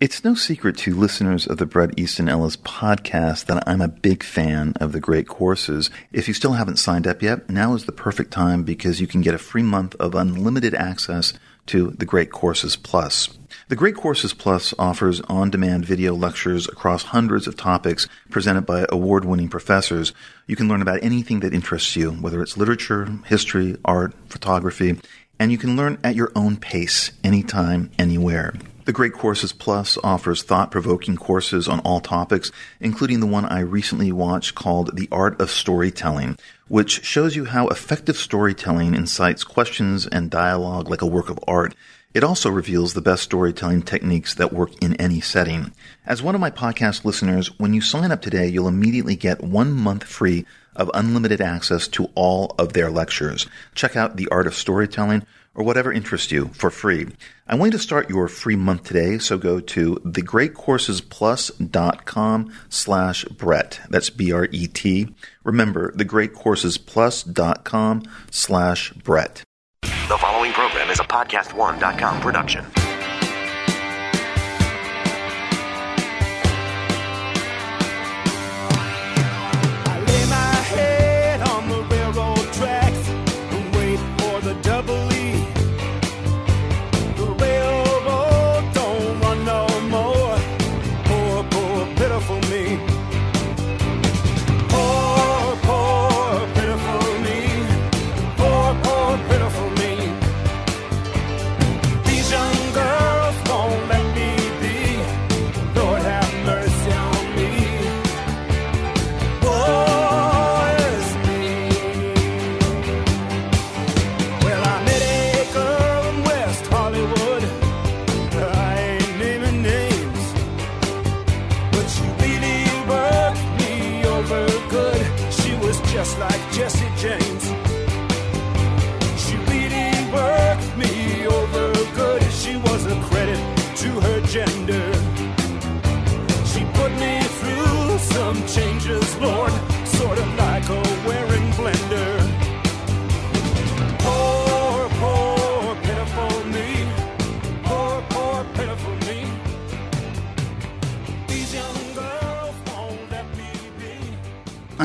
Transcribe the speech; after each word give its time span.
It's 0.00 0.24
no 0.24 0.34
secret 0.34 0.78
to 0.78 0.94
listeners 0.94 1.46
of 1.46 1.58
the 1.58 1.66
Bret 1.66 1.98
Easton 1.98 2.26
Ellis 2.26 2.56
podcast 2.56 3.44
that 3.44 3.68
I'm 3.68 3.82
a 3.82 3.88
big 3.88 4.22
fan 4.22 4.72
of 4.80 4.92
the 4.92 4.98
great 4.98 5.28
courses. 5.28 5.90
If 6.10 6.26
you 6.26 6.32
still 6.32 6.54
haven't 6.54 6.78
signed 6.78 7.06
up 7.06 7.20
yet, 7.20 7.50
now 7.50 7.74
is 7.74 7.84
the 7.84 7.92
perfect 7.92 8.30
time 8.30 8.62
because 8.62 8.98
you 8.98 9.06
can 9.06 9.20
get 9.20 9.34
a 9.34 9.38
free 9.38 9.62
month 9.62 9.94
of 9.96 10.14
unlimited 10.14 10.74
access 10.74 11.34
to 11.66 11.90
the 11.90 12.06
Great 12.06 12.32
Courses 12.32 12.76
Plus. 12.76 13.28
The 13.68 13.76
Great 13.76 13.94
Courses 13.94 14.32
Plus 14.32 14.72
offers 14.78 15.20
on 15.28 15.50
demand 15.50 15.84
video 15.84 16.14
lectures 16.14 16.66
across 16.66 17.02
hundreds 17.02 17.46
of 17.46 17.58
topics 17.58 18.08
presented 18.30 18.62
by 18.62 18.86
award 18.88 19.26
winning 19.26 19.50
professors. 19.50 20.14
You 20.46 20.56
can 20.56 20.66
learn 20.66 20.80
about 20.80 21.02
anything 21.02 21.40
that 21.40 21.52
interests 21.52 21.94
you, 21.94 22.12
whether 22.12 22.40
it's 22.40 22.56
literature, 22.56 23.06
history, 23.26 23.76
art, 23.84 24.14
photography, 24.30 24.98
and 25.38 25.52
you 25.52 25.58
can 25.58 25.76
learn 25.76 25.98
at 26.02 26.16
your 26.16 26.32
own 26.34 26.56
pace, 26.56 27.12
anytime, 27.22 27.90
anywhere. 27.98 28.54
The 28.90 28.94
Great 28.94 29.12
Courses 29.12 29.52
Plus 29.52 29.96
offers 30.02 30.42
thought 30.42 30.72
provoking 30.72 31.16
courses 31.16 31.68
on 31.68 31.78
all 31.84 32.00
topics, 32.00 32.50
including 32.80 33.20
the 33.20 33.26
one 33.28 33.44
I 33.44 33.60
recently 33.60 34.10
watched 34.10 34.56
called 34.56 34.96
The 34.96 35.06
Art 35.12 35.40
of 35.40 35.48
Storytelling, 35.48 36.36
which 36.66 37.04
shows 37.04 37.36
you 37.36 37.44
how 37.44 37.68
effective 37.68 38.16
storytelling 38.16 38.96
incites 38.96 39.44
questions 39.44 40.08
and 40.08 40.28
dialogue 40.28 40.90
like 40.90 41.02
a 41.02 41.06
work 41.06 41.30
of 41.30 41.38
art. 41.46 41.72
It 42.14 42.24
also 42.24 42.50
reveals 42.50 42.92
the 42.92 43.00
best 43.00 43.22
storytelling 43.22 43.82
techniques 43.82 44.34
that 44.34 44.52
work 44.52 44.72
in 44.82 44.96
any 44.96 45.20
setting. 45.20 45.70
As 46.04 46.20
one 46.20 46.34
of 46.34 46.40
my 46.40 46.50
podcast 46.50 47.04
listeners, 47.04 47.60
when 47.60 47.72
you 47.72 47.80
sign 47.80 48.10
up 48.10 48.22
today, 48.22 48.48
you'll 48.48 48.66
immediately 48.66 49.14
get 49.14 49.40
one 49.40 49.70
month 49.70 50.02
free 50.02 50.46
of 50.74 50.90
unlimited 50.94 51.40
access 51.40 51.86
to 51.86 52.10
all 52.16 52.56
of 52.58 52.72
their 52.72 52.90
lectures. 52.90 53.46
Check 53.76 53.94
out 53.94 54.16
The 54.16 54.26
Art 54.32 54.48
of 54.48 54.54
Storytelling 54.56 55.24
or 55.54 55.64
whatever 55.64 55.92
interests 55.92 56.32
you 56.32 56.48
for 56.54 56.70
free. 56.70 57.06
I'm 57.50 57.58
going 57.58 57.72
to 57.72 57.78
start 57.80 58.08
your 58.08 58.28
free 58.28 58.54
month 58.54 58.84
today, 58.84 59.18
so 59.18 59.36
go 59.36 59.58
to 59.58 59.96
thegreatcoursesplus.com 60.04 62.52
slash 62.68 63.24
Bret. 63.24 63.80
That's 63.90 64.08
B-R-E-T. 64.08 65.12
Remember, 65.42 65.90
thegreatcoursesplus.com 65.90 68.02
slash 68.30 68.92
Bret. 68.92 69.42
The 69.82 70.18
following 70.20 70.52
program 70.52 70.90
is 70.90 71.00
a 71.00 71.04
podcast1.com 71.04 72.20
production. 72.20 72.64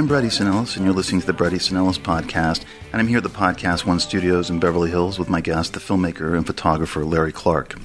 I'm 0.05 0.09
Bret 0.09 0.23
Easton 0.23 0.45
Ellis, 0.45 0.75
and 0.75 0.85
you're 0.85 0.93
listening 0.93 1.21
to 1.21 1.25
the 1.25 1.33
Bret 1.33 1.53
Easton 1.53 1.77
Ellis 1.77 1.97
podcast. 1.97 2.63
And 2.93 3.01
I'm 3.01 3.07
here 3.07 3.17
at 3.17 3.23
the 3.23 3.29
Podcast 3.29 3.88
One 3.88 3.99
Studios 3.99 4.51
in 4.51 4.59
Beverly 4.59 4.91
Hills 4.91 5.17
with 5.17 5.31
my 5.31 5.41
guest, 5.41 5.73
the 5.73 5.79
filmmaker 5.79 6.38
and 6.38 6.45
photographer 6.45 7.03
Larry 7.03 7.31
Clark. 7.31 7.75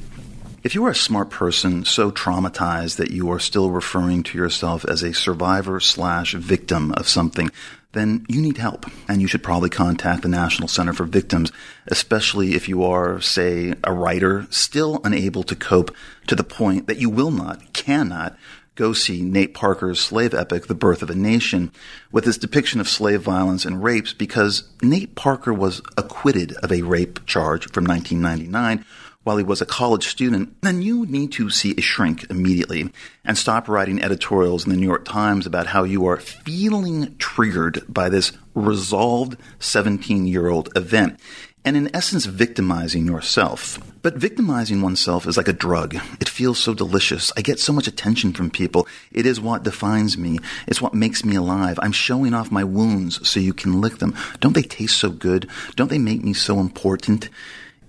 If 0.63 0.75
you 0.75 0.85
are 0.85 0.91
a 0.91 0.95
smart 0.95 1.31
person 1.31 1.87
so 1.87 2.11
traumatized 2.11 2.97
that 2.97 3.11
you 3.11 3.31
are 3.33 3.39
still 3.39 3.71
referring 3.71 4.23
to 4.25 4.37
yourself 4.37 4.85
as 4.85 5.03
a 5.03 5.15
survivor 5.15 5.81
slash 5.81 6.35
victim 6.35 6.93
of 6.93 7.09
something, 7.09 7.51
then 7.93 8.27
you 8.29 8.43
need 8.43 8.59
help, 8.59 8.85
and 9.09 9.23
you 9.23 9.27
should 9.27 9.43
probably 9.43 9.71
contact 9.71 10.21
the 10.21 10.29
National 10.29 10.69
Center 10.69 10.93
for 10.93 11.05
Victims, 11.05 11.51
especially 11.87 12.55
if 12.55 12.69
you 12.69 12.85
are, 12.85 13.19
say, 13.23 13.73
a 13.83 13.95
writer 13.95 14.47
still 14.51 15.01
unable 15.05 15.43
to 15.45 15.57
cope 15.57 15.97
to 16.27 16.37
the 16.37 16.45
point 16.45 16.87
that 16.87 16.99
you 16.99 17.09
will 17.09 17.31
not, 17.31 17.73
cannot 17.73 18.37
go 18.75 18.93
see 18.93 19.23
Nate 19.23 19.55
Parker's 19.55 20.01
slave 20.01 20.35
epic, 20.35 20.67
The 20.67 20.75
Birth 20.75 21.03
of 21.03 21.11
a 21.11 21.15
Nation, 21.15 21.73
with 22.11 22.27
its 22.27 22.39
depiction 22.39 22.81
of 22.81 22.89
slave 22.89 23.23
violence 23.23 23.65
and 23.65 23.83
rapes 23.83 24.13
because 24.13 24.65
Nate 24.83 25.15
Parker 25.15 25.53
was 25.53 25.83
acquitted 25.97 26.53
of 26.63 26.73
a 26.73 26.83
rape 26.83 27.27
charge 27.27 27.71
from 27.71 27.85
1999 27.85 28.85
while 29.23 29.37
he 29.37 29.45
was 29.45 29.61
a 29.61 29.67
college 29.67 30.09
student, 30.09 30.61
then 30.63 30.81
you 30.81 31.05
need 31.05 31.31
to 31.33 31.51
see 31.51 31.75
a 31.77 31.81
shrink 31.83 32.29
immediately 32.31 32.91
and 33.23 33.37
stop 33.37 33.69
writing 33.69 34.03
editorials 34.03 34.65
in 34.65 34.71
the 34.71 34.77
New 34.77 34.87
York 34.87 35.05
Times 35.05 35.47
about 35.47 35.67
how 35.67 35.85
you 35.85 36.07
are 36.07 36.17
feeling 36.17 37.15
triggered 37.19 37.83
by 37.87 38.09
this 38.09 38.33
resolved 38.55 39.37
17 39.59 40.27
year 40.27 40.49
old 40.49 40.71
event 40.75 41.21
and 41.65 41.77
in 41.77 41.95
essence 41.95 42.25
victimizing 42.25 43.07
yourself. 43.07 43.79
But 44.03 44.17
victimizing 44.17 44.81
oneself 44.81 45.27
is 45.27 45.37
like 45.37 45.49
a 45.49 45.53
drug. 45.53 45.95
It 46.21 46.29
feels 46.29 46.59
so 46.59 46.73
delicious. 46.73 47.33
I 47.37 47.43
get 47.43 47.61
so 47.61 47.73
much 47.73 47.87
attention 47.87 48.33
from 48.33 48.51
people. 48.51 48.89
It 49.13 49.27
is 49.27 49.41
what 49.41 49.63
defines 49.63 50.17
me. 50.17 50.39
It's 50.67 50.81
what 50.81 50.95
makes 50.95 51.25
me 51.25 51.37
alive. 51.37 51.79
I'm 51.83 51.93
showing 51.93 52.33
off 52.33 52.51
my 52.51 52.65
wounds 52.65 53.29
so 53.29 53.41
you 53.41 53.53
can 53.53 53.81
lick 53.81 53.99
them. 53.99 54.17
Don't 54.41 54.55
they 54.55 54.63
taste 54.63 54.97
so 54.97 55.11
good? 55.11 55.49
Don't 55.77 55.91
they 55.91 55.99
make 55.99 56.25
me 56.25 56.33
so 56.33 56.61
important? 56.61 57.29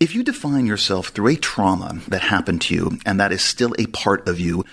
If 0.01 0.15
you 0.15 0.23
define 0.23 0.65
yourself 0.65 1.09
through 1.09 1.27
a 1.27 1.35
trauma 1.35 2.01
that 2.07 2.21
happened 2.21 2.61
to 2.63 2.73
you 2.73 2.97
and 3.05 3.19
that 3.19 3.31
is 3.31 3.43
still 3.43 3.75
a 3.77 3.85
part 3.85 4.27
of 4.27 4.39
you, 4.39 4.65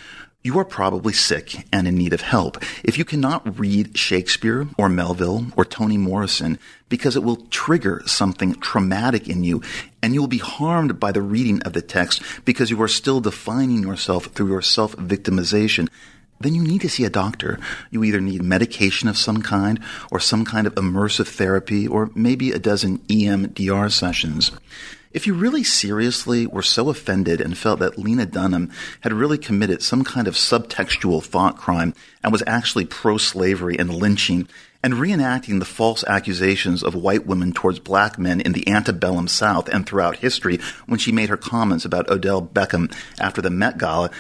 you 0.49 0.59
are 0.59 0.65
probably 0.65 1.13
sick 1.13 1.67
and 1.71 1.87
in 1.87 1.95
need 1.95 2.15
of 2.15 2.23
help. 2.23 2.57
If 2.83 2.97
you 2.97 3.05
cannot 3.05 3.59
read 3.59 3.99
Shakespeare 3.99 4.67
or 4.79 4.89
Melville 4.89 5.49
or 5.59 5.65
Toni 5.67 5.99
Morrison 5.99 6.59
because 6.89 7.17
it 7.17 7.23
will 7.23 7.45
trigger 7.51 8.01
something 8.07 8.55
traumatic 8.55 9.29
in 9.29 9.45
you 9.45 9.61
and 10.03 10.15
you 10.15 10.21
will 10.21 10.27
be 10.27 10.39
harmed 10.39 10.99
by 10.99 11.13
the 11.13 11.21
reading 11.21 11.61
of 11.65 11.75
the 11.75 11.83
text 11.83 12.23
because 12.47 12.71
you 12.71 12.81
are 12.81 12.89
still 12.89 13.21
defining 13.21 13.83
yourself 13.83 14.25
through 14.29 14.49
your 14.49 14.63
self-victimization, 14.63 15.87
then 16.41 16.55
you 16.55 16.63
need 16.63 16.81
to 16.81 16.89
see 16.89 17.05
a 17.05 17.11
doctor. 17.11 17.59
You 17.91 18.03
either 18.03 18.23
need 18.23 18.43
medication 18.43 19.07
of 19.07 19.19
some 19.19 19.43
kind 19.43 19.79
or 20.11 20.19
some 20.19 20.47
kind 20.47 20.67
of 20.67 20.77
immersive 20.77 21.29
therapy 21.29 21.87
or 21.87 22.11
maybe 22.15 22.53
a 22.53 22.59
dozen 22.59 23.01
EMDR 23.01 23.93
sessions. 23.93 24.51
If 25.11 25.27
you 25.27 25.35
really 25.35 25.65
seriously 25.65 26.47
were 26.47 26.63
so 26.63 26.91
offended 26.91 27.41
and 27.41 27.57
felt 27.57 27.81
that 27.81 27.99
Lena 27.99 28.27
Dunham 28.27 28.71
had 29.01 29.13
really 29.13 29.39
committed 29.39 29.83
some 29.83 30.05
kind 30.05 30.29
of 30.29 30.35
subtextual 30.35 31.25
thought 31.25 31.57
crime 31.57 31.95
and 32.23 32.31
was 32.31 32.43
actually 32.47 32.85
pro-slavery 32.85 33.79
and 33.79 33.95
lynching 33.95 34.49
and 34.83 34.95
reenacting 34.95 35.59
the 35.59 35.65
false 35.65 36.05
accusations 36.05 36.83
of 36.85 36.95
white 36.95 37.27
women 37.27 37.53
towards 37.53 37.79
black 37.79 38.19
men 38.19 38.41
in 38.41 38.53
the 38.53 38.69
antebellum 38.69 39.29
South 39.29 39.69
and 39.69 39.87
throughout 39.87 40.17
history 40.17 40.59
when 40.87 40.99
she 40.99 41.11
made 41.11 41.31
her 41.31 41.37
comments 41.37 41.85
about 41.85 42.09
Odell 42.11 42.43
Beckham 42.43 42.95
after 43.19 43.43
the 43.43 43.51
Met 43.51 43.79
Gala, 43.79 44.11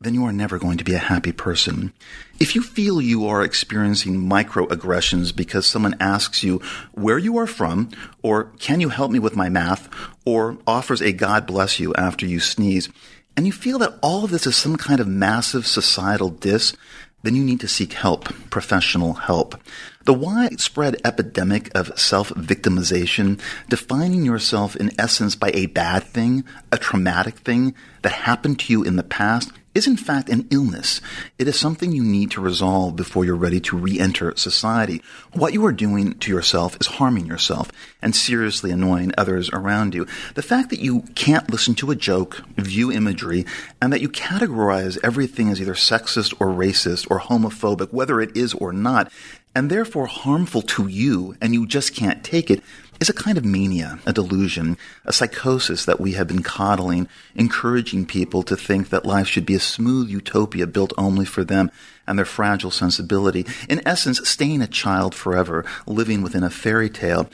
then 0.00 0.14
you 0.14 0.24
are 0.24 0.32
never 0.32 0.58
going 0.58 0.78
to 0.78 0.84
be 0.84 0.94
a 0.94 0.98
happy 0.98 1.32
person. 1.32 1.92
If 2.38 2.54
you 2.54 2.62
feel 2.62 3.00
you 3.00 3.26
are 3.26 3.42
experiencing 3.42 4.16
microaggressions 4.16 5.34
because 5.34 5.66
someone 5.66 5.96
asks 5.98 6.44
you 6.44 6.62
where 6.92 7.18
you 7.18 7.36
are 7.38 7.48
from, 7.48 7.90
or 8.22 8.44
can 8.60 8.80
you 8.80 8.90
help 8.90 9.10
me 9.10 9.18
with 9.18 9.34
my 9.34 9.48
math, 9.48 9.88
or 10.28 10.58
offers 10.66 11.00
a 11.00 11.10
God 11.10 11.46
bless 11.46 11.80
you 11.80 11.94
after 11.94 12.26
you 12.26 12.38
sneeze, 12.38 12.90
and 13.34 13.46
you 13.46 13.52
feel 13.52 13.78
that 13.78 13.98
all 14.02 14.24
of 14.24 14.30
this 14.30 14.46
is 14.46 14.56
some 14.56 14.76
kind 14.76 15.00
of 15.00 15.08
massive 15.08 15.66
societal 15.66 16.28
diss, 16.28 16.76
then 17.22 17.34
you 17.34 17.42
need 17.42 17.60
to 17.60 17.66
seek 17.66 17.94
help, 17.94 18.24
professional 18.50 19.14
help. 19.14 19.58
The 20.04 20.12
widespread 20.12 21.00
epidemic 21.02 21.74
of 21.74 21.98
self-victimization, 21.98 23.40
defining 23.70 24.26
yourself 24.26 24.76
in 24.76 24.90
essence 25.00 25.34
by 25.34 25.50
a 25.54 25.64
bad 25.64 26.02
thing, 26.02 26.44
a 26.70 26.76
traumatic 26.76 27.36
thing 27.38 27.74
that 28.02 28.12
happened 28.12 28.58
to 28.60 28.72
you 28.74 28.82
in 28.84 28.96
the 28.96 29.02
past, 29.02 29.50
is 29.74 29.86
in 29.86 29.96
fact 29.96 30.28
an 30.28 30.48
illness. 30.50 31.00
It 31.38 31.46
is 31.46 31.58
something 31.58 31.92
you 31.92 32.02
need 32.02 32.30
to 32.32 32.40
resolve 32.40 32.96
before 32.96 33.24
you're 33.24 33.36
ready 33.36 33.60
to 33.60 33.76
re-enter 33.76 34.34
society. 34.36 35.02
What 35.32 35.52
you 35.52 35.64
are 35.66 35.72
doing 35.72 36.18
to 36.18 36.32
yourself 36.32 36.76
is 36.80 36.86
harming 36.86 37.26
yourself 37.26 37.70
and 38.02 38.14
seriously 38.14 38.70
annoying 38.70 39.12
others 39.16 39.50
around 39.50 39.94
you. 39.94 40.06
The 40.34 40.42
fact 40.42 40.70
that 40.70 40.80
you 40.80 41.02
can't 41.14 41.50
listen 41.50 41.74
to 41.76 41.90
a 41.90 41.96
joke, 41.96 42.42
view 42.56 42.90
imagery, 42.90 43.46
and 43.80 43.92
that 43.92 44.00
you 44.00 44.08
categorize 44.08 44.98
everything 45.04 45.48
as 45.48 45.60
either 45.60 45.74
sexist 45.74 46.34
or 46.40 46.48
racist 46.48 47.06
or 47.10 47.20
homophobic, 47.20 47.92
whether 47.92 48.20
it 48.20 48.36
is 48.36 48.54
or 48.54 48.72
not, 48.72 49.12
and 49.54 49.70
therefore 49.70 50.06
harmful 50.06 50.62
to 50.62 50.86
you, 50.86 51.36
and 51.40 51.54
you 51.54 51.66
just 51.66 51.94
can't 51.94 52.22
take 52.22 52.50
it, 52.50 52.62
is 53.00 53.08
a 53.08 53.14
kind 53.14 53.38
of 53.38 53.44
mania, 53.44 53.98
a 54.06 54.12
delusion, 54.12 54.76
a 55.04 55.12
psychosis 55.12 55.84
that 55.84 56.00
we 56.00 56.12
have 56.12 56.26
been 56.26 56.42
coddling, 56.42 57.08
encouraging 57.34 58.06
people 58.06 58.42
to 58.42 58.56
think 58.56 58.90
that 58.90 59.06
life 59.06 59.26
should 59.26 59.46
be 59.46 59.54
a 59.54 59.60
smooth 59.60 60.08
utopia 60.08 60.66
built 60.66 60.92
only 60.98 61.24
for 61.24 61.44
them 61.44 61.70
and 62.06 62.18
their 62.18 62.26
fragile 62.26 62.70
sensibility. 62.70 63.46
In 63.68 63.86
essence, 63.86 64.26
staying 64.28 64.62
a 64.62 64.66
child 64.66 65.14
forever, 65.14 65.64
living 65.86 66.22
within 66.22 66.42
a 66.42 66.50
fairy 66.50 66.90
tale. 66.90 67.30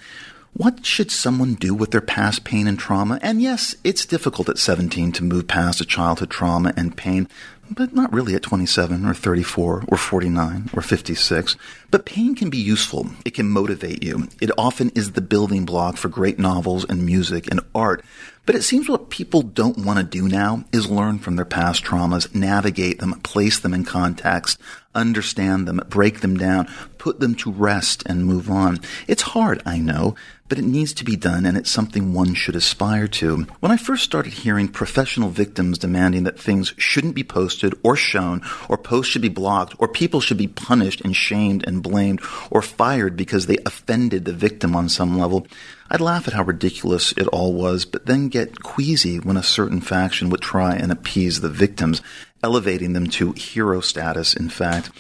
What 0.52 0.86
should 0.86 1.10
someone 1.10 1.54
do 1.54 1.74
with 1.74 1.90
their 1.90 2.00
past 2.00 2.44
pain 2.44 2.68
and 2.68 2.78
trauma? 2.78 3.18
And 3.22 3.42
yes, 3.42 3.74
it's 3.82 4.06
difficult 4.06 4.48
at 4.48 4.58
17 4.58 5.10
to 5.12 5.24
move 5.24 5.48
past 5.48 5.80
a 5.80 5.84
childhood 5.84 6.30
trauma 6.30 6.72
and 6.76 6.96
pain, 6.96 7.28
but 7.70 7.94
not 7.94 8.12
really 8.12 8.34
at 8.34 8.42
27 8.42 9.04
or 9.06 9.14
34 9.14 9.84
or 9.88 9.96
49 9.96 10.70
or 10.72 10.82
56. 10.82 11.56
But 11.90 12.04
pain 12.04 12.34
can 12.34 12.50
be 12.50 12.58
useful. 12.58 13.08
It 13.24 13.34
can 13.34 13.48
motivate 13.48 14.02
you. 14.02 14.28
It 14.40 14.50
often 14.58 14.90
is 14.90 15.12
the 15.12 15.20
building 15.20 15.64
block 15.64 15.96
for 15.96 16.08
great 16.08 16.38
novels 16.38 16.84
and 16.84 17.04
music 17.04 17.50
and 17.50 17.60
art. 17.74 18.04
But 18.46 18.54
it 18.54 18.62
seems 18.62 18.88
what 18.88 19.08
people 19.08 19.40
don't 19.40 19.78
want 19.78 19.98
to 19.98 20.04
do 20.04 20.28
now 20.28 20.64
is 20.70 20.90
learn 20.90 21.18
from 21.18 21.36
their 21.36 21.46
past 21.46 21.82
traumas, 21.82 22.34
navigate 22.34 22.98
them, 22.98 23.20
place 23.20 23.58
them 23.58 23.72
in 23.72 23.84
context, 23.84 24.60
understand 24.94 25.66
them, 25.66 25.80
break 25.88 26.20
them 26.20 26.36
down, 26.36 26.68
put 26.98 27.20
them 27.20 27.34
to 27.36 27.50
rest, 27.50 28.02
and 28.04 28.26
move 28.26 28.50
on. 28.50 28.80
It's 29.08 29.22
hard, 29.22 29.62
I 29.64 29.78
know, 29.78 30.14
but 30.48 30.58
it 30.58 30.64
needs 30.64 30.92
to 30.94 31.04
be 31.04 31.16
done, 31.16 31.46
and 31.46 31.56
it's 31.56 31.70
something 31.70 32.12
one 32.12 32.34
should 32.34 32.56
aspire 32.56 33.08
to. 33.08 33.46
When 33.60 33.72
I 33.72 33.76
first 33.76 34.04
started 34.04 34.32
hearing 34.32 34.68
professional 34.68 35.30
victims 35.30 35.78
demanding 35.78 36.24
that 36.24 36.38
things 36.38 36.74
shouldn't 36.76 37.14
be 37.14 37.24
posted 37.24 37.74
or 37.82 37.96
shown, 37.96 38.42
or 38.68 38.76
posts 38.76 39.10
should 39.10 39.22
be 39.22 39.28
blocked, 39.28 39.74
or 39.78 39.88
people 39.88 40.20
should 40.20 40.36
be 40.36 40.46
punished 40.46 41.00
and 41.00 41.16
shamed 41.16 41.66
and 41.66 41.82
blamed, 41.82 42.20
or 42.50 42.60
fired 42.60 43.16
because 43.16 43.46
they 43.46 43.58
offended 43.64 44.24
the 44.24 44.32
victim 44.32 44.76
on 44.76 44.88
some 44.88 45.18
level, 45.18 45.46
I'd 45.90 46.00
laugh 46.00 46.28
at 46.28 46.34
how 46.34 46.42
ridiculous 46.42 47.12
it 47.12 47.26
all 47.28 47.54
was, 47.54 47.84
but 47.84 48.06
then 48.06 48.28
get 48.28 48.62
queasy 48.62 49.18
when 49.18 49.36
a 49.36 49.42
certain 49.42 49.80
faction 49.80 50.28
would 50.30 50.40
try 50.40 50.74
and 50.74 50.92
appease 50.92 51.40
the 51.40 51.48
victims, 51.48 52.02
elevating 52.42 52.92
them 52.92 53.06
to 53.08 53.32
hero 53.32 53.80
status, 53.80 54.34
in 54.34 54.48
fact. 54.48 54.90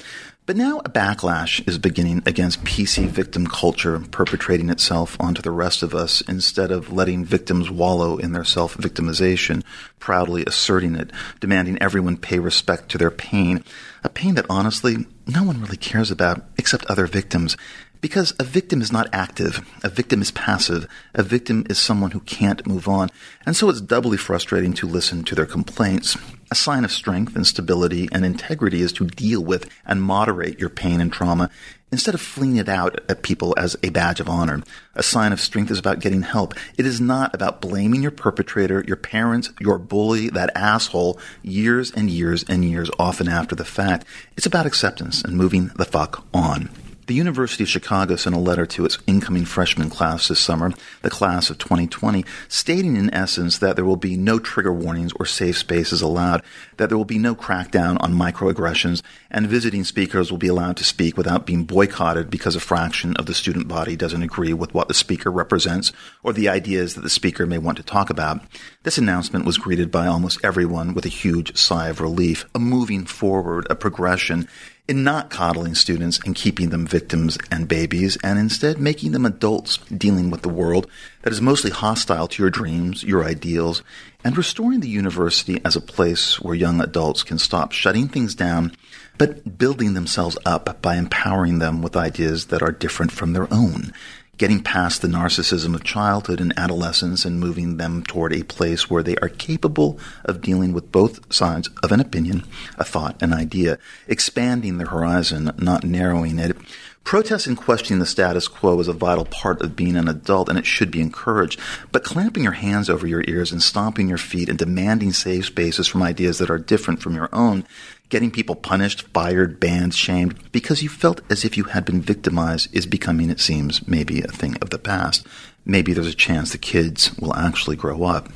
But 0.46 0.58
now 0.58 0.80
a 0.80 0.90
backlash 0.90 1.66
is 1.66 1.78
beginning 1.78 2.22
against 2.26 2.64
PC 2.64 3.06
victim 3.06 3.46
culture 3.46 3.98
perpetrating 3.98 4.68
itself 4.68 5.16
onto 5.18 5.40
the 5.40 5.50
rest 5.50 5.82
of 5.82 5.94
us 5.94 6.20
instead 6.20 6.70
of 6.70 6.92
letting 6.92 7.24
victims 7.24 7.70
wallow 7.70 8.18
in 8.18 8.32
their 8.32 8.44
self 8.44 8.76
victimization, 8.76 9.62
proudly 9.98 10.44
asserting 10.46 10.96
it, 10.96 11.10
demanding 11.40 11.80
everyone 11.80 12.18
pay 12.18 12.38
respect 12.38 12.90
to 12.90 12.98
their 12.98 13.10
pain. 13.10 13.64
A 14.02 14.10
pain 14.10 14.34
that 14.34 14.44
honestly 14.50 15.06
no 15.26 15.44
one 15.44 15.62
really 15.62 15.78
cares 15.78 16.10
about 16.10 16.44
except 16.58 16.84
other 16.90 17.06
victims. 17.06 17.56
Because 18.02 18.34
a 18.38 18.44
victim 18.44 18.82
is 18.82 18.92
not 18.92 19.08
active, 19.14 19.66
a 19.82 19.88
victim 19.88 20.20
is 20.20 20.30
passive, 20.30 20.86
a 21.14 21.22
victim 21.22 21.64
is 21.70 21.78
someone 21.78 22.10
who 22.10 22.20
can't 22.20 22.66
move 22.66 22.86
on, 22.86 23.08
and 23.46 23.56
so 23.56 23.70
it's 23.70 23.80
doubly 23.80 24.18
frustrating 24.18 24.74
to 24.74 24.86
listen 24.86 25.24
to 25.24 25.34
their 25.34 25.46
complaints. 25.46 26.18
A 26.54 26.56
sign 26.56 26.84
of 26.84 26.92
strength 26.92 27.34
and 27.34 27.44
stability 27.44 28.08
and 28.12 28.24
integrity 28.24 28.80
is 28.80 28.92
to 28.92 29.08
deal 29.08 29.42
with 29.42 29.68
and 29.84 30.00
moderate 30.00 30.60
your 30.60 30.68
pain 30.68 31.00
and 31.00 31.12
trauma 31.12 31.50
instead 31.90 32.14
of 32.14 32.20
flinging 32.20 32.58
it 32.58 32.68
out 32.68 33.00
at 33.08 33.24
people 33.24 33.56
as 33.58 33.76
a 33.82 33.90
badge 33.90 34.20
of 34.20 34.28
honor. 34.28 34.62
A 34.94 35.02
sign 35.02 35.32
of 35.32 35.40
strength 35.40 35.72
is 35.72 35.80
about 35.80 35.98
getting 35.98 36.22
help. 36.22 36.54
It 36.78 36.86
is 36.86 37.00
not 37.00 37.34
about 37.34 37.60
blaming 37.60 38.02
your 38.02 38.12
perpetrator, 38.12 38.84
your 38.86 38.94
parents, 38.94 39.52
your 39.58 39.80
bully, 39.80 40.28
that 40.28 40.52
asshole, 40.54 41.18
years 41.42 41.90
and 41.90 42.08
years 42.08 42.44
and 42.48 42.64
years 42.64 42.88
often 43.00 43.28
after 43.28 43.56
the 43.56 43.64
fact. 43.64 44.06
It's 44.36 44.46
about 44.46 44.64
acceptance 44.64 45.22
and 45.22 45.36
moving 45.36 45.72
the 45.74 45.84
fuck 45.84 46.24
on. 46.32 46.70
The 47.06 47.14
University 47.14 47.62
of 47.64 47.68
Chicago 47.68 48.16
sent 48.16 48.34
a 48.34 48.38
letter 48.38 48.64
to 48.64 48.86
its 48.86 48.96
incoming 49.06 49.44
freshman 49.44 49.90
class 49.90 50.28
this 50.28 50.40
summer, 50.40 50.72
the 51.02 51.10
class 51.10 51.50
of 51.50 51.58
2020, 51.58 52.24
stating 52.48 52.96
in 52.96 53.12
essence 53.12 53.58
that 53.58 53.76
there 53.76 53.84
will 53.84 53.96
be 53.96 54.16
no 54.16 54.38
trigger 54.38 54.72
warnings 54.72 55.12
or 55.20 55.26
safe 55.26 55.58
spaces 55.58 56.00
allowed, 56.00 56.42
that 56.78 56.88
there 56.88 56.96
will 56.96 57.04
be 57.04 57.18
no 57.18 57.34
crackdown 57.34 58.02
on 58.02 58.14
microaggressions, 58.14 59.02
and 59.30 59.46
visiting 59.46 59.84
speakers 59.84 60.30
will 60.30 60.38
be 60.38 60.48
allowed 60.48 60.78
to 60.78 60.84
speak 60.84 61.18
without 61.18 61.44
being 61.44 61.64
boycotted 61.64 62.30
because 62.30 62.56
a 62.56 62.60
fraction 62.60 63.14
of 63.16 63.26
the 63.26 63.34
student 63.34 63.68
body 63.68 63.96
doesn't 63.96 64.22
agree 64.22 64.54
with 64.54 64.72
what 64.72 64.88
the 64.88 64.94
speaker 64.94 65.30
represents 65.30 65.92
or 66.22 66.32
the 66.32 66.48
ideas 66.48 66.94
that 66.94 67.02
the 67.02 67.10
speaker 67.10 67.44
may 67.44 67.58
want 67.58 67.76
to 67.76 67.82
talk 67.82 68.08
about. 68.08 68.40
This 68.82 68.96
announcement 68.96 69.44
was 69.44 69.58
greeted 69.58 69.90
by 69.90 70.06
almost 70.06 70.40
everyone 70.42 70.94
with 70.94 71.04
a 71.04 71.10
huge 71.10 71.54
sigh 71.54 71.88
of 71.88 72.00
relief, 72.00 72.46
a 72.54 72.58
moving 72.58 73.04
forward, 73.04 73.66
a 73.68 73.74
progression, 73.74 74.48
in 74.86 75.02
not 75.02 75.30
coddling 75.30 75.74
students 75.74 76.20
and 76.26 76.34
keeping 76.34 76.68
them 76.68 76.86
victims 76.86 77.38
and 77.50 77.66
babies, 77.66 78.18
and 78.22 78.38
instead 78.38 78.78
making 78.78 79.12
them 79.12 79.24
adults 79.24 79.78
dealing 79.96 80.30
with 80.30 80.42
the 80.42 80.48
world 80.48 80.86
that 81.22 81.32
is 81.32 81.40
mostly 81.40 81.70
hostile 81.70 82.28
to 82.28 82.42
your 82.42 82.50
dreams, 82.50 83.02
your 83.02 83.24
ideals, 83.24 83.82
and 84.22 84.36
restoring 84.36 84.80
the 84.80 84.88
university 84.88 85.60
as 85.64 85.74
a 85.74 85.80
place 85.80 86.38
where 86.40 86.54
young 86.54 86.80
adults 86.80 87.22
can 87.22 87.38
stop 87.38 87.72
shutting 87.72 88.08
things 88.08 88.34
down, 88.34 88.76
but 89.16 89.56
building 89.56 89.94
themselves 89.94 90.36
up 90.44 90.82
by 90.82 90.96
empowering 90.96 91.60
them 91.60 91.80
with 91.80 91.96
ideas 91.96 92.46
that 92.46 92.62
are 92.62 92.72
different 92.72 93.12
from 93.12 93.32
their 93.32 93.52
own 93.52 93.92
getting 94.38 94.62
past 94.62 95.02
the 95.02 95.08
narcissism 95.08 95.74
of 95.74 95.84
childhood 95.84 96.40
and 96.40 96.52
adolescence 96.58 97.24
and 97.24 97.38
moving 97.40 97.76
them 97.76 98.02
toward 98.02 98.32
a 98.32 98.42
place 98.42 98.90
where 98.90 99.02
they 99.02 99.16
are 99.16 99.28
capable 99.28 99.98
of 100.24 100.40
dealing 100.40 100.72
with 100.72 100.92
both 100.92 101.32
sides 101.32 101.68
of 101.82 101.92
an 101.92 102.00
opinion, 102.00 102.44
a 102.76 102.84
thought, 102.84 103.20
an 103.22 103.32
idea, 103.32 103.78
expanding 104.08 104.78
their 104.78 104.88
horizon, 104.88 105.52
not 105.58 105.84
narrowing 105.84 106.38
it. 106.38 106.56
Protest 107.04 107.46
and 107.46 107.56
questioning 107.56 108.00
the 108.00 108.06
status 108.06 108.48
quo 108.48 108.80
is 108.80 108.88
a 108.88 108.94
vital 108.94 109.26
part 109.26 109.60
of 109.60 109.76
being 109.76 109.94
an 109.94 110.08
adult 110.08 110.48
and 110.48 110.58
it 110.58 110.64
should 110.64 110.90
be 110.90 111.02
encouraged. 111.02 111.60
But 111.92 112.02
clamping 112.02 112.42
your 112.42 112.52
hands 112.52 112.88
over 112.88 113.06
your 113.06 113.22
ears 113.28 113.52
and 113.52 113.62
stomping 113.62 114.08
your 114.08 114.16
feet 114.16 114.48
and 114.48 114.58
demanding 114.58 115.12
safe 115.12 115.44
spaces 115.44 115.86
from 115.86 116.02
ideas 116.02 116.38
that 116.38 116.48
are 116.48 116.58
different 116.58 117.02
from 117.02 117.14
your 117.14 117.28
own 117.30 117.66
getting 118.08 118.30
people 118.30 118.54
punished, 118.54 119.02
fired, 119.08 119.58
banned, 119.58 119.94
shamed 119.94 120.52
because 120.52 120.82
you 120.82 120.88
felt 120.88 121.20
as 121.30 121.44
if 121.44 121.56
you 121.56 121.64
had 121.64 121.84
been 121.84 122.00
victimized 122.00 122.74
is 122.74 122.86
becoming, 122.86 123.30
it 123.30 123.40
seems, 123.40 123.86
maybe 123.88 124.22
a 124.22 124.28
thing 124.28 124.56
of 124.62 124.70
the 124.70 124.78
past. 124.78 125.26
Maybe 125.64 125.92
there's 125.92 126.06
a 126.06 126.14
chance 126.14 126.52
the 126.52 126.58
kids 126.58 127.16
will 127.18 127.34
actually 127.34 127.76
grow 127.76 128.04
up. 128.04 128.28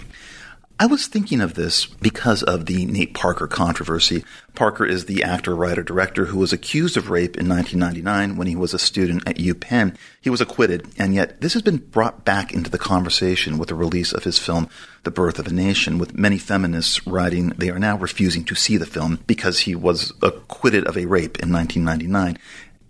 I 0.81 0.87
was 0.87 1.09
thinking 1.09 1.41
of 1.41 1.55
this 1.55 1.87
because 1.87 2.45
of 2.45 2.67
the 2.67 2.87
Nate 2.87 3.13
Parker 3.13 3.49
controversy. 3.49 4.23
Parker 4.55 4.87
is 4.87 5.07
the 5.07 5.25
actor, 5.25 5.57
writer, 5.57 5.83
director 5.83 6.27
who 6.27 6.39
was 6.39 6.53
accused 6.53 6.97
of 6.97 7.11
rape 7.11 7.37
in 7.37 7.49
1999 7.49 8.37
when 8.37 8.47
he 8.47 8.55
was 8.55 8.73
a 8.73 8.79
student 8.79 9.27
at 9.27 9.39
UPenn. 9.39 9.97
He 10.21 10.31
was 10.31 10.41
acquitted, 10.41 10.87
and 10.97 11.17
yet 11.17 11.41
this 11.41 11.55
has 11.55 11.63
been 11.63 11.79
brought 11.79 12.25
back 12.25 12.55
into 12.55 12.71
the 12.71 12.79
conversation 12.79 13.59
with 13.59 13.71
the 13.71 13.75
release 13.75 14.13
of 14.13 14.23
his 14.23 14.39
film, 14.39 14.69
The 15.03 15.11
Birth 15.11 15.41
of 15.41 15.49
a 15.49 15.53
Nation, 15.53 15.99
with 15.99 16.15
many 16.15 16.39
feminists 16.39 17.05
writing 17.09 17.49
they 17.59 17.71
are 17.71 17.81
now 17.81 17.99
refusing 17.99 18.45
to 18.45 18.55
see 18.55 18.77
the 18.77 18.87
film 18.87 19.19
because 19.27 19.61
he 19.61 19.75
was 19.75 20.13
acquitted 20.23 20.87
of 20.87 20.97
a 20.97 21.07
rape 21.07 21.41
in 21.41 21.53
1999 21.53 22.39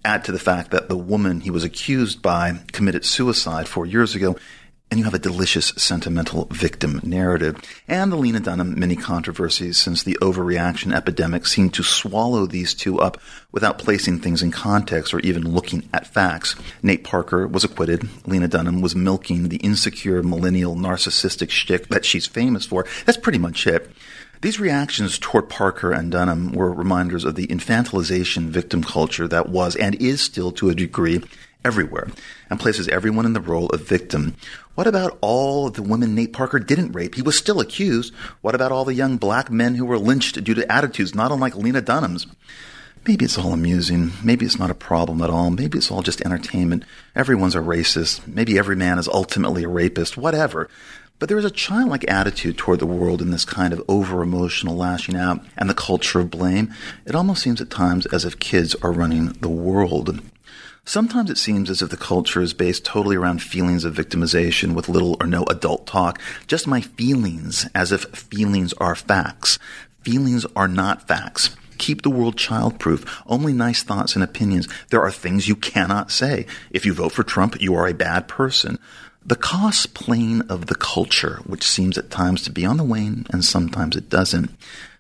add 0.05 0.25
to 0.25 0.33
the 0.33 0.39
fact 0.39 0.71
that 0.71 0.89
the 0.89 0.97
woman 0.97 1.41
he 1.41 1.51
was 1.51 1.65
accused 1.65 2.23
by 2.23 2.61
committed 2.73 3.05
suicide 3.05 3.69
four 3.69 3.85
years 3.85 4.15
ago, 4.15 4.37
and 4.91 4.99
you 4.99 5.05
have 5.05 5.15
a 5.15 5.19
delicious 5.19 5.67
sentimental 5.77 6.47
victim 6.51 7.01
narrative. 7.05 7.61
And 7.87 8.11
the 8.11 8.17
Lena 8.17 8.41
Dunham 8.41 8.79
mini 8.79 8.97
controversies, 8.97 9.77
since 9.77 10.03
the 10.03 10.17
overreaction 10.23 10.95
epidemic 10.95 11.47
seemed 11.47 11.75
to 11.75 11.83
swallow 11.83 12.47
these 12.47 12.73
two 12.73 12.99
up 12.99 13.21
without 13.53 13.79
placing 13.79 14.21
things 14.21 14.43
in 14.43 14.51
context 14.51 15.13
or 15.13 15.21
even 15.21 15.53
looking 15.53 15.89
at 15.93 16.07
facts. 16.07 16.57
Nate 16.83 17.05
Parker 17.05 17.47
was 17.47 17.65
acquitted. 17.65 18.09
Lena 18.27 18.49
Dunham 18.49 18.81
was 18.81 18.97
milking 18.97 19.49
the 19.49 19.59
insecure 19.59 20.23
millennial 20.23 20.75
narcissistic 20.75 21.51
shtick 21.51 21.89
that 21.89 22.05
she's 22.05 22.27
famous 22.27 22.65
for. 22.65 22.87
That's 23.05 23.19
pretty 23.19 23.39
much 23.39 23.67
it. 23.67 23.91
These 24.41 24.61
reactions 24.61 25.19
toward 25.19 25.49
Parker 25.49 25.91
and 25.91 26.13
Dunham 26.13 26.53
were 26.53 26.73
reminders 26.73 27.25
of 27.25 27.35
the 27.35 27.49
infantilization 27.49 28.47
victim 28.47 28.85
culture 28.85 29.27
that 29.27 29.49
was 29.49 29.75
and 29.75 29.97
is 29.97 30.21
still 30.21 30.53
to 30.53 30.71
a 30.71 30.77
degree 30.77 31.23
everywhere 31.65 32.09
and 32.51 32.61
places 32.61 32.89
everyone 32.89 33.27
in 33.27 33.33
the 33.33 33.41
role 33.41 33.69
of 33.71 33.87
victim. 33.87 34.37
What 34.75 34.87
about 34.87 35.19
all 35.21 35.71
the 35.71 35.83
women 35.83 36.15
Nate 36.15 36.33
Parker 36.33 36.59
didn't 36.59 36.93
rape? 36.93 37.15
He 37.15 37.23
was 37.23 37.37
still 37.37 37.61
accused. 37.61 38.15
What 38.41 38.55
about 38.55 38.73
all 38.73 38.85
the 38.85 38.95
young 38.95 39.17
black 39.17 39.51
men 39.51 39.75
who 39.75 39.85
were 39.85 39.99
lynched 39.99 40.43
due 40.45 40.55
to 40.55 40.73
attitudes 40.73 41.15
not 41.15 41.33
unlike 41.33 41.57
Lena 41.57 41.81
Dunham's? 41.81 42.27
Maybe 43.07 43.25
it's 43.25 43.39
all 43.39 43.53
amusing. 43.53 44.13
Maybe 44.23 44.45
it's 44.45 44.59
not 44.59 44.71
a 44.71 44.75
problem 44.75 45.23
at 45.23 45.31
all. 45.31 45.51
Maybe 45.51 45.79
it's 45.79 45.91
all 45.91 46.03
just 46.03 46.21
entertainment. 46.21 46.85
Everyone's 47.17 47.55
a 47.55 47.61
racist. 47.61 48.27
Maybe 48.27 48.59
every 48.59 48.77
man 48.77 48.99
is 48.99 49.09
ultimately 49.09 49.65
a 49.65 49.69
rapist. 49.69 50.17
Whatever. 50.17 50.69
But 51.19 51.29
there 51.29 51.39
is 51.39 51.45
a 51.45 51.51
childlike 51.51 52.09
attitude 52.09 52.59
toward 52.59 52.79
the 52.79 52.87
world 52.87 53.21
in 53.21 53.31
this 53.31 53.45
kind 53.45 53.73
of 53.73 53.83
over 53.89 54.23
emotional 54.23 54.77
lashing 54.77 55.17
out 55.17 55.45
and 55.57 55.69
the 55.69 55.75
culture 55.75 56.21
of 56.21 56.31
blame. 56.31 56.73
It 57.07 57.17
almost 57.17 57.43
seems 57.43 57.61
at 57.61 57.71
times 57.71 58.07
as 58.07 58.25
if 58.25 58.39
kids 58.39 58.77
are 58.83 58.93
running 58.93 59.33
the 59.41 59.49
world. 59.49 60.21
Sometimes 60.89 61.29
it 61.29 61.37
seems 61.37 61.69
as 61.69 61.83
if 61.83 61.91
the 61.91 61.99
culture 61.99 62.41
is 62.41 62.55
based 62.55 62.83
totally 62.83 63.15
around 63.15 63.43
feelings 63.43 63.85
of 63.85 63.95
victimization 63.95 64.73
with 64.73 64.89
little 64.89 65.19
or 65.21 65.27
no 65.27 65.45
adult 65.51 65.87
talk. 65.87 66.19
Just 66.47 66.67
my 66.67 66.81
feelings, 66.81 67.69
as 67.75 67.93
if 67.93 68.05
feelings 68.05 68.73
are 68.79 68.95
facts. 68.95 69.59
Feelings 70.01 70.47
are 70.57 70.67
not 70.67 71.07
facts. 71.07 71.55
Keep 71.77 72.01
the 72.01 72.11
world 72.11 72.37
childproof. 72.37 73.07
Only 73.27 73.53
nice 73.53 73.83
thoughts 73.83 74.15
and 74.15 74.25
opinions. 74.25 74.67
There 74.89 75.03
are 75.03 75.11
things 75.11 75.47
you 75.47 75.57
cannot 75.57 76.11
say. 76.11 76.47
If 76.71 76.87
you 76.87 76.95
vote 76.95 77.13
for 77.13 77.23
Trump, 77.23 77.61
you 77.61 77.75
are 77.75 77.87
a 77.87 77.93
bad 77.93 78.27
person. 78.27 78.79
The 79.23 79.37
cost 79.37 79.93
plane 79.93 80.41
of 80.49 80.69
the 80.69 80.75
culture, 80.75 81.43
which 81.45 81.65
seems 81.65 81.99
at 81.99 82.09
times 82.09 82.41
to 82.45 82.51
be 82.51 82.65
on 82.65 82.79
the 82.79 82.83
wane 82.83 83.27
and 83.29 83.45
sometimes 83.45 83.95
it 83.95 84.09
doesn't. 84.09 84.51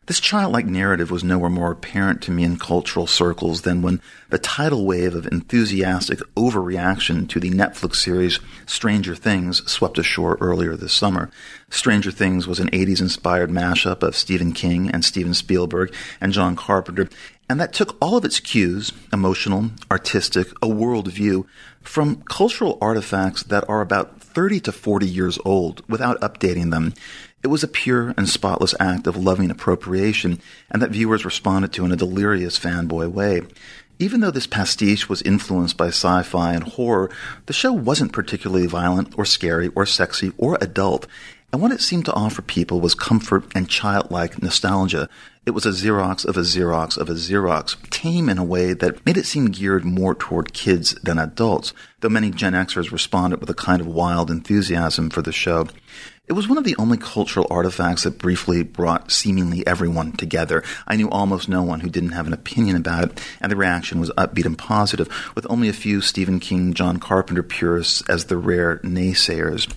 This 0.08 0.20
childlike 0.20 0.64
narrative 0.64 1.10
was 1.10 1.22
nowhere 1.22 1.50
more 1.50 1.70
apparent 1.70 2.22
to 2.22 2.30
me 2.30 2.42
in 2.42 2.58
cultural 2.58 3.06
circles 3.06 3.60
than 3.60 3.82
when 3.82 4.00
the 4.30 4.38
tidal 4.38 4.86
wave 4.86 5.14
of 5.14 5.26
enthusiastic 5.26 6.20
overreaction 6.34 7.28
to 7.28 7.38
the 7.38 7.50
Netflix 7.50 7.96
series 7.96 8.40
Stranger 8.64 9.14
Things 9.14 9.70
swept 9.70 9.98
ashore 9.98 10.38
earlier 10.40 10.76
this 10.76 10.94
summer. 10.94 11.30
Stranger 11.68 12.10
Things 12.10 12.46
was 12.46 12.58
an 12.58 12.70
80s 12.70 13.02
inspired 13.02 13.50
mashup 13.50 14.02
of 14.02 14.16
Stephen 14.16 14.52
King 14.52 14.88
and 14.90 15.04
Steven 15.04 15.34
Spielberg 15.34 15.92
and 16.22 16.32
John 16.32 16.56
Carpenter, 16.56 17.10
and 17.50 17.60
that 17.60 17.74
took 17.74 17.94
all 18.00 18.16
of 18.16 18.24
its 18.24 18.40
cues, 18.40 18.92
emotional, 19.12 19.72
artistic, 19.90 20.48
a 20.62 20.68
worldview, 20.68 21.44
from 21.82 22.22
cultural 22.22 22.78
artifacts 22.80 23.42
that 23.42 23.68
are 23.68 23.82
about 23.82 24.22
30 24.22 24.60
to 24.60 24.72
40 24.72 25.06
years 25.06 25.38
old 25.44 25.82
without 25.88 26.20
updating 26.20 26.70
them. 26.70 26.94
It 27.42 27.48
was 27.48 27.62
a 27.62 27.68
pure 27.68 28.14
and 28.16 28.28
spotless 28.28 28.74
act 28.80 29.06
of 29.06 29.16
loving 29.16 29.50
appropriation, 29.50 30.40
and 30.70 30.82
that 30.82 30.90
viewers 30.90 31.24
responded 31.24 31.72
to 31.74 31.84
in 31.84 31.92
a 31.92 31.96
delirious 31.96 32.58
fanboy 32.58 33.12
way. 33.12 33.42
Even 34.00 34.20
though 34.20 34.32
this 34.32 34.46
pastiche 34.46 35.08
was 35.08 35.22
influenced 35.22 35.76
by 35.76 35.88
sci 35.88 36.22
fi 36.22 36.52
and 36.52 36.64
horror, 36.64 37.10
the 37.46 37.52
show 37.52 37.72
wasn't 37.72 38.12
particularly 38.12 38.66
violent 38.66 39.16
or 39.16 39.24
scary 39.24 39.68
or 39.76 39.86
sexy 39.86 40.32
or 40.36 40.58
adult, 40.60 41.06
and 41.52 41.62
what 41.62 41.72
it 41.72 41.80
seemed 41.80 42.04
to 42.04 42.12
offer 42.12 42.42
people 42.42 42.80
was 42.80 42.94
comfort 42.94 43.44
and 43.54 43.68
childlike 43.68 44.42
nostalgia. 44.42 45.08
It 45.46 45.52
was 45.52 45.64
a 45.64 45.70
Xerox 45.70 46.26
of 46.26 46.36
a 46.36 46.42
Xerox 46.42 46.98
of 46.98 47.08
a 47.08 47.14
Xerox, 47.14 47.76
tame 47.88 48.28
in 48.28 48.36
a 48.36 48.44
way 48.44 48.74
that 48.74 49.04
made 49.06 49.16
it 49.16 49.26
seem 49.26 49.46
geared 49.46 49.84
more 49.84 50.14
toward 50.14 50.52
kids 50.52 50.94
than 51.02 51.18
adults, 51.18 51.72
though 52.00 52.10
many 52.10 52.30
Gen 52.30 52.52
Xers 52.52 52.92
responded 52.92 53.40
with 53.40 53.48
a 53.48 53.54
kind 53.54 53.80
of 53.80 53.86
wild 53.86 54.30
enthusiasm 54.30 55.08
for 55.08 55.22
the 55.22 55.32
show. 55.32 55.68
It 56.28 56.34
was 56.34 56.46
one 56.46 56.58
of 56.58 56.64
the 56.64 56.76
only 56.76 56.98
cultural 56.98 57.46
artifacts 57.50 58.02
that 58.02 58.18
briefly 58.18 58.62
brought 58.62 59.10
seemingly 59.10 59.66
everyone 59.66 60.12
together. 60.12 60.62
I 60.86 60.96
knew 60.96 61.08
almost 61.08 61.48
no 61.48 61.62
one 61.62 61.80
who 61.80 61.88
didn't 61.88 62.10
have 62.10 62.26
an 62.26 62.34
opinion 62.34 62.76
about 62.76 63.04
it, 63.04 63.20
and 63.40 63.50
the 63.50 63.56
reaction 63.56 63.98
was 63.98 64.10
upbeat 64.10 64.44
and 64.44 64.58
positive, 64.58 65.08
with 65.34 65.46
only 65.48 65.70
a 65.70 65.72
few 65.72 66.02
Stephen 66.02 66.38
King, 66.38 66.74
John 66.74 66.98
Carpenter 66.98 67.42
purists 67.42 68.02
as 68.10 68.26
the 68.26 68.36
rare 68.36 68.76
naysayers. 68.80 69.72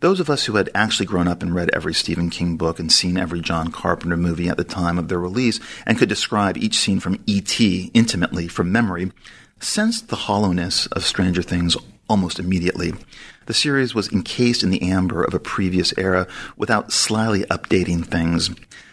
Those 0.00 0.18
of 0.18 0.28
us 0.28 0.46
who 0.46 0.56
had 0.56 0.68
actually 0.74 1.06
grown 1.06 1.28
up 1.28 1.44
and 1.44 1.54
read 1.54 1.70
every 1.72 1.94
Stephen 1.94 2.28
King 2.28 2.56
book 2.56 2.80
and 2.80 2.90
seen 2.90 3.16
every 3.16 3.40
John 3.40 3.70
Carpenter 3.70 4.16
movie 4.16 4.48
at 4.48 4.56
the 4.56 4.64
time 4.64 4.98
of 4.98 5.06
their 5.06 5.20
release 5.20 5.60
and 5.86 5.96
could 5.96 6.08
describe 6.08 6.56
each 6.56 6.76
scene 6.76 6.98
from 6.98 7.22
E.T. 7.26 7.92
intimately 7.94 8.48
from 8.48 8.72
memory 8.72 9.12
sensed 9.60 10.08
the 10.08 10.16
hollowness 10.16 10.86
of 10.88 11.04
Stranger 11.04 11.42
Things 11.42 11.76
almost 12.08 12.38
immediately. 12.38 12.92
The 13.46 13.54
series 13.54 13.94
was 13.94 14.12
encased 14.12 14.62
in 14.62 14.70
the 14.70 14.82
amber 14.82 15.22
of 15.22 15.34
a 15.34 15.38
previous 15.38 15.92
era 15.98 16.26
without 16.56 16.92
slyly 16.92 17.44
updating 17.44 18.04
things. 18.04 18.50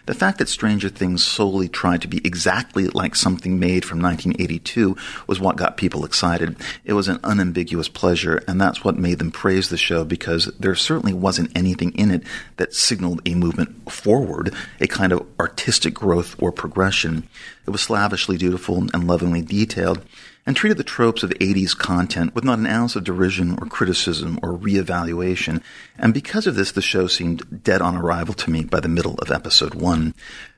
The 0.08 0.16
fact 0.16 0.40
that 0.40 0.50
Stranger 0.50 0.90
Things 0.90 1.24
solely 1.24 1.70
tried 1.70 2.02
to 2.02 2.08
be 2.08 2.26
exactly 2.26 2.88
like 2.88 3.16
something 3.16 3.60
made 3.60 3.86
from 3.86 4.02
1982 4.02 4.98
was 5.28 5.40
what 5.40 5.56
got 5.56 5.78
people 5.78 6.04
excited. 6.04 6.58
It 6.84 6.94
was 6.94 7.08
an 7.08 7.20
unambiguous 7.24 7.88
pleasure, 7.88 8.44
and 8.48 8.60
that's 8.60 8.84
what 8.84 8.98
made 8.98 9.20
them 9.20 9.32
praise 9.32 9.70
the 9.70 9.78
show 9.78 10.04
because 10.04 10.48
there 10.60 10.76
certainly 10.76 11.14
wasn't 11.14 11.56
anything 11.56 11.94
in 11.94 12.12
it 12.12 12.24
that 12.58 12.74
signaled 12.74 13.22
a 13.26 13.36
movement 13.36 13.90
forward, 13.92 14.54
a 14.82 14.88
kind 14.88 15.14
of 15.14 15.26
artistic 15.40 15.94
growth 15.94 16.36
or 16.42 16.52
progression. 16.52 17.28
It 17.68 17.70
was 17.70 17.82
slavishly 17.82 18.38
dutiful 18.38 18.80
and 18.94 19.08
lovingly 19.08 19.44
detailed 19.44 20.04
and 20.46 20.56
treated 20.56 20.78
the 20.78 20.84
tropes 20.84 21.24
of 21.24 21.30
80s 21.32 21.78
content 21.78 22.34
with 22.34 22.44
not 22.44 22.60
an 22.60 22.68
ounce 22.68 22.96
of 22.96 23.04
derision 23.04 23.58
or 23.62 23.68
criticism 23.68 24.40
or 24.42 24.58
reevaluation, 24.58 25.62
and 25.98 26.14
because 26.14 26.48
of 26.48 26.56
this, 26.56 26.72
the 26.72 26.82
show 26.82 27.08
seemed 27.08 27.64
dead 27.64 27.82
on 27.82 27.96
arrival 27.96 28.34
to 28.34 28.52
me 28.52 28.64
by 28.64 28.80
the 28.80 28.90
middle 28.90 29.16
of 29.16 29.32
episode 29.32 29.76
one. 29.76 30.14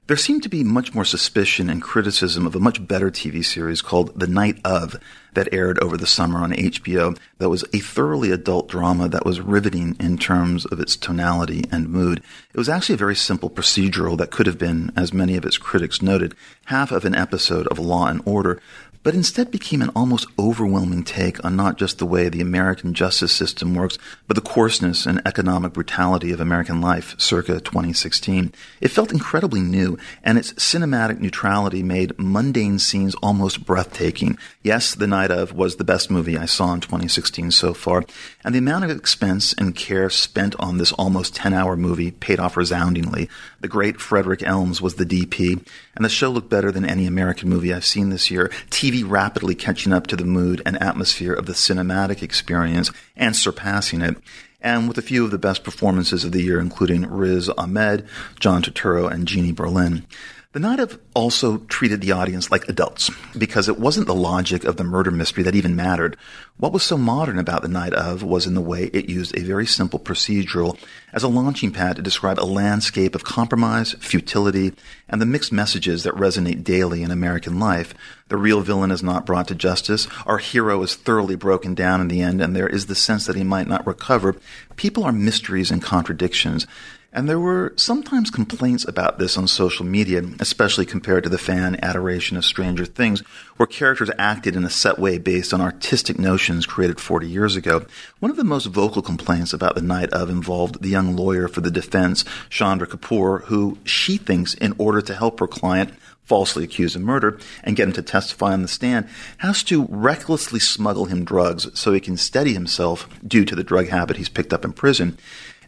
There 0.07 0.17
seemed 0.17 0.43
to 0.43 0.49
be 0.49 0.65
much 0.65 0.93
more 0.93 1.05
suspicion 1.05 1.69
and 1.69 1.81
criticism 1.81 2.45
of 2.45 2.55
a 2.55 2.59
much 2.59 2.85
better 2.85 3.09
TV 3.09 3.43
series 3.43 3.81
called 3.81 4.19
The 4.19 4.27
Night 4.27 4.59
of 4.65 4.97
that 5.33 5.53
aired 5.53 5.79
over 5.79 5.95
the 5.95 6.05
summer 6.05 6.39
on 6.39 6.51
HBO 6.51 7.17
that 7.37 7.49
was 7.49 7.63
a 7.73 7.79
thoroughly 7.79 8.29
adult 8.29 8.67
drama 8.67 9.07
that 9.07 9.25
was 9.25 9.39
riveting 9.39 9.95
in 10.01 10.17
terms 10.17 10.65
of 10.65 10.81
its 10.81 10.97
tonality 10.97 11.63
and 11.71 11.87
mood. 11.87 12.21
It 12.53 12.57
was 12.57 12.67
actually 12.67 12.95
a 12.95 12.97
very 12.97 13.15
simple 13.15 13.49
procedural 13.49 14.17
that 14.17 14.29
could 14.29 14.45
have 14.45 14.57
been, 14.57 14.91
as 14.97 15.13
many 15.13 15.37
of 15.37 15.45
its 15.45 15.57
critics 15.57 16.01
noted, 16.01 16.35
half 16.65 16.91
of 16.91 17.05
an 17.05 17.15
episode 17.15 17.67
of 17.67 17.79
Law 17.79 18.07
and 18.07 18.21
Order, 18.25 18.61
but 19.03 19.13
instead 19.13 19.51
became 19.51 19.81
an 19.81 19.91
almost 19.95 20.25
overwhelming 20.39 21.03
take 21.03 21.43
on 21.43 21.55
not 21.55 21.77
just 21.77 21.99
the 21.99 22.05
way 22.05 22.29
the 22.29 22.41
American 22.41 22.93
justice 22.93 23.31
system 23.31 23.75
works, 23.75 23.97
but 24.27 24.35
the 24.35 24.41
coarseness 24.41 25.05
and 25.05 25.21
economic 25.25 25.73
brutality 25.73 26.31
of 26.31 26.39
American 26.39 26.81
life 26.81 27.13
circa 27.19 27.59
2016. 27.59 28.53
It 28.79 28.87
felt 28.87 29.11
incredibly 29.11 29.59
new, 29.59 29.97
and 30.23 30.37
its 30.37 30.53
cinematic 30.53 31.19
neutrality 31.19 31.83
made 31.83 32.17
mundane 32.17 32.79
scenes 32.79 33.15
almost 33.15 33.65
breathtaking. 33.65 34.37
Yes, 34.61 34.95
The 34.95 35.07
Night 35.07 35.31
of 35.31 35.53
was 35.53 35.75
the 35.75 35.83
best 35.83 36.09
movie 36.09 36.37
I 36.37 36.45
saw 36.45 36.73
in 36.73 36.79
2016 36.79 37.51
so 37.51 37.73
far, 37.73 38.05
and 38.43 38.55
the 38.55 38.59
amount 38.59 38.85
of 38.85 38.91
expense 38.91 39.53
and 39.53 39.75
care 39.75 40.09
spent 40.09 40.55
on 40.59 40.77
this 40.77 40.93
almost 40.93 41.35
10 41.35 41.53
hour 41.53 41.75
movie 41.75 42.11
paid 42.11 42.39
off 42.39 42.55
resoundingly. 42.55 43.29
The 43.59 43.67
great 43.67 43.99
Frederick 43.99 44.43
Elmes 44.43 44.81
was 44.81 44.95
the 44.95 45.05
DP, 45.05 45.65
and 45.95 46.05
the 46.05 46.09
show 46.09 46.29
looked 46.29 46.49
better 46.49 46.71
than 46.71 46.85
any 46.85 47.05
American 47.05 47.49
movie 47.49 47.73
I've 47.73 47.85
seen 47.85 48.09
this 48.09 48.31
year. 48.31 48.49
TV 48.69 48.92
rapidly 49.01 49.55
catching 49.55 49.93
up 49.93 50.05
to 50.07 50.17
the 50.17 50.25
mood 50.25 50.61
and 50.65 50.79
atmosphere 50.81 51.33
of 51.33 51.45
the 51.45 51.53
cinematic 51.53 52.21
experience 52.21 52.91
and 53.15 53.33
surpassing 53.35 54.01
it. 54.01 54.17
And 54.61 54.87
with 54.87 54.97
a 54.97 55.01
few 55.01 55.25
of 55.25 55.31
the 55.31 55.37
best 55.37 55.63
performances 55.63 56.23
of 56.23 56.33
the 56.33 56.43
year, 56.43 56.59
including 56.59 57.09
Riz 57.09 57.49
Ahmed, 57.49 58.05
John 58.39 58.61
Turturro, 58.61 59.09
and 59.09 59.27
Jeannie 59.27 59.51
Berlin. 59.53 60.05
The 60.53 60.59
Night 60.59 60.79
of 60.79 60.99
also 61.15 61.57
treated 61.57 61.99
the 61.99 62.11
audience 62.11 62.51
like 62.51 62.69
adults 62.69 63.09
because 63.35 63.67
it 63.67 63.79
wasn't 63.79 64.05
the 64.05 64.13
logic 64.13 64.65
of 64.65 64.77
the 64.77 64.83
murder 64.83 65.09
mystery 65.09 65.43
that 65.45 65.55
even 65.55 65.75
mattered. 65.75 66.15
What 66.57 66.71
was 66.71 66.83
so 66.83 66.95
modern 66.95 67.39
about 67.39 67.63
The 67.63 67.67
Night 67.67 67.91
of 67.91 68.21
was 68.21 68.45
in 68.45 68.53
the 68.53 68.61
way 68.61 68.83
it 68.93 69.09
used 69.09 69.35
a 69.35 69.41
very 69.41 69.65
simple 69.65 69.97
procedural 69.97 70.77
as 71.11 71.23
a 71.23 71.27
launching 71.27 71.71
pad 71.71 71.95
to 71.95 72.03
describe 72.03 72.39
a 72.39 72.45
landscape 72.45 73.15
of 73.15 73.23
compromise, 73.23 73.93
futility, 73.93 74.73
and 75.09 75.19
the 75.19 75.25
mixed 75.25 75.51
messages 75.51 76.03
that 76.03 76.13
resonate 76.13 76.63
daily 76.63 77.01
in 77.01 77.09
American 77.09 77.59
life. 77.59 77.95
The 78.27 78.37
real 78.37 78.61
villain 78.61 78.91
is 78.91 79.01
not 79.01 79.25
brought 79.25 79.47
to 79.47 79.55
justice. 79.55 80.07
Our 80.27 80.37
hero 80.37 80.83
is 80.83 80.93
thoroughly 80.93 81.35
broken 81.35 81.73
down 81.73 81.99
in 81.99 82.09
the 82.09 82.21
end, 82.21 82.41
and 82.41 82.55
there 82.55 82.69
is 82.69 82.85
the 82.85 82.93
sense 82.93 83.25
that 83.25 83.35
he 83.35 83.43
might 83.43 83.67
not 83.67 83.87
recover. 83.87 84.35
People 84.75 85.03
are 85.03 85.11
mysteries 85.11 85.71
and 85.71 85.81
contradictions. 85.81 86.67
And 87.15 87.29
there 87.29 87.39
were 87.39 87.73
sometimes 87.75 88.31
complaints 88.31 88.87
about 88.87 89.19
this 89.19 89.37
on 89.37 89.47
social 89.47 89.85
media, 89.85 90.23
especially 90.39 90.87
compared 90.87 91.23
to 91.23 91.29
the 91.29 91.37
fan 91.37 91.77
adoration 91.83 92.37
of 92.37 92.43
Stranger 92.43 92.85
Things, 92.85 93.21
where 93.57 93.67
characters 93.67 94.09
acted 94.17 94.55
in 94.55 94.63
a 94.63 94.69
set 94.69 94.97
way 94.97 95.19
based 95.19 95.53
on 95.53 95.61
artistic 95.61 96.17
notions 96.17 96.65
created 96.65 96.99
40 96.99 97.27
years 97.27 97.55
ago. 97.55 97.85
One 98.19 98.31
of 98.31 98.37
the 98.37 98.43
most 98.43 98.65
vocal 98.65 99.03
complaints 99.03 99.53
about 99.53 99.75
the 99.75 99.81
night 99.81 100.09
of 100.09 100.31
involved 100.31 100.81
the 100.81 100.89
young 100.89 101.15
lawyer 101.15 101.47
for 101.47 101.61
the 101.61 101.69
defense, 101.69 102.25
Chandra 102.49 102.87
Kapoor, 102.87 103.43
who 103.43 103.77
she 103.83 104.17
thinks, 104.17 104.55
in 104.55 104.73
order 104.79 105.01
to 105.01 105.13
help 105.13 105.39
her 105.39 105.47
client, 105.47 105.93
falsely 106.23 106.63
accused 106.63 106.95
of 106.95 107.01
murder 107.01 107.37
and 107.63 107.75
get 107.75 107.87
him 107.87 107.93
to 107.93 108.01
testify 108.01 108.53
on 108.53 108.63
the 108.63 108.67
stand, 108.67 109.07
has 109.37 109.61
to 109.63 109.85
recklessly 109.89 110.59
smuggle 110.59 111.05
him 111.05 111.25
drugs 111.25 111.67
so 111.77 111.93
he 111.93 111.99
can 111.99 112.17
steady 112.17 112.53
himself 112.53 113.07
due 113.27 113.45
to 113.45 113.55
the 113.55 113.63
drug 113.63 113.89
habit 113.89 114.17
he's 114.17 114.29
picked 114.29 114.53
up 114.53 114.65
in 114.65 114.73
prison. 114.73 115.17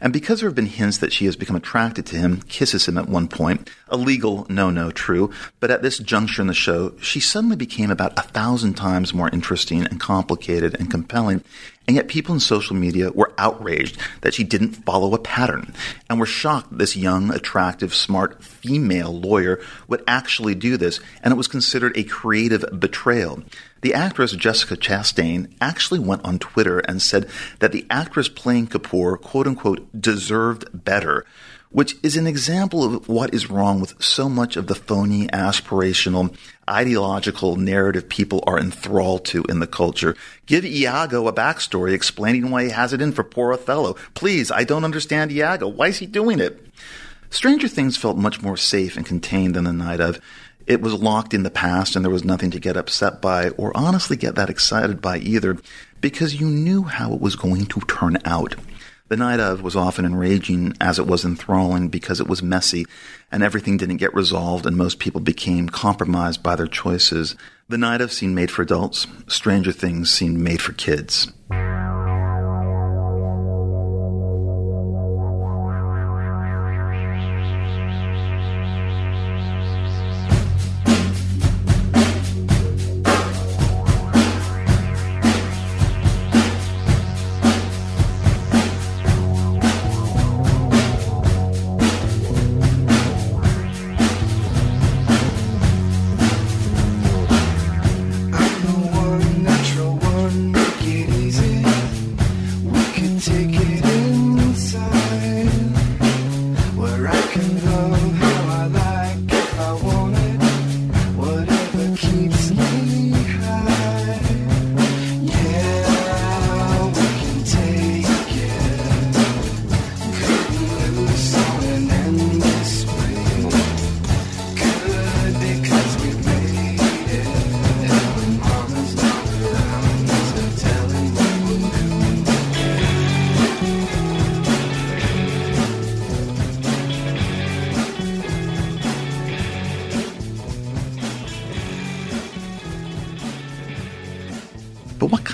And 0.02 0.12
because 0.12 0.40
there 0.40 0.50
have 0.50 0.56
been 0.56 0.66
hints 0.66 0.98
that 1.00 1.14
she 1.14 1.26
has 1.26 1.36
become 1.36 1.56
attracted 1.56 2.06
to 2.08 2.18
him, 2.18 2.42
kisses 2.44 2.88
him 2.88 2.98
at 2.98 3.08
one 3.08 3.28
point, 3.28 3.70
a 3.88 3.98
legal 3.98 4.46
no-no 4.50 4.92
true, 4.92 5.32
but 5.60 5.72
at 5.72 5.82
this 5.82 5.98
juncture 6.00 6.42
in 6.42 6.48
the 6.48 6.54
show, 6.54 6.94
she 7.00 7.20
suddenly 7.20 7.56
became 7.56 7.92
about 7.92 8.18
a 8.18 8.24
thousand 8.24 8.74
times 8.76 9.14
more 9.14 9.30
interesting 9.30 9.86
and 9.86 10.00
complicated 10.00 10.76
and 10.80 10.92
compelling. 10.92 11.44
And 11.88 11.96
yet 11.96 12.08
people 12.08 12.34
in 12.34 12.40
social 12.40 12.76
media 12.76 13.12
were 13.12 13.34
outraged 13.38 14.00
that 14.22 14.34
she 14.34 14.44
didn't 14.44 14.74
follow 14.86 15.14
a 15.14 15.20
pattern 15.20 15.74
and 16.10 16.20
were 16.20 16.26
shocked 16.26 16.72
that 16.72 16.78
this 16.78 16.96
young, 16.96 17.32
attractive, 17.32 17.94
smart 17.94 18.44
female 18.44 19.14
lawyer 19.14 19.62
would 19.88 20.04
actually 20.08 20.56
do 20.56 20.78
this. 20.78 21.00
And 21.22 21.32
it 21.32 21.38
was 21.38 21.48
considered 21.48 21.96
a 21.96 22.04
creative 22.04 22.66
betrayal. 22.80 23.44
The 23.82 23.94
actress 23.94 24.32
Jessica 24.32 24.76
Chastain 24.78 25.54
actually 25.62 26.00
went 26.00 26.26
on 26.26 26.40
Twitter 26.40 26.80
and 26.80 27.02
said 27.02 27.30
that 27.60 27.72
the 27.72 27.86
actress 27.90 28.30
playing 28.30 28.68
Kapoor, 28.68 29.22
quote 29.22 29.46
unquote, 29.46 30.02
deserved 30.02 30.66
better, 30.74 31.24
which 31.70 31.96
is 32.04 32.16
an 32.16 32.28
example 32.28 32.84
of 32.84 33.08
what 33.10 33.34
is 33.34 33.50
wrong 33.50 33.80
with 33.80 34.02
so 34.02 34.30
much 34.30 34.56
of 34.56 34.68
the 34.68 34.76
phony, 34.76 35.28
aspirational, 35.28 36.36
ideological 36.70 37.56
narrative 37.56 38.08
people 38.08 38.44
are 38.48 38.60
enthralled 38.60 39.26
to 39.26 39.44
in 39.50 39.60
the 39.60 39.68
culture. 39.68 40.16
Give 40.46 40.66
Iago 40.66 41.28
a 41.28 41.34
backstory 41.34 41.94
explaining 41.94 42.50
why 42.50 42.64
he 42.64 42.70
has 42.70 42.94
it 42.94 43.02
in 43.02 43.12
for 43.12 43.24
poor 43.24 43.54
Othello. 43.54 43.96
Please, 44.14 44.52
I 44.52 44.64
don't 44.64 44.86
understand 44.86 45.32
Iago. 45.32 45.68
Why 45.68 45.88
is 45.88 45.98
he 45.98 46.06
doing 46.06 46.40
it? 46.40 46.66
Stranger 47.30 47.68
Things 47.68 47.98
felt 47.98 48.18
much 48.18 48.42
more 48.42 48.58
safe 48.58 48.96
and 48.96 49.06
contained 49.06 49.56
than 49.56 49.66
the 49.66 49.74
night 49.74 50.00
of. 50.00 50.22
It 50.68 50.82
was 50.82 50.94
locked 50.94 51.34
in 51.34 51.44
the 51.44 51.52
past 51.52 51.96
and 51.96 52.04
there 52.04 52.12
was 52.12 52.24
nothing 52.24 52.52
to 52.52 52.60
get 52.60 52.78
upset 52.78 53.22
by 53.22 53.50
or 53.50 53.76
honestly 53.76 54.18
get 54.18 54.36
that 54.36 54.50
excited 54.50 55.00
by 55.02 55.18
either 55.18 55.58
because 56.02 56.40
you 56.40 56.48
knew 56.48 56.84
how 56.84 57.14
it 57.14 57.22
was 57.22 57.36
going 57.36 57.66
to 57.68 57.82
turn 57.82 58.18
out. 58.26 58.56
The 59.08 59.18
night 59.18 59.40
of 59.40 59.62
was 59.62 59.76
often 59.76 60.04
enraging 60.04 60.74
as 60.82 60.98
it 60.98 61.06
was 61.06 61.24
enthralling 61.24 61.90
because 61.90 62.20
it 62.20 62.28
was 62.28 62.42
messy 62.42 62.86
and 63.32 63.44
everything 63.44 63.78
didn't 63.78 63.98
get 63.98 64.16
resolved 64.16 64.66
and 64.66 64.76
most 64.76 64.98
people 64.98 65.22
became 65.22 65.70
compromised 65.70 66.42
by 66.42 66.56
their 66.56 66.66
choices. 66.66 67.36
The 67.70 67.78
night 67.78 68.02
of 68.02 68.12
seemed 68.12 68.34
made 68.34 68.50
for 68.50 68.64
adults. 68.64 69.06
Stranger 69.28 69.72
Things 69.72 70.10
seemed 70.10 70.40
made 70.40 70.60
for 70.60 70.74
kids. 70.74 71.32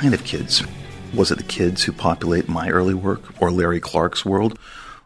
Kind 0.02 0.14
of 0.16 0.24
kids? 0.24 0.64
Was 1.14 1.30
it 1.30 1.38
the 1.38 1.44
kids 1.44 1.84
who 1.84 1.92
populate 1.92 2.50
my 2.50 2.70
early 2.70 2.96
work 2.96 3.40
or 3.40 3.52
Larry 3.52 3.80
Clark's 3.80 4.26
world? 4.26 4.58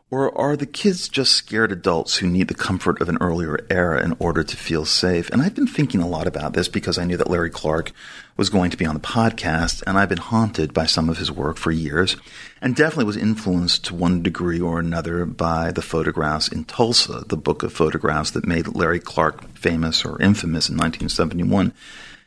Or 0.09 0.33
are 0.37 0.55
the 0.55 0.65
kids 0.65 1.09
just 1.09 1.33
scared 1.33 1.73
adults 1.73 2.17
who 2.17 2.27
need 2.27 2.47
the 2.47 2.53
comfort 2.53 3.01
of 3.01 3.09
an 3.09 3.17
earlier 3.19 3.59
era 3.69 4.01
in 4.01 4.15
order 4.19 4.41
to 4.41 4.55
feel 4.55 4.85
safe? 4.85 5.29
And 5.31 5.41
I've 5.41 5.53
been 5.53 5.67
thinking 5.67 5.99
a 5.99 6.07
lot 6.07 6.27
about 6.27 6.53
this 6.53 6.69
because 6.69 6.97
I 6.97 7.03
knew 7.03 7.17
that 7.17 7.29
Larry 7.29 7.49
Clark 7.49 7.91
was 8.37 8.49
going 8.49 8.71
to 8.71 8.77
be 8.77 8.85
on 8.85 8.95
the 8.95 9.01
podcast, 9.01 9.83
and 9.85 9.97
I've 9.97 10.07
been 10.07 10.17
haunted 10.17 10.73
by 10.73 10.85
some 10.85 11.09
of 11.09 11.17
his 11.17 11.29
work 11.29 11.57
for 11.57 11.71
years, 11.71 12.15
and 12.61 12.73
definitely 12.73 13.03
was 13.03 13.17
influenced 13.17 13.83
to 13.85 13.95
one 13.95 14.23
degree 14.23 14.61
or 14.61 14.79
another 14.79 15.25
by 15.25 15.73
the 15.73 15.81
photographs 15.81 16.47
in 16.47 16.63
Tulsa, 16.63 17.25
the 17.27 17.35
book 17.35 17.63
of 17.63 17.73
photographs 17.73 18.31
that 18.31 18.47
made 18.47 18.75
Larry 18.75 19.01
Clark 19.01 19.57
famous 19.57 20.05
or 20.05 20.21
infamous 20.21 20.69
in 20.69 20.77
1971. 20.77 21.73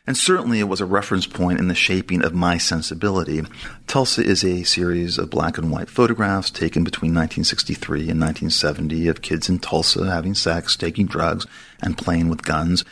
And 0.08 0.16
certainly 0.16 0.58
it 0.58 0.68
was 0.68 0.80
a 0.80 0.86
reference 0.86 1.26
point 1.26 1.58
in 1.58 1.68
the 1.68 1.74
shaping 1.74 2.24
of 2.24 2.32
my 2.32 2.56
sensibility. 2.56 3.42
Tulsa 3.86 4.24
is 4.24 4.42
a 4.42 4.62
series 4.62 5.18
of 5.18 5.28
black 5.28 5.58
and 5.58 5.70
white 5.70 5.90
photographs 5.90 6.50
taken 6.50 6.82
between 6.82 7.10
1963 7.10 8.08
and 8.08 8.18
1970 8.18 9.06
of 9.08 9.20
kids 9.20 9.50
in 9.50 9.58
Tulsa 9.58 10.10
having 10.10 10.34
sex, 10.34 10.76
taking 10.76 11.04
drugs, 11.04 11.46
and 11.82 11.98
playing 11.98 12.30
with 12.30 12.40
guns. 12.40 12.86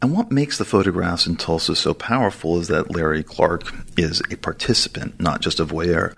And 0.00 0.14
what 0.14 0.32
makes 0.32 0.56
the 0.56 0.64
photographs 0.64 1.26
in 1.26 1.36
Tulsa 1.36 1.76
so 1.76 1.92
powerful 1.92 2.58
is 2.58 2.68
that 2.68 2.90
Larry 2.90 3.22
Clark 3.22 3.70
is 3.98 4.22
a 4.30 4.36
participant, 4.36 5.20
not 5.20 5.42
just 5.42 5.60
a 5.60 5.66
voyeur. 5.66 6.14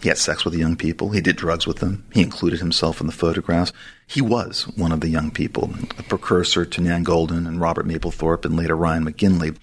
He 0.00 0.10
had 0.10 0.18
sex 0.18 0.44
with 0.44 0.54
the 0.54 0.60
young 0.60 0.76
people. 0.76 1.10
He 1.10 1.20
did 1.20 1.34
drugs 1.34 1.66
with 1.66 1.78
them. 1.78 2.06
He 2.12 2.22
included 2.22 2.60
himself 2.60 3.00
in 3.00 3.08
the 3.08 3.12
photographs. 3.12 3.72
He 4.08 4.22
was 4.22 4.62
one 4.74 4.90
of 4.90 5.00
the 5.02 5.10
young 5.10 5.30
people, 5.30 5.70
a 5.98 6.02
precursor 6.02 6.64
to 6.64 6.80
Nan 6.80 7.04
Goldin 7.04 7.46
and 7.46 7.60
Robert 7.60 7.86
Mapplethorpe 7.86 8.46
and 8.46 8.56
later 8.56 8.74
Ryan 8.74 9.04
McGinley. 9.04 9.54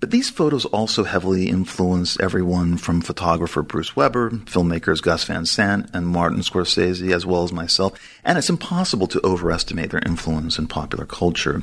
But 0.00 0.10
these 0.10 0.30
photos 0.30 0.64
also 0.64 1.04
heavily 1.04 1.50
influenced 1.50 2.18
everyone 2.18 2.78
from 2.78 3.02
photographer 3.02 3.62
Bruce 3.62 3.94
Weber, 3.94 4.30
filmmakers 4.30 5.02
Gus 5.02 5.24
Van 5.24 5.44
Sant 5.44 5.90
and 5.92 6.06
Martin 6.06 6.40
Scorsese, 6.40 7.12
as 7.14 7.26
well 7.26 7.44
as 7.44 7.52
myself, 7.52 7.92
and 8.24 8.38
it's 8.38 8.48
impossible 8.48 9.06
to 9.08 9.20
overestimate 9.22 9.90
their 9.90 10.02
influence 10.06 10.58
in 10.58 10.66
popular 10.66 11.04
culture. 11.04 11.62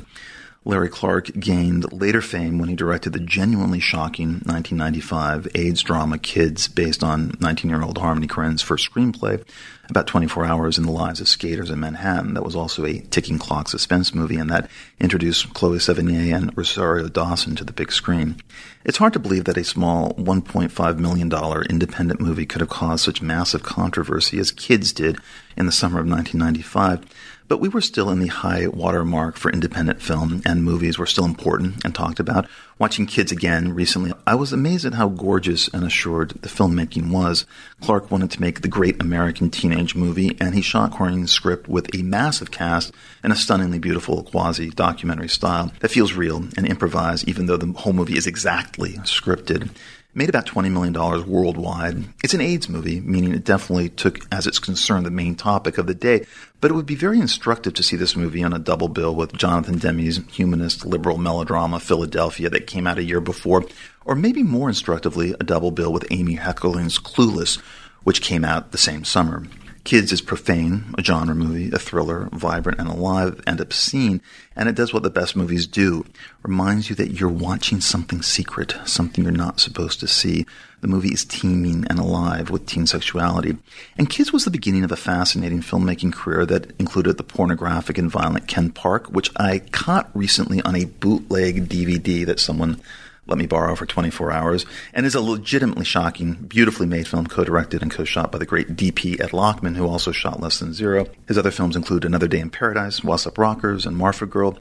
Larry 0.64 0.88
Clark 0.88 1.32
gained 1.40 1.92
later 1.92 2.20
fame 2.20 2.58
when 2.58 2.68
he 2.68 2.76
directed 2.76 3.12
the 3.12 3.18
genuinely 3.18 3.80
shocking 3.80 4.34
1995 4.44 5.48
AIDS 5.56 5.82
drama 5.82 6.18
Kids, 6.18 6.68
based 6.68 7.02
on 7.02 7.36
19 7.40 7.68
year 7.68 7.82
old 7.82 7.98
Harmony 7.98 8.28
Korine's 8.28 8.62
first 8.62 8.88
screenplay, 8.88 9.44
about 9.90 10.06
24 10.06 10.44
hours 10.44 10.78
in 10.78 10.84
the 10.84 10.92
lives 10.92 11.20
of 11.20 11.26
skaters 11.26 11.68
in 11.68 11.80
Manhattan. 11.80 12.34
That 12.34 12.44
was 12.44 12.54
also 12.54 12.84
a 12.84 13.00
ticking 13.00 13.40
clock 13.40 13.68
suspense 13.68 14.14
movie, 14.14 14.36
and 14.36 14.48
that 14.50 14.70
introduced 15.00 15.52
Chloe 15.52 15.78
Sevigny 15.78 16.32
and 16.32 16.56
Rosario 16.56 17.08
Dawson 17.08 17.56
to 17.56 17.64
the 17.64 17.72
big 17.72 17.90
screen. 17.90 18.36
It's 18.84 18.98
hard 18.98 19.14
to 19.14 19.18
believe 19.18 19.44
that 19.44 19.56
a 19.56 19.64
small 19.64 20.14
$1.5 20.14 20.98
million 20.98 21.32
independent 21.68 22.20
movie 22.20 22.46
could 22.46 22.60
have 22.60 22.70
caused 22.70 23.04
such 23.04 23.20
massive 23.20 23.64
controversy 23.64 24.38
as 24.38 24.52
Kids 24.52 24.92
did 24.92 25.18
in 25.56 25.66
the 25.66 25.72
summer 25.72 25.98
of 25.98 26.06
1995. 26.06 27.04
But 27.48 27.58
we 27.58 27.68
were 27.68 27.80
still 27.80 28.10
in 28.10 28.20
the 28.20 28.28
high 28.28 28.66
watermark 28.66 29.36
for 29.36 29.50
independent 29.50 30.00
film, 30.00 30.42
and 30.46 30.62
movies 30.62 30.98
were 30.98 31.06
still 31.06 31.24
important 31.24 31.84
and 31.84 31.94
talked 31.94 32.20
about. 32.20 32.46
Watching 32.78 33.06
Kids 33.06 33.30
again 33.30 33.74
recently, 33.74 34.12
I 34.26 34.34
was 34.34 34.52
amazed 34.52 34.84
at 34.84 34.94
how 34.94 35.08
gorgeous 35.08 35.68
and 35.68 35.84
assured 35.84 36.30
the 36.42 36.48
filmmaking 36.48 37.10
was. 37.10 37.46
Clark 37.80 38.10
wanted 38.10 38.30
to 38.32 38.40
make 38.40 38.60
the 38.60 38.68
great 38.68 39.00
American 39.00 39.50
teenage 39.50 39.94
movie, 39.94 40.36
and 40.40 40.54
he 40.54 40.62
shot 40.62 40.92
Korine's 40.92 41.30
script 41.30 41.68
with 41.68 41.94
a 41.94 42.02
massive 42.02 42.50
cast 42.50 42.92
and 43.22 43.32
a 43.32 43.36
stunningly 43.36 43.78
beautiful 43.78 44.22
quasi 44.22 44.70
documentary 44.70 45.28
style 45.28 45.72
that 45.80 45.90
feels 45.90 46.14
real 46.14 46.48
and 46.56 46.66
improvised, 46.66 47.28
even 47.28 47.46
though 47.46 47.56
the 47.56 47.72
whole 47.72 47.92
movie 47.92 48.16
is 48.16 48.26
exactly 48.26 48.94
scripted 49.04 49.70
made 50.14 50.28
about 50.28 50.46
$20 50.46 50.70
million 50.70 50.92
worldwide. 51.28 52.04
It's 52.22 52.34
an 52.34 52.40
AIDS 52.40 52.68
movie, 52.68 53.00
meaning 53.00 53.34
it 53.34 53.44
definitely 53.44 53.88
took 53.88 54.20
as 54.30 54.46
its 54.46 54.58
concern 54.58 55.04
the 55.04 55.10
main 55.10 55.34
topic 55.34 55.78
of 55.78 55.86
the 55.86 55.94
day, 55.94 56.26
but 56.60 56.70
it 56.70 56.74
would 56.74 56.86
be 56.86 56.94
very 56.94 57.18
instructive 57.18 57.74
to 57.74 57.82
see 57.82 57.96
this 57.96 58.14
movie 58.14 58.42
on 58.42 58.52
a 58.52 58.58
double 58.58 58.88
bill 58.88 59.14
with 59.14 59.32
Jonathan 59.32 59.78
Demme's 59.78 60.20
humanist 60.30 60.84
liberal 60.84 61.18
melodrama 61.18 61.80
Philadelphia 61.80 62.50
that 62.50 62.66
came 62.66 62.86
out 62.86 62.98
a 62.98 63.04
year 63.04 63.20
before, 63.20 63.64
or 64.04 64.14
maybe 64.14 64.42
more 64.42 64.68
instructively, 64.68 65.34
a 65.40 65.44
double 65.44 65.70
bill 65.70 65.92
with 65.92 66.06
Amy 66.10 66.36
Heckerling's 66.36 66.98
Clueless, 66.98 67.58
which 68.04 68.22
came 68.22 68.44
out 68.44 68.72
the 68.72 68.78
same 68.78 69.04
summer. 69.04 69.44
Kids 69.84 70.12
is 70.12 70.20
profane, 70.20 70.94
a 70.96 71.02
genre 71.02 71.34
movie, 71.34 71.68
a 71.72 71.78
thriller, 71.78 72.28
vibrant 72.32 72.78
and 72.78 72.88
alive, 72.88 73.42
and 73.48 73.60
obscene, 73.60 74.22
and 74.54 74.68
it 74.68 74.76
does 74.76 74.94
what 74.94 75.02
the 75.02 75.10
best 75.10 75.34
movies 75.34 75.66
do. 75.66 76.06
Reminds 76.44 76.88
you 76.88 76.94
that 76.96 77.10
you're 77.10 77.28
watching 77.28 77.80
something 77.80 78.22
secret, 78.22 78.76
something 78.84 79.24
you're 79.24 79.32
not 79.32 79.58
supposed 79.58 79.98
to 79.98 80.06
see. 80.06 80.46
The 80.82 80.88
movie 80.88 81.12
is 81.12 81.24
teeming 81.24 81.84
and 81.90 81.98
alive 81.98 82.48
with 82.48 82.66
teen 82.66 82.86
sexuality. 82.86 83.56
And 83.98 84.08
Kids 84.08 84.32
was 84.32 84.44
the 84.44 84.52
beginning 84.52 84.84
of 84.84 84.92
a 84.92 84.96
fascinating 84.96 85.62
filmmaking 85.62 86.12
career 86.12 86.46
that 86.46 86.70
included 86.78 87.16
the 87.16 87.24
pornographic 87.24 87.98
and 87.98 88.10
violent 88.10 88.46
Ken 88.46 88.70
Park, 88.70 89.08
which 89.08 89.30
I 89.36 89.60
caught 89.72 90.10
recently 90.14 90.62
on 90.62 90.76
a 90.76 90.84
bootleg 90.84 91.68
DVD 91.68 92.24
that 92.26 92.38
someone 92.38 92.80
let 93.26 93.38
me 93.38 93.46
borrow 93.46 93.76
for 93.76 93.86
24 93.86 94.32
hours, 94.32 94.66
and 94.92 95.06
is 95.06 95.14
a 95.14 95.20
legitimately 95.20 95.84
shocking, 95.84 96.34
beautifully 96.34 96.86
made 96.86 97.06
film 97.06 97.26
co-directed 97.26 97.80
and 97.80 97.90
co-shot 97.90 98.32
by 98.32 98.38
the 98.38 98.46
great 98.46 98.76
DP 98.76 99.20
Ed 99.20 99.30
Lachman, 99.30 99.76
who 99.76 99.86
also 99.86 100.10
shot 100.10 100.40
Less 100.40 100.58
Than 100.58 100.74
Zero. 100.74 101.06
His 101.28 101.38
other 101.38 101.52
films 101.52 101.76
include 101.76 102.04
Another 102.04 102.26
Day 102.26 102.40
in 102.40 102.50
Paradise, 102.50 103.04
What's 103.04 103.26
Up 103.26 103.38
Rockers, 103.38 103.86
and 103.86 103.96
Marfa 103.96 104.26
Girl. 104.26 104.58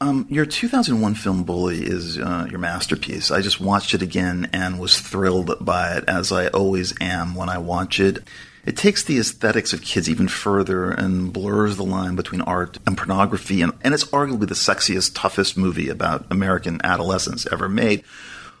Um, 0.00 0.26
your 0.30 0.46
2001 0.46 1.16
film 1.16 1.42
Bully 1.42 1.82
is 1.82 2.18
uh, 2.18 2.46
your 2.48 2.60
masterpiece. 2.60 3.30
I 3.30 3.40
just 3.40 3.60
watched 3.60 3.94
it 3.94 4.02
again 4.02 4.48
and 4.52 4.78
was 4.78 5.00
thrilled 5.00 5.56
by 5.60 5.96
it, 5.96 6.04
as 6.06 6.30
I 6.30 6.46
always 6.48 6.94
am 7.00 7.34
when 7.34 7.48
I 7.48 7.58
watch 7.58 7.98
it. 7.98 8.22
It 8.68 8.76
takes 8.76 9.02
the 9.02 9.18
aesthetics 9.18 9.72
of 9.72 9.80
kids 9.80 10.10
even 10.10 10.28
further 10.28 10.90
and 10.90 11.32
blurs 11.32 11.78
the 11.78 11.84
line 11.84 12.16
between 12.16 12.42
art 12.42 12.78
and 12.86 12.98
pornography, 12.98 13.62
and, 13.62 13.72
and 13.80 13.94
it's 13.94 14.04
arguably 14.04 14.46
the 14.46 14.54
sexiest, 14.54 15.12
toughest 15.14 15.56
movie 15.56 15.88
about 15.88 16.26
American 16.30 16.78
adolescence 16.84 17.46
ever 17.50 17.66
made. 17.66 18.04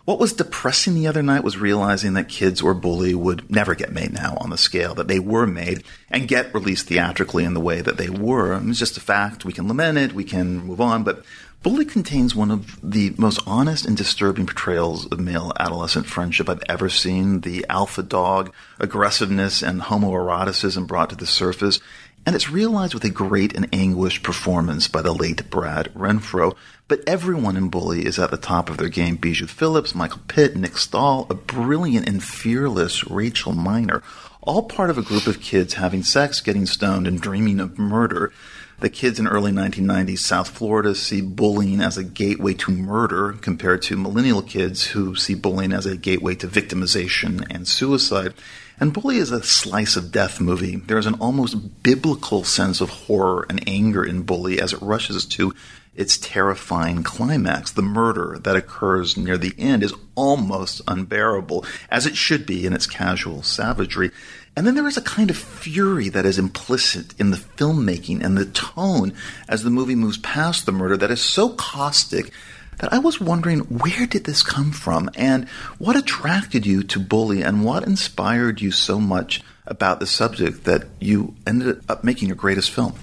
What 0.06 0.18
was 0.18 0.32
depressing 0.32 0.94
the 0.94 1.08
other 1.08 1.22
night 1.22 1.44
was 1.44 1.58
realizing 1.58 2.14
that 2.14 2.30
Kids 2.30 2.62
or 2.62 2.72
Bully 2.72 3.14
would 3.14 3.50
never 3.50 3.74
get 3.74 3.92
made 3.92 4.14
now 4.14 4.38
on 4.40 4.48
the 4.48 4.56
scale 4.56 4.94
that 4.94 5.08
they 5.08 5.18
were 5.18 5.46
made 5.46 5.84
and 6.10 6.26
get 6.26 6.54
released 6.54 6.86
theatrically 6.86 7.44
in 7.44 7.52
the 7.52 7.60
way 7.60 7.82
that 7.82 7.98
they 7.98 8.08
were. 8.08 8.58
It's 8.66 8.78
just 8.78 8.96
a 8.96 9.02
fact. 9.02 9.44
We 9.44 9.52
can 9.52 9.68
lament 9.68 9.98
it, 9.98 10.14
we 10.14 10.24
can 10.24 10.60
move 10.60 10.80
on, 10.80 11.04
but 11.04 11.22
Bully 11.60 11.84
contains 11.84 12.36
one 12.36 12.52
of 12.52 12.78
the 12.88 13.14
most 13.18 13.40
honest 13.44 13.84
and 13.84 13.96
disturbing 13.96 14.46
portrayals 14.46 15.06
of 15.06 15.18
male 15.18 15.52
adolescent 15.58 16.06
friendship 16.06 16.48
I've 16.48 16.62
ever 16.68 16.88
seen. 16.88 17.40
The 17.40 17.66
alpha 17.68 18.04
dog, 18.04 18.52
aggressiveness, 18.78 19.60
and 19.60 19.82
homoeroticism 19.82 20.86
brought 20.86 21.10
to 21.10 21.16
the 21.16 21.26
surface. 21.26 21.80
And 22.24 22.36
it's 22.36 22.48
realized 22.48 22.94
with 22.94 23.04
a 23.04 23.10
great 23.10 23.54
and 23.54 23.68
anguished 23.72 24.22
performance 24.22 24.86
by 24.86 25.02
the 25.02 25.12
late 25.12 25.50
Brad 25.50 25.92
Renfro. 25.94 26.56
But 26.86 27.02
everyone 27.08 27.56
in 27.56 27.70
Bully 27.70 28.06
is 28.06 28.20
at 28.20 28.30
the 28.30 28.36
top 28.36 28.70
of 28.70 28.76
their 28.76 28.88
game. 28.88 29.16
Bijou 29.16 29.48
Phillips, 29.48 29.96
Michael 29.96 30.20
Pitt, 30.28 30.54
Nick 30.54 30.78
Stahl, 30.78 31.26
a 31.28 31.34
brilliant 31.34 32.08
and 32.08 32.22
fearless 32.22 33.08
Rachel 33.10 33.52
Miner. 33.52 34.02
All 34.42 34.62
part 34.62 34.90
of 34.90 34.98
a 34.98 35.02
group 35.02 35.26
of 35.26 35.40
kids 35.40 35.74
having 35.74 36.04
sex, 36.04 36.40
getting 36.40 36.66
stoned, 36.66 37.08
and 37.08 37.20
dreaming 37.20 37.58
of 37.58 37.78
murder. 37.78 38.32
The 38.80 38.90
kids 38.90 39.18
in 39.18 39.26
early 39.26 39.50
1990s 39.50 40.20
South 40.20 40.50
Florida 40.50 40.94
see 40.94 41.20
bullying 41.20 41.80
as 41.80 41.98
a 41.98 42.04
gateway 42.04 42.54
to 42.54 42.70
murder 42.70 43.32
compared 43.32 43.82
to 43.82 43.96
millennial 43.96 44.40
kids 44.40 44.86
who 44.86 45.16
see 45.16 45.34
bullying 45.34 45.72
as 45.72 45.84
a 45.84 45.96
gateway 45.96 46.36
to 46.36 46.46
victimization 46.46 47.44
and 47.50 47.66
suicide. 47.66 48.34
And 48.78 48.92
Bully 48.92 49.16
is 49.16 49.32
a 49.32 49.42
slice 49.42 49.96
of 49.96 50.12
death 50.12 50.40
movie. 50.40 50.76
There 50.76 50.98
is 50.98 51.06
an 51.06 51.14
almost 51.14 51.82
biblical 51.82 52.44
sense 52.44 52.80
of 52.80 52.90
horror 52.90 53.44
and 53.50 53.66
anger 53.66 54.04
in 54.04 54.22
Bully 54.22 54.60
as 54.60 54.72
it 54.72 54.80
rushes 54.80 55.26
to 55.26 55.52
its 55.96 56.16
terrifying 56.16 57.02
climax. 57.02 57.72
The 57.72 57.82
murder 57.82 58.38
that 58.44 58.54
occurs 58.54 59.16
near 59.16 59.36
the 59.36 59.54
end 59.58 59.82
is 59.82 59.92
almost 60.14 60.80
unbearable, 60.86 61.64
as 61.90 62.06
it 62.06 62.16
should 62.16 62.46
be 62.46 62.64
in 62.64 62.72
its 62.72 62.86
casual 62.86 63.42
savagery. 63.42 64.12
And 64.58 64.66
then 64.66 64.74
there 64.74 64.88
is 64.88 64.96
a 64.96 65.02
kind 65.02 65.30
of 65.30 65.36
fury 65.36 66.08
that 66.08 66.26
is 66.26 66.36
implicit 66.36 67.14
in 67.16 67.30
the 67.30 67.36
filmmaking 67.36 68.24
and 68.24 68.36
the 68.36 68.44
tone 68.44 69.14
as 69.48 69.62
the 69.62 69.70
movie 69.70 69.94
moves 69.94 70.18
past 70.18 70.66
the 70.66 70.72
murder 70.72 70.96
that 70.96 71.12
is 71.12 71.20
so 71.20 71.50
caustic 71.50 72.32
that 72.78 72.92
I 72.92 72.98
was 72.98 73.20
wondering 73.20 73.60
where 73.60 74.04
did 74.08 74.24
this 74.24 74.42
come 74.42 74.72
from 74.72 75.10
and 75.14 75.48
what 75.78 75.94
attracted 75.94 76.66
you 76.66 76.82
to 76.82 76.98
Bully 76.98 77.40
and 77.40 77.64
what 77.64 77.84
inspired 77.84 78.60
you 78.60 78.72
so 78.72 78.98
much 78.98 79.42
about 79.64 80.00
the 80.00 80.08
subject 80.08 80.64
that 80.64 80.88
you 80.98 81.36
ended 81.46 81.80
up 81.88 82.02
making 82.02 82.26
your 82.26 82.36
greatest 82.36 82.72
film? 82.72 82.94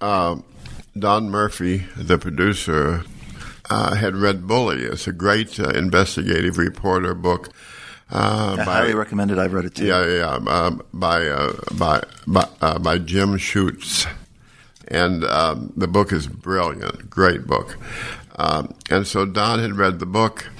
Uh, 0.00 0.36
Don 0.98 1.28
Murphy, 1.28 1.84
the 1.98 2.16
producer, 2.16 3.04
uh, 3.68 3.94
had 3.94 4.16
read 4.16 4.46
Bully. 4.46 4.84
It's 4.84 5.06
a 5.06 5.12
great 5.12 5.60
uh, 5.60 5.68
investigative 5.68 6.56
reporter 6.56 7.12
book. 7.12 7.50
Uh, 8.10 8.56
I 8.58 8.62
highly 8.62 8.94
recommend 8.94 9.30
it. 9.30 9.38
I've 9.38 9.52
read 9.52 9.64
it 9.64 9.74
too. 9.74 9.86
Yeah, 9.86 10.06
yeah, 10.06 10.50
um, 10.50 10.82
by 10.92 11.26
uh, 11.26 11.54
by 11.72 12.02
by, 12.26 12.48
uh, 12.60 12.78
by 12.78 12.98
Jim 12.98 13.38
Schutze, 13.38 14.06
and 14.88 15.24
um, 15.24 15.72
the 15.76 15.88
book 15.88 16.12
is 16.12 16.26
brilliant, 16.26 17.08
great 17.08 17.46
book. 17.46 17.78
Um, 18.36 18.74
and 18.90 19.06
so 19.06 19.24
Don 19.24 19.58
had 19.58 19.76
read 19.76 20.00
the 20.00 20.06
book, 20.06 20.50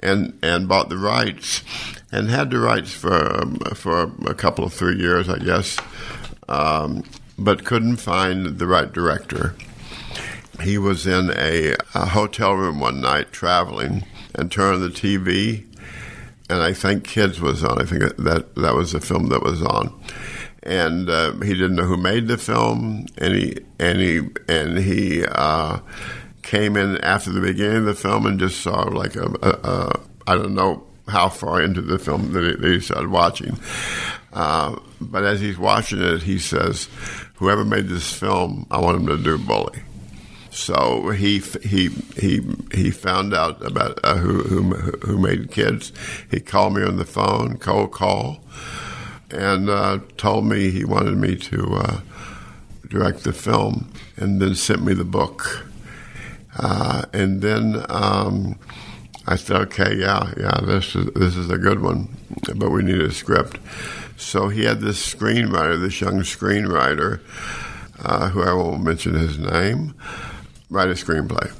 and 0.00 0.36
and 0.42 0.68
bought 0.68 0.88
the 0.88 0.98
rights, 0.98 1.62
and 2.10 2.28
had 2.28 2.50
the 2.50 2.58
rights 2.58 2.92
for 2.92 3.42
um, 3.42 3.58
for 3.74 4.10
a 4.26 4.34
couple 4.34 4.64
of 4.64 4.72
three 4.72 4.96
years, 4.98 5.28
I 5.28 5.38
guess, 5.38 5.78
um, 6.48 7.04
but 7.38 7.64
couldn't 7.64 7.96
find 7.96 8.58
the 8.58 8.66
right 8.66 8.92
director. 8.92 9.54
He 10.62 10.76
was 10.76 11.06
in 11.06 11.30
a, 11.36 11.76
a 11.94 12.06
hotel 12.06 12.54
room 12.54 12.80
one 12.80 13.00
night 13.00 13.30
traveling 13.30 14.04
and 14.34 14.50
turned 14.50 14.82
the 14.82 14.88
TV 14.88 15.64
and 16.48 16.62
I 16.62 16.72
think 16.72 17.04
Kids 17.04 17.40
was 17.40 17.62
on. 17.62 17.80
I 17.80 17.84
think 17.84 18.02
that 18.16 18.54
that 18.56 18.74
was 18.74 18.92
the 18.92 19.00
film 19.00 19.28
that 19.28 19.42
was 19.42 19.62
on, 19.62 19.92
and 20.62 21.10
uh, 21.10 21.32
he 21.40 21.52
didn't 21.52 21.76
know 21.76 21.84
who 21.84 21.96
made 21.96 22.28
the 22.28 22.38
film, 22.38 23.06
and 23.18 23.34
he 23.34 23.58
and 23.78 24.00
he 24.00 24.22
and 24.48 24.78
he 24.78 25.24
uh, 25.24 25.80
came 26.42 26.76
in 26.76 26.98
after 26.98 27.30
the 27.30 27.40
beginning 27.40 27.78
of 27.78 27.84
the 27.84 27.94
film 27.94 28.26
and 28.26 28.40
just 28.40 28.60
saw 28.60 28.82
like 28.82 29.16
a, 29.16 29.26
a, 29.42 29.50
a 29.50 30.00
I 30.26 30.34
don't 30.34 30.54
know 30.54 30.86
how 31.06 31.28
far 31.28 31.62
into 31.62 31.80
the 31.80 31.98
film 31.98 32.32
that 32.32 32.44
he, 32.44 32.54
that 32.54 32.70
he 32.70 32.80
started 32.80 33.10
watching, 33.10 33.58
uh, 34.32 34.76
but 35.00 35.24
as 35.24 35.40
he's 35.40 35.58
watching 35.58 36.00
it, 36.00 36.22
he 36.22 36.38
says, 36.38 36.88
"Whoever 37.34 37.64
made 37.64 37.88
this 37.88 38.12
film, 38.12 38.66
I 38.70 38.80
want 38.80 39.00
him 39.00 39.06
to 39.08 39.22
do 39.22 39.38
Bully." 39.38 39.82
So 40.58 41.10
he 41.10 41.38
he 41.62 41.88
he 42.16 42.42
he 42.74 42.90
found 42.90 43.32
out 43.32 43.64
about 43.64 44.00
uh, 44.02 44.16
who, 44.16 44.42
who 44.42 44.62
who 45.06 45.18
made 45.18 45.52
kids. 45.52 45.92
He 46.32 46.40
called 46.40 46.74
me 46.74 46.82
on 46.82 46.96
the 46.96 47.04
phone, 47.04 47.58
cold 47.58 47.92
call, 47.92 48.40
and 49.30 49.70
uh, 49.70 50.00
told 50.16 50.46
me 50.46 50.70
he 50.70 50.84
wanted 50.84 51.16
me 51.16 51.36
to 51.36 51.76
uh, 51.76 52.00
direct 52.88 53.22
the 53.22 53.32
film, 53.32 53.90
and 54.16 54.42
then 54.42 54.56
sent 54.56 54.82
me 54.82 54.94
the 54.94 55.04
book. 55.04 55.64
Uh, 56.58 57.04
and 57.12 57.40
then 57.40 57.84
um, 57.88 58.58
I 59.28 59.36
said, 59.36 59.58
"Okay, 59.68 59.94
yeah, 59.94 60.34
yeah, 60.36 60.60
this 60.64 60.96
is 60.96 61.06
this 61.14 61.36
is 61.36 61.50
a 61.50 61.56
good 61.56 61.80
one, 61.80 62.08
but 62.56 62.70
we 62.70 62.82
need 62.82 63.00
a 63.00 63.12
script." 63.12 63.58
So 64.16 64.48
he 64.48 64.64
had 64.64 64.80
this 64.80 65.14
screenwriter, 65.14 65.80
this 65.80 66.00
young 66.00 66.22
screenwriter, 66.22 67.20
uh, 68.04 68.30
who 68.30 68.42
I 68.42 68.52
won't 68.52 68.82
mention 68.82 69.14
his 69.14 69.38
name 69.38 69.94
write 70.70 70.88
a 70.88 70.92
screenplay. 70.92 71.52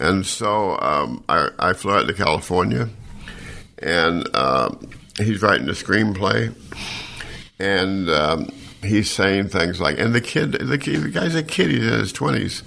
And 0.00 0.26
so 0.26 0.78
um, 0.80 1.24
I, 1.28 1.50
I, 1.58 1.72
flew 1.72 1.92
out 1.92 2.08
to 2.08 2.14
California, 2.14 2.88
and 3.78 4.34
um, 4.34 4.90
he's 5.16 5.40
writing 5.40 5.68
a 5.68 5.72
screenplay, 5.72 6.52
and 7.58 8.10
um, 8.10 8.50
he's 8.82 9.10
saying 9.10 9.48
things 9.48 9.80
like, 9.80 9.98
and 9.98 10.14
the 10.14 10.20
kid, 10.20 10.52
the, 10.52 10.78
kid, 10.78 11.02
the 11.02 11.10
guy's 11.10 11.34
a 11.34 11.42
kid, 11.42 11.70
he's 11.70 11.86
in 11.86 12.00
his 12.00 12.12
20s. 12.12 12.62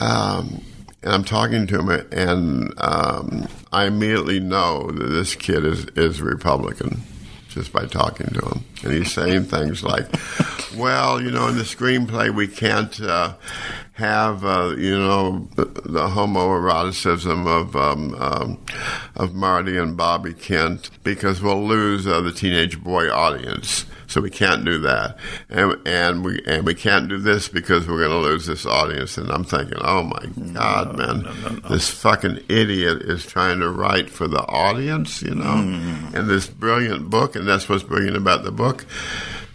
Um, 0.00 0.62
and 1.02 1.12
I'm 1.12 1.24
talking 1.24 1.66
to 1.66 1.80
him, 1.80 2.06
and 2.12 2.74
um, 2.78 3.48
I 3.72 3.86
immediately 3.86 4.40
know 4.40 4.90
that 4.90 5.06
this 5.06 5.34
kid 5.34 5.64
is, 5.64 5.86
is 5.96 6.20
Republican 6.20 7.02
just 7.48 7.72
by 7.72 7.86
talking 7.86 8.26
to 8.26 8.40
him. 8.40 8.64
And 8.84 8.92
he's 8.92 9.12
saying 9.12 9.44
things 9.44 9.82
like, 9.82 10.06
well, 10.76 11.20
you 11.20 11.30
know, 11.30 11.48
in 11.48 11.56
the 11.56 11.64
screenplay, 11.64 12.32
we 12.32 12.46
can't 12.46 13.00
uh, 13.00 13.34
have, 13.94 14.44
uh, 14.44 14.74
you 14.78 14.96
know, 14.96 15.48
the, 15.56 15.64
the 15.64 16.06
homoeroticism 16.08 17.46
of 17.46 17.74
um, 17.76 18.14
um, 18.20 18.58
of 19.16 19.34
Marty 19.34 19.76
and 19.76 19.96
Bobby 19.96 20.34
Kent 20.34 20.90
because 21.02 21.40
we'll 21.42 21.66
lose 21.66 22.06
uh, 22.06 22.20
the 22.20 22.32
teenage 22.32 22.82
boy 22.82 23.10
audience. 23.10 23.84
So 24.06 24.22
we 24.22 24.30
can't 24.30 24.64
do 24.64 24.78
that, 24.78 25.18
and 25.50 25.76
and 25.86 26.24
we 26.24 26.40
and 26.46 26.64
we 26.64 26.74
can't 26.74 27.10
do 27.10 27.18
this 27.18 27.46
because 27.48 27.86
we're 27.86 27.98
going 27.98 28.08
to 28.22 28.26
lose 28.26 28.46
this 28.46 28.64
audience. 28.64 29.18
And 29.18 29.30
I'm 29.30 29.44
thinking, 29.44 29.76
oh 29.82 30.02
my 30.04 30.24
god, 30.54 30.96
No, 30.96 31.06
man, 31.06 31.22
no, 31.24 31.32
no, 31.50 31.68
this 31.68 31.90
fucking 31.90 32.40
idiot 32.48 33.02
is 33.02 33.26
trying 33.26 33.60
to 33.60 33.68
write 33.68 34.08
for 34.08 34.26
the 34.26 34.40
audience, 34.40 35.20
you 35.20 35.34
know, 35.34 35.44
Mm. 35.44 36.14
and 36.14 36.26
this 36.30 36.46
brilliant 36.46 37.10
book, 37.10 37.36
and 37.36 37.46
that's 37.46 37.68
what's 37.68 37.82
brilliant 37.82 38.16
about 38.16 38.44
the 38.44 38.50
book. 38.50 38.67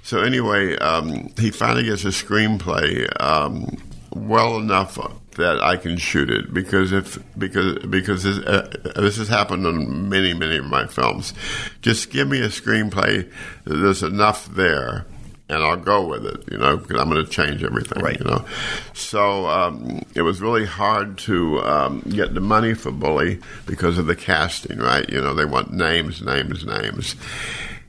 So 0.03 0.19
anyway, 0.21 0.75
um, 0.77 1.31
he 1.39 1.49
finally 1.51 1.83
gets 1.85 2.03
a 2.03 2.09
screenplay 2.09 3.07
um, 3.21 3.77
well 4.11 4.57
enough 4.57 4.97
that 5.37 5.59
I 5.63 5.77
can 5.77 5.97
shoot 5.97 6.29
it 6.29 6.53
because 6.53 6.91
if 6.91 7.17
because 7.37 7.79
because 7.87 8.23
this, 8.23 8.37
uh, 8.39 8.69
this 8.97 9.17
has 9.17 9.27
happened 9.29 9.65
on 9.65 10.09
many 10.09 10.33
many 10.33 10.57
of 10.57 10.65
my 10.65 10.85
films. 10.87 11.33
Just 11.81 12.11
give 12.11 12.27
me 12.27 12.41
a 12.41 12.49
screenplay. 12.49 13.31
There's 13.65 14.03
enough 14.03 14.47
there. 14.53 15.05
And 15.49 15.61
I'll 15.61 15.75
go 15.75 16.07
with 16.07 16.25
it, 16.25 16.41
you 16.49 16.57
know, 16.57 16.77
because 16.77 16.99
I'm 16.99 17.09
going 17.09 17.23
to 17.23 17.29
change 17.29 17.63
everything, 17.63 18.01
Right. 18.01 18.17
you 18.17 18.25
know. 18.25 18.45
So 18.93 19.45
um, 19.47 20.01
it 20.15 20.21
was 20.21 20.41
really 20.41 20.65
hard 20.65 21.17
to 21.19 21.59
um, 21.63 21.99
get 22.09 22.33
the 22.33 22.39
money 22.39 22.73
for 22.73 22.91
Bully 22.91 23.39
because 23.67 23.97
of 23.97 24.05
the 24.07 24.15
casting, 24.15 24.79
right? 24.79 25.07
You 25.09 25.21
know, 25.21 25.33
they 25.35 25.43
want 25.45 25.71
names, 25.73 26.21
names, 26.21 26.65
names 26.65 27.15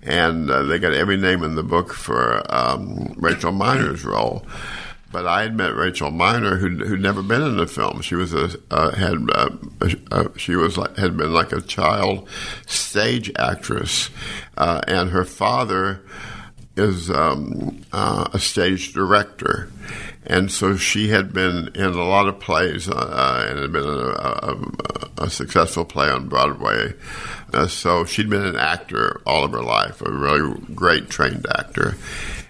and 0.04 0.50
uh, 0.50 0.62
they 0.64 0.78
got 0.78 0.92
every 0.92 1.16
name 1.16 1.42
in 1.42 1.54
the 1.54 1.62
book 1.62 1.92
for 1.92 2.42
um, 2.54 3.14
Rachel 3.16 3.52
Miner's 3.52 4.04
role. 4.04 4.44
But 5.10 5.26
I 5.26 5.42
had 5.42 5.56
met 5.56 5.76
Rachel 5.76 6.10
Miner, 6.10 6.56
who'd, 6.56 6.80
who'd 6.80 7.00
never 7.00 7.22
been 7.22 7.42
in 7.42 7.60
a 7.60 7.68
film. 7.68 8.00
She 8.00 8.16
was 8.16 8.34
a 8.34 8.50
uh, 8.68 8.90
had 8.96 9.28
uh, 10.10 10.28
she 10.36 10.56
was 10.56 10.76
like, 10.76 10.96
had 10.96 11.16
been 11.16 11.32
like 11.32 11.52
a 11.52 11.60
child 11.60 12.28
stage 12.66 13.30
actress, 13.38 14.10
uh, 14.56 14.80
and 14.88 15.10
her 15.10 15.24
father 15.24 16.02
is 16.76 17.10
um, 17.10 17.84
uh, 17.92 18.26
a 18.32 18.40
stage 18.40 18.92
director, 18.92 19.70
and 20.26 20.50
so 20.50 20.76
she 20.76 21.10
had 21.10 21.32
been 21.32 21.70
in 21.76 21.84
a 21.84 22.04
lot 22.04 22.26
of 22.26 22.40
plays 22.40 22.88
uh, 22.88 23.46
and 23.48 23.60
had 23.60 23.70
been 23.70 23.84
a, 23.84 23.88
a, 23.88 25.24
a 25.26 25.30
successful 25.30 25.84
play 25.84 26.10
on 26.10 26.28
Broadway. 26.28 26.92
Uh, 27.54 27.68
so 27.68 28.04
she'd 28.04 28.28
been 28.28 28.44
an 28.44 28.56
actor 28.56 29.20
all 29.24 29.44
of 29.44 29.52
her 29.52 29.62
life, 29.62 30.02
a 30.02 30.10
really 30.10 30.58
great 30.74 31.08
trained 31.08 31.46
actor. 31.56 31.94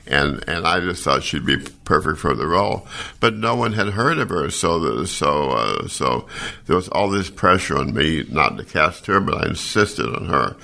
And 0.06 0.44
and 0.46 0.66
I 0.66 0.80
just 0.80 1.02
thought 1.02 1.22
she'd 1.22 1.46
be 1.46 1.56
perfect 1.84 2.18
for 2.18 2.34
the 2.34 2.46
role, 2.46 2.86
but 3.20 3.34
no 3.34 3.56
one 3.56 3.72
had 3.72 3.88
heard 3.88 4.18
of 4.18 4.28
her. 4.28 4.50
So 4.50 4.78
the, 4.78 5.06
so 5.06 5.50
uh, 5.52 5.88
so 5.88 6.26
there 6.66 6.76
was 6.76 6.88
all 6.88 7.08
this 7.08 7.30
pressure 7.30 7.78
on 7.78 7.94
me 7.94 8.24
not 8.28 8.58
to 8.58 8.64
cast 8.64 9.06
her, 9.06 9.18
but 9.20 9.42
I 9.42 9.48
insisted 9.48 10.14
on 10.14 10.26
her. 10.26 10.56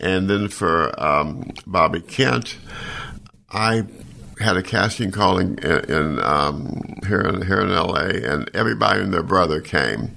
And 0.00 0.28
then 0.28 0.48
for 0.48 1.00
um, 1.00 1.52
Bobby 1.64 2.00
Kent, 2.00 2.58
I 3.50 3.84
had 4.40 4.56
a 4.56 4.62
casting 4.62 5.12
call 5.12 5.38
in, 5.38 5.58
in 5.60 6.18
um, 6.20 6.98
here 7.06 7.20
in 7.20 7.46
here 7.46 7.60
in 7.60 7.70
L.A. 7.70 8.24
and 8.24 8.50
everybody 8.52 9.00
and 9.00 9.14
their 9.14 9.22
brother 9.22 9.60
came, 9.60 10.16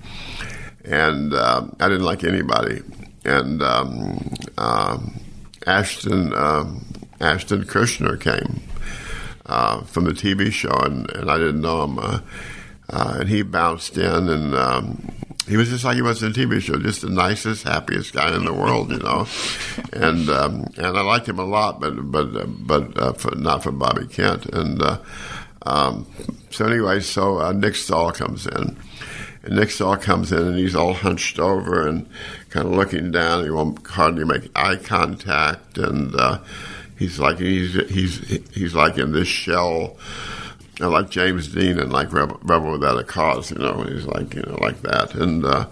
and 0.84 1.36
um, 1.36 1.76
I 1.80 1.88
didn't 1.88 2.06
like 2.06 2.24
anybody. 2.24 2.82
And 3.26 3.62
um, 3.62 4.34
um, 4.58 5.20
Ashton 5.66 6.34
um, 6.34 6.86
Ashton 7.20 7.64
Kushner 7.64 8.20
came 8.20 8.62
uh, 9.46 9.82
from 9.82 10.06
the 10.06 10.12
TV 10.12 10.52
show, 10.52 10.78
and, 10.78 11.10
and 11.12 11.30
I 11.30 11.38
didn't 11.38 11.62
know 11.62 11.84
him. 11.84 12.00
Uh, 12.00 12.20
uh, 12.88 13.18
and 13.22 13.30
he 13.30 13.42
bounced 13.42 13.98
in, 13.98 14.30
and 14.30 14.54
um, 14.54 15.12
he 15.48 15.58
was 15.58 15.70
just 15.70 15.84
like 15.84 15.96
he 15.96 16.02
was 16.02 16.22
in 16.22 16.34
the 16.34 16.40
TV 16.40 16.62
show, 16.62 16.78
just 16.78 17.02
the 17.02 17.10
nicest, 17.10 17.64
happiest 17.64 18.14
guy 18.14 18.36
in 18.36 18.46
the 18.46 18.54
world, 18.54 18.92
you 18.92 19.00
know. 19.00 19.28
And 19.92 20.30
um, 20.30 20.68
and 20.78 20.98
I 20.98 21.02
liked 21.02 21.28
him 21.28 21.40
a 21.40 21.46
lot, 21.46 21.80
but 21.80 22.12
but 22.12 22.36
uh, 22.36 22.46
but 22.46 22.98
uh, 22.98 23.14
for, 23.14 23.36
not 23.36 23.64
for 23.64 23.72
Bobby 23.72 24.08
Kent. 24.08 24.46
And 24.48 24.82
uh, 24.82 25.00
um, 25.66 26.08
so 26.52 26.66
anyway, 26.66 27.00
so 27.00 27.40
uh, 27.40 27.52
Nick 27.54 27.76
Stahl 27.76 28.12
comes 28.12 28.46
in. 28.46 28.78
And 29.44 29.56
Nick 29.56 29.70
Stahl 29.70 29.98
comes 29.98 30.32
in 30.32 30.40
and 30.40 30.58
he's 30.58 30.76
all 30.76 30.94
hunched 30.94 31.40
over 31.40 31.88
and 31.88 32.10
kind 32.56 32.70
of 32.70 32.74
looking 32.74 33.12
down. 33.12 33.44
He 33.44 33.50
won't 33.50 33.86
hardly 33.86 34.24
make 34.24 34.50
eye 34.56 34.78
contact, 34.78 35.78
and 35.78 36.16
uh, 36.16 36.40
he's 36.98 37.20
like 37.20 37.38
he's 37.38 37.74
he's 37.90 38.20
he's 38.54 38.74
like 38.74 38.98
in 38.98 39.12
this 39.12 39.28
shell, 39.28 39.98
like 40.80 41.10
James 41.10 41.50
Dean 41.50 41.78
and 41.78 41.92
like 41.92 42.14
Rebel, 42.14 42.72
Without 42.72 42.98
a 42.98 43.04
Cause. 43.04 43.52
You 43.52 43.58
know, 43.58 43.84
he's 43.84 44.06
like 44.06 44.34
you 44.34 44.44
know 44.44 44.58
like 44.62 44.82
that, 44.84 45.14
and 45.16 45.46
uh, 45.46 45.68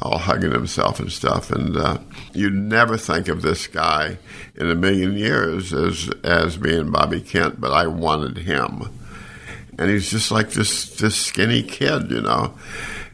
all 0.00 0.16
hugging 0.16 0.52
himself 0.52 1.00
and 1.00 1.12
stuff. 1.12 1.50
And 1.50 1.76
uh, 1.76 1.98
you'd 2.32 2.54
never 2.54 2.96
think 2.96 3.28
of 3.28 3.42
this 3.42 3.66
guy 3.66 4.16
in 4.54 4.70
a 4.70 4.74
million 4.74 5.18
years 5.18 5.74
as 5.74 6.08
as 6.24 6.56
being 6.56 6.90
Bobby 6.90 7.20
Kent, 7.20 7.60
but 7.60 7.72
I 7.72 7.86
wanted 7.88 8.38
him 8.38 8.88
and 9.78 9.90
he's 9.90 10.10
just 10.10 10.30
like 10.30 10.50
this 10.50 10.96
this 10.96 11.16
skinny 11.16 11.62
kid, 11.62 12.10
you 12.10 12.20
know, 12.20 12.54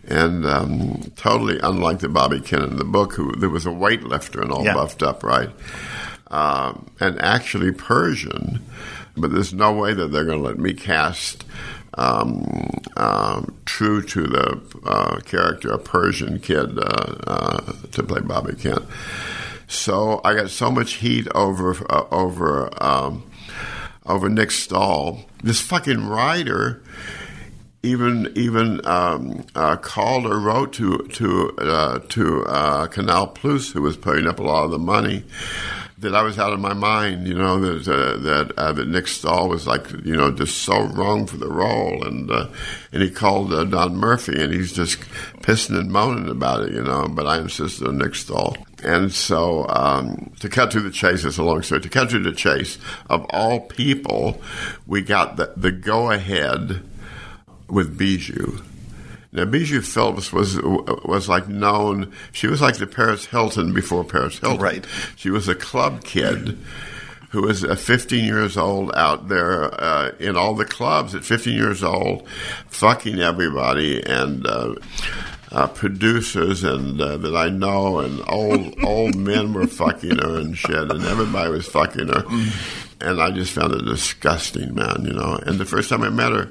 and 0.08 0.46
um, 0.46 1.12
totally 1.16 1.58
unlike 1.62 1.98
the 2.00 2.08
Bobby 2.08 2.40
Kent 2.40 2.64
in 2.64 2.76
the 2.76 2.84
book, 2.84 3.14
who 3.14 3.32
there 3.36 3.48
was 3.50 3.66
a 3.66 3.70
weightlifter 3.70 4.40
and 4.42 4.50
all 4.50 4.64
Yeah. 4.64 4.74
buffed 4.74 5.02
up, 5.02 5.22
right? 5.22 5.50
Um, 6.30 6.90
and 7.00 7.20
actually 7.20 7.72
Persian, 7.72 8.60
but 9.16 9.32
there's 9.32 9.52
no 9.54 9.72
way 9.72 9.94
that 9.94 10.08
they're 10.12 10.24
going 10.24 10.38
to 10.38 10.44
let 10.44 10.58
me 10.58 10.74
cast. 10.74 11.44
Um, 11.94 12.70
um, 12.96 13.56
true 13.64 14.02
to 14.02 14.22
the 14.26 14.60
uh, 14.84 15.20
character, 15.20 15.72
a 15.72 15.78
Persian 15.78 16.38
kid 16.38 16.78
uh, 16.78 16.82
uh, 17.26 17.72
to 17.92 18.02
play 18.04 18.20
Bobby 18.20 18.54
Kent. 18.54 18.84
So 19.66 20.20
I 20.24 20.34
got 20.34 20.50
so 20.50 20.70
much 20.70 20.94
heat 20.94 21.26
over 21.34 21.74
uh, 21.90 22.04
over 22.12 22.70
um, 22.82 23.24
over 24.06 24.28
Nick 24.28 24.50
Stahl. 24.52 25.24
This 25.42 25.60
fucking 25.60 26.06
writer 26.06 26.82
even 27.82 28.32
even 28.34 28.84
um, 28.86 29.46
uh, 29.54 29.76
called 29.76 30.26
or 30.26 30.38
wrote 30.38 30.72
to 30.74 30.98
to 30.98 31.56
uh, 31.58 31.98
to 32.08 32.44
uh, 32.46 32.86
Canal 32.88 33.28
Plus, 33.28 33.70
who 33.70 33.82
was 33.82 33.96
putting 33.96 34.26
up 34.26 34.40
a 34.40 34.42
lot 34.42 34.64
of 34.64 34.70
the 34.70 34.78
money. 34.78 35.24
That 35.98 36.14
I 36.14 36.22
was 36.22 36.38
out 36.38 36.52
of 36.52 36.60
my 36.60 36.74
mind, 36.74 37.26
you 37.26 37.34
know. 37.34 37.58
That 37.58 37.88
uh, 37.88 38.16
that 38.18 38.74
that 38.76 38.88
Nick 38.88 39.08
Stahl 39.08 39.48
was 39.48 39.66
like, 39.66 39.90
you 40.04 40.16
know, 40.16 40.30
just 40.30 40.58
so 40.58 40.82
wrong 40.82 41.26
for 41.26 41.38
the 41.38 41.50
role, 41.50 42.04
and 42.04 42.30
uh, 42.30 42.48
and 42.92 43.02
he 43.02 43.10
called 43.10 43.52
uh, 43.52 43.64
Don 43.64 43.96
Murphy, 43.96 44.40
and 44.40 44.52
he's 44.52 44.72
just 44.72 45.00
pissing 45.42 45.76
and 45.76 45.90
moaning 45.90 46.28
about 46.28 46.62
it, 46.62 46.72
you 46.72 46.82
know. 46.82 47.08
But 47.08 47.26
I 47.26 47.38
insisted 47.38 47.88
on 47.88 47.98
Nick 47.98 48.14
Stahl, 48.14 48.56
and 48.84 49.12
so 49.12 49.66
um, 49.68 50.32
to 50.38 50.48
cut 50.48 50.70
to 50.72 50.80
the 50.80 50.92
chase, 50.92 51.24
it's 51.24 51.38
a 51.38 51.42
long 51.42 51.62
story. 51.62 51.80
To 51.80 51.88
cut 51.88 52.10
to 52.10 52.20
the 52.20 52.32
chase, 52.32 52.78
of 53.10 53.26
all 53.30 53.60
people, 53.60 54.40
we 54.86 55.02
got 55.02 55.36
the 55.36 55.52
the 55.56 55.72
go 55.72 56.12
ahead 56.12 56.87
with 57.68 57.96
Bijou. 57.96 58.58
Now, 59.30 59.44
Bijou 59.44 59.82
Phillips 59.82 60.32
was 60.32 60.60
was 60.62 61.28
like 61.28 61.48
known. 61.48 62.12
She 62.32 62.46
was 62.46 62.62
like 62.62 62.78
the 62.78 62.86
Paris 62.86 63.26
Hilton 63.26 63.74
before 63.74 64.04
Paris 64.04 64.38
Hilton. 64.38 64.60
Right. 64.60 64.86
She 65.16 65.30
was 65.30 65.48
a 65.48 65.54
club 65.54 66.02
kid 66.02 66.58
who 67.30 67.42
was 67.42 67.62
uh, 67.62 67.76
15 67.76 68.24
years 68.24 68.56
old 68.56 68.90
out 68.94 69.28
there 69.28 69.64
uh, 69.82 70.12
in 70.18 70.34
all 70.36 70.54
the 70.54 70.64
clubs 70.64 71.14
at 71.14 71.24
15 71.24 71.54
years 71.54 71.84
old, 71.84 72.26
fucking 72.68 73.20
everybody 73.20 74.02
and. 74.04 74.46
Uh, 74.46 74.74
uh, 75.50 75.66
producers 75.66 76.64
and 76.64 77.00
uh, 77.00 77.16
that 77.16 77.34
I 77.34 77.48
know 77.48 77.98
and 78.00 78.22
old 78.28 78.74
old 78.84 79.16
men 79.16 79.54
were 79.54 79.66
fucking 79.66 80.18
her 80.18 80.38
and 80.38 80.56
shit 80.56 80.90
and 80.90 81.04
everybody 81.04 81.50
was 81.50 81.66
fucking 81.66 82.08
her 82.08 82.24
and 83.00 83.20
I 83.20 83.30
just 83.30 83.52
found 83.52 83.72
it 83.74 83.84
disgusting, 83.84 84.74
man. 84.74 85.04
You 85.04 85.12
know. 85.12 85.38
And 85.46 85.58
the 85.58 85.64
first 85.64 85.88
time 85.88 86.02
I 86.02 86.10
met 86.10 86.32
her, 86.32 86.48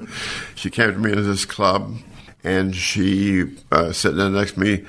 she 0.54 0.70
came 0.70 0.92
to 0.92 0.98
me 0.98 1.12
in 1.12 1.22
this 1.24 1.44
club, 1.44 1.94
and 2.44 2.74
she 2.74 3.44
uh, 3.70 3.92
sat 3.92 4.16
down 4.16 4.34
next 4.34 4.52
to 4.52 4.60
me, 4.60 4.84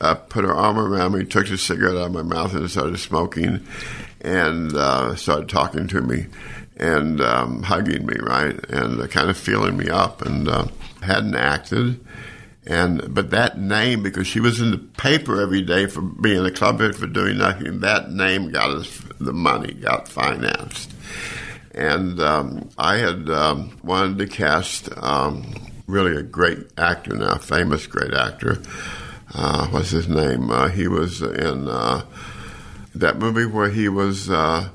uh, 0.00 0.14
put 0.14 0.44
her 0.44 0.54
arm 0.54 0.78
around 0.78 1.12
me, 1.12 1.24
took 1.24 1.48
the 1.48 1.58
cigarette 1.58 1.96
out 1.96 2.06
of 2.06 2.12
my 2.12 2.22
mouth, 2.22 2.54
and 2.54 2.70
started 2.70 2.98
smoking, 2.98 3.66
and 4.20 4.74
uh, 4.74 5.14
started 5.16 5.48
talking 5.48 5.88
to 5.88 6.00
me, 6.00 6.26
and 6.76 7.20
um, 7.20 7.62
hugging 7.62 8.06
me, 8.06 8.16
right, 8.20 8.58
and 8.70 9.00
uh, 9.00 9.06
kind 9.06 9.30
of 9.30 9.36
feeling 9.36 9.76
me 9.76 9.88
up, 9.88 10.22
and 10.22 10.48
uh, 10.48 10.66
hadn't 11.02 11.34
acted. 11.34 12.04
And 12.66 13.14
but 13.14 13.30
that 13.30 13.58
name, 13.58 14.02
because 14.02 14.26
she 14.26 14.40
was 14.40 14.60
in 14.60 14.70
the 14.70 14.78
paper 14.78 15.40
every 15.40 15.62
day 15.62 15.86
for 15.86 16.02
being 16.02 16.44
a 16.44 16.50
club 16.50 16.80
head 16.80 16.94
for 16.94 17.06
doing 17.06 17.38
nothing, 17.38 17.80
that 17.80 18.10
name 18.10 18.50
got 18.50 18.70
us 18.70 19.00
the 19.18 19.32
money, 19.32 19.72
got 19.72 20.08
financed. 20.08 20.92
And 21.74 22.20
um, 22.20 22.68
I 22.76 22.96
had 22.96 23.30
um, 23.30 23.78
wanted 23.82 24.18
to 24.18 24.26
cast 24.26 24.90
um, 24.96 25.54
really 25.86 26.16
a 26.16 26.22
great 26.22 26.58
actor 26.76 27.14
now, 27.14 27.36
famous 27.36 27.86
great 27.86 28.12
actor. 28.12 28.60
Uh, 29.32 29.68
what's 29.68 29.90
his 29.90 30.08
name? 30.08 30.50
Uh, 30.50 30.68
he 30.68 30.88
was 30.88 31.22
in 31.22 31.68
uh, 31.68 32.04
that 32.94 33.18
movie 33.18 33.46
where 33.46 33.70
he 33.70 33.88
was. 33.88 34.28
Uh, 34.28 34.68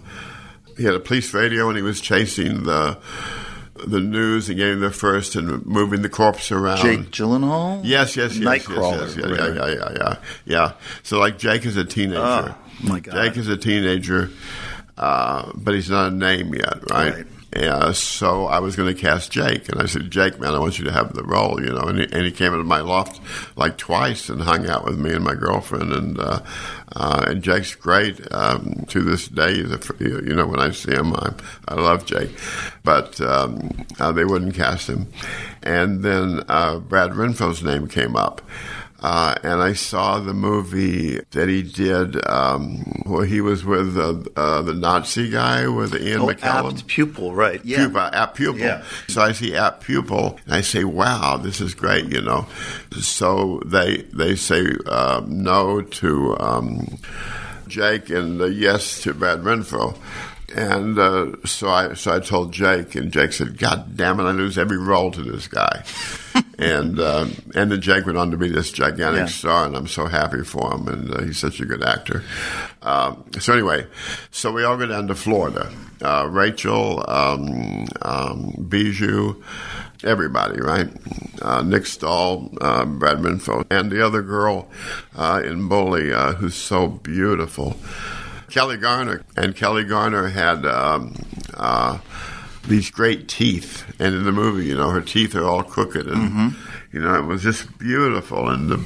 he 0.78 0.84
had 0.84 0.94
a 0.94 1.00
police 1.00 1.34
radio 1.34 1.70
and 1.70 1.78
he 1.78 1.84
was 1.84 2.02
chasing 2.02 2.64
the 2.64 2.98
the 3.86 4.00
news 4.00 4.48
and 4.48 4.58
getting 4.58 4.80
there 4.80 4.92
first 4.92 5.36
and 5.36 5.66
moving 5.66 6.02
the 6.02 6.10
corpse 6.10 6.52
around. 6.52 6.78
Jake 6.82 7.12
Gyllenhaal. 7.12 7.82
Yes, 7.84 8.16
yes, 8.16 8.38
yes, 8.38 8.64
Nightcrawler. 8.66 9.02
yes, 9.02 9.16
yes, 9.18 9.26
yeah, 9.30 9.48
yeah, 9.48 9.54
yeah, 9.54 9.74
yeah, 9.74 9.92
yeah, 9.98 10.18
yeah. 10.46 10.72
So 11.04 11.20
like 11.20 11.38
Jake 11.38 11.66
is 11.66 11.78
a 11.78 11.84
teenager. 11.86 12.20
Oh, 12.22 12.58
my 12.84 13.00
God. 13.00 13.16
Jake 13.16 13.38
is 13.38 13.48
a 13.48 13.58
teenager, 13.58 14.30
uh, 14.98 15.52
but 15.56 15.74
he's 15.74 15.90
not 15.90 16.14
a 16.14 16.16
name 16.16 16.54
yet, 16.54 16.90
right? 16.90 17.14
Right. 17.16 17.28
Yeah, 17.56 17.94
so 17.94 18.48
I 18.48 18.60
was 18.60 18.76
going 18.76 18.94
to 18.94 19.02
cast 19.02 19.32
Jake, 19.32 19.70
and 19.70 19.82
I 19.82 19.86
said, 19.86 20.12
Jake, 20.12 20.42
man, 20.42 20.54
I 20.54 20.60
want 20.60 20.78
you 20.78 20.84
to 20.86 20.92
have 20.92 21.14
the 21.14 21.24
role, 21.24 21.64
you 21.64 21.72
know. 21.72 21.84
And 21.84 22.00
he, 22.00 22.04
and 22.12 22.26
he 22.26 22.32
came 22.32 22.52
into 22.52 22.66
my 22.66 22.82
loft 22.82 23.22
like 23.56 23.78
twice 23.78 24.28
and 24.28 24.42
hung 24.42 24.68
out 24.68 24.84
with 24.84 25.00
me 25.00 25.14
and 25.14 25.24
my 25.24 25.36
girlfriend, 25.36 25.94
and 25.94 26.20
uh, 26.20 26.42
uh, 26.94 27.24
and 27.28 27.42
Jake's 27.42 27.74
great 27.74 28.20
um, 28.34 28.84
to 28.90 29.02
this 29.04 29.30
day. 29.30 29.62
A, 29.62 29.80
you 30.04 30.36
know, 30.36 30.48
when 30.48 30.60
I 30.60 30.72
see 30.72 30.92
him, 30.92 31.14
I, 31.16 31.34
I 31.70 31.76
love 31.76 32.06
Jake, 32.06 32.38
but 32.84 33.22
um, 33.22 33.86
uh, 34.02 34.12
they 34.12 34.26
wouldn't 34.26 34.56
cast 34.56 34.90
him. 34.90 35.08
And 35.64 36.04
then 36.04 36.44
uh, 36.50 36.80
Brad 36.80 37.12
Renfro's 37.12 37.64
name 37.64 37.88
came 37.88 38.18
up. 38.18 38.42
Uh, 39.06 39.36
and 39.44 39.62
I 39.62 39.74
saw 39.74 40.18
the 40.20 40.34
movie 40.34 41.20
that 41.30 41.48
he 41.48 41.62
did 41.62 42.26
um, 42.28 42.78
where 43.06 43.26
he 43.26 43.40
was 43.40 43.64
with 43.64 43.96
uh, 44.00 44.16
uh, 44.36 44.64
the 44.64 44.74
Nazi 44.74 45.30
guy 45.30 45.68
with 45.68 45.94
Ian 45.94 46.22
Oh, 46.22 46.28
McKellen. 46.28 46.72
apt 46.74 46.88
pupil, 46.88 47.36
right? 47.36 47.62
Yeah. 47.64 47.86
Pupil, 47.86 48.00
apt 48.02 48.36
pupil. 48.38 48.60
Yeah. 48.62 48.84
So 49.08 49.22
I 49.22 49.32
see 49.34 49.56
apt 49.56 49.84
pupil, 49.84 50.40
and 50.46 50.56
I 50.56 50.62
say, 50.62 50.84
"Wow, 50.86 51.38
this 51.38 51.62
is 51.62 51.76
great," 51.76 52.06
you 52.06 52.22
know. 52.22 52.48
So 53.00 53.62
they 53.64 53.98
they 54.12 54.36
say 54.36 54.66
um, 54.88 55.44
no 55.44 55.82
to 55.82 56.36
um, 56.40 56.98
Jake 57.68 58.10
and 58.10 58.42
uh, 58.42 58.46
yes 58.46 59.02
to 59.04 59.14
Brad 59.14 59.42
Renfro. 59.42 59.96
And 60.56 60.98
uh, 60.98 61.34
so 61.46 61.68
I 61.70 61.96
so 61.96 62.16
I 62.16 62.20
told 62.22 62.54
Jake, 62.54 62.96
and 62.96 63.12
Jake 63.12 63.34
said, 63.34 63.58
"God 63.58 63.98
damn 63.98 64.22
it, 64.22 64.24
I 64.24 64.32
lose 64.32 64.58
every 64.58 64.78
role 64.78 65.12
to 65.12 65.22
this 65.22 65.50
guy." 65.50 65.84
and 66.58 66.98
um, 67.00 67.34
and 67.54 67.70
then 67.72 67.82
Jake 67.82 68.06
went 68.06 68.18
on 68.18 68.32
to 68.32 68.38
be 68.38 68.48
this 68.48 68.72
gigantic 68.72 69.20
Yeah. 69.20 69.26
star, 69.26 69.66
and 69.66 69.76
I'm 69.76 69.88
so 69.88 70.06
happy 70.06 70.44
for 70.46 70.74
him. 70.74 70.88
And 70.88 71.14
uh, 71.14 71.22
he's 71.24 71.38
such 71.40 71.60
a 71.60 71.66
good 71.66 71.84
actor. 71.84 72.24
Um, 72.82 73.26
so 73.38 73.52
anyway, 73.52 73.86
so 74.32 74.54
we 74.54 74.64
all 74.64 74.78
go 74.78 74.86
down 74.86 75.08
to 75.08 75.16
Florida. 75.16 75.70
Uh, 76.02 76.28
Rachel, 76.32 77.04
um, 77.10 77.88
um, 78.02 78.66
Bijou, 78.70 79.44
everybody, 80.06 80.62
right? 80.62 80.88
Uh, 81.42 81.64
Nick 81.64 81.86
Stahl, 81.86 82.50
uh, 82.62 82.86
Brad 82.86 83.18
Renfro, 83.18 83.66
and 83.70 83.92
the 83.92 84.06
other 84.06 84.22
girl 84.22 84.70
uh, 85.18 85.42
in 85.44 85.68
Bully 85.68 86.14
uh, 86.14 86.32
who's 86.34 86.56
so 86.56 86.88
beautiful. 86.88 87.76
Kelli 88.56 88.80
Garner. 88.80 89.22
And 89.36 89.54
Kelli 89.54 89.88
Garner 89.88 90.30
had 90.30 90.66
um, 90.66 91.16
uh, 91.56 92.00
these 92.66 92.90
great 92.90 93.28
teeth. 93.28 93.84
And 94.00 94.16
in 94.16 94.24
the 94.24 94.32
movie, 94.32 94.66
you 94.66 94.78
know, 94.78 94.92
her 94.92 95.02
teeth 95.02 95.36
are 95.36 95.44
all 95.44 95.62
crooked. 95.62 96.08
And, 96.08 96.56
you 96.94 97.02
know, 97.02 97.16
it 97.16 97.26
was 97.26 97.44
just 97.44 97.78
beautiful. 97.78 98.48
And 98.48 98.70
the, 98.70 98.82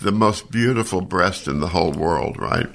the 0.00 0.10
most 0.10 0.50
beautiful 0.50 1.02
breast 1.02 1.46
in 1.46 1.60
the 1.60 1.68
whole 1.68 1.92
world, 1.92 2.36
right? 2.36 2.68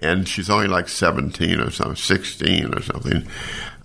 And 0.00 0.26
she's 0.26 0.50
only 0.50 0.66
like 0.66 0.88
17 0.88 1.60
or 1.60 1.70
something, 1.70 1.94
16 1.94 2.74
or 2.74 2.82
something. 2.82 3.24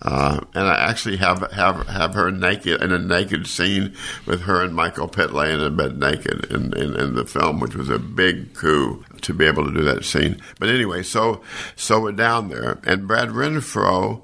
Uh, 0.02 0.40
and 0.56 0.68
I 0.68 0.90
actually 0.90 1.18
have, 1.18 1.52
have 1.52 1.88
have 1.88 2.16
her 2.16 2.32
naked 2.32 2.82
in 2.82 2.92
a 2.92 2.98
naked 2.98 3.46
scene 3.46 3.96
with 4.26 4.42
her 4.42 4.64
and 4.64 4.74
Michael 4.74 5.08
Pitt 5.08 5.32
laying 5.32 5.62
in 5.62 5.76
bed 5.76 6.00
naked 6.00 6.46
in, 6.46 6.76
in, 6.76 7.00
in 7.00 7.14
the 7.14 7.26
film, 7.26 7.60
which 7.60 7.76
was 7.76 7.90
a 7.90 8.00
big 8.00 8.54
coup 8.56 9.04
to 9.22 9.34
be 9.34 9.46
able 9.46 9.64
to 9.66 9.72
do 9.72 9.84
that 9.84 10.04
scene. 10.04 10.42
But 10.60 10.70
anyway, 10.70 11.04
so 11.04 11.42
so 11.76 12.02
we're 12.02 12.14
down 12.14 12.50
there, 12.50 12.80
and 12.84 13.08
Brad 13.08 13.30
Renfro. 13.30 14.22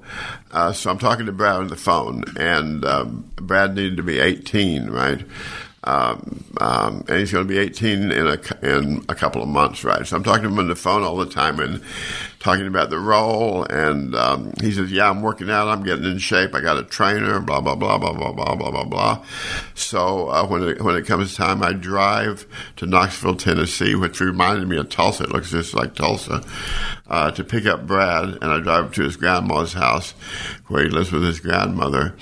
Uh, 0.50 0.72
so 0.72 0.90
I'm 0.90 0.98
talking 0.98 1.26
to 1.26 1.32
Brad 1.32 1.56
on 1.56 1.68
the 1.68 1.76
phone, 1.76 2.24
and 2.36 2.84
um, 2.84 3.30
Brad 3.36 3.76
needed 3.76 3.98
to 3.98 4.02
be 4.02 4.18
18, 4.18 4.90
right? 4.90 5.24
Um, 5.88 6.44
um, 6.60 7.04
and 7.08 7.18
he's 7.18 7.32
going 7.32 7.46
to 7.46 7.48
be 7.48 7.56
18 7.56 8.12
in 8.12 8.26
a, 8.26 8.38
in 8.60 9.06
a 9.08 9.14
couple 9.14 9.42
of 9.42 9.48
months, 9.48 9.84
right? 9.84 10.06
So 10.06 10.16
I'm 10.16 10.22
talking 10.22 10.42
to 10.42 10.48
him 10.50 10.58
on 10.58 10.68
the 10.68 10.76
phone 10.76 11.02
all 11.02 11.16
the 11.16 11.24
time 11.24 11.60
and 11.60 11.82
talking 12.40 12.66
about 12.66 12.90
the 12.90 12.98
role. 12.98 13.64
And 13.64 14.14
um, 14.14 14.52
he 14.60 14.70
says, 14.72 14.92
"Yeah, 14.92 15.08
I'm 15.08 15.22
working 15.22 15.48
out. 15.48 15.68
I'm 15.68 15.82
getting 15.84 16.04
in 16.04 16.18
shape. 16.18 16.54
I 16.54 16.60
got 16.60 16.76
a 16.76 16.82
trainer. 16.82 17.40
Blah 17.40 17.62
blah 17.62 17.74
blah 17.74 17.96
blah 17.96 18.12
blah 18.12 18.32
blah 18.32 18.54
blah 18.54 18.70
blah 18.70 18.84
blah." 18.84 19.24
So 19.74 20.28
uh, 20.28 20.46
when 20.46 20.62
it, 20.62 20.82
when 20.82 20.94
it 20.94 21.06
comes 21.06 21.34
time, 21.34 21.62
I 21.62 21.72
drive 21.72 22.46
to 22.76 22.86
Knoxville, 22.86 23.36
Tennessee, 23.36 23.94
which 23.94 24.20
reminded 24.20 24.68
me 24.68 24.76
of 24.76 24.90
Tulsa. 24.90 25.24
It 25.24 25.32
looks 25.32 25.50
just 25.50 25.72
like 25.72 25.94
Tulsa. 25.94 26.42
Uh, 27.06 27.30
to 27.30 27.42
pick 27.42 27.64
up 27.64 27.86
Brad, 27.86 28.24
and 28.24 28.44
I 28.44 28.60
drive 28.60 28.92
to 28.92 29.02
his 29.02 29.16
grandma's 29.16 29.72
house, 29.72 30.10
where 30.66 30.84
he 30.84 30.90
lives 30.90 31.10
with 31.10 31.24
his 31.24 31.40
grandmother 31.40 32.14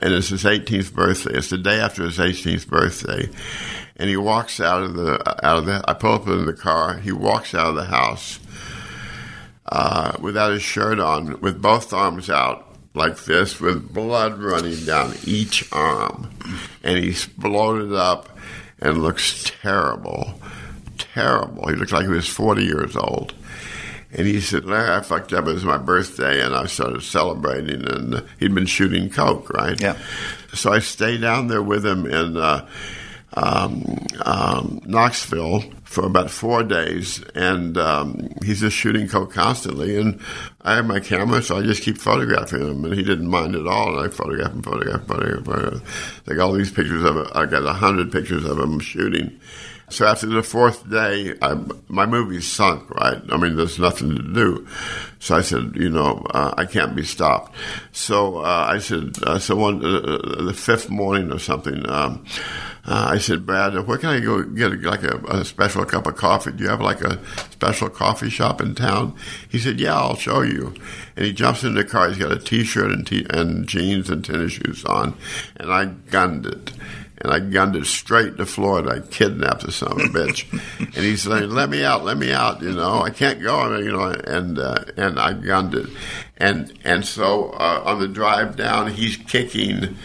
and 0.00 0.12
it's 0.12 0.28
his 0.28 0.44
18th 0.44 0.92
birthday. 0.92 1.34
It's 1.34 1.50
the 1.50 1.58
day 1.58 1.80
after 1.80 2.04
his 2.04 2.18
18th 2.18 2.68
birthday, 2.68 3.28
and 3.96 4.08
he 4.08 4.16
walks 4.16 4.60
out 4.60 4.82
of 4.82 4.94
the 4.94 5.46
out 5.46 5.58
of 5.58 5.66
the. 5.66 5.84
I 5.86 5.94
pull 5.94 6.12
up 6.12 6.26
in 6.26 6.46
the 6.46 6.52
car. 6.52 6.98
He 6.98 7.12
walks 7.12 7.54
out 7.54 7.68
of 7.68 7.74
the 7.76 7.84
house 7.84 8.40
uh, 9.66 10.12
without 10.20 10.52
his 10.52 10.62
shirt 10.62 10.98
on, 10.98 11.40
with 11.40 11.60
both 11.60 11.92
arms 11.92 12.28
out 12.30 12.68
like 12.94 13.24
this, 13.24 13.60
with 13.60 13.92
blood 13.92 14.38
running 14.38 14.84
down 14.84 15.14
each 15.24 15.70
arm, 15.72 16.30
and 16.82 16.98
he's 16.98 17.26
bloated 17.26 17.92
up 17.92 18.28
and 18.80 19.02
looks 19.02 19.50
terrible, 19.60 20.40
terrible. 20.98 21.68
He 21.68 21.76
looks 21.76 21.92
like 21.92 22.04
he 22.04 22.08
was 22.08 22.28
40 22.28 22.64
years 22.64 22.96
old. 22.96 23.34
And 24.16 24.26
he 24.26 24.40
said, 24.40 24.64
Larry, 24.64 24.90
I 24.90 25.00
fucked 25.00 25.32
up. 25.32 25.48
It 25.48 25.54
was 25.54 25.64
my 25.64 25.78
birthday, 25.78 26.40
and 26.40 26.54
I 26.54 26.66
started 26.66 27.02
celebrating. 27.02 27.86
And 27.88 28.24
he'd 28.38 28.54
been 28.54 28.66
shooting 28.66 29.10
coke, 29.10 29.50
right? 29.50 29.80
Yeah. 29.80 29.98
So 30.52 30.72
I 30.72 30.78
stayed 30.78 31.20
down 31.20 31.48
there 31.48 31.62
with 31.62 31.84
him 31.84 32.06
in 32.06 32.36
uh, 32.36 32.68
um, 33.34 34.06
um, 34.24 34.80
Knoxville 34.86 35.64
for 35.82 36.06
about 36.06 36.30
four 36.30 36.62
days, 36.62 37.24
and 37.34 37.76
um, 37.76 38.28
he's 38.44 38.60
just 38.60 38.76
shooting 38.76 39.08
coke 39.08 39.32
constantly. 39.32 39.98
And 39.98 40.20
I 40.62 40.76
have 40.76 40.86
my 40.86 41.00
camera, 41.00 41.42
so 41.42 41.58
I 41.58 41.62
just 41.62 41.82
keep 41.82 41.98
photographing 41.98 42.60
him, 42.60 42.84
and 42.84 42.94
he 42.94 43.02
didn't 43.02 43.28
mind 43.28 43.56
at 43.56 43.66
all. 43.66 43.98
And 43.98 44.06
I 44.06 44.14
photograph 44.14 44.52
him, 44.52 44.62
photograph, 44.62 45.06
photograph, 45.06 45.44
photograph. 45.44 46.26
Like 46.28 46.38
all 46.38 46.52
these 46.52 46.70
pictures 46.70 47.02
of 47.02 47.16
it. 47.16 47.28
I 47.34 47.46
got 47.46 47.66
a 47.66 47.72
hundred 47.72 48.12
pictures 48.12 48.44
of 48.44 48.58
him 48.58 48.78
shooting. 48.78 49.40
So 49.88 50.06
after 50.06 50.26
the 50.26 50.42
fourth 50.42 50.88
day, 50.88 51.34
I, 51.42 51.58
my 51.88 52.06
movie's 52.06 52.50
sunk, 52.50 52.90
right? 52.90 53.20
I 53.30 53.36
mean, 53.36 53.56
there's 53.56 53.78
nothing 53.78 54.16
to 54.16 54.22
do. 54.22 54.66
So 55.18 55.36
I 55.36 55.42
said, 55.42 55.72
you 55.76 55.90
know, 55.90 56.26
uh, 56.30 56.54
I 56.56 56.64
can't 56.64 56.96
be 56.96 57.04
stopped. 57.04 57.54
So 57.92 58.38
uh, 58.38 58.66
I 58.70 58.78
said, 58.78 59.14
uh, 59.22 59.38
so 59.38 59.56
one, 59.56 59.84
uh, 59.84 60.42
the 60.42 60.54
fifth 60.54 60.90
morning 60.90 61.32
or 61.32 61.38
something, 61.38 61.88
um, 61.88 62.24
uh, 62.86 63.08
I 63.12 63.18
said, 63.18 63.46
Brad, 63.46 63.74
where 63.86 63.96
can 63.96 64.10
I 64.10 64.20
go 64.20 64.42
get 64.42 64.82
like 64.82 65.02
a, 65.02 65.16
a 65.28 65.44
special 65.44 65.86
cup 65.86 66.06
of 66.06 66.16
coffee? 66.16 66.52
Do 66.52 66.64
you 66.64 66.70
have 66.70 66.82
like 66.82 67.00
a 67.00 67.18
special 67.50 67.88
coffee 67.88 68.28
shop 68.28 68.60
in 68.60 68.74
town? 68.74 69.16
He 69.48 69.58
said, 69.58 69.80
Yeah, 69.80 69.94
I'll 69.94 70.16
show 70.16 70.42
you. 70.42 70.74
And 71.16 71.24
he 71.24 71.32
jumps 71.32 71.64
in 71.64 71.74
the 71.74 71.84
car. 71.84 72.08
He's 72.08 72.18
got 72.18 72.32
a 72.32 72.38
t-shirt 72.38 72.90
and, 72.90 73.06
t- 73.06 73.26
and 73.30 73.66
jeans 73.66 74.10
and 74.10 74.22
tennis 74.22 74.52
shoes 74.52 74.84
on, 74.84 75.16
and 75.56 75.72
I 75.72 75.86
gunned 75.86 76.44
it 76.44 76.72
and 77.24 77.32
I 77.32 77.40
gunned 77.40 77.74
it 77.74 77.86
straight 77.86 78.36
to 78.36 78.44
Florida. 78.44 78.90
I 78.90 79.00
kidnapped 79.00 79.64
the 79.64 79.72
son 79.72 79.92
of 79.92 79.98
a 79.98 80.10
bitch. 80.10 80.52
and 80.78 80.94
he's 80.94 81.22
saying, 81.22 81.50
"Let 81.50 81.70
me 81.70 81.82
out, 81.82 82.04
let 82.04 82.18
me 82.18 82.32
out." 82.32 82.60
You 82.62 82.72
know, 82.72 83.00
I 83.00 83.10
can't 83.10 83.40
go. 83.40 83.76
You 83.78 83.92
know, 83.92 84.10
and 84.10 84.58
uh, 84.58 84.84
and 84.98 85.18
I 85.18 85.32
gunned 85.32 85.74
it, 85.74 85.88
and 86.36 86.72
and 86.84 87.04
so 87.04 87.50
uh, 87.50 87.82
on 87.86 87.98
the 87.98 88.08
drive 88.08 88.56
down, 88.56 88.92
he's 88.92 89.16
kicking 89.16 89.96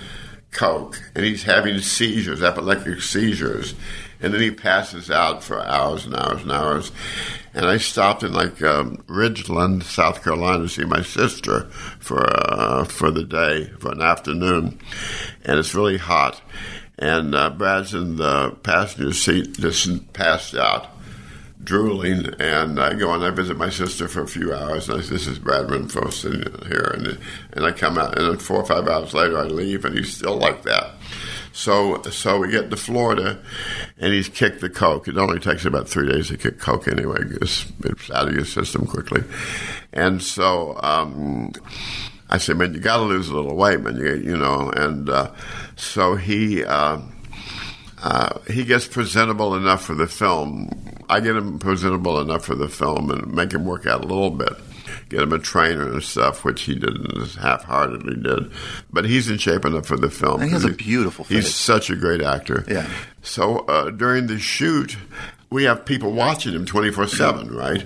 coke, 0.52 1.02
and 1.14 1.26
he's 1.26 1.44
having 1.44 1.80
seizures, 1.80 2.42
epileptic 2.42 3.02
seizures. 3.02 3.76
And 4.22 4.34
then 4.34 4.42
he 4.42 4.52
passes 4.52 5.10
out 5.10 5.44
for 5.44 5.62
hours 5.62 6.06
and 6.06 6.14
hours 6.14 6.42
and 6.42 6.52
hours. 6.52 6.92
And 7.54 7.66
I 7.66 7.78
stopped 7.78 8.22
in 8.22 8.34
like 8.34 8.62
um, 8.62 8.98
Ridgeland, 9.08 9.84
South 9.84 10.26
Carolina, 10.26 10.64
to 10.64 10.70
see 10.70 10.84
my 10.84 11.02
sister 11.04 11.70
for 12.00 12.26
uh, 12.28 12.84
for 12.84 13.12
the 13.12 13.24
day, 13.24 13.72
for 13.80 13.92
an 13.92 14.02
afternoon. 14.02 14.80
And 15.46 15.58
it's 15.58 15.74
really 15.74 15.98
hot 15.98 16.42
and 17.00 17.34
uh, 17.34 17.50
Brad's 17.50 17.94
in 17.94 18.18
the 18.18 18.52
passenger 18.62 19.14
seat, 19.14 19.54
just 19.54 20.14
passed 20.14 20.54
out, 20.54 20.88
drooling. 21.64 22.28
And 22.40 22.80
I 22.80 22.94
go 22.94 23.14
and 23.14 23.24
I 23.24 23.30
visit 23.30 23.58
my 23.58 23.70
sister 23.70 24.10
for 24.10 24.22
a 24.22 24.28
few 24.28 24.54
hours. 24.54 24.90
And 24.90 25.02
I, 25.02 25.06
this 25.06 25.26
is 25.26 25.40
Brad 25.40 25.68
Renfro 25.68 26.12
sitting 26.12 26.42
here, 26.68 26.92
and 26.94 27.18
and 27.54 27.66
I 27.66 27.72
come 27.72 27.98
out, 27.98 28.18
and 28.18 28.28
then 28.28 28.38
four 28.38 28.58
or 28.58 28.66
five 28.66 28.88
hours 28.88 29.14
later 29.14 29.38
I 29.38 29.44
leave, 29.44 29.86
and 29.86 29.98
he's 29.98 30.14
still 30.14 30.38
like 30.38 30.64
that. 30.64 30.92
So 31.54 32.02
so 32.04 32.40
we 32.40 32.52
get 32.52 32.70
to 32.70 32.78
Florida, 32.78 33.40
and 33.98 34.14
he's 34.14 34.28
kicked 34.28 34.60
the 34.60 34.70
coke. 34.70 35.08
It 35.08 35.18
only 35.18 35.40
takes 35.40 35.64
about 35.64 35.88
three 35.88 36.12
days 36.12 36.28
to 36.28 36.38
kick 36.38 36.60
coke 36.60 36.90
anyway. 36.90 37.20
It's, 37.42 37.72
it's 37.86 38.12
out 38.12 38.28
of 38.28 38.36
your 38.36 38.46
system 38.46 38.86
quickly, 38.86 39.24
and 39.94 40.22
so. 40.22 40.78
Um, 40.84 41.54
I 42.30 42.38
said, 42.38 42.58
man, 42.58 42.74
you 42.74 42.80
got 42.80 42.98
to 42.98 43.04
lose 43.04 43.30
a 43.30 43.36
little 43.36 43.56
weight, 43.56 43.82
man. 43.82 43.98
You, 43.98 44.16
you 44.16 44.38
know, 44.38 44.70
and 44.70 45.10
uh, 45.10 45.32
so 45.76 46.16
he 46.16 46.64
uh, 46.64 47.00
uh, 48.04 48.40
he 48.48 48.64
gets 48.66 48.88
presentable 48.88 49.56
enough 49.56 49.84
for 49.84 49.96
the 49.96 50.08
film. 50.08 50.70
I 51.10 51.20
get 51.20 51.36
him 51.36 51.58
presentable 51.58 52.22
enough 52.22 52.46
for 52.46 52.56
the 52.56 52.70
film 52.70 53.10
and 53.10 53.34
make 53.34 53.52
him 53.52 53.66
work 53.66 53.88
out 53.88 54.04
a 54.04 54.08
little 54.08 54.30
bit. 54.30 54.54
Get 55.10 55.24
him 55.24 55.34
a 55.34 55.40
trainer 55.40 55.92
and 55.92 56.04
stuff, 56.04 56.44
which 56.46 56.62
he 56.62 56.76
didn't 56.76 57.36
half-heartedly 57.36 58.22
did, 58.22 58.52
but 58.92 59.06
he's 59.06 59.28
in 59.28 59.40
shape 59.40 59.66
enough 59.66 59.88
for 59.88 59.98
the 59.98 60.10
film. 60.10 60.42
And 60.42 60.50
he 60.50 60.54
has 60.54 60.66
a 60.66 60.70
beautiful 60.70 61.26
He's 61.26 61.54
such 61.54 61.90
a 61.90 61.96
great 61.96 62.22
actor. 62.22 62.64
Yeah. 62.68 62.88
So 63.24 63.60
uh, 63.60 63.90
during 63.90 64.28
the 64.28 64.38
shoot, 64.38 64.98
we 65.50 65.64
have 65.64 65.84
people 65.84 66.12
watching 66.12 66.54
him 66.54 66.66
twenty 66.66 66.92
four 66.92 67.08
seven, 67.08 67.52
right? 67.56 67.84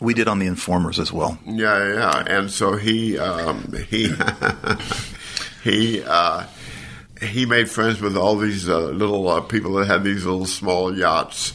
We 0.00 0.14
did 0.14 0.28
on 0.28 0.38
the 0.38 0.46
Informers 0.46 0.98
as 0.98 1.12
well. 1.12 1.38
Yeah, 1.46 1.78
yeah, 1.78 1.94
yeah. 1.94 2.24
And 2.26 2.50
so 2.50 2.76
he 2.76 3.18
um, 3.18 3.72
he 3.88 4.12
he 5.64 6.02
uh, 6.02 6.44
he 7.22 7.46
made 7.46 7.70
friends 7.70 8.00
with 8.00 8.16
all 8.16 8.36
these 8.36 8.68
uh, 8.68 8.78
little 8.78 9.28
uh, 9.28 9.40
people 9.40 9.74
that 9.74 9.86
had 9.86 10.04
these 10.04 10.24
little 10.24 10.46
small 10.46 10.96
yachts, 10.96 11.52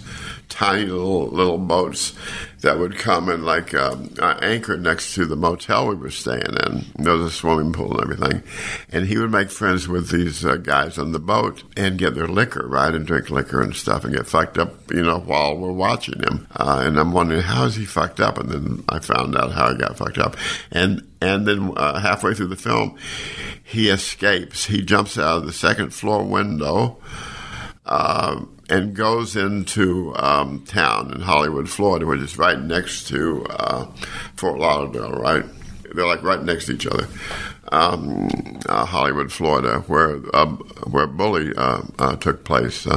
tiny 0.50 0.86
little 0.86 1.28
little 1.28 1.58
boats 1.58 2.14
that 2.62 2.80
would 2.80 2.98
come 2.98 3.30
and 3.30 3.46
like 3.46 3.74
um, 3.74 4.10
anchor 4.20 4.78
next 4.78 5.14
to 5.14 5.26
the 5.26 5.36
motel 5.36 5.88
we 5.88 5.96
were 5.96 6.10
staying 6.10 6.42
in. 6.66 6.86
There 6.98 7.14
was 7.14 7.26
a 7.26 7.36
swimming 7.36 7.74
pool 7.74 8.00
and 8.00 8.12
everything, 8.12 8.44
and 8.92 9.06
he 9.06 9.18
would 9.18 9.32
make 9.32 9.52
friends 9.52 9.88
with 9.88 10.10
these 10.10 10.44
uh, 10.46 10.56
guys 10.56 10.98
on 10.98 11.12
the 11.12 11.20
boat 11.20 11.64
and 11.78 11.98
get 11.98 12.16
their 12.16 12.28
liquor, 12.28 12.68
right, 12.68 12.94
and 12.94 13.06
drink 13.06 13.30
liquor 13.30 13.62
and 13.62 13.76
stuff, 13.76 14.04
and 14.04 14.16
get 14.16 14.28
fucked 14.28 14.58
up, 14.58 14.92
you 14.92 15.04
know, 15.04 15.20
while 15.20 15.56
we're 15.58 15.72
watching 15.72 16.22
him. 16.22 16.48
Uh, 16.56 16.84
and 16.86 16.98
I'm 16.98 17.12
wondering 17.12 17.42
how 17.42 17.66
is 17.66 17.76
he 17.76 17.86
fucked 17.86 18.20
up, 18.20 18.38
and 18.38 18.50
then 18.50 18.84
I 18.90 19.00
found 19.00 19.36
out 19.36 19.52
how 19.52 19.72
he 19.72 19.78
got 19.78 19.98
fucked 19.98 20.18
up, 20.18 20.36
and 20.72 21.08
and 21.22 21.48
then 21.48 21.74
uh, 21.76 22.00
halfway 22.00 22.34
through 22.34 22.48
the 22.48 22.56
film, 22.56 22.98
he 23.64 23.90
escapes. 23.90 24.66
He 24.66 24.82
jumps 24.82 25.18
out 25.18 25.38
of 25.38 25.46
the 25.46 25.54
second 25.54 25.94
floor 25.94 26.24
window 26.24 27.00
uh, 27.86 28.44
and 28.70 28.96
goes 28.96 29.36
into 29.36 30.16
um, 30.16 30.64
town 30.66 31.12
in 31.14 31.22
Hollywood, 31.22 31.70
Florida, 31.70 32.06
which 32.06 32.22
is 32.22 32.38
right 32.38 32.60
next 32.60 33.08
to 33.10 33.46
uh, 33.50 33.86
Fort 34.36 34.60
Lauderdale, 34.60 35.12
right? 35.12 35.46
They're 35.94 36.08
like 36.08 36.24
right 36.24 36.42
next 36.42 36.66
to 36.66 36.74
each 36.74 36.88
other. 36.88 37.08
Um, 37.72 38.60
uh, 38.68 38.86
Hollywood, 38.86 39.32
Florida, 39.32 39.80
where 39.88 40.20
uh, 40.34 40.48
where 40.90 41.08
Bully 41.08 41.54
uh, 41.56 41.82
uh, 41.98 42.16
took 42.18 42.44
place. 42.44 42.88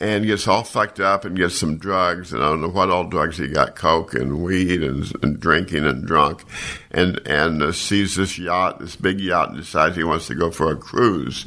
And 0.00 0.24
gets 0.24 0.46
all 0.46 0.62
fucked 0.62 1.00
up 1.00 1.24
and 1.24 1.36
gets 1.36 1.58
some 1.58 1.76
drugs 1.76 2.32
and 2.32 2.40
I 2.40 2.50
don't 2.50 2.60
know 2.60 2.68
what 2.68 2.88
all 2.88 3.04
drugs 3.04 3.36
he 3.36 3.48
got 3.48 3.74
coke 3.74 4.14
and 4.14 4.44
weed 4.44 4.80
and, 4.80 5.12
and 5.24 5.40
drinking 5.40 5.84
and 5.84 6.06
drunk 6.06 6.44
and 6.92 7.20
and 7.26 7.60
uh, 7.62 7.72
sees 7.72 8.14
this 8.14 8.38
yacht 8.38 8.78
this 8.78 8.94
big 8.94 9.18
yacht 9.18 9.48
and 9.48 9.58
decides 9.58 9.96
he 9.96 10.04
wants 10.04 10.28
to 10.28 10.36
go 10.36 10.52
for 10.52 10.70
a 10.70 10.76
cruise. 10.76 11.46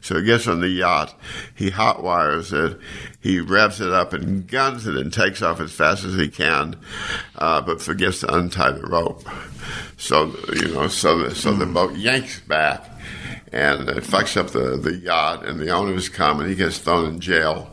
So 0.00 0.18
he 0.18 0.24
gets 0.24 0.48
on 0.48 0.60
the 0.60 0.68
yacht 0.68 1.14
he 1.54 1.70
hot 1.70 2.02
wires 2.02 2.52
it 2.52 2.76
he 3.20 3.38
revs 3.38 3.80
it 3.80 3.92
up 3.92 4.12
and 4.12 4.48
guns 4.48 4.88
it 4.88 4.96
and 4.96 5.12
takes 5.12 5.40
off 5.40 5.60
as 5.60 5.70
fast 5.70 6.04
as 6.04 6.16
he 6.16 6.28
can 6.28 6.74
uh, 7.36 7.60
but 7.60 7.80
forgets 7.80 8.20
to 8.20 8.34
untie 8.34 8.72
the 8.72 8.82
rope. 8.82 9.22
So 9.96 10.34
you 10.52 10.74
know 10.74 10.88
so 10.88 11.18
the, 11.18 11.34
so 11.36 11.52
the 11.52 11.66
boat 11.66 11.94
yanks 11.94 12.40
back 12.40 12.88
and 13.52 13.88
it 13.88 14.04
fucks 14.04 14.36
up 14.36 14.50
the, 14.50 14.76
the 14.76 14.94
yacht, 14.96 15.44
and 15.44 15.58
the 15.60 15.70
owners 15.70 16.08
come, 16.08 16.40
and 16.40 16.48
he 16.48 16.54
gets 16.54 16.78
thrown 16.78 17.14
in 17.14 17.20
jail. 17.20 17.70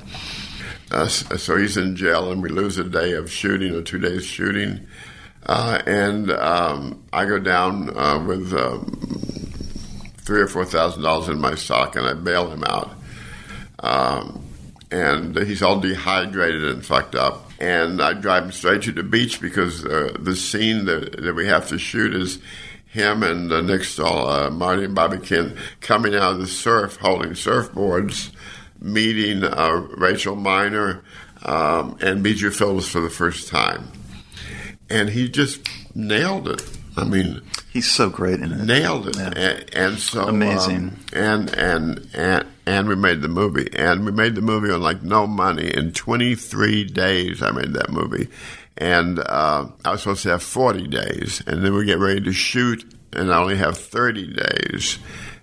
Uh, 0.91 1.07
so 1.07 1.55
he's 1.55 1.77
in 1.77 1.95
jail, 1.95 2.31
and 2.31 2.41
we 2.41 2.49
lose 2.49 2.77
a 2.77 2.83
day 2.83 3.13
of 3.13 3.31
shooting 3.31 3.75
or 3.75 3.81
two 3.81 3.99
days 3.99 4.25
shooting. 4.25 4.87
Uh, 5.45 5.81
and 5.85 6.31
um, 6.31 7.03
I 7.13 7.25
go 7.25 7.39
down 7.39 7.95
uh, 7.97 8.23
with 8.25 8.53
um, 8.53 8.85
three 10.17 10.41
or 10.41 10.47
four 10.47 10.65
thousand 10.65 11.03
dollars 11.03 11.29
in 11.29 11.39
my 11.39 11.55
sock, 11.55 11.95
and 11.95 12.05
I 12.05 12.13
bail 12.13 12.51
him 12.51 12.63
out. 12.63 12.91
Um, 13.79 14.45
and 14.91 15.37
he's 15.37 15.61
all 15.61 15.79
dehydrated 15.79 16.63
and 16.63 16.85
fucked 16.85 17.15
up. 17.15 17.51
And 17.59 18.01
I 18.01 18.13
drive 18.13 18.45
him 18.45 18.51
straight 18.51 18.83
to 18.83 18.91
the 18.91 19.03
beach 19.03 19.41
because 19.41 19.85
uh, 19.85 20.15
the 20.17 20.35
scene 20.35 20.85
that, 20.85 21.21
that 21.21 21.35
we 21.35 21.45
have 21.47 21.67
to 21.69 21.77
shoot 21.77 22.15
is 22.15 22.39
him 22.89 23.23
and 23.23 23.51
uh, 23.51 23.61
Nick 23.61 23.83
Stahl, 23.83 24.27
uh, 24.27 24.49
Marty 24.49 24.83
and 24.85 24.95
Bobby 24.95 25.19
Kent 25.19 25.55
coming 25.81 26.15
out 26.15 26.33
of 26.33 26.39
the 26.39 26.47
surf 26.47 26.97
holding 26.97 27.31
surfboards, 27.31 28.31
meeting 28.81 29.43
uh, 29.43 29.71
Rachel 29.97 30.35
Miner 30.35 31.01
um, 31.43 31.97
and 32.01 32.23
Bijou 32.23 32.49
Phillips 32.51 32.87
for 32.89 32.99
the 33.01 33.09
first 33.09 33.47
time. 33.47 33.91
And 34.89 35.09
he 35.09 35.29
just 35.29 35.67
nailed 35.93 36.47
it. 36.49 36.63
I 36.97 37.03
mean, 37.05 37.41
He's 37.71 37.89
so 37.89 38.09
great 38.09 38.39
in 38.39 38.51
it. 38.51 38.65
nailed 38.65 39.07
it. 39.09 39.15
Yeah. 39.17 39.31
And, 39.35 39.75
and 39.75 39.99
so 39.99 40.27
Amazing. 40.27 40.75
um, 40.75 40.99
and 41.13 41.49
and 41.55 42.07
and 42.15 42.47
and 42.65 42.87
we 42.89 42.95
made 42.95 43.21
the 43.21 43.27
movie, 43.27 43.69
and 43.75 44.05
we 44.05 44.11
made 44.11 44.33
the 44.35 44.41
movie 44.41 44.71
on 44.71 44.81
like 44.81 45.03
no 45.03 45.25
money 45.27 45.67
in 45.73 45.91
23 45.93 46.83
days. 46.85 47.41
I 47.43 47.51
made 47.51 47.73
that 47.73 47.91
movie, 47.91 48.27
and 48.79 49.19
uh, 49.19 49.67
I 49.83 49.91
was 49.91 50.01
supposed 50.01 50.23
to 50.23 50.29
have 50.29 50.41
40 50.41 50.87
days, 50.87 51.43
and 51.45 51.63
then 51.63 51.73
we 51.73 51.85
get 51.85 51.99
ready 51.99 52.21
to 52.21 52.31
shoot, 52.31 52.85
and 53.11 53.31
I 53.31 53.37
only 53.37 53.57
have 53.57 53.77
30 53.77 54.33
days. 54.33 54.97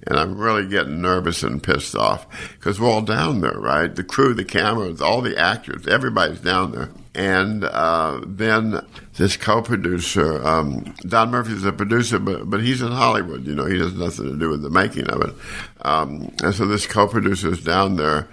And 0.09 0.21
I'm 0.21 0.39
really 0.39 0.69
getting 0.69 1.03
nervous 1.03 1.43
and 1.43 1.61
pissed 1.61 1.97
off 1.97 2.29
because 2.53 2.79
we're 2.79 2.89
all 2.89 3.03
down 3.03 3.41
there, 3.41 3.59
right? 3.59 3.93
The 3.93 4.05
crew, 4.05 4.35
the 4.35 4.45
cameras, 4.45 5.03
all 5.03 5.21
the 5.21 5.37
actors, 5.37 5.89
everybody's 5.89 6.39
down 6.39 6.71
there. 6.71 6.91
And 7.17 7.65
uh, 7.65 8.21
then 8.25 8.87
this 9.17 9.37
co-producer, 9.37 10.47
um, 10.47 10.95
Don 11.01 11.31
Murphy's 11.31 11.65
a 11.65 11.73
producer, 11.73 12.21
but 12.21 12.49
but 12.49 12.63
he's 12.63 12.83
in 12.83 12.93
Hollywood. 12.93 13.47
You 13.47 13.57
know, 13.57 13.65
he 13.65 13.79
has 13.81 13.95
nothing 13.95 14.27
to 14.27 14.37
do 14.39 14.51
with 14.51 14.63
the 14.63 14.71
making 14.71 15.09
of 15.09 15.23
it. 15.23 15.35
Um, 15.81 16.33
and 16.43 16.55
so 16.55 16.67
this 16.67 16.87
co-producer 16.87 17.51
is 17.51 17.65
down 17.65 17.97
there, 17.97 18.29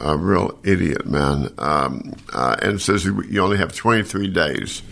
a 0.00 0.16
real 0.16 0.58
idiot, 0.64 1.06
man, 1.06 1.52
um, 1.58 2.14
uh, 2.32 2.56
and 2.62 2.80
says 2.80 3.04
you 3.04 3.40
only 3.40 3.56
have 3.58 3.74
23 3.74 4.28
days. 4.28 4.82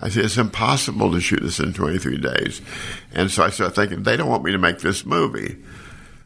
I 0.00 0.08
said, 0.08 0.24
it's 0.26 0.36
impossible 0.36 1.10
to 1.12 1.20
shoot 1.20 1.40
this 1.40 1.58
in 1.58 1.72
23 1.72 2.18
days. 2.18 2.62
And 3.12 3.30
so 3.30 3.42
I 3.42 3.50
started 3.50 3.74
thinking, 3.74 4.02
they 4.04 4.16
don't 4.16 4.28
want 4.28 4.44
me 4.44 4.52
to 4.52 4.58
make 4.58 4.78
this 4.78 5.04
movie. 5.04 5.56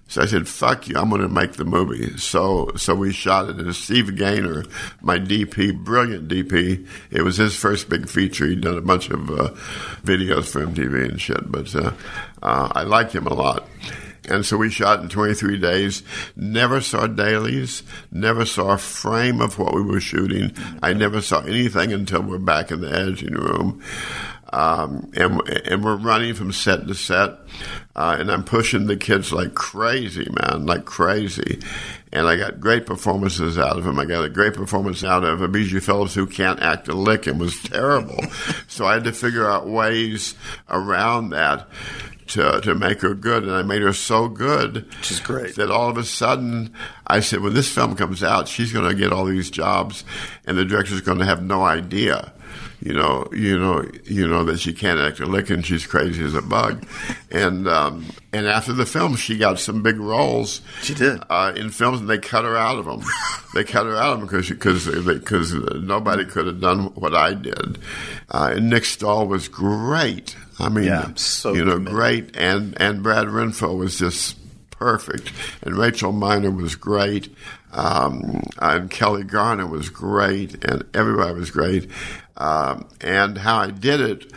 So 0.09 0.21
I 0.21 0.27
said, 0.27 0.47
fuck 0.47 0.89
you, 0.89 0.99
I'm 0.99 1.09
going 1.09 1.23
to 1.23 1.29
make 1.29 1.53
the 1.53 1.65
movie. 1.65 2.19
So 2.19 2.71
so 2.77 2.95
we 2.95 3.15
shot 3.15 3.49
it. 3.49 3.57
And 3.57 3.75
Steve 3.75 4.15
Gainer, 4.15 4.65
my 5.01 5.19
DP, 5.19 5.83
brilliant 5.83 6.29
DP, 6.29 6.87
it 7.11 7.23
was 7.23 7.39
his 7.39 7.57
first 7.57 7.89
big 7.89 8.11
feature. 8.11 8.47
He'd 8.47 8.61
done 8.61 8.77
a 8.77 8.83
bunch 8.83 9.09
of 9.09 9.31
uh, 9.31 9.49
videos 10.03 10.49
for 10.49 10.67
MTV 10.67 11.09
and 11.09 11.19
shit, 11.19 11.51
but 11.51 11.75
uh, 11.75 11.93
uh, 12.43 12.69
I 12.73 12.83
liked 12.83 13.15
him 13.15 13.27
a 13.27 13.33
lot. 13.33 13.67
And 14.29 14.47
so 14.47 14.57
we 14.57 14.71
shot 14.71 15.01
in 15.01 15.09
23 15.09 15.59
days. 15.59 16.03
Never 16.37 16.81
saw 16.81 17.07
dailies. 17.07 17.83
Never 18.11 18.47
saw 18.47 18.73
a 18.73 18.79
frame 18.79 19.41
of 19.41 19.59
what 19.59 19.75
we 19.75 19.83
were 19.83 20.01
shooting. 20.01 20.55
I 20.83 20.93
never 20.93 21.21
saw 21.21 21.41
anything 21.41 21.93
until 21.93 22.23
we're 22.23 22.39
back 22.39 22.71
in 22.71 22.81
the 22.81 22.93
editing 22.93 23.35
room. 23.35 23.83
Um, 24.53 25.11
and, 25.17 25.49
and 25.49 25.83
we're 25.83 25.97
running 25.97 26.35
from 26.35 26.53
set 26.53 26.87
to 26.87 26.95
set. 26.95 27.39
Uh, 27.97 28.17
and 28.21 28.31
I'm 28.31 28.45
pushing 28.45 28.87
the 28.87 28.99
kids 28.99 29.33
like 29.33 29.55
crazy, 29.55 30.29
man, 30.31 30.67
like 30.67 30.85
crazy. 30.85 31.61
And 32.13 32.29
I 32.29 32.37
got 32.37 32.61
great 32.61 32.85
performances 32.85 33.57
out 33.57 33.79
of 33.79 33.85
them. 33.85 33.99
I 33.99 34.05
got 34.05 34.25
a 34.25 34.29
great 34.29 34.53
performance 34.53 35.03
out 35.03 35.25
of 35.25 35.51
Bijou 35.51 35.81
Phillips, 35.81 36.15
who 36.15 36.27
can't 36.27 36.61
act 36.61 36.89
a 36.89 36.95
lick 36.95 37.27
and 37.27 37.41
was 37.41 37.61
terrible. 37.63 38.23
so 38.69 38.85
I 38.85 38.95
had 38.95 39.05
to 39.05 39.13
figure 39.13 39.49
out 39.49 39.67
ways 39.67 40.35
around 40.69 41.31
that 41.31 41.67
to, 42.33 42.61
to 42.63 42.75
make 42.75 43.01
her 43.03 43.15
good, 43.15 43.43
and 43.45 43.53
I 43.53 43.63
made 43.63 43.83
her 43.83 43.93
so 43.93 44.29
good. 44.29 44.87
Which 44.99 45.11
is 45.11 45.21
great. 45.21 45.57
That 45.57 45.71
all 45.71 45.89
of 45.89 45.99
a 45.99 46.05
sudden, 46.05 46.75
I 47.07 47.21
said, 47.21 47.41
when 47.41 47.55
this 47.55 47.73
film 47.73 47.95
comes 47.97 48.23
out, 48.23 48.49
she's 48.49 48.73
going 48.73 48.89
to 48.89 48.95
get 48.95 49.13
all 49.13 49.25
these 49.25 49.51
jobs, 49.51 50.05
and 50.47 50.57
the 50.57 50.65
director's 50.65 51.01
going 51.01 51.19
to 51.19 51.25
have 51.25 51.43
no 51.43 51.63
idea. 51.63 52.33
You 52.81 52.95
know, 52.95 53.29
you 53.33 53.57
know, 53.57 53.89
you 54.05 54.27
know 54.27 54.43
that 54.45 54.59
she 54.59 54.73
can't 54.73 54.99
act 54.99 55.21
a 55.21 55.27
lick, 55.27 55.51
and 55.51 55.65
she's 55.65 55.87
crazy 55.87 56.25
as 56.25 56.35
a 56.35 56.43
bug. 56.43 56.85
And 57.31 57.69
um, 57.69 58.07
and 58.33 58.47
after 58.47 58.73
the 58.73 58.85
film, 58.85 59.15
she 59.15 59.39
got 59.39 59.61
some 59.61 59.83
big 59.85 60.01
roles. 60.01 60.63
She 60.83 60.93
did. 60.95 61.21
uh, 61.31 61.53
in 61.55 61.71
films, 61.71 62.01
and 62.01 62.11
they 62.11 62.19
cut 62.19 62.45
her 62.45 62.57
out 62.57 62.79
of 62.79 62.87
them. 62.87 63.03
they 63.55 63.63
cut 63.63 63.87
her 63.87 63.95
out 63.95 64.15
of 64.15 64.19
them 64.19 64.27
because 64.27 64.49
because 64.49 65.05
because 65.07 65.55
nobody 65.55 66.25
could 66.25 66.47
have 66.47 66.61
done 66.61 66.87
what 66.95 67.15
I 67.15 67.35
did. 67.35 67.79
Uh, 68.29 68.55
and 68.57 68.69
Nick 68.69 68.85
Stahl 68.85 69.29
was 69.29 69.47
great. 69.47 70.35
I 70.59 70.69
mean, 70.69 70.85
Yeah, 70.85 71.11
so 71.17 71.53
you 71.55 71.65
know, 71.65 71.75
committed. 71.75 71.95
great, 71.95 72.37
and 72.37 72.81
and 72.81 73.03
Brad 73.03 73.27
Renfro 73.29 73.77
was 73.77 73.99
just 73.99 74.37
perfect, 74.71 75.33
and 75.63 75.77
Rachel 75.77 76.13
Miner 76.13 76.51
was 76.51 76.75
great, 76.77 77.35
um, 77.73 78.43
and 78.61 78.91
Kelli 78.91 79.27
Garner 79.27 79.67
was 79.67 79.89
great, 79.89 80.65
and 80.65 80.85
everybody 80.95 81.35
was 81.35 81.51
great. 81.51 81.91
Um, 82.37 82.89
and 83.01 83.37
how 83.39 83.59
I 83.59 83.71
did 83.71 84.01
it 84.01 84.33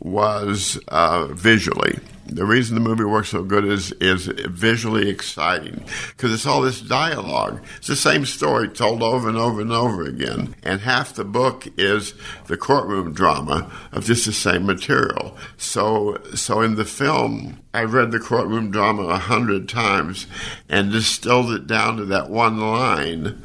was 0.00 0.78
uh, 0.88 1.26
visually. 1.26 1.98
The 2.28 2.44
reason 2.44 2.74
the 2.74 2.80
movie 2.80 3.04
works 3.04 3.30
so 3.30 3.42
good 3.42 3.64
is 3.64 3.92
is 3.92 4.26
visually 4.26 5.08
exciting 5.08 5.84
because 6.08 6.32
it's 6.32 6.46
all 6.46 6.60
this 6.60 6.80
dialogue. 6.80 7.64
It's 7.78 7.86
the 7.86 7.96
same 7.96 8.26
story 8.26 8.68
told 8.68 9.02
over 9.02 9.28
and 9.28 9.38
over 9.38 9.60
and 9.60 9.72
over 9.72 10.04
again, 10.04 10.54
and 10.62 10.80
half 10.80 11.14
the 11.14 11.24
book 11.24 11.66
is 11.78 12.14
the 12.46 12.56
courtroom 12.56 13.12
drama 13.12 13.70
of 13.92 14.04
just 14.04 14.26
the 14.26 14.32
same 14.32 14.66
material. 14.66 15.36
So, 15.56 16.20
so 16.34 16.60
in 16.60 16.74
the 16.74 16.84
film, 16.84 17.60
I 17.72 17.84
read 17.84 18.12
the 18.12 18.20
courtroom 18.20 18.70
drama 18.70 19.04
a 19.04 19.18
hundred 19.18 19.68
times 19.68 20.26
and 20.68 20.92
distilled 20.92 21.50
it 21.52 21.66
down 21.66 21.96
to 21.96 22.04
that 22.06 22.28
one 22.28 22.60
line 22.60 23.42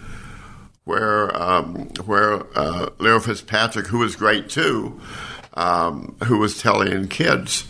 where 0.84 1.36
um, 1.42 1.88
where 2.06 2.46
uh, 2.58 2.90
Leo 3.00 3.20
Fitzpatrick, 3.20 3.88
who 3.88 4.00
was 4.00 4.16
great 4.16 4.50
too, 4.50 5.00
um, 5.54 6.16
who 6.26 6.38
was 6.38 6.62
telling 6.62 7.08
kids. 7.08 7.66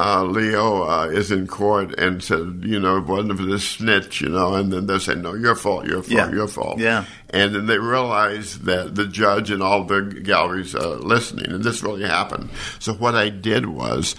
Uh, 0.00 0.22
Leo 0.22 0.82
uh, 0.84 1.06
is 1.06 1.32
in 1.32 1.46
court 1.48 1.98
and 1.98 2.22
said, 2.22 2.60
you 2.62 2.78
know, 2.78 2.98
it 2.98 3.06
wasn't 3.06 3.36
for 3.36 3.44
this 3.44 3.66
snitch, 3.68 4.20
you 4.20 4.28
know, 4.28 4.54
and 4.54 4.72
then 4.72 4.86
they 4.86 4.98
say, 5.00 5.14
no, 5.16 5.34
your 5.34 5.56
fault, 5.56 5.86
your 5.86 6.02
fault, 6.02 6.10
Yeah. 6.12 6.30
your 6.30 6.46
fault. 6.46 6.78
Yeah. 6.78 7.04
And 7.30 7.52
then 7.54 7.66
they 7.66 7.78
realize 7.78 8.60
that 8.60 8.94
the 8.94 9.06
judge 9.06 9.50
and 9.50 9.60
all 9.62 9.82
the 9.84 10.02
galleries 10.02 10.74
are 10.76 10.94
listening, 10.96 11.50
and 11.50 11.64
this 11.64 11.82
really 11.82 12.04
happened. 12.04 12.50
So 12.78 12.94
what 12.94 13.16
I 13.16 13.28
did 13.28 13.66
was 13.66 14.14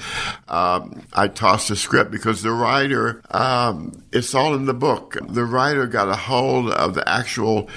um, 0.50 1.02
I 1.14 1.28
tossed 1.30 1.70
the 1.70 1.76
script 1.78 2.12
because 2.12 2.42
the 2.44 2.52
writer, 2.52 3.22
um, 3.32 4.04
it's 4.12 4.36
all 4.36 4.54
in 4.56 4.66
the 4.66 4.74
book. 4.74 5.18
The 5.30 5.46
writer 5.46 5.88
got 5.88 6.10
a 6.10 6.16
hold 6.16 6.72
of 6.72 6.94
the 6.94 7.08
actual 7.08 7.70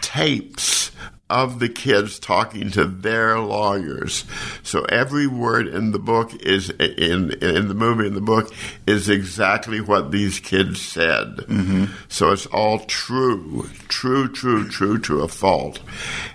tapes 0.00 0.90
of 1.30 1.58
the 1.58 1.68
kids 1.68 2.18
talking 2.18 2.70
to 2.70 2.84
their 2.84 3.38
lawyers. 3.38 4.24
So 4.62 4.84
every 4.84 5.26
word 5.26 5.68
in 5.68 5.92
the 5.92 5.98
book 5.98 6.34
is 6.42 6.70
in 6.70 7.32
in 7.42 7.68
the 7.68 7.74
movie 7.74 8.06
in 8.06 8.14
the 8.14 8.20
book 8.20 8.52
is 8.86 9.08
exactly 9.08 9.80
what 9.80 10.10
these 10.10 10.40
kids 10.40 10.80
said. 10.80 11.36
Mm-hmm. 11.36 11.86
So 12.08 12.32
it's 12.32 12.46
all 12.46 12.80
true, 12.80 13.68
true, 13.88 14.28
true, 14.28 14.68
true 14.68 14.98
to 15.00 15.20
a 15.20 15.28
fault. 15.28 15.80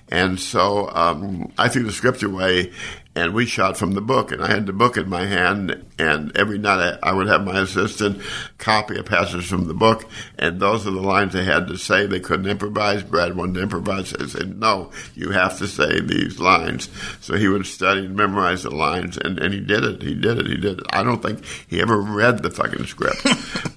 And 0.10 0.40
so 0.40 0.90
um, 0.90 1.52
I 1.58 1.70
think 1.70 1.88
the 1.88 1.92
scripture 1.92 2.28
away, 2.28 2.72
and 3.16 3.34
we 3.34 3.46
shot 3.46 3.78
from 3.78 3.94
the 3.94 4.02
book. 4.02 4.32
And 4.32 4.42
I 4.42 4.48
had 4.48 4.66
the 4.66 4.74
book 4.74 4.98
in 4.98 5.08
my 5.08 5.26
hand, 5.26 5.86
and 6.00 6.36
every 6.36 6.58
night 6.58 6.98
I, 7.04 7.10
I 7.10 7.14
would 7.14 7.28
have 7.28 7.46
my 7.46 7.60
assistant 7.62 8.22
copy 8.58 8.98
a 8.98 9.04
passage 9.04 9.48
from 9.48 9.68
the 9.68 9.74
book, 9.74 10.06
and 10.38 10.60
those 10.60 10.88
are 10.88 10.92
the 10.92 11.02
lines 11.02 11.34
they 11.34 11.44
had 11.44 11.68
to 11.68 11.78
say. 11.78 12.06
They 12.06 12.20
couldn't 12.20 12.48
improvise. 12.48 13.04
Brad 13.04 13.36
wanted 13.36 13.56
to 13.56 13.62
improvise. 13.62 14.14
I 14.14 14.26
said, 14.28 14.60
"No, 14.60 14.92
you 15.14 15.30
have 15.30 15.58
to 15.60 15.68
say 15.68 16.02
these 16.02 16.40
lines." 16.40 16.90
So 17.22 17.36
he 17.36 17.48
would 17.48 17.66
study 17.66 18.06
and 18.06 18.16
memorize 18.16 18.64
the 18.64 18.72
lines, 18.72 19.18
and, 19.18 19.40
and 19.40 19.54
he 19.54 19.60
did 19.60 19.84
it. 19.84 20.02
He 20.02 20.16
did 20.16 20.40
it. 20.40 20.48
He 20.48 20.58
did 20.58 20.80
it. 20.80 20.86
I 20.92 21.04
don't 21.04 21.22
think 21.22 21.44
he 21.68 21.82
ever 21.82 21.98
read 21.98 22.42
the 22.42 22.50
fucking 22.50 22.86
script, 22.86 23.24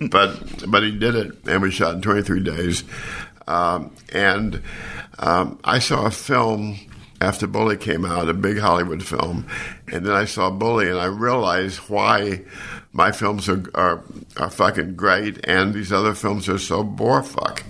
but 0.10 0.70
but 0.70 0.82
he 0.82 0.92
did 0.92 1.14
it, 1.14 1.46
and 1.46 1.62
we 1.62 1.70
shot 1.70 1.94
in 1.96 2.02
23 2.02 2.42
days. 2.42 2.84
Um, 3.48 3.92
and 4.12 4.60
um, 5.20 5.60
I 5.62 5.78
saw 5.78 6.06
a 6.06 6.10
film 6.10 6.78
after 7.20 7.46
Bully 7.46 7.76
came 7.76 8.04
out, 8.04 8.28
a 8.28 8.34
big 8.34 8.58
Hollywood 8.58 9.02
film, 9.02 9.46
and 9.90 10.04
then 10.04 10.12
I 10.12 10.24
saw 10.24 10.50
Bully, 10.50 10.88
and 10.88 10.98
I 10.98 11.06
realized 11.06 11.78
why 11.88 12.42
my 12.92 13.12
films 13.12 13.48
are, 13.48 13.64
are, 13.74 14.02
are 14.36 14.50
fucking 14.50 14.96
great, 14.96 15.46
and 15.46 15.72
these 15.72 15.92
other 15.92 16.14
films 16.14 16.48
are 16.48 16.58
so 16.58 16.82
borefuck. 16.84 17.62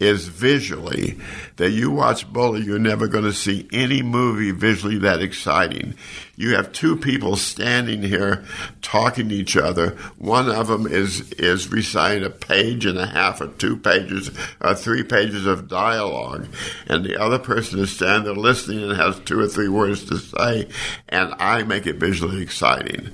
Is 0.00 0.28
visually 0.28 1.18
that 1.56 1.72
you 1.72 1.90
watch 1.90 2.32
Bully, 2.32 2.62
you're 2.62 2.78
never 2.78 3.06
going 3.06 3.24
to 3.24 3.34
see 3.34 3.68
any 3.70 4.00
movie 4.00 4.50
visually 4.50 4.96
that 5.00 5.20
exciting. 5.20 5.94
You 6.36 6.56
have 6.56 6.72
two 6.72 6.96
people 6.96 7.36
standing 7.36 8.02
here 8.02 8.42
talking 8.80 9.28
to 9.28 9.34
each 9.34 9.58
other. 9.58 9.90
One 10.16 10.50
of 10.50 10.68
them 10.68 10.86
is 10.86 11.32
is 11.32 11.70
reciting 11.70 12.24
a 12.24 12.30
page 12.30 12.86
and 12.86 12.96
a 12.96 13.04
half, 13.04 13.42
or 13.42 13.48
two 13.48 13.76
pages, 13.76 14.30
or 14.58 14.74
three 14.74 15.02
pages 15.02 15.44
of 15.44 15.68
dialogue, 15.68 16.48
and 16.86 17.04
the 17.04 17.20
other 17.20 17.38
person 17.38 17.78
is 17.78 17.92
standing 17.92 18.24
there 18.24 18.34
listening 18.34 18.82
and 18.82 18.96
has 18.96 19.18
two 19.20 19.38
or 19.38 19.48
three 19.48 19.68
words 19.68 20.04
to 20.04 20.16
say, 20.16 20.68
and 21.10 21.34
I 21.38 21.62
make 21.64 21.86
it 21.86 21.96
visually 21.96 22.40
exciting 22.40 23.10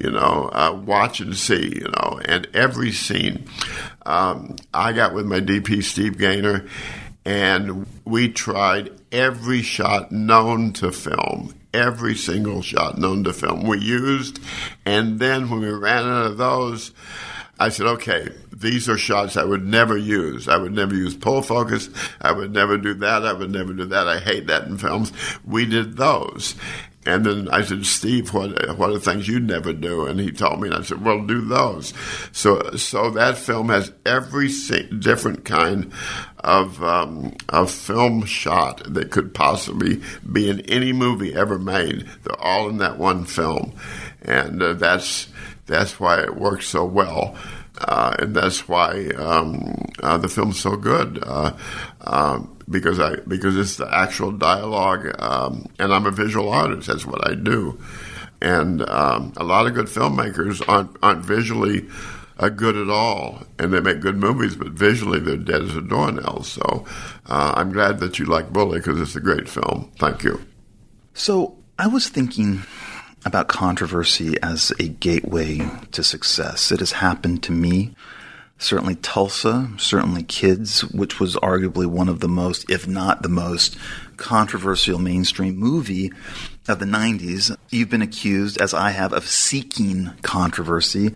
you 0.00 0.10
know, 0.10 0.50
uh, 0.52 0.80
watch 0.84 1.20
and 1.20 1.36
see, 1.36 1.72
you 1.74 1.88
know, 1.88 2.20
and 2.24 2.48
every 2.54 2.92
scene. 2.92 3.46
Um, 4.06 4.56
I 4.72 4.92
got 4.92 5.14
with 5.14 5.26
my 5.26 5.40
DP, 5.40 5.82
Steve 5.82 6.18
Gainer, 6.18 6.66
and 7.24 7.86
we 8.04 8.28
tried 8.28 8.90
every 9.12 9.62
shot 9.62 10.12
known 10.12 10.72
to 10.74 10.92
film, 10.92 11.54
every 11.74 12.14
single 12.14 12.62
shot 12.62 12.98
known 12.98 13.24
to 13.24 13.32
film. 13.32 13.66
We 13.66 13.78
used, 13.78 14.40
and 14.86 15.18
then 15.18 15.50
when 15.50 15.60
we 15.60 15.70
ran 15.70 16.04
out 16.04 16.26
of 16.26 16.38
those, 16.38 16.92
I 17.60 17.70
said, 17.70 17.86
okay, 17.86 18.28
these 18.52 18.88
are 18.88 18.96
shots 18.96 19.36
I 19.36 19.44
would 19.44 19.66
never 19.66 19.96
use. 19.96 20.46
I 20.46 20.56
would 20.56 20.72
never 20.72 20.94
use 20.94 21.16
pull 21.16 21.42
focus. 21.42 21.90
I 22.20 22.30
would 22.30 22.52
never 22.52 22.78
do 22.78 22.94
that. 22.94 23.24
I 23.24 23.32
would 23.32 23.50
never 23.50 23.72
do 23.72 23.84
that. 23.86 24.06
I 24.06 24.20
hate 24.20 24.46
that 24.46 24.68
in 24.68 24.78
films. 24.78 25.12
We 25.44 25.66
did 25.66 25.96
those. 25.96 26.54
And 27.08 27.24
then 27.24 27.48
I 27.48 27.62
said, 27.62 27.86
Steve, 27.86 28.34
what 28.34 28.76
what 28.76 28.90
are 28.90 28.98
things 28.98 29.26
you'd 29.26 29.46
never 29.46 29.72
do? 29.72 30.04
And 30.04 30.20
he 30.20 30.30
told 30.30 30.60
me, 30.60 30.68
and 30.68 30.76
I 30.76 30.82
said, 30.82 31.02
well, 31.02 31.24
do 31.24 31.40
those. 31.40 31.94
So 32.32 32.72
so 32.76 33.10
that 33.12 33.38
film 33.38 33.70
has 33.70 33.90
every 34.04 34.50
different 34.98 35.46
kind 35.46 35.90
of 36.40 36.84
um, 36.84 37.34
of 37.48 37.70
film 37.70 38.26
shot 38.26 38.82
that 38.92 39.10
could 39.10 39.32
possibly 39.32 40.02
be 40.30 40.50
in 40.50 40.60
any 40.62 40.92
movie 40.92 41.34
ever 41.34 41.58
made. 41.58 42.06
They're 42.24 42.38
all 42.38 42.68
in 42.68 42.76
that 42.78 42.98
one 42.98 43.24
film, 43.24 43.72
and 44.20 44.62
uh, 44.62 44.74
that's 44.74 45.28
that's 45.64 45.98
why 45.98 46.20
it 46.20 46.36
works 46.36 46.68
so 46.68 46.84
well. 46.84 47.38
Uh, 47.80 48.16
and 48.18 48.34
that's 48.34 48.68
why 48.68 49.08
um, 49.16 49.74
uh, 50.02 50.18
the 50.18 50.28
film's 50.28 50.58
so 50.58 50.76
good. 50.76 51.22
Uh, 51.22 51.56
um, 52.02 52.56
because 52.68 53.00
I 53.00 53.16
because 53.26 53.56
it's 53.56 53.76
the 53.76 53.92
actual 53.92 54.32
dialogue, 54.32 55.14
um, 55.18 55.66
and 55.78 55.92
I'm 55.92 56.06
a 56.06 56.10
visual 56.10 56.50
artist. 56.50 56.88
That's 56.88 57.06
what 57.06 57.26
I 57.28 57.34
do, 57.34 57.80
and 58.42 58.88
um, 58.88 59.32
a 59.36 59.44
lot 59.44 59.66
of 59.66 59.74
good 59.74 59.86
filmmakers 59.86 60.66
aren't 60.68 60.96
aren't 61.02 61.24
visually 61.24 61.88
uh, 62.38 62.48
good 62.48 62.76
at 62.76 62.90
all, 62.90 63.42
and 63.58 63.72
they 63.72 63.80
make 63.80 64.00
good 64.00 64.16
movies, 64.16 64.54
but 64.54 64.68
visually 64.68 65.20
they're 65.20 65.36
dead 65.36 65.62
as 65.62 65.76
a 65.76 65.80
doornail. 65.80 66.42
So 66.42 66.84
uh, 67.26 67.54
I'm 67.56 67.72
glad 67.72 68.00
that 68.00 68.18
you 68.18 68.26
like 68.26 68.52
Bully 68.52 68.78
because 68.78 69.00
it's 69.00 69.16
a 69.16 69.20
great 69.20 69.48
film. 69.48 69.90
Thank 69.98 70.24
you. 70.24 70.40
So 71.14 71.56
I 71.78 71.86
was 71.86 72.08
thinking 72.08 72.62
about 73.24 73.48
controversy 73.48 74.36
as 74.42 74.72
a 74.78 74.88
gateway 74.88 75.68
to 75.92 76.02
success. 76.02 76.72
It 76.72 76.80
has 76.80 76.92
happened 76.92 77.42
to 77.44 77.52
me. 77.52 77.94
Certainly 78.58 78.96
Tulsa, 78.96 79.70
certainly 79.76 80.24
Kids, 80.24 80.84
which 80.84 81.20
was 81.20 81.36
arguably 81.36 81.86
one 81.86 82.08
of 82.08 82.20
the 82.20 82.28
most, 82.28 82.68
if 82.70 82.88
not 82.88 83.22
the 83.22 83.28
most, 83.28 83.76
controversial 84.16 84.98
mainstream 84.98 85.56
movie 85.56 86.12
of 86.66 86.80
the 86.80 86.84
90s. 86.84 87.56
You've 87.70 87.90
been 87.90 88.02
accused, 88.02 88.60
as 88.60 88.74
I 88.74 88.90
have, 88.90 89.12
of 89.12 89.28
seeking 89.28 90.10
controversy. 90.22 91.14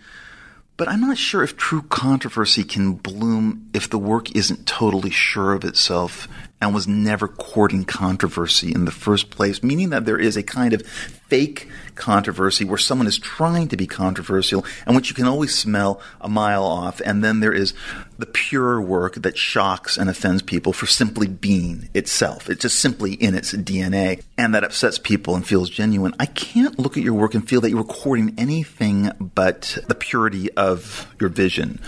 But 0.77 0.89
I'm 0.89 1.01
not 1.01 1.19
sure 1.19 1.43
if 1.43 1.57
true 1.57 1.83
controversy 1.83 2.65
can 2.65 2.95
bloom 2.95 3.69
if 3.75 3.91
the 3.91 3.99
work 3.99 4.35
isn't 4.35 4.67
totally 4.67 5.11
sure 5.11 5.53
of 5.53 5.65
itself 5.65 6.29
and 6.63 6.73
was 6.73 6.87
never 6.87 7.27
courting 7.27 7.85
controversy 7.85 8.73
in 8.73 8.85
the 8.85 8.93
first 8.93 9.31
place, 9.31 9.65
meaning 9.65 9.91
that 9.91 10.07
there 10.07 10.19
is 10.19 10.37
a 10.37 10.45
kind 10.45 10.73
of 10.73 10.87
fake 10.87 11.69
controversy 11.97 12.65
where 12.65 12.79
someone 12.79 13.09
is 13.09 13.19
trying 13.19 13.67
to 13.67 13.77
be 13.77 13.87
controversial 13.87 14.65
and 14.87 14.95
which 14.95 15.09
you 15.09 15.15
can 15.15 15.27
always 15.27 15.53
smell 15.53 16.01
a 16.21 16.29
mile 16.29 16.63
off. 16.63 17.01
And 17.05 17.25
then 17.25 17.41
there 17.41 17.53
is 17.53 17.75
the 18.17 18.27
pure 18.27 18.81
work 18.81 19.17
that 19.17 19.37
shocks 19.37 19.97
and 19.97 20.09
offends 20.09 20.41
people 20.41 20.73
for 20.73 20.87
simply 20.87 21.27
being 21.27 21.89
itself. 21.95 22.49
It's 22.49 22.63
just 22.63 22.79
simply 22.79 23.15
in 23.15 23.35
its 23.35 23.53
DNA 23.53 24.23
and 24.39 24.55
that 24.55 24.63
upsets 24.63 24.99
people 24.99 25.35
and 25.35 25.45
feels 25.45 25.69
genuine. 25.69 26.15
I 26.21 26.27
can't 26.27 26.79
look 26.79 26.97
at 26.97 27.03
your 27.03 27.15
work 27.15 27.35
and 27.35 27.47
feel 27.47 27.61
that 27.63 27.71
you're 27.71 27.83
courting 27.83 28.37
anything 28.39 29.11
but 29.19 29.79
the 29.89 29.97
purity 29.97 30.53
of 30.53 31.13
your 31.19 31.29
vision. 31.29 31.81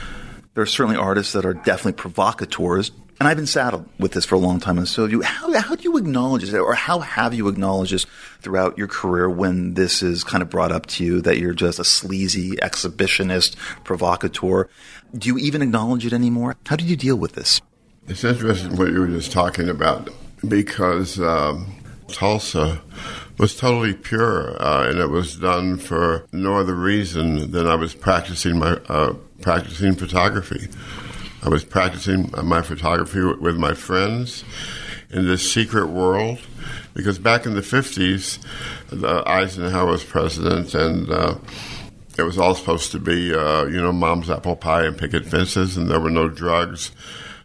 There 0.54 0.62
are 0.62 0.66
certainly 0.66 0.96
artists 0.96 1.32
that 1.32 1.44
are 1.44 1.54
definitely 1.54 1.94
provocateurs, 1.94 2.90
and 3.20 3.28
I've 3.28 3.36
been 3.36 3.46
saddled 3.46 3.88
with 3.98 4.12
this 4.12 4.24
for 4.24 4.34
a 4.34 4.38
long 4.38 4.60
time. 4.60 4.78
And 4.78 4.88
so, 4.88 5.06
you, 5.06 5.22
how, 5.22 5.52
how 5.58 5.74
do 5.74 5.82
you 5.82 5.96
acknowledge 5.96 6.42
this, 6.42 6.54
or 6.54 6.74
how 6.74 7.00
have 7.00 7.32
you 7.34 7.48
acknowledged 7.48 7.92
this 7.92 8.06
throughout 8.40 8.76
your 8.76 8.88
career 8.88 9.30
when 9.30 9.74
this 9.74 10.02
is 10.02 10.24
kind 10.24 10.42
of 10.42 10.50
brought 10.50 10.72
up 10.72 10.86
to 10.86 11.04
you 11.04 11.20
that 11.20 11.38
you're 11.38 11.54
just 11.54 11.78
a 11.78 11.84
sleazy 11.84 12.52
exhibitionist, 12.56 13.56
provocateur? 13.84 14.68
Do 15.16 15.28
you 15.28 15.38
even 15.38 15.62
acknowledge 15.62 16.04
it 16.04 16.12
anymore? 16.12 16.56
How 16.66 16.76
did 16.76 16.88
you 16.88 16.96
deal 16.96 17.16
with 17.16 17.32
this? 17.32 17.60
It's 18.08 18.24
interesting 18.24 18.76
what 18.76 18.88
you 18.88 19.00
were 19.00 19.06
just 19.06 19.32
talking 19.32 19.68
about 19.68 20.10
because 20.46 21.18
um, 21.20 21.74
Tulsa 22.08 22.82
was 23.38 23.56
totally 23.56 23.94
pure, 23.94 24.60
uh, 24.62 24.88
and 24.88 24.98
it 24.98 25.08
was 25.08 25.36
done 25.36 25.78
for 25.78 26.26
no 26.32 26.56
other 26.56 26.74
reason 26.74 27.50
than 27.50 27.66
I 27.66 27.74
was 27.74 27.94
practicing 27.94 28.58
my 28.58 28.72
uh, 28.88 29.14
practicing 29.40 29.94
photography. 29.94 30.68
I 31.44 31.50
was 31.50 31.62
practicing 31.62 32.32
my 32.42 32.62
photography 32.62 33.22
with 33.22 33.56
my 33.56 33.74
friends 33.74 34.44
in 35.10 35.26
this 35.26 35.52
secret 35.52 35.88
world 35.88 36.38
because 36.94 37.18
back 37.18 37.44
in 37.44 37.54
the 37.54 37.60
50s, 37.60 38.38
the 38.88 39.22
Eisenhower 39.26 39.90
was 39.90 40.04
president 40.04 40.74
and 40.74 41.10
uh, 41.10 41.34
it 42.16 42.22
was 42.22 42.38
all 42.38 42.54
supposed 42.54 42.92
to 42.92 42.98
be, 42.98 43.34
uh, 43.34 43.66
you 43.66 43.80
know, 43.80 43.92
mom's 43.92 44.30
apple 44.30 44.56
pie 44.56 44.84
and 44.84 44.96
picket 44.96 45.26
fences, 45.26 45.76
and 45.76 45.90
there 45.90 46.00
were 46.00 46.10
no 46.10 46.28
drugs, 46.28 46.92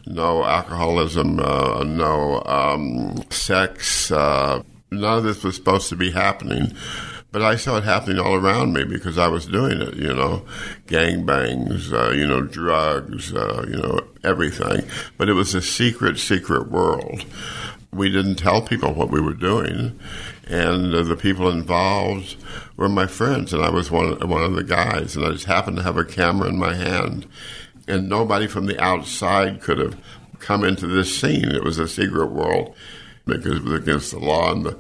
no 0.06 0.45
alcoholism, 0.45 1.39
uh, 1.39 1.84
no 1.84 2.41
um, 2.45 3.22
sex. 3.30 4.12
Uh, 4.12 4.62
none 4.91 5.18
of 5.18 5.24
this 5.24 5.43
was 5.43 5.56
supposed 5.56 5.89
to 5.89 5.95
be 5.95 6.12
happening. 6.12 6.76
But 7.32 7.44
I 7.44 7.58
saw 7.58 7.78
it 7.78 7.84
happening 7.84 8.18
all 8.20 8.34
around 8.34 8.74
me 8.74 8.86
because 8.86 9.20
I 9.20 9.28
was 9.28 9.46
doing 9.46 9.82
it, 9.82 9.96
you 9.96 10.14
know, 10.14 10.46
gangbangs, 10.88 11.94
uh, 11.94 12.12
you 12.12 12.26
know, 12.26 12.42
drugs, 12.42 13.34
uh, 13.34 13.66
you 13.68 13.78
know, 13.78 14.00
everything. 14.24 14.90
But 15.18 15.30
it 15.30 15.34
was 15.34 15.54
a 15.54 15.62
secret, 15.62 16.18
secret 16.18 16.72
world. 16.72 17.24
We 17.94 18.10
didn't 18.10 18.36
tell 18.36 18.62
people 18.62 18.94
what 18.94 19.12
we 19.12 19.22
were 19.22 19.34
doing, 19.34 20.00
and 20.48 20.94
uh, 20.94 21.04
the 21.04 21.16
people 21.16 21.50
involved 21.50 22.36
were 22.78 22.90
my 22.90 23.06
friends, 23.08 23.54
and 23.54 23.64
I 23.64 23.70
was 23.70 23.92
one 23.92 24.28
one 24.28 24.44
of 24.44 24.56
the 24.56 24.64
guys, 24.64 25.16
and 25.16 25.26
I 25.26 25.32
just 25.32 25.46
happened 25.46 25.78
to 25.78 25.84
have 25.84 25.98
a 25.98 26.06
camera 26.06 26.50
in 26.50 26.58
my 26.58 26.74
hand, 26.74 27.28
and 27.88 28.10
nobody 28.10 28.48
from 28.48 28.66
the 28.66 28.80
outside 28.80 29.62
could 29.62 29.80
have 29.80 29.98
come 30.40 30.64
into 30.64 30.88
this 30.88 31.20
scene. 31.20 31.50
It 31.50 31.64
was 31.64 31.80
a 31.80 31.88
secret 31.88 32.28
world 32.28 32.76
because 33.26 33.58
it 33.58 33.64
was 33.64 33.74
against 33.74 34.12
the 34.12 34.20
law, 34.20 34.52
and 34.52 34.66
the 34.66 34.78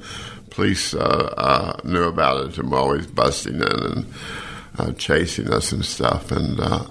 police 0.49 0.93
uh, 0.93 1.33
uh, 1.37 1.79
knew 1.83 2.03
about 2.03 2.45
it 2.45 2.57
and 2.57 2.71
were 2.71 2.77
always 2.77 3.07
busting 3.07 3.55
in 3.55 3.61
and 3.63 4.13
uh, 4.77 4.91
chasing 4.93 5.51
us 5.51 5.71
and 5.71 5.85
stuff. 5.85 6.31
And 6.31 6.59
uh, 6.59 6.85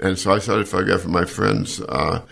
and 0.00 0.18
so 0.18 0.32
I 0.32 0.38
started 0.38 0.68
photographing 0.68 1.10
my 1.10 1.24
friends 1.24 1.80
uh, 1.80 2.22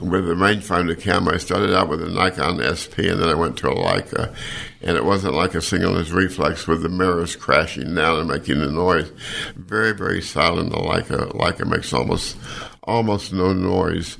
with 0.00 0.28
a 0.28 0.34
rangefinder 0.34 1.00
camera. 1.00 1.34
I 1.34 1.38
started 1.38 1.76
out 1.76 1.88
with 1.88 2.02
a 2.02 2.08
Nikon 2.08 2.60
SP, 2.62 3.10
and 3.10 3.20
then 3.20 3.28
I 3.28 3.34
went 3.34 3.56
to 3.58 3.70
a 3.70 3.74
Leica. 3.74 4.34
And 4.82 4.96
it 4.96 5.04
wasn't 5.04 5.34
like 5.34 5.54
a 5.54 5.62
single 5.62 5.92
lens 5.92 6.12
reflex 6.12 6.66
with 6.66 6.82
the 6.82 6.88
mirrors 6.88 7.36
crashing 7.36 7.94
down 7.94 8.20
and 8.20 8.28
making 8.28 8.60
the 8.60 8.70
noise. 8.70 9.10
Very, 9.56 9.92
very 9.92 10.22
silent. 10.22 10.70
The 10.70 10.78
Leica, 10.78 11.32
Leica 11.32 11.66
makes 11.66 11.92
almost 11.92 12.36
almost 12.84 13.32
no 13.32 13.52
noise. 13.52 14.18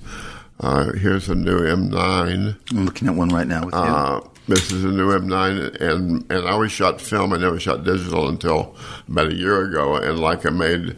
Uh, 0.60 0.92
here's 0.92 1.28
a 1.28 1.34
new 1.34 1.60
M9. 1.60 2.56
I'm 2.70 2.84
looking 2.84 3.08
at 3.08 3.14
one 3.14 3.28
right 3.28 3.46
now 3.46 3.64
with. 3.64 3.74
Uh, 3.74 4.20
this 4.48 4.72
is 4.72 4.82
a 4.84 4.88
new 4.88 5.08
M9, 5.08 5.80
and 5.80 6.24
and 6.30 6.48
I 6.48 6.52
always 6.52 6.72
shot 6.72 7.00
film. 7.00 7.32
I 7.32 7.36
never 7.36 7.60
shot 7.60 7.84
digital 7.84 8.28
until 8.28 8.74
about 9.06 9.28
a 9.28 9.34
year 9.34 9.62
ago. 9.62 9.96
And 9.96 10.18
like 10.18 10.46
I 10.46 10.50
made 10.50 10.96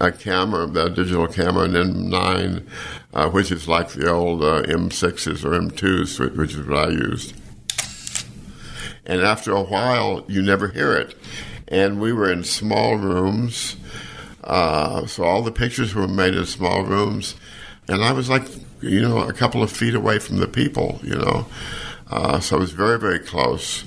a 0.00 0.10
camera, 0.10 0.64
a 0.64 0.90
digital 0.90 1.26
camera, 1.28 1.64
an 1.64 1.72
M9, 1.72 2.66
uh, 3.12 3.30
which 3.30 3.52
is 3.52 3.68
like 3.68 3.90
the 3.90 4.10
old 4.10 4.42
uh, 4.42 4.62
M6s 4.62 5.44
or 5.44 5.50
M2s, 5.50 6.36
which 6.36 6.54
is 6.54 6.66
what 6.66 6.88
I 6.88 6.90
used. 6.90 7.34
And 9.04 9.20
after 9.22 9.52
a 9.52 9.62
while, 9.62 10.24
you 10.26 10.42
never 10.42 10.68
hear 10.68 10.96
it. 10.96 11.14
And 11.68 12.00
we 12.00 12.12
were 12.12 12.30
in 12.30 12.44
small 12.44 12.96
rooms, 12.96 13.76
uh, 14.44 15.06
so 15.06 15.24
all 15.24 15.42
the 15.42 15.52
pictures 15.52 15.94
were 15.94 16.08
made 16.08 16.34
in 16.34 16.46
small 16.46 16.82
rooms. 16.82 17.34
And 17.86 18.02
I 18.02 18.12
was 18.12 18.30
like 18.30 18.44
you 18.80 19.00
know, 19.00 19.18
a 19.18 19.32
couple 19.32 19.62
of 19.62 19.70
feet 19.70 19.94
away 19.94 20.18
from 20.18 20.38
the 20.38 20.48
people, 20.48 21.00
you 21.02 21.16
know. 21.16 21.46
Uh, 22.10 22.40
so 22.40 22.56
it 22.56 22.60
was 22.60 22.72
very, 22.72 22.98
very 22.98 23.18
close. 23.18 23.84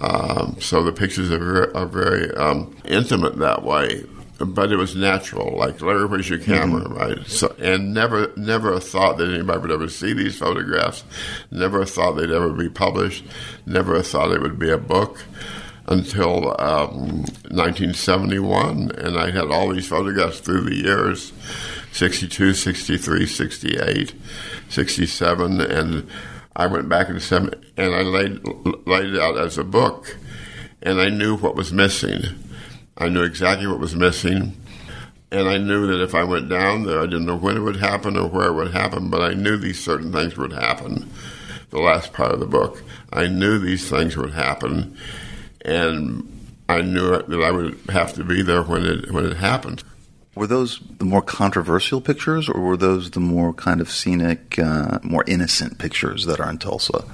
Um, 0.00 0.56
so 0.60 0.82
the 0.82 0.92
pictures 0.92 1.30
are 1.30 1.38
very, 1.38 1.72
are 1.72 1.86
very 1.86 2.30
um, 2.34 2.76
intimate 2.84 3.38
that 3.38 3.64
way, 3.64 4.04
but 4.38 4.70
it 4.70 4.76
was 4.76 4.94
natural. 4.94 5.56
Like, 5.56 5.80
Larry, 5.80 6.06
where's 6.06 6.28
your 6.28 6.38
camera, 6.38 6.88
right? 6.88 7.26
So, 7.26 7.54
and 7.58 7.94
never, 7.94 8.32
never 8.36 8.78
thought 8.78 9.18
that 9.18 9.28
anybody 9.28 9.58
would 9.60 9.70
ever 9.72 9.88
see 9.88 10.12
these 10.12 10.38
photographs. 10.38 11.04
Never 11.50 11.84
thought 11.84 12.12
they'd 12.12 12.30
ever 12.30 12.52
be 12.52 12.68
published. 12.68 13.24
Never 13.66 14.00
thought 14.02 14.30
it 14.30 14.40
would 14.40 14.58
be 14.58 14.70
a 14.70 14.78
book 14.78 15.24
until 15.88 16.54
um, 16.60 17.22
1971, 17.50 18.92
and 18.92 19.18
I 19.18 19.30
had 19.30 19.50
all 19.50 19.70
these 19.70 19.88
photographs 19.88 20.38
through 20.38 20.60
the 20.60 20.76
years 20.76 21.32
62, 21.92 22.52
63, 22.52 23.26
68, 23.26 24.14
67, 24.68 25.60
and 25.60 26.10
I 26.58 26.66
went 26.66 26.88
back 26.88 27.08
seven, 27.20 27.54
and 27.76 27.94
I 27.94 28.02
laid, 28.02 28.44
laid 28.84 29.14
it 29.14 29.20
out 29.20 29.38
as 29.38 29.56
a 29.56 29.64
book, 29.64 30.16
and 30.82 31.00
I 31.00 31.08
knew 31.08 31.36
what 31.36 31.54
was 31.54 31.72
missing. 31.72 32.22
I 32.98 33.08
knew 33.08 33.22
exactly 33.22 33.68
what 33.68 33.78
was 33.78 33.94
missing. 33.94 34.60
And 35.30 35.48
I 35.48 35.58
knew 35.58 35.86
that 35.86 36.02
if 36.02 36.14
I 36.14 36.24
went 36.24 36.48
down 36.48 36.84
there, 36.84 37.00
I 37.00 37.06
didn't 37.06 37.26
know 37.26 37.36
when 37.36 37.56
it 37.56 37.60
would 37.60 37.76
happen 37.76 38.16
or 38.16 38.28
where 38.28 38.48
it 38.48 38.54
would 38.54 38.72
happen, 38.72 39.08
but 39.08 39.20
I 39.20 39.34
knew 39.34 39.56
these 39.56 39.78
certain 39.78 40.10
things 40.10 40.36
would 40.36 40.52
happen. 40.52 41.08
The 41.70 41.78
last 41.78 42.12
part 42.12 42.32
of 42.32 42.40
the 42.40 42.46
book, 42.46 42.82
I 43.12 43.28
knew 43.28 43.58
these 43.58 43.88
things 43.88 44.16
would 44.16 44.32
happen, 44.32 44.96
and 45.64 46.26
I 46.68 46.80
knew 46.80 47.10
that 47.10 47.42
I 47.44 47.50
would 47.50 47.78
have 47.90 48.14
to 48.14 48.24
be 48.24 48.42
there 48.42 48.62
when 48.62 48.84
it 48.84 49.12
when 49.12 49.26
it 49.26 49.36
happened. 49.36 49.84
Were 50.38 50.46
those 50.46 50.78
the 50.98 51.04
more 51.04 51.20
controversial 51.20 52.00
pictures, 52.00 52.48
or 52.48 52.60
were 52.60 52.76
those 52.76 53.10
the 53.10 53.18
more 53.18 53.52
kind 53.52 53.80
of 53.80 53.90
scenic, 53.90 54.56
uh, 54.56 55.00
more 55.02 55.24
innocent 55.26 55.78
pictures 55.78 56.26
that 56.26 56.38
are 56.38 56.48
in 56.48 56.58
Tulsa? 56.58 57.04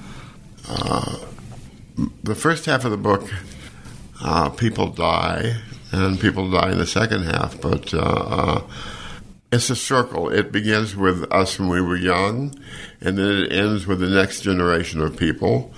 the 2.23 2.35
first 2.35 2.67
half 2.67 2.85
of 2.85 2.91
the 2.91 2.97
book, 2.97 3.27
uh, 4.21 4.49
people 4.51 4.91
die, 4.91 5.55
and 5.91 6.19
people 6.19 6.51
die 6.51 6.71
in 6.71 6.77
the 6.77 6.85
second 6.85 7.23
half. 7.23 7.59
But 7.59 7.95
uh, 7.95 7.97
uh, 7.97 8.61
it's 9.51 9.71
a 9.71 9.75
circle. 9.75 10.29
It 10.29 10.51
begins 10.51 10.95
with 10.95 11.23
us 11.31 11.57
when 11.57 11.69
we 11.69 11.81
were 11.81 11.97
young, 11.97 12.53
and 13.01 13.17
then 13.17 13.45
it 13.45 13.51
ends 13.51 13.87
with 13.87 14.01
the 14.01 14.09
next 14.09 14.41
generation 14.41 15.01
of 15.01 15.17
people 15.17 15.73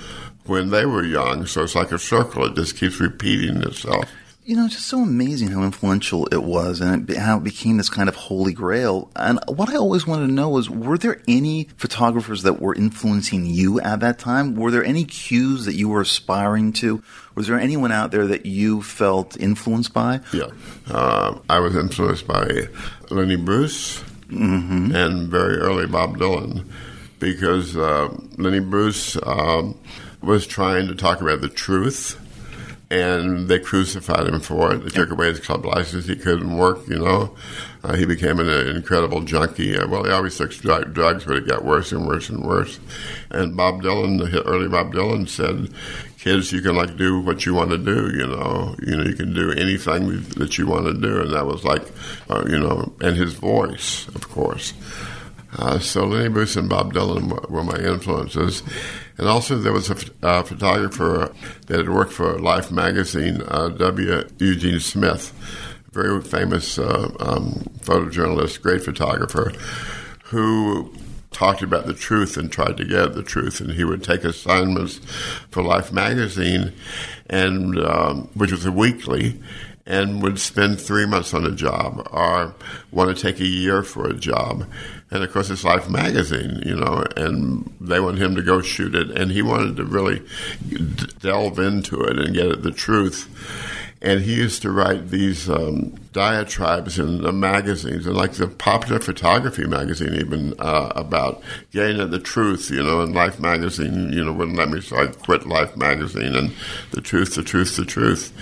when 0.46 0.70
they 0.72 0.86
were 0.86 1.06
young. 1.06 1.46
So 1.46 1.64
it's 1.64 1.76
like 1.76 1.94
a 1.94 2.00
circle. 2.00 2.44
It 2.44 2.56
just 2.56 2.76
keeps 2.76 3.00
repeating 3.00 3.64
itself. 3.64 4.12
You 4.48 4.56
know, 4.56 4.70
just 4.70 4.86
so 4.86 5.02
amazing 5.02 5.50
how 5.50 5.64
influential 5.64 6.26
it 6.28 6.42
was 6.42 6.80
and 6.80 7.10
it, 7.10 7.18
how 7.18 7.36
it 7.36 7.44
became 7.44 7.76
this 7.76 7.90
kind 7.90 8.08
of 8.08 8.16
holy 8.16 8.54
grail. 8.54 9.12
And 9.14 9.42
what 9.50 9.68
I 9.68 9.76
always 9.76 10.08
wanted 10.08 10.28
to 10.28 10.32
know 10.32 10.48
was, 10.48 10.70
were 10.70 10.98
there 10.98 11.22
any 11.28 11.68
photographers 11.76 12.44
that 12.44 12.62
were 12.62 12.74
influencing 12.74 13.46
you 13.46 13.82
at 13.82 14.00
that 14.00 14.20
time? 14.20 14.56
Were 14.56 14.72
there 14.72 14.86
any 14.86 15.04
cues 15.04 15.66
that 15.66 15.74
you 15.74 15.90
were 15.90 16.00
aspiring 16.00 16.72
to? 16.74 17.04
Was 17.36 17.48
there 17.48 17.60
anyone 17.60 17.92
out 17.92 18.12
there 18.12 18.26
that 18.26 18.46
you 18.46 18.82
felt 18.82 19.36
influenced 19.36 19.94
by? 19.94 20.22
Yeah. 20.32 20.48
Uh, 20.90 21.40
I 21.50 21.60
was 21.60 21.76
influenced 21.76 22.26
by 22.26 22.70
Lenny 23.10 23.36
Bruce 23.36 24.02
and 24.30 25.28
very 25.28 25.58
early 25.58 25.88
Bob 25.88 26.20
Dylan 26.20 26.64
because 27.20 27.76
uh, 27.76 28.16
Lenny 28.38 28.62
Bruce 28.62 29.18
um, 29.24 29.78
was 30.22 30.48
trying 30.48 30.88
to 30.88 30.96
talk 30.96 31.20
about 31.20 31.42
the 31.42 31.50
truth. 31.50 32.18
And 32.90 33.50
they 33.50 33.60
crucified 33.60 34.28
him 34.28 34.40
for 34.40 34.74
it. 34.74 34.78
They 34.78 34.90
took 34.90 35.12
away 35.12 35.28
his 35.28 35.42
club 35.42 35.66
license. 35.66 36.06
He 36.06 36.16
couldn't 36.16 36.56
work, 36.56 36.88
you 36.88 37.00
know. 37.00 37.36
Uh, 37.84 37.96
he 37.96 38.06
became 38.06 38.40
an, 38.40 38.48
uh, 38.48 38.74
incredible 38.76 39.22
junkie. 39.22 39.78
Uh, 39.78 39.88
well, 39.88 40.06
he 40.06 40.12
always 40.12 40.38
took 40.38 40.52
drug, 40.52 40.94
drugs, 40.94 41.26
but 41.26 41.36
it 41.36 41.48
got 41.48 41.66
worse 41.66 41.92
and 41.92 42.08
worse 42.08 42.30
and 42.30 42.46
worse. 42.46 42.80
And 43.30 43.58
Bob 43.58 43.82
Dylan, 43.84 44.20
the 44.20 44.42
early 44.44 44.70
Bob 44.70 44.94
Dylan, 44.94 45.28
said, 45.28 45.70
"Kids, 46.18 46.54
you 46.54 46.62
can 46.62 46.76
like 46.76 46.96
do 46.96 47.20
what 47.20 47.46
you 47.46 47.54
want 47.54 47.72
to 47.72 47.78
do. 47.78 48.10
You 48.18 48.28
know, 48.28 48.76
you 48.82 48.96
know, 48.96 49.04
you 49.04 49.16
can 49.16 49.34
do 49.34 49.52
anything 49.52 50.22
that 50.38 50.58
you 50.58 50.66
want 50.66 50.86
to 50.86 50.94
do." 50.94 51.22
And 51.22 51.34
that 51.34 51.46
was 51.46 51.66
like, 51.66 51.84
uh, 52.30 52.46
you 52.48 52.58
know, 52.58 52.94
and 53.02 53.18
his 53.18 53.34
voice, 53.34 54.08
of 54.10 54.30
course. 54.30 54.74
Uh, 55.58 55.80
so 55.80 56.06
Lenny 56.06 56.30
Bruce 56.30 56.56
and 56.56 56.70
Bob 56.70 56.94
Dylan 56.94 57.50
were 57.50 57.64
my 57.64 57.78
influences. 57.78 58.64
And 59.18 59.28
also 59.28 59.58
there 59.58 59.74
was 59.74 59.90
a 59.90 59.98
uh, 60.26 60.44
photographer 60.44 61.34
that 61.68 61.78
had 61.78 61.90
worked 61.90 62.14
for 62.14 62.38
Life 62.40 62.72
magazine, 62.72 63.42
uh, 63.48 63.70
W. 63.70 64.24
Eugene 64.38 64.80
Smith, 64.80 65.34
very 65.92 66.22
famous 66.22 66.78
uh, 66.78 67.12
um, 67.20 67.66
photojournalist, 67.80 68.62
great 68.62 68.84
photographer, 68.84 69.52
who 70.26 70.94
talked 71.32 71.62
about 71.62 71.88
the 71.88 71.94
truth 71.94 72.38
and 72.38 72.52
tried 72.52 72.78
to 72.78 72.86
get 72.86 73.14
the 73.14 73.24
truth. 73.24 73.60
And 73.60 73.72
he 73.72 73.84
would 73.84 74.04
take 74.04 74.24
assignments 74.24 75.00
for 75.50 75.64
Life 75.64 75.92
magazine, 75.92 76.74
and 77.28 77.80
um, 77.80 78.30
which 78.36 78.52
was 78.52 78.66
a 78.66 78.72
weekly, 78.72 79.42
and 79.88 80.22
would 80.22 80.38
spend 80.38 80.80
three 80.80 81.06
months 81.06 81.34
on 81.34 81.46
a 81.46 81.52
job 81.52 82.06
or 82.12 82.54
want 82.92 83.16
to 83.16 83.22
take 83.22 83.40
a 83.40 83.48
year 83.48 83.82
for 83.82 84.08
a 84.08 84.14
job. 84.14 84.70
And 85.10 85.24
of 85.24 85.32
course, 85.32 85.50
it's 85.50 85.64
Life 85.64 85.90
magazine, 85.90 86.62
you 86.66 86.76
know, 86.76 87.06
and 87.16 87.74
they 87.80 88.02
want 88.02 88.18
him 88.18 88.36
to 88.36 88.42
go 88.42 88.62
shoot 88.62 88.94
it, 88.94 89.10
and 89.12 89.32
he 89.32 89.42
wanted 89.42 89.78
to 89.78 89.86
really 89.86 90.22
delve 91.20 91.60
into 91.60 92.02
it 92.02 92.20
and 92.20 92.36
get 92.36 92.52
at 92.52 92.64
the 92.64 92.72
truth. 92.72 93.34
And 94.00 94.22
he 94.22 94.36
used 94.36 94.62
to 94.62 94.70
write 94.70 95.10
these 95.10 95.50
um, 95.50 95.96
diatribes 96.12 97.00
in 97.00 97.24
the 97.24 97.32
magazines, 97.32 98.06
and 98.06 98.16
like 98.16 98.34
the 98.34 98.48
Popular 98.48 99.00
Photography 99.00 99.66
magazine, 99.66 100.14
even 100.14 100.54
uh, 100.60 100.92
about 100.96 101.42
getting 101.72 102.00
at 102.00 102.12
the 102.12 102.20
truth, 102.20 102.70
you 102.70 102.84
know. 102.84 103.02
And 103.02 103.16
Life 103.16 103.40
magazine, 103.40 104.14
you 104.14 104.24
know, 104.24 104.34
wouldn't 104.34 104.58
let 104.58 104.70
me, 104.70 104.82
so 104.82 104.98
I 104.98 105.08
quit 105.08 105.48
Life 105.48 105.76
magazine. 105.76 106.36
And 106.36 106.54
the 106.92 107.02
truth, 107.02 107.34
the 107.34 107.44
truth, 107.44 107.76
the 107.76 107.86
truth. 107.86 108.34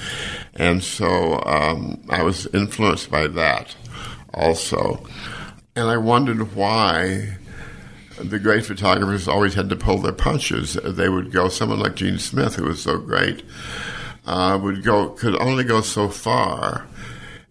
And 0.55 0.83
so 0.83 1.41
um, 1.45 2.01
I 2.09 2.23
was 2.23 2.47
influenced 2.47 3.11
by 3.11 3.27
that 3.27 3.75
also. 4.33 5.05
And 5.75 5.89
I 5.89 5.97
wondered 5.97 6.55
why 6.55 7.37
the 8.17 8.39
great 8.39 8.65
photographers 8.65 9.27
always 9.27 9.55
had 9.55 9.69
to 9.69 9.75
pull 9.75 9.97
their 9.97 10.13
punches. 10.13 10.75
They 10.75 11.09
would 11.09 11.31
go, 11.31 11.49
someone 11.49 11.79
like 11.79 11.95
Gene 11.95 12.19
Smith, 12.19 12.55
who 12.55 12.65
was 12.65 12.81
so 12.81 12.97
great, 12.97 13.43
uh, 14.25 14.57
would 14.61 14.83
go, 14.83 15.09
could 15.09 15.35
only 15.41 15.65
go 15.65 15.81
so 15.81 16.07
far. 16.07 16.87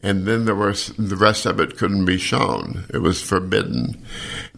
And 0.03 0.27
then 0.27 0.45
there 0.45 0.55
was 0.55 0.89
the 0.99 1.17
rest 1.17 1.47
of 1.47 1.61
it 1.61 1.79
couldn't 1.79 2.05
be 2.05 2.19
shown. 2.19 2.85
It 2.93 2.99
was 2.99 3.23
forbidden. 3.23 4.05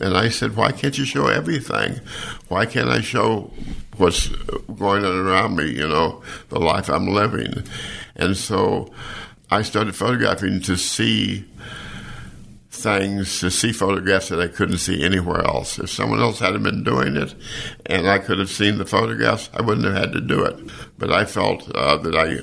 And 0.00 0.16
I 0.16 0.28
said, 0.28 0.56
why 0.56 0.72
can't 0.72 0.98
you 0.98 1.04
show 1.04 1.28
everything? 1.28 2.00
Why 2.48 2.66
can't 2.66 2.88
I 2.88 3.00
show 3.00 3.52
what's 3.96 4.28
going 4.28 5.04
on 5.04 5.16
around 5.16 5.56
me, 5.56 5.70
you 5.70 5.86
know, 5.86 6.22
the 6.48 6.58
life 6.58 6.88
I'm 6.88 7.08
living? 7.08 7.64
And 8.16 8.36
so 8.36 8.92
I 9.50 9.62
started 9.62 9.94
photographing 9.94 10.60
to 10.62 10.76
see 10.76 11.44
things, 12.70 13.40
to 13.40 13.50
see 13.50 13.72
photographs 13.72 14.28
that 14.28 14.40
I 14.40 14.48
couldn't 14.48 14.78
see 14.78 15.02
anywhere 15.02 15.44
else. 15.44 15.78
If 15.78 15.90
someone 15.90 16.20
else 16.20 16.38
hadn't 16.38 16.62
been 16.62 16.84
doing 16.84 17.16
it 17.16 17.34
and 17.86 18.08
I 18.08 18.18
could 18.18 18.38
have 18.38 18.50
seen 18.50 18.78
the 18.78 18.84
photographs, 18.84 19.50
I 19.54 19.62
wouldn't 19.62 19.86
have 19.86 19.96
had 19.96 20.12
to 20.12 20.20
do 20.20 20.44
it. 20.44 20.58
But 20.98 21.12
I 21.12 21.24
felt 21.24 21.70
uh, 21.74 21.96
that 21.98 22.14
I, 22.14 22.38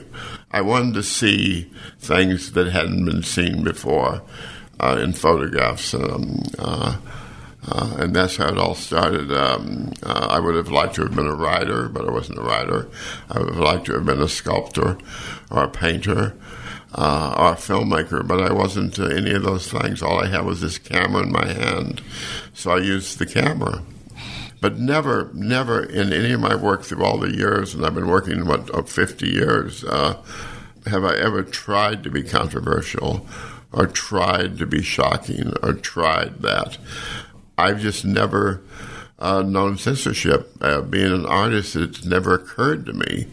I 0.57 0.61
wanted 0.61 0.95
to 0.95 1.03
see 1.03 1.71
things 1.99 2.53
that 2.53 2.67
hadn't 2.67 3.05
been 3.05 3.23
seen 3.23 3.63
before 3.63 4.21
uh, 4.79 4.99
in 5.01 5.13
photographs. 5.13 5.93
Um, 5.93 6.43
uh, 6.57 6.97
uh, 7.67 7.95
and 7.99 8.15
that's 8.15 8.37
how 8.37 8.49
it 8.49 8.57
all 8.57 8.75
started. 8.75 9.31
Um, 9.31 9.93
uh, 10.03 10.27
I 10.29 10.39
would 10.39 10.55
have 10.55 10.69
liked 10.69 10.95
to 10.95 11.03
have 11.03 11.15
been 11.15 11.27
a 11.27 11.35
writer, 11.35 11.87
but 11.87 12.07
I 12.07 12.11
wasn't 12.11 12.39
a 12.39 12.43
writer. 12.43 12.89
I 13.29 13.39
would 13.39 13.49
have 13.49 13.63
liked 13.63 13.85
to 13.85 13.93
have 13.93 14.05
been 14.05 14.21
a 14.21 14.27
sculptor 14.27 14.97
or 15.49 15.63
a 15.63 15.69
painter 15.69 16.35
uh, 16.95 17.35
or 17.37 17.51
a 17.53 17.55
filmmaker, 17.55 18.25
but 18.27 18.41
I 18.41 18.51
wasn't 18.51 18.99
uh, 18.99 19.05
any 19.05 19.31
of 19.31 19.43
those 19.43 19.71
things. 19.71 20.01
All 20.01 20.21
I 20.21 20.27
had 20.27 20.45
was 20.45 20.61
this 20.61 20.77
camera 20.77 21.23
in 21.23 21.31
my 21.31 21.47
hand, 21.47 22.01
so 22.53 22.71
I 22.71 22.79
used 22.79 23.17
the 23.17 23.25
camera. 23.25 23.81
But 24.59 24.79
never, 24.79 25.29
never 25.33 25.83
in 25.83 26.13
any 26.13 26.31
of 26.31 26.39
my 26.39 26.55
work 26.55 26.83
through 26.83 27.03
all 27.03 27.17
the 27.17 27.35
years, 27.35 27.73
and 27.73 27.85
I've 27.85 27.95
been 27.95 28.07
working 28.07 28.45
what 28.45 28.73
uh, 28.73 28.83
50 28.83 29.27
years, 29.27 29.83
uh, 29.83 30.21
have 30.85 31.03
I 31.03 31.15
ever 31.15 31.43
tried 31.43 32.03
to 32.03 32.09
be 32.09 32.23
controversial, 32.23 33.27
or 33.71 33.87
tried 33.87 34.57
to 34.59 34.65
be 34.65 34.83
shocking, 34.83 35.53
or 35.63 35.73
tried 35.73 36.41
that. 36.41 36.77
I've 37.57 37.79
just 37.79 38.05
never 38.05 38.61
uh, 39.19 39.41
known 39.41 39.77
censorship. 39.77 40.51
Uh, 40.61 40.81
being 40.81 41.11
an 41.11 41.25
artist, 41.25 41.75
it's 41.75 42.05
never 42.05 42.33
occurred 42.35 42.85
to 42.87 42.93
me 42.93 43.27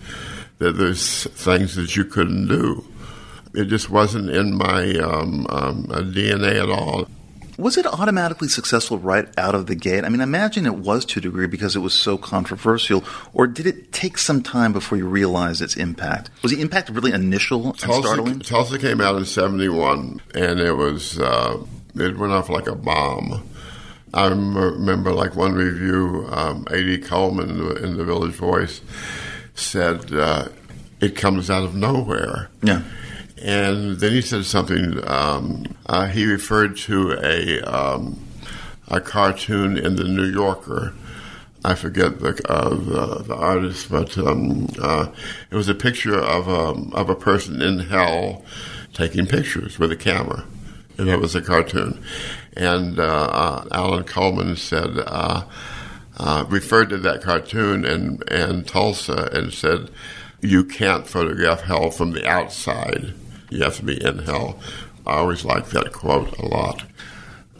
that 0.58 0.72
there's 0.72 1.24
things 1.24 1.74
that 1.76 1.96
you 1.96 2.04
couldn't 2.04 2.48
do. 2.48 2.84
It 3.54 3.64
just 3.64 3.90
wasn't 3.90 4.30
in 4.30 4.56
my 4.56 4.94
um, 4.98 5.46
um, 5.50 5.86
uh, 5.90 6.02
DNA 6.02 6.62
at 6.62 6.70
all. 6.70 7.08
Was 7.58 7.76
it 7.76 7.86
automatically 7.86 8.48
successful 8.48 8.98
right 8.98 9.28
out 9.36 9.54
of 9.54 9.66
the 9.66 9.74
gate? 9.74 10.04
I 10.04 10.08
mean, 10.08 10.20
I 10.20 10.24
imagine 10.24 10.64
it 10.64 10.76
was 10.76 11.04
to 11.06 11.18
a 11.18 11.22
degree 11.22 11.46
because 11.46 11.76
it 11.76 11.80
was 11.80 11.92
so 11.92 12.16
controversial, 12.16 13.04
or 13.34 13.46
did 13.46 13.66
it 13.66 13.92
take 13.92 14.16
some 14.16 14.42
time 14.42 14.72
before 14.72 14.96
you 14.96 15.06
realized 15.06 15.60
its 15.60 15.76
impact? 15.76 16.30
Was 16.42 16.52
the 16.52 16.62
impact 16.62 16.88
really 16.88 17.12
initial 17.12 17.66
and 17.66 17.78
Tulsa, 17.78 18.08
startling? 18.08 18.40
Tulsa 18.40 18.78
came 18.78 19.02
out 19.02 19.16
in 19.16 19.26
'71, 19.26 20.22
and 20.34 20.60
it 20.60 20.72
was 20.72 21.18
uh, 21.18 21.62
it 21.96 22.16
went 22.16 22.32
off 22.32 22.48
like 22.48 22.66
a 22.66 22.74
bomb 22.74 23.46
I 24.12 24.28
remember, 24.28 25.12
like 25.12 25.36
one 25.36 25.54
review, 25.54 26.26
um, 26.30 26.66
A.D. 26.70 26.98
Coleman 26.98 27.50
in 27.50 27.58
the, 27.58 27.84
in 27.84 27.96
the 27.96 28.04
Village 28.04 28.34
Voice 28.34 28.80
said, 29.54 30.12
uh, 30.12 30.48
"It 31.00 31.16
comes 31.16 31.50
out 31.50 31.62
of 31.62 31.74
nowhere." 31.74 32.50
Yeah. 32.62 32.82
And 33.40 33.98
then 33.98 34.12
he 34.12 34.20
said 34.20 34.44
something. 34.44 35.00
Um, 35.08 35.64
uh, 35.86 36.06
he 36.08 36.26
referred 36.26 36.76
to 36.78 37.12
a 37.22 37.61
um, 37.62 38.20
a 38.88 39.00
cartoon 39.00 39.78
in 39.78 39.96
the 39.96 40.04
New 40.04 40.24
Yorker. 40.26 40.92
I 41.64 41.74
forget 41.74 42.20
the 42.20 42.40
uh, 42.48 42.68
the, 42.70 43.24
the 43.24 43.36
artist, 43.36 43.90
but 43.90 44.18
um, 44.18 44.68
uh, 44.80 45.08
it 45.50 45.54
was 45.54 45.68
a 45.68 45.74
picture 45.74 46.18
of 46.18 46.48
a 46.48 46.96
of 46.96 47.08
a 47.08 47.14
person 47.14 47.62
in 47.62 47.78
hell 47.78 48.44
taking 48.92 49.26
pictures 49.26 49.78
with 49.78 49.92
a 49.92 49.96
camera, 49.96 50.44
and 50.98 51.08
it 51.08 51.20
was 51.20 51.34
a 51.34 51.40
cartoon. 51.40 52.02
And 52.57 52.98
uh, 52.98 53.03
uh, 53.03 53.68
Alan 53.72 54.05
Coleman 54.05 54.57
said. 54.57 54.98
Uh, 55.07 55.44
referred 56.48 56.90
to 56.90 56.98
that 56.98 57.22
cartoon 57.22 57.82
and, 57.82 58.22
and 58.30 58.66
Tulsa 58.66 59.30
and 59.32 59.55
said, 59.55 59.90
You 60.42 60.64
can't 60.64 61.07
photograph 61.07 61.62
hell 61.62 61.90
from 61.90 62.11
the 62.11 62.28
outside. 62.28 63.14
You 63.48 63.64
have 63.64 63.76
to 63.76 63.84
be 63.84 64.05
in 64.05 64.18
hell. 64.18 64.61
I 65.07 65.14
always 65.14 65.46
like 65.46 65.70
that 65.70 65.92
quote 65.92 66.36
a 66.38 66.46
lot. 66.46 66.84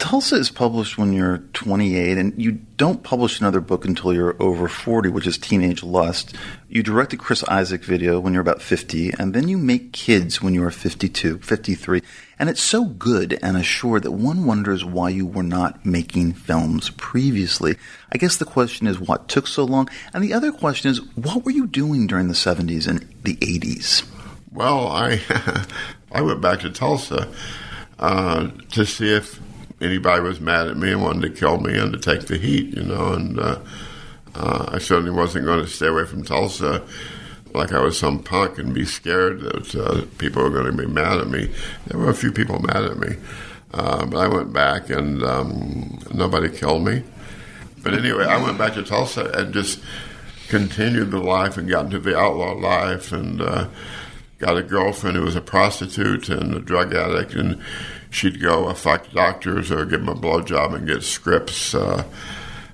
Tulsa 0.01 0.35
is 0.37 0.49
published 0.49 0.97
when 0.97 1.13
you're 1.13 1.37
28, 1.53 2.17
and 2.17 2.33
you 2.41 2.53
don't 2.53 3.03
publish 3.03 3.39
another 3.39 3.61
book 3.61 3.85
until 3.85 4.11
you're 4.11 4.35
over 4.41 4.67
40, 4.67 5.09
which 5.09 5.27
is 5.27 5.37
Teenage 5.37 5.83
Lust. 5.83 6.35
You 6.67 6.81
direct 6.81 7.13
a 7.13 7.17
Chris 7.17 7.43
Isaak 7.43 7.83
video 7.83 8.19
when 8.19 8.33
you're 8.33 8.41
about 8.41 8.63
50, 8.63 9.11
and 9.19 9.35
then 9.35 9.47
you 9.47 9.59
make 9.59 9.93
kids 9.93 10.41
when 10.41 10.55
you 10.55 10.63
are 10.63 10.71
52, 10.71 11.37
53. 11.41 12.01
And 12.39 12.49
it's 12.49 12.63
so 12.63 12.85
good 12.85 13.37
and 13.43 13.55
assured 13.55 14.01
that 14.01 14.13
one 14.13 14.47
wonders 14.47 14.83
why 14.83 15.09
you 15.09 15.27
were 15.27 15.43
not 15.43 15.85
making 15.85 16.33
films 16.33 16.89
previously. 16.89 17.75
I 18.11 18.17
guess 18.17 18.37
the 18.37 18.43
question 18.43 18.87
is 18.87 18.99
what 18.99 19.29
took 19.29 19.45
so 19.45 19.63
long? 19.63 19.87
And 20.15 20.23
the 20.23 20.33
other 20.33 20.51
question 20.51 20.89
is 20.89 20.99
what 21.15 21.45
were 21.45 21.51
you 21.51 21.67
doing 21.67 22.07
during 22.07 22.27
the 22.27 22.33
70s 22.33 22.87
and 22.87 23.07
the 23.21 23.35
80s? 23.35 24.03
Well, 24.51 24.87
I 24.87 25.21
I 26.11 26.23
went 26.23 26.41
back 26.41 26.61
to 26.61 26.71
Tulsa 26.71 27.31
uh, 27.99 28.49
to 28.71 28.83
see 28.83 29.13
if 29.13 29.39
anybody 29.81 30.21
was 30.21 30.39
mad 30.39 30.67
at 30.67 30.77
me 30.77 30.91
and 30.91 31.01
wanted 31.01 31.33
to 31.33 31.39
kill 31.39 31.59
me 31.59 31.77
and 31.77 31.91
to 31.93 31.99
take 31.99 32.27
the 32.27 32.37
heat, 32.37 32.75
you 32.75 32.83
know. 32.83 33.13
And 33.13 33.39
uh, 33.39 33.59
uh, 34.35 34.65
I 34.69 34.77
certainly 34.77 35.11
wasn't 35.11 35.45
going 35.45 35.63
to 35.63 35.67
stay 35.67 35.87
away 35.87 36.05
from 36.05 36.23
Tulsa 36.23 36.83
like 37.53 37.73
I 37.73 37.81
was 37.81 37.99
some 37.99 38.23
punk 38.23 38.57
and 38.59 38.73
be 38.73 38.85
scared 38.85 39.41
that 39.41 39.75
uh, 39.75 40.05
people 40.17 40.43
were 40.43 40.49
going 40.49 40.65
to 40.65 40.71
be 40.71 40.87
mad 40.87 41.19
at 41.19 41.27
me. 41.27 41.51
There 41.87 41.99
were 41.99 42.09
a 42.09 42.15
few 42.15 42.31
people 42.31 42.59
mad 42.59 42.83
at 42.83 42.97
me, 42.97 43.17
uh, 43.73 44.05
but 44.05 44.17
I 44.17 44.27
went 44.27 44.53
back 44.53 44.89
and 44.89 45.21
um, 45.23 45.99
nobody 46.13 46.49
killed 46.49 46.85
me. 46.85 47.03
But 47.83 47.93
anyway, 47.93 48.25
I 48.25 48.41
went 48.41 48.57
back 48.57 48.75
to 48.75 48.83
Tulsa 48.83 49.31
and 49.33 49.53
just 49.53 49.81
continued 50.47 51.11
the 51.11 51.19
life 51.19 51.57
and 51.57 51.69
got 51.69 51.85
into 51.85 51.99
the 51.99 52.17
outlaw 52.17 52.53
life 52.53 53.11
and 53.11 53.41
uh, 53.41 53.67
got 54.37 54.57
a 54.57 54.63
girlfriend 54.63 55.17
who 55.17 55.23
was 55.23 55.35
a 55.35 55.41
prostitute 55.41 56.29
and 56.29 56.53
a 56.53 56.59
drug 56.59 56.93
addict, 56.93 57.33
and 57.33 57.61
she'd 58.11 58.39
go 58.41 58.67
fuck 58.75 59.09
doctors 59.11 59.71
or 59.71 59.85
give 59.85 60.05
them 60.05 60.09
a 60.09 60.15
blowjob 60.15 60.75
and 60.75 60.85
get 60.87 61.01
scripts. 61.03 61.73
Uh, 61.73 62.03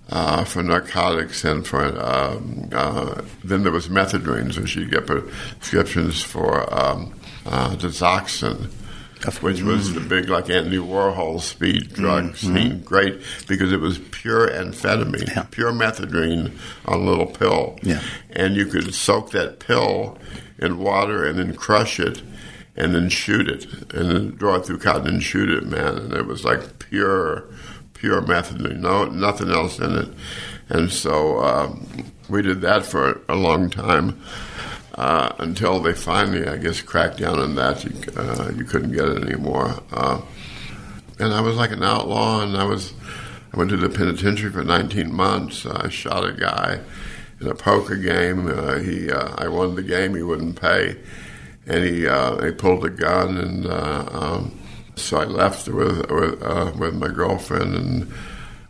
uh, 0.09 0.45
for 0.45 0.63
narcotics 0.63 1.43
and 1.43 1.67
for 1.67 1.83
um, 2.01 2.69
uh, 2.71 3.21
then 3.43 3.63
there 3.63 3.73
was 3.73 3.89
Methedrine, 3.89 4.53
so 4.53 4.63
she'd 4.63 4.89
get 4.89 5.05
prescriptions 5.05 6.21
for 6.23 6.73
um, 6.73 7.13
uh, 7.45 7.75
which 9.41 9.61
was 9.61 9.93
the 9.93 9.99
big 9.99 10.29
like 10.29 10.49
Anthony 10.49 10.77
Warhol 10.77 11.41
speed 11.41 11.91
drug 11.93 12.38
scene. 12.38 12.79
Great 12.83 13.19
because 13.49 13.73
it 13.73 13.81
was 13.81 13.97
pure 13.99 14.47
amphetamine, 14.47 15.27
Yeah. 15.27 15.45
pure 15.51 15.73
Methedrine 15.73 16.51
on 16.85 16.99
a 17.01 17.03
little 17.03 17.25
pill, 17.25 17.77
Yeah. 17.81 18.01
and 18.29 18.55
you 18.55 18.65
could 18.67 18.93
soak 18.93 19.31
that 19.31 19.59
pill 19.59 20.17
in 20.59 20.77
water 20.77 21.25
and 21.25 21.38
then 21.38 21.53
crush 21.53 21.99
it. 21.99 22.21
And 22.78 22.93
then 22.93 23.09
shoot 23.09 23.49
it, 23.49 23.65
and 23.91 24.11
then 24.11 24.30
draw 24.36 24.55
it 24.55 24.65
through 24.65 24.80
cotton 24.80 25.07
and 25.07 25.23
shoot 25.23 25.49
it, 25.49 25.65
man. 25.65 25.97
And 25.97 26.13
it 26.13 26.28
was 26.28 26.45
like 26.45 26.78
pure, 26.78 27.45
pure 27.95 28.21
Methedrine, 28.21 28.80
no 28.80 29.05
nothing 29.05 29.49
else 29.49 29.80
in 29.80 29.95
it. 29.95 30.09
And 30.69 30.91
so 30.91 31.43
um, 31.43 31.88
we 32.30 32.43
did 32.43 32.61
that 32.61 32.86
for 32.86 33.21
a 33.28 33.36
long 33.36 33.71
time 33.71 34.21
uh, 34.95 35.34
until 35.39 35.80
they 35.80 35.93
finally, 35.93 36.47
I 36.47 36.57
guess, 36.57 36.82
cracked 36.82 37.17
down 37.17 37.39
on 37.39 37.55
that. 37.55 37.84
You, 37.84 37.91
uh, 38.15 38.51
you 38.55 38.63
couldn't 38.63 38.91
get 38.91 39.05
it 39.05 39.23
anymore. 39.23 39.82
Uh, 39.91 40.21
and 41.19 41.34
I 41.34 41.41
was 41.41 41.55
like 41.55 41.71
an 41.71 41.84
outlaw, 41.84 42.41
and 42.41 42.57
I 42.57 42.63
was 42.63 42.93
I 43.53 43.57
went 43.57 43.69
to 43.69 43.78
the 43.78 43.89
penitentiary 43.89 44.51
for 44.51 44.63
19 44.63 45.13
months. 45.13 45.65
I 45.65 45.89
shot 45.89 46.28
a 46.28 46.34
guy 46.34 46.82
in 47.39 47.47
a 47.47 47.55
poker 47.55 47.95
game. 47.95 48.47
Uh, 48.47 48.80
he 48.80 49.11
uh, 49.11 49.36
I 49.38 49.47
won 49.47 49.75
the 49.75 49.84
game. 49.84 50.15
He 50.15 50.23
wouldn't 50.23 50.59
pay, 50.59 50.97
and 51.68 51.84
he 51.84 52.07
uh, 52.07 52.43
he 52.43 52.51
pulled 52.51 52.86
a 52.86 52.89
gun, 52.89 53.38
and 53.38 53.65
uh, 53.65 54.09
um, 54.11 54.59
so 54.95 55.18
I 55.18 55.26
left 55.26 55.68
with 55.68 56.09
with, 56.09 56.41
uh, 56.41 56.72
with 56.78 56.95
my 56.95 57.09
girlfriend 57.09 57.76
and 57.76 58.13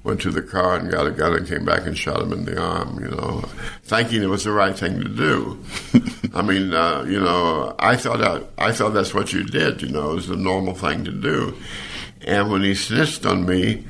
went 0.04 0.22
to 0.22 0.32
the 0.32 0.42
car 0.42 0.78
and 0.78 0.90
got 0.90 1.06
a 1.06 1.12
gun 1.12 1.36
and 1.36 1.48
came 1.48 1.66
back 1.66 1.86
and 1.86 1.98
shot 1.98 2.22
him 2.22 2.34
in 2.34 2.46
the 2.46 2.60
arm. 2.60 3.00
You 3.00 3.10
know, 3.10 3.42
thinking 3.84 4.24
it 4.24 4.28
was 4.28 4.46
the 4.46 4.52
right 4.52 4.78
thing 4.78 5.00
to 5.00 5.10
do. 5.10 5.64
I 6.34 6.42
mean, 6.42 6.74
uh, 6.74 7.04
you 7.08 7.20
know, 7.20 7.76
I 7.78 7.96
thought 7.96 8.22
I, 8.22 8.42
I 8.58 8.72
thought 8.72 8.94
that's 8.94 9.14
what 9.14 9.32
you 9.32 9.44
did. 9.44 9.82
You 9.82 9.90
know, 9.90 10.12
it 10.12 10.16
was 10.16 10.28
the 10.28 10.36
normal 10.36 10.74
thing 10.74 11.06
to 11.06 11.12
do. 11.12 11.56
And 12.26 12.50
when 12.50 12.64
he 12.64 12.74
snitched 12.74 13.26
on 13.26 13.46
me, 13.46 13.86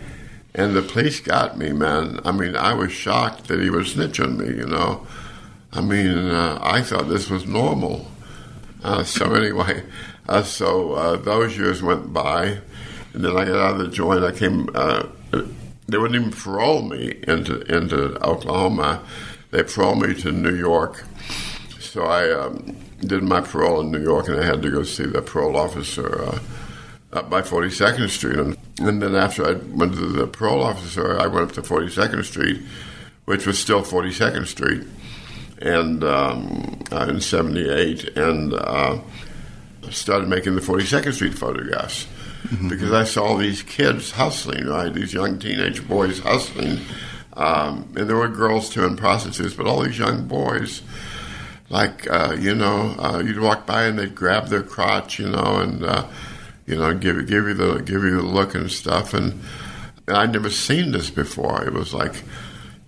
and 0.54 0.76
the 0.76 0.82
police 0.82 1.20
got 1.20 1.58
me, 1.58 1.72
man. 1.72 2.20
I 2.26 2.32
mean, 2.32 2.56
I 2.56 2.74
was 2.74 2.92
shocked 2.92 3.48
that 3.48 3.62
he 3.62 3.70
would 3.70 3.88
snitch 3.88 4.20
on 4.20 4.38
me. 4.38 4.48
You 4.48 4.66
know, 4.66 5.08
I 5.72 5.82
mean, 5.82 6.18
uh, 6.18 6.60
I 6.62 6.82
thought 6.82 7.08
this 7.08 7.30
was 7.30 7.46
normal. 7.46 8.08
Uh, 8.84 9.04
so 9.04 9.34
anyway, 9.34 9.84
uh, 10.28 10.44
so 10.44 10.94
uh, 10.94 11.16
those 11.18 11.58
years 11.58 11.82
went 11.82 12.14
by, 12.14 12.60
and 13.14 13.24
then 13.24 13.38
I 13.38 13.46
got 13.46 13.56
out 13.56 13.72
of 13.74 13.80
the 13.80 13.88
joint. 13.88 14.24
I 14.24 14.32
came. 14.32 14.70
Uh, 14.74 15.08
they 15.88 15.98
wouldn't 15.98 16.20
even 16.20 16.32
parole 16.32 16.82
me 16.82 17.20
into 17.28 17.62
into 17.74 18.22
Oklahoma. 18.24 19.04
They 19.52 19.64
paroled 19.64 20.02
me 20.02 20.14
to 20.22 20.32
New 20.32 20.56
York. 20.56 21.06
So 21.80 22.04
I 22.04 22.30
um, 22.32 22.76
did 23.00 23.24
my 23.24 23.42
parole 23.42 23.82
in 23.82 23.92
New 23.92 24.02
York, 24.02 24.28
and 24.28 24.40
I 24.40 24.46
had 24.46 24.62
to 24.62 24.70
go 24.70 24.84
see 24.84 25.06
the 25.06 25.22
parole 25.22 25.56
officer 25.56 26.22
uh, 26.22 26.40
up 27.14 27.30
by 27.30 27.42
42nd 27.42 28.10
Street. 28.10 28.38
And, 28.38 28.58
and 28.80 29.02
then 29.02 29.16
after 29.16 29.48
I 29.48 29.54
went 29.54 29.94
to 29.94 30.08
the 30.08 30.28
parole 30.28 30.64
officer, 30.64 31.20
I 31.20 31.28
went 31.28 31.50
up 31.50 31.54
to 31.54 31.62
42nd 31.62 32.24
Street, 32.26 32.62
which 33.26 33.46
was 33.46 33.58
still 33.58 33.82
42nd 33.82 34.48
Street, 34.48 34.84
and 35.62 36.04
um, 36.04 36.80
uh, 36.92 37.08
in 37.10 37.22
'78, 37.22 38.18
and 38.18 38.54
uh, 38.54 39.00
started 39.90 40.28
making 40.28 40.56
the 40.56 40.62
42nd 40.62 41.14
Street 41.14 41.34
photographs 41.34 42.08
because 42.70 42.92
I 42.92 43.04
saw 43.04 43.38
these 43.38 43.64
kids 43.64 44.12
hustling, 44.12 44.66
right? 44.68 44.94
These 44.94 45.14
young 45.14 45.40
teenage 45.40 45.88
boys 45.88 46.20
hustling, 46.20 46.80
um, 47.34 47.94
and 47.96 48.10
there 48.10 48.16
were 48.16 48.28
girls 48.28 48.70
too 48.70 48.86
and 48.86 48.98
prostitutes, 48.98 49.54
but 49.54 49.66
all 49.66 49.82
these 49.82 49.98
young 49.98 50.28
boys 50.28 50.82
like 51.70 52.10
uh, 52.10 52.36
you 52.40 52.56
know, 52.56 52.96
uh, 52.98 53.20
you'd 53.20 53.40
walk 53.40 53.66
by 53.66 53.84
and 53.84 54.00
they'd 54.00 54.16
grab 54.16 54.48
their 54.48 54.64
crotch, 54.64 55.20
you 55.20 55.30
know, 55.30 55.60
and 55.60 55.84
uh, 55.84 56.08
you 56.66 56.76
know, 56.76 56.94
give 56.94 57.28
give 57.28 57.48
you 57.48 57.54
the 57.54 57.80
give 57.80 58.04
you 58.04 58.18
the 58.18 58.24
look 58.24 58.56
and 58.56 58.72
stuff, 58.72 59.14
and, 59.14 59.42
and 60.08 60.18
I'd 60.18 60.34
never 60.34 60.50
seen 60.50 60.92
this 60.92 61.10
before. 61.10 61.66
It 61.66 61.74
was 61.74 61.94
like, 61.94 62.24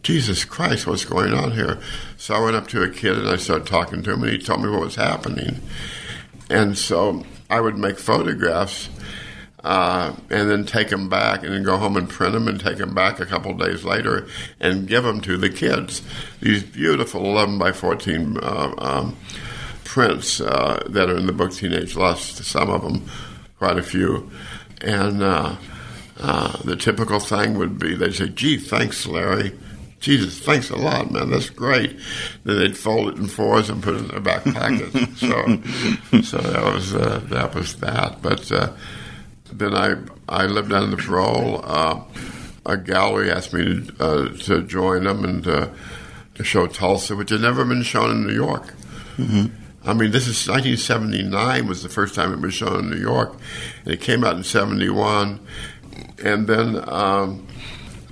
Jesus 0.01 0.45
Christ, 0.45 0.87
what's 0.87 1.05
going 1.05 1.33
on 1.33 1.51
here? 1.51 1.79
So 2.17 2.33
I 2.33 2.39
went 2.39 2.55
up 2.55 2.67
to 2.67 2.83
a 2.83 2.89
kid 2.89 3.17
and 3.17 3.27
I 3.27 3.35
started 3.35 3.67
talking 3.67 4.01
to 4.03 4.13
him, 4.13 4.23
and 4.23 4.31
he 4.31 4.37
told 4.37 4.61
me 4.61 4.69
what 4.69 4.81
was 4.81 4.95
happening, 4.95 5.59
and 6.49 6.77
so 6.77 7.25
I 7.49 7.59
would 7.59 7.77
make 7.77 7.99
photographs. 7.99 8.89
Uh, 9.61 10.15
and 10.29 10.49
then 10.49 10.63
take 10.63 10.87
them 10.87 11.09
back, 11.09 11.43
and 11.43 11.53
then 11.53 11.63
go 11.63 11.75
home 11.75 11.97
and 11.97 12.07
print 12.07 12.31
them, 12.31 12.47
and 12.47 12.61
take 12.61 12.77
them 12.77 12.95
back 12.95 13.19
a 13.19 13.25
couple 13.25 13.53
days 13.53 13.83
later, 13.83 14.25
and 14.61 14.87
give 14.87 15.03
them 15.03 15.19
to 15.19 15.35
the 15.35 15.49
kids. 15.49 16.01
These 16.39 16.63
beautiful 16.63 17.25
11 17.25 17.57
by 17.59 17.73
14 17.73 18.37
uh, 18.37 18.73
um, 18.77 19.17
prints 19.83 20.39
uh, 20.39 20.81
that 20.87 21.09
are 21.09 21.17
in 21.17 21.25
the 21.25 21.33
book 21.33 21.51
Teenage 21.51 21.97
Lust. 21.97 22.37
Some 22.45 22.69
of 22.69 22.83
them, 22.83 23.03
quite 23.57 23.77
a 23.77 23.83
few, 23.83 24.31
and 24.79 25.21
uh, 25.21 25.57
uh, 26.19 26.57
the 26.63 26.77
typical 26.77 27.19
thing 27.19 27.57
would 27.57 27.77
be 27.77 27.95
they'd 27.95 28.15
say, 28.15 28.29
"Gee, 28.29 28.55
thanks, 28.55 29.05
Larry." 29.05 29.59
Jesus, 29.99 30.39
thanks 30.39 30.69
a 30.69 30.77
lot, 30.77 31.11
man. 31.11 31.29
That's 31.29 31.49
great. 31.49 31.99
Then 32.45 32.59
they'd 32.59 32.77
fold 32.77 33.09
it 33.09 33.17
in 33.17 33.27
fours 33.27 33.69
and 33.69 33.83
put 33.83 33.95
it 33.95 33.99
in 33.99 34.07
their 34.07 34.21
back 34.21 34.45
pocket. 34.45 34.91
so, 35.17 36.21
so 36.21 36.37
that 36.37 36.73
was 36.73 36.95
uh, 36.95 37.21
that 37.25 37.53
was 37.53 37.75
that. 37.77 38.21
But 38.21 38.49
uh, 38.51 38.71
then 39.51 39.75
I 39.75 39.95
I 40.29 40.45
lived 40.45 40.71
under 40.71 40.95
the 40.95 41.01
parole. 41.01 41.61
Uh, 41.63 42.01
a 42.65 42.77
gallery 42.77 43.29
asked 43.29 43.53
me 43.53 43.63
to 43.63 43.93
uh, 43.99 44.29
to 44.45 44.63
join 44.63 45.03
them 45.03 45.25
and 45.25 45.45
uh, 45.45 45.69
to 46.35 46.43
show 46.45 46.67
Tulsa, 46.67 47.15
which 47.17 47.31
had 47.31 47.41
never 47.41 47.65
been 47.65 47.83
shown 47.83 48.09
in 48.11 48.25
New 48.25 48.33
York. 48.33 48.73
I 49.83 49.93
mean, 49.93 50.11
this 50.11 50.27
is 50.27 50.47
1979 50.47 51.67
was 51.67 51.83
the 51.83 51.89
first 51.89 52.15
time 52.15 52.31
it 52.31 52.39
was 52.39 52.53
shown 52.53 52.79
in 52.79 52.89
New 52.89 53.01
York, 53.01 53.35
and 53.83 53.93
it 53.93 53.99
came 53.99 54.23
out 54.23 54.37
in 54.37 54.45
'71, 54.45 55.45
and 56.23 56.47
then. 56.47 56.89
Um, 56.89 57.48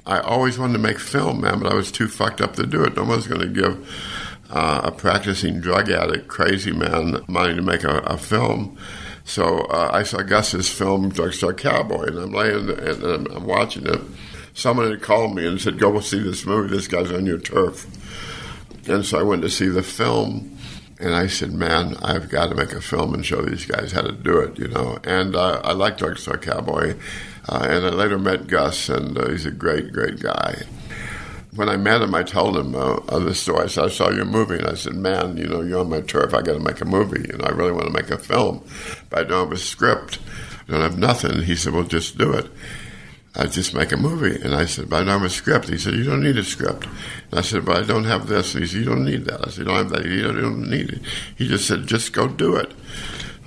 I 0.08 0.22
always 0.22 0.58
wanted 0.58 0.74
to 0.74 0.80
make 0.80 0.99
film, 0.99 1.41
man, 1.41 1.60
but 1.60 1.72
I 1.72 1.76
was 1.76 1.91
too 1.91 2.08
fucked 2.08 2.39
up 2.39 2.55
to 2.55 2.66
do 2.66 2.84
it. 2.84 2.95
No 2.95 3.03
one's 3.03 3.28
going 3.28 3.41
to 3.41 3.47
give 3.47 4.38
uh, 4.49 4.82
a 4.86 4.91
practicing 4.91 5.60
drug 5.60 5.89
addict, 5.89 6.30
crazy 6.30 6.72
man, 6.72 7.24
money 7.28 7.53
to 7.53 7.62
make 7.62 7.84
a, 7.84 7.97
a 7.99 8.18
film. 8.18 8.78
So 9.26 9.60
uh, 9.66 9.89
I 9.91 10.03
saw 10.03 10.22
Gus's 10.22 10.70
film, 10.70 11.10
Drugstore 11.10 11.53
Cowboy, 11.53 12.05
and 12.05 12.18
I'm 12.18 12.32
laying 12.32 12.68
there, 12.68 12.91
and 12.91 13.03
I'm, 13.03 13.26
I'm 13.28 13.45
watching 13.45 13.86
it. 13.86 13.99
Someone 14.53 14.89
had 14.89 15.01
called 15.01 15.36
me 15.36 15.45
and 15.45 15.60
said, 15.60 15.78
"Go 15.78 15.99
see 15.99 16.20
this 16.24 16.45
movie. 16.45 16.74
This 16.74 16.88
guy's 16.88 17.12
on 17.12 17.26
your 17.26 17.38
turf." 17.38 17.86
And 18.88 19.05
so 19.05 19.20
I 19.20 19.24
went 19.24 19.41
to 19.41 19.49
see 19.49 19.68
the 19.68 19.84
film, 19.84 20.58
and 21.01 21.14
I 21.14 21.28
said, 21.28 21.51
"Man, 21.51 21.97
I've 22.01 22.30
got 22.30 22.47
to 22.47 22.55
make 22.55 22.72
a 22.72 22.80
film 22.80 23.14
and 23.14 23.26
show 23.26 23.41
these 23.41 23.66
guys 23.66 23.91
how 23.91 24.01
to 24.01 24.14
do 24.14 24.39
it," 24.39 24.58
you 24.58 24.70
know. 24.70 24.97
And 25.03 25.36
uh, 25.36 25.60
I 25.66 25.74
like 25.74 25.97
Drugstore 25.97 26.38
Cowboy, 26.38 26.95
and 27.50 27.86
I 27.86 27.89
later 27.89 28.20
met 28.20 28.48
Gus, 28.48 28.89
and 28.89 29.18
uh, 29.18 29.30
he's 29.30 29.45
a 29.45 29.52
great, 29.52 29.91
great 29.93 30.20
guy. 30.20 30.64
When 31.56 31.70
I 31.70 31.78
met 31.78 32.02
him, 32.02 32.14
I 32.14 32.24
told 32.24 32.58
him 32.58 32.76
uh, 32.76 33.00
the 33.20 33.34
story. 33.34 33.64
I 33.64 33.68
said, 33.68 33.86
"I 33.86 33.89
saw 33.89 34.10
your 34.10 34.26
movie," 34.26 34.58
and 34.58 34.68
I 34.68 34.76
said, 34.76 34.93
"Man, 34.93 35.38
you 35.38 35.48
know, 35.48 35.62
you're 35.62 35.80
on 35.80 35.89
my 35.89 36.02
turf. 36.02 36.34
I 36.34 36.41
got 36.41 36.54
to 36.54 36.60
make 36.60 36.82
a 36.82 36.86
movie. 36.86 37.28
You 37.28 37.38
know, 37.38 37.45
I 37.45 37.52
really 37.52 37.72
want 37.72 37.86
to 37.88 37.93
make 37.93 38.12
a 38.12 38.18
film, 38.18 38.64
but 39.10 39.20
I 39.20 39.24
don't 39.24 39.45
have 39.45 39.52
a 39.52 39.58
script. 39.58 40.20
I 40.68 40.72
don't 40.72 40.82
have 40.82 41.00
nothing." 41.00 41.43
He 41.43 41.56
said, 41.56 41.74
"Well, 41.74 41.84
just 41.84 42.18
do 42.18 42.34
it." 42.34 42.48
I 43.39 43.45
just 43.45 43.76
make 43.76 43.91
a 43.91 43.98
movie. 43.98 44.41
And 44.41 44.56
I 44.56 44.66
said, 44.66 44.89
but 44.89 44.95
I 44.95 45.00
don't 45.04 45.20
have 45.20 45.24
a 45.24 45.30
script. 45.30 45.70
He 45.70 45.78
said, 45.78 45.93
you 45.93 46.04
don't 46.04 46.24
need 46.24 46.38
a 46.38 46.43
script. 46.43 46.88
And 47.30 47.39
I 47.39 47.41
said, 47.43 47.66
but 47.66 47.78
I 47.78 47.86
don't 47.86 48.06
have 48.06 48.28
this. 48.28 48.56
And 48.56 48.64
he 48.64 48.68
said, 48.68 48.80
you 48.80 48.86
don't 48.86 49.06
need 49.06 49.26
that. 49.26 49.48
I 49.48 49.52
said, 49.52 49.60
you 49.60 49.66
don't 49.66 49.76
have 49.76 49.89
that. 49.89 50.06
You 50.06 50.24
don't, 50.24 50.36
you 50.36 50.41
don't 50.41 50.70
need 50.70 50.89
it. 50.89 51.02
He 51.36 51.48
just 51.48 51.68
said, 51.68 51.86
just 51.86 52.14
go 52.14 52.28
do 52.28 52.56
it. 52.56 52.72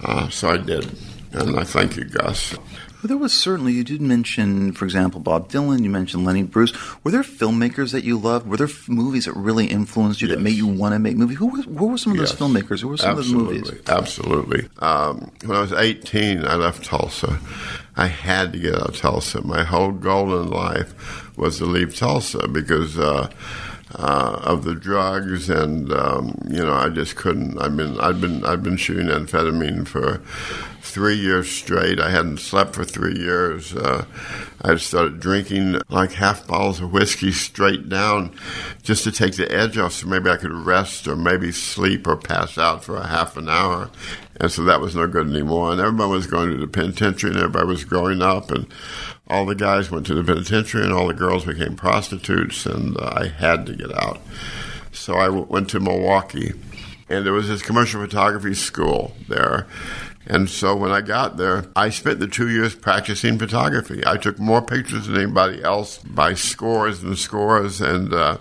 Uh, 0.04 0.28
so 0.28 0.50
I 0.50 0.58
did. 0.58 0.96
And 1.32 1.58
I 1.58 1.64
thank 1.64 1.96
you, 1.96 2.04
Gus. 2.04 2.54
Well, 3.02 3.08
there 3.08 3.16
was 3.16 3.32
certainly, 3.32 3.72
you 3.72 3.82
did 3.82 4.02
mention, 4.02 4.72
for 4.72 4.84
example, 4.84 5.20
Bob 5.20 5.48
Dylan, 5.50 5.82
you 5.82 5.88
mentioned 5.88 6.24
Lenny 6.26 6.42
Bruce. 6.42 6.72
Were 7.02 7.10
there 7.10 7.22
filmmakers 7.22 7.92
that 7.92 8.04
you 8.04 8.18
loved? 8.18 8.46
Were 8.46 8.58
there 8.58 8.66
f- 8.66 8.88
movies 8.90 9.24
that 9.24 9.32
really 9.34 9.66
influenced 9.66 10.20
you 10.20 10.28
that 10.28 10.40
made 10.40 10.54
you 10.54 10.66
want 10.66 10.92
to 10.92 10.98
make 10.98 11.16
movies? 11.16 11.38
Who 11.38 11.46
were, 11.46 11.62
who 11.62 11.86
were 11.86 11.96
some 11.98 12.12
of 12.12 12.18
those 12.18 12.32
Yes. 12.32 12.38
filmmakers? 12.40 12.80
Who 12.82 12.88
were 12.88 12.98
some 12.98 13.18
absolutely, 13.18 13.58
of 13.60 13.64
those 13.64 13.72
movies? 13.72 13.88
Absolutely. 13.88 14.68
Um, 14.80 15.30
when 15.46 15.56
I 15.56 15.60
was 15.62 15.72
18, 15.72 16.44
I 16.44 16.56
left 16.56 16.84
Tulsa. 16.84 17.38
I 17.96 18.06
had 18.06 18.52
to 18.52 18.58
get 18.58 18.74
out 18.74 18.90
of 18.90 18.96
Tulsa. 18.98 19.40
My 19.46 19.64
whole 19.64 19.92
goal 19.92 20.38
in 20.40 20.50
life 20.50 21.36
was 21.38 21.56
to 21.58 21.64
leave 21.64 21.96
Tulsa 21.96 22.48
because 22.48 22.98
uh, 22.98 23.30
uh, 23.94 24.40
of 24.44 24.64
the 24.64 24.74
drugs, 24.74 25.50
and 25.50 25.92
um, 25.92 26.38
you 26.48 26.64
know, 26.64 26.72
I 26.74 26.90
just 26.90 27.16
couldn't. 27.16 27.58
I've 27.60 27.76
been, 27.76 27.98
I've 27.98 28.20
been, 28.20 28.44
I've 28.44 28.62
been 28.62 28.76
shooting 28.76 29.06
amphetamine 29.08 29.86
for 29.88 30.20
three 30.90 31.16
years 31.16 31.50
straight. 31.50 32.00
I 32.00 32.10
hadn't 32.10 32.38
slept 32.38 32.74
for 32.74 32.84
three 32.84 33.16
years. 33.16 33.74
Uh, 33.74 34.04
I 34.62 34.76
started 34.76 35.20
drinking 35.20 35.80
like 35.88 36.12
half 36.12 36.46
bottles 36.46 36.80
of 36.80 36.92
whiskey 36.92 37.32
straight 37.32 37.88
down 37.88 38.34
just 38.82 39.04
to 39.04 39.12
take 39.12 39.36
the 39.36 39.50
edge 39.50 39.78
off 39.78 39.92
so 39.92 40.06
maybe 40.06 40.28
I 40.28 40.36
could 40.36 40.52
rest 40.52 41.08
or 41.08 41.16
maybe 41.16 41.52
sleep 41.52 42.06
or 42.06 42.16
pass 42.16 42.58
out 42.58 42.84
for 42.84 42.96
a 42.96 43.06
half 43.06 43.36
an 43.36 43.48
hour. 43.48 43.90
And 44.38 44.50
so 44.50 44.64
that 44.64 44.80
was 44.80 44.96
no 44.96 45.06
good 45.06 45.28
anymore. 45.28 45.72
And 45.72 45.80
everybody 45.80 46.10
was 46.10 46.26
going 46.26 46.50
to 46.50 46.58
the 46.58 46.66
penitentiary 46.66 47.30
and 47.32 47.38
everybody 47.38 47.66
was 47.66 47.84
growing 47.84 48.22
up 48.22 48.50
and 48.50 48.66
all 49.28 49.46
the 49.46 49.54
guys 49.54 49.90
went 49.90 50.06
to 50.06 50.14
the 50.14 50.24
penitentiary 50.24 50.82
and 50.82 50.92
all 50.92 51.06
the 51.06 51.14
girls 51.14 51.44
became 51.44 51.76
prostitutes 51.76 52.66
and 52.66 52.96
uh, 52.98 53.12
I 53.16 53.28
had 53.28 53.66
to 53.66 53.74
get 53.74 53.92
out. 53.92 54.20
So 54.92 55.14
I 55.14 55.26
w- 55.26 55.46
went 55.48 55.70
to 55.70 55.80
Milwaukee 55.80 56.52
and 57.10 57.26
there 57.26 57.32
was 57.32 57.48
this 57.48 57.60
commercial 57.60 58.00
photography 58.00 58.54
school 58.54 59.12
there. 59.28 59.66
And 60.30 60.48
so 60.48 60.76
when 60.76 60.92
I 60.92 61.00
got 61.00 61.38
there, 61.38 61.64
I 61.74 61.90
spent 61.90 62.20
the 62.20 62.28
two 62.28 62.48
years 62.48 62.76
practicing 62.76 63.36
photography. 63.36 64.06
I 64.06 64.16
took 64.16 64.38
more 64.38 64.62
pictures 64.62 65.08
than 65.08 65.16
anybody 65.16 65.60
else 65.60 65.98
by 65.98 66.34
scores 66.34 67.02
and 67.02 67.18
scores, 67.18 67.80
and 67.80 68.14
uh, 68.14 68.38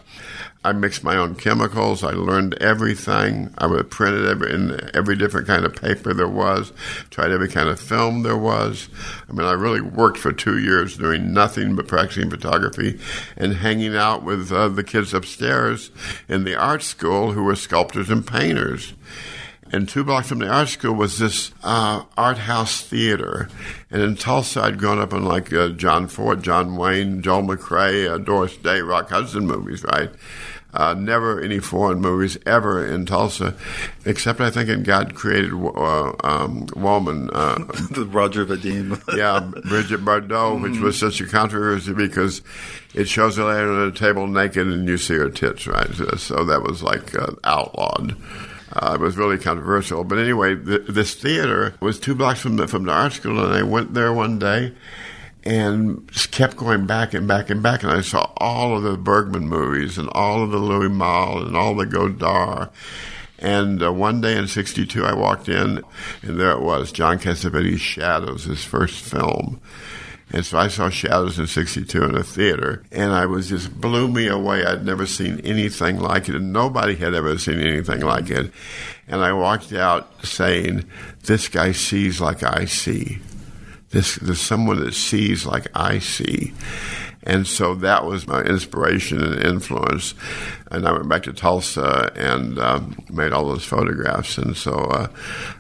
I 0.64 0.72
mixed 0.74 1.04
my 1.04 1.18
own 1.18 1.34
chemicals. 1.34 2.04
I 2.04 2.12
learned 2.12 2.54
everything. 2.62 3.52
I 3.58 3.66
would 3.66 3.90
print 3.90 4.16
it 4.18 4.30
every, 4.30 4.54
in 4.54 4.80
every 4.94 5.16
different 5.16 5.48
kind 5.48 5.66
of 5.66 5.76
paper 5.76 6.14
there 6.14 6.28
was, 6.28 6.72
tried 7.10 7.32
every 7.32 7.50
kind 7.50 7.68
of 7.68 7.80
film 7.80 8.22
there 8.22 8.38
was. 8.38 8.88
I 9.28 9.34
mean, 9.34 9.48
I 9.48 9.54
really 9.54 9.82
worked 9.82 10.20
for 10.20 10.32
two 10.32 10.60
years 10.60 10.96
doing 10.96 11.34
nothing 11.34 11.76
but 11.76 11.88
practicing 11.88 12.30
photography 12.30 13.00
and 13.36 13.54
hanging 13.54 13.96
out 13.96 14.22
with 14.22 14.52
uh, 14.52 14.70
the 14.70 14.84
kids 14.84 15.12
upstairs 15.12 15.90
in 16.28 16.44
the 16.44 16.56
art 16.56 16.84
school 16.84 17.32
who 17.32 17.46
were 17.46 17.56
sculptors 17.56 18.12
and 18.12 18.28
painters. 18.28 18.94
And 19.72 19.88
two 19.88 20.04
blocks 20.04 20.30
from 20.30 20.40
the 20.40 20.48
art 20.48 20.70
school 20.70 20.94
was 20.94 21.20
this 21.20 21.52
uh, 21.64 22.04
art 22.18 22.40
house 22.40 22.82
theater. 22.82 23.50
And 23.92 24.02
in 24.02 24.16
Tulsa, 24.16 24.62
I'd 24.62 24.80
grown 24.80 25.00
up 25.00 25.14
on 25.14 25.26
like 25.26 25.54
uh, 25.54 25.70
John 25.70 26.08
Ford, 26.08 26.42
John 26.42 26.76
Wayne, 26.76 27.22
Joel 27.22 27.44
McCrea, 27.44 28.12
uh, 28.12 28.18
Doris 28.18 28.58
Day, 28.58 28.82
Rock 28.82 29.10
Hudson 29.10 29.46
movies, 29.46 29.84
right? 29.84 30.10
Uh, 30.72 30.94
never 30.94 31.42
any 31.42 31.58
foreign 31.58 32.00
movies 32.00 32.38
ever 32.46 32.86
in 32.86 33.04
Tulsa, 33.04 33.56
except 34.06 34.40
I 34.40 34.52
think 34.52 34.70
in 34.70 34.84
God 34.84 35.16
Created 35.16 35.52
uh, 35.52 36.14
um, 36.24 36.68
Woman. 36.76 37.30
Uh, 37.34 37.56
The 37.90 38.06
Roger 38.06 38.46
Vadim. 38.46 39.02
yeah, 39.18 39.40
Brigitte 39.40 40.06
Bardot, 40.06 40.62
which 40.62 40.80
was 40.80 40.98
such 40.98 41.22
a 41.22 41.26
controversy 41.26 41.94
because 41.94 42.44
it 42.94 43.08
shows 43.08 43.38
her 43.38 43.46
laying 43.46 43.68
on 43.68 43.88
a 43.88 43.92
table 43.92 44.28
naked 44.28 44.68
and 44.68 44.88
you 44.88 45.00
see 45.00 45.16
her 45.16 45.30
tits, 45.30 45.66
right? 45.66 45.92
So, 45.96 46.06
so 46.18 46.46
that 46.46 46.62
was 46.62 46.84
like 46.84 47.18
uh, 47.18 47.32
outlawed. 47.44 48.16
Uh, 48.72 48.94
it 48.96 49.00
was 49.00 49.18
really 49.18 49.38
controversial. 49.38 50.04
But 50.04 50.20
anyway, 50.20 50.56
th- 50.56 50.88
this 50.88 51.16
theater 51.16 51.74
was 51.80 52.00
two 52.00 52.16
blocks 52.16 52.40
from 52.40 52.58
the, 52.58 52.68
from 52.68 52.84
the 52.84 52.92
art 52.92 53.14
school, 53.14 53.44
and 53.44 53.54
I 53.54 53.64
went 53.64 53.94
there 53.94 54.14
one 54.14 54.40
day 54.40 54.74
and 55.44 56.08
just 56.12 56.32
kept 56.32 56.58
going 56.58 56.86
back 56.86 57.14
and 57.14 57.28
back 57.28 57.50
and 57.50 57.64
back, 57.64 57.84
and 57.84 57.92
I 57.92 58.02
saw 58.02 58.32
all 58.38 58.76
of 58.78 58.84
the 58.84 58.98
Bergman 58.98 59.48
movies 59.48 59.98
and 59.98 60.10
all 60.10 60.44
of 60.44 60.52
the 60.52 60.58
Louis 60.58 60.90
Malle 60.90 61.46
and 61.46 61.56
all 61.56 61.76
the 61.76 61.86
Godard. 61.86 62.70
And 63.40 63.82
uh, 63.82 63.94
one 63.94 64.20
day 64.20 64.38
in 64.38 64.48
'62, 64.48 65.06
I 65.06 65.14
walked 65.14 65.48
in, 65.48 65.82
and 66.22 66.40
there 66.40 66.52
it 66.52 66.62
was, 66.62 66.92
John 66.92 67.20
Cassavetes' 67.20 67.80
Shadows, 67.80 68.44
his 68.44 68.66
first 68.66 69.02
film. 69.02 69.62
And 70.32 70.46
so 70.46 70.60
I 70.60 70.68
saw 70.68 70.90
Shadows 70.90 71.40
in 71.40 71.48
'62 71.48 72.04
in 72.04 72.16
a 72.16 72.24
theater, 72.24 72.84
and 72.92 73.12
I 73.12 73.26
was 73.26 73.50
just 73.50 73.80
blew 73.82 74.08
me 74.08 74.28
away. 74.28 74.64
I'd 74.64 74.86
never 74.86 75.08
seen 75.08 75.40
anything 75.40 76.00
like 76.00 76.30
it, 76.30 76.36
and 76.36 76.54
nobody 76.54 76.96
had 76.96 77.16
ever 77.16 77.38
seen 77.38 77.60
anything 77.60 78.02
like 78.02 78.30
it. 78.30 78.52
And 79.08 79.22
I 79.22 79.34
walked 79.34 79.74
out 79.74 80.24
saying, 80.24 80.86
"This 81.24 81.48
guy 81.48 81.72
sees 81.72 82.22
like 82.22 82.44
I 82.44 82.66
see. 82.66 83.20
This 83.90 84.16
there's 84.16 84.40
someone 84.40 84.80
that 84.82 84.94
sees 84.94 85.46
like 85.46 85.68
I 85.74 85.98
see." 85.98 86.54
And 87.24 87.46
so 87.46 87.76
that 87.76 88.06
was 88.06 88.28
my 88.28 88.42
inspiration 88.42 89.22
and 89.22 89.44
influence. 89.44 90.14
And 90.72 90.88
I 90.88 90.94
went 90.94 91.10
back 91.10 91.24
to 91.24 91.34
Tulsa 91.34 92.12
and 92.16 92.58
um, 92.60 92.98
made 93.10 93.34
all 93.34 93.48
those 93.48 93.66
photographs. 93.66 94.38
And 94.38 94.56
so 94.56 94.74
uh, 94.74 95.08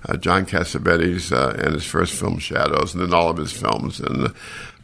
uh, 0.07 0.18
John 0.18 0.45
Cassavetes 0.45 1.34
uh, 1.34 1.62
and 1.62 1.74
his 1.74 1.86
first 1.86 2.14
film, 2.14 2.39
Shadows, 2.39 2.93
and 2.93 3.03
then 3.03 3.14
all 3.14 3.30
of 3.30 3.38
his 3.38 3.51
films. 3.51 3.99
And 3.99 4.28
uh, 4.28 4.30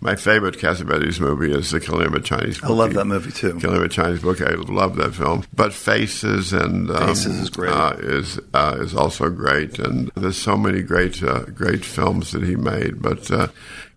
my 0.01 0.15
favorite 0.17 0.57
Cassavetes 0.57 1.19
movie 1.21 1.53
is 1.53 1.71
The 1.71 1.79
Killing 1.79 2.07
of 2.07 2.13
a 2.13 2.19
Chinese 2.19 2.61
I 2.61 2.67
love 2.67 2.93
that 2.93 3.05
movie 3.05 3.31
too. 3.31 3.57
Killing 3.59 3.77
of 3.77 3.83
a 3.83 3.89
Chinese 3.89 4.21
Book. 4.21 4.41
I 4.41 4.53
love 4.55 4.97
that 4.97 5.15
film. 5.15 5.45
But 5.53 5.73
Faces 5.73 6.51
and 6.51 6.91
um, 6.91 7.07
Faces 7.07 7.39
is 7.39 7.49
great. 7.49 7.71
Uh, 7.71 7.95
is 7.99 8.37
uh, 8.53 8.77
is 8.79 8.93
also 8.93 9.29
great. 9.29 9.79
And 9.79 10.11
there's 10.15 10.37
so 10.37 10.57
many 10.57 10.81
great 10.81 11.23
uh, 11.23 11.45
great 11.45 11.85
films 11.85 12.33
that 12.33 12.43
he 12.43 12.57
made. 12.57 13.01
But 13.01 13.31
uh, 13.31 13.47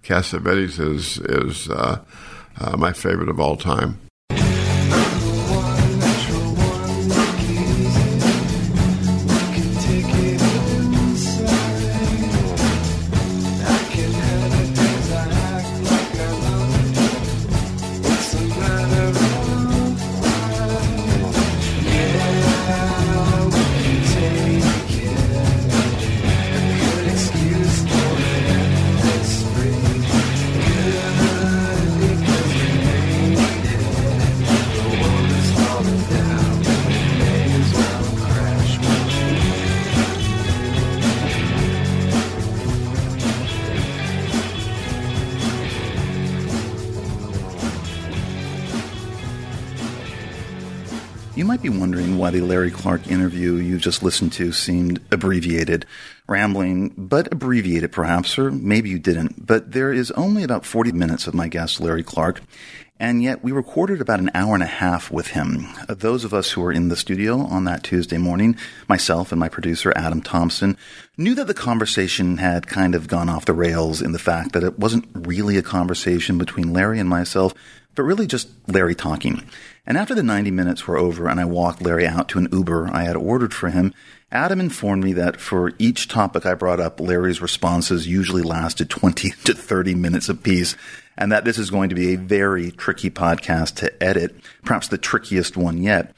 Cassavetes 0.04 0.78
is 0.78 1.18
is 1.18 1.68
uh, 2.60 2.76
my 2.76 2.92
favorite 2.92 3.28
of 3.28 3.40
all 3.40 3.56
time. 3.56 3.98
Why 52.18 52.30
the 52.30 52.40
Larry 52.40 52.70
Clark 52.70 53.06
interview 53.06 53.54
you 53.54 53.78
just 53.78 54.02
listened 54.02 54.32
to 54.34 54.52
seemed 54.52 55.00
abbreviated, 55.12 55.86
rambling, 56.26 56.92
but 56.96 57.32
abbreviated 57.32 57.92
perhaps, 57.92 58.38
or 58.38 58.50
maybe 58.50 58.90
you 58.90 58.98
didn't. 58.98 59.46
But 59.46 59.72
there 59.72 59.92
is 59.92 60.10
only 60.12 60.42
about 60.42 60.66
40 60.66 60.92
minutes 60.92 61.26
of 61.26 61.34
my 61.34 61.48
guest, 61.48 61.80
Larry 61.80 62.02
Clark, 62.02 62.40
and 63.00 63.22
yet 63.22 63.44
we 63.44 63.52
recorded 63.52 64.00
about 64.00 64.18
an 64.18 64.30
hour 64.34 64.54
and 64.54 64.62
a 64.62 64.66
half 64.66 65.10
with 65.12 65.28
him. 65.28 65.68
Uh, 65.88 65.94
Those 65.94 66.24
of 66.24 66.34
us 66.34 66.50
who 66.50 66.60
were 66.60 66.72
in 66.72 66.88
the 66.88 66.96
studio 66.96 67.38
on 67.38 67.64
that 67.64 67.84
Tuesday 67.84 68.18
morning, 68.18 68.56
myself 68.88 69.30
and 69.30 69.38
my 69.38 69.48
producer, 69.48 69.92
Adam 69.94 70.20
Thompson, 70.20 70.76
knew 71.16 71.34
that 71.36 71.46
the 71.46 71.54
conversation 71.54 72.38
had 72.38 72.66
kind 72.66 72.96
of 72.96 73.06
gone 73.06 73.28
off 73.28 73.44
the 73.44 73.52
rails 73.52 74.02
in 74.02 74.10
the 74.10 74.18
fact 74.18 74.52
that 74.52 74.64
it 74.64 74.78
wasn't 74.78 75.08
really 75.14 75.56
a 75.56 75.62
conversation 75.62 76.38
between 76.38 76.72
Larry 76.72 76.98
and 76.98 77.08
myself, 77.08 77.54
but 77.98 78.04
really 78.04 78.28
just 78.28 78.48
Larry 78.68 78.94
talking. 78.94 79.42
And 79.84 79.98
after 79.98 80.14
the 80.14 80.22
90 80.22 80.52
minutes 80.52 80.86
were 80.86 80.96
over 80.96 81.26
and 81.26 81.40
I 81.40 81.44
walked 81.44 81.82
Larry 81.82 82.06
out 82.06 82.28
to 82.28 82.38
an 82.38 82.46
Uber 82.52 82.88
I 82.92 83.02
had 83.02 83.16
ordered 83.16 83.52
for 83.52 83.70
him, 83.70 83.92
Adam 84.30 84.60
informed 84.60 85.02
me 85.02 85.14
that 85.14 85.40
for 85.40 85.72
each 85.80 86.06
topic 86.06 86.46
I 86.46 86.54
brought 86.54 86.78
up, 86.78 87.00
Larry's 87.00 87.42
responses 87.42 88.06
usually 88.06 88.42
lasted 88.42 88.88
20 88.88 89.30
to 89.44 89.52
30 89.52 89.96
minutes 89.96 90.28
apiece, 90.28 90.76
and 91.16 91.32
that 91.32 91.44
this 91.44 91.58
is 91.58 91.70
going 91.70 91.88
to 91.88 91.96
be 91.96 92.14
a 92.14 92.18
very 92.18 92.70
tricky 92.70 93.10
podcast 93.10 93.74
to 93.76 94.00
edit, 94.00 94.36
perhaps 94.62 94.86
the 94.86 94.98
trickiest 94.98 95.56
one 95.56 95.78
yet. 95.78 96.14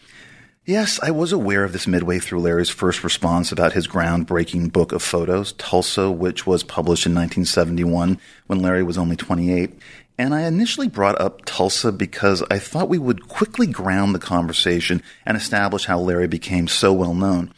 Yes, 0.66 1.00
I 1.02 1.10
was 1.10 1.32
aware 1.32 1.64
of 1.64 1.72
this 1.72 1.86
midway 1.86 2.18
through 2.18 2.42
Larry's 2.42 2.68
first 2.68 3.02
response 3.02 3.50
about 3.50 3.72
his 3.72 3.88
groundbreaking 3.88 4.70
book 4.70 4.92
of 4.92 5.02
photos, 5.02 5.52
Tulsa, 5.54 6.10
which 6.10 6.46
was 6.46 6.62
published 6.62 7.06
in 7.06 7.12
1971 7.12 8.20
when 8.46 8.60
Larry 8.60 8.82
was 8.82 8.98
only 8.98 9.16
28. 9.16 9.72
And 10.20 10.34
I 10.34 10.42
initially 10.42 10.88
brought 10.88 11.18
up 11.18 11.46
Tulsa 11.46 11.92
because 11.92 12.42
I 12.50 12.58
thought 12.58 12.90
we 12.90 12.98
would 12.98 13.26
quickly 13.26 13.66
ground 13.66 14.14
the 14.14 14.18
conversation 14.18 15.02
and 15.24 15.34
establish 15.34 15.86
how 15.86 15.98
Larry 15.98 16.28
became 16.28 16.68
so 16.68 16.92
well 16.92 17.14
known. 17.14 17.54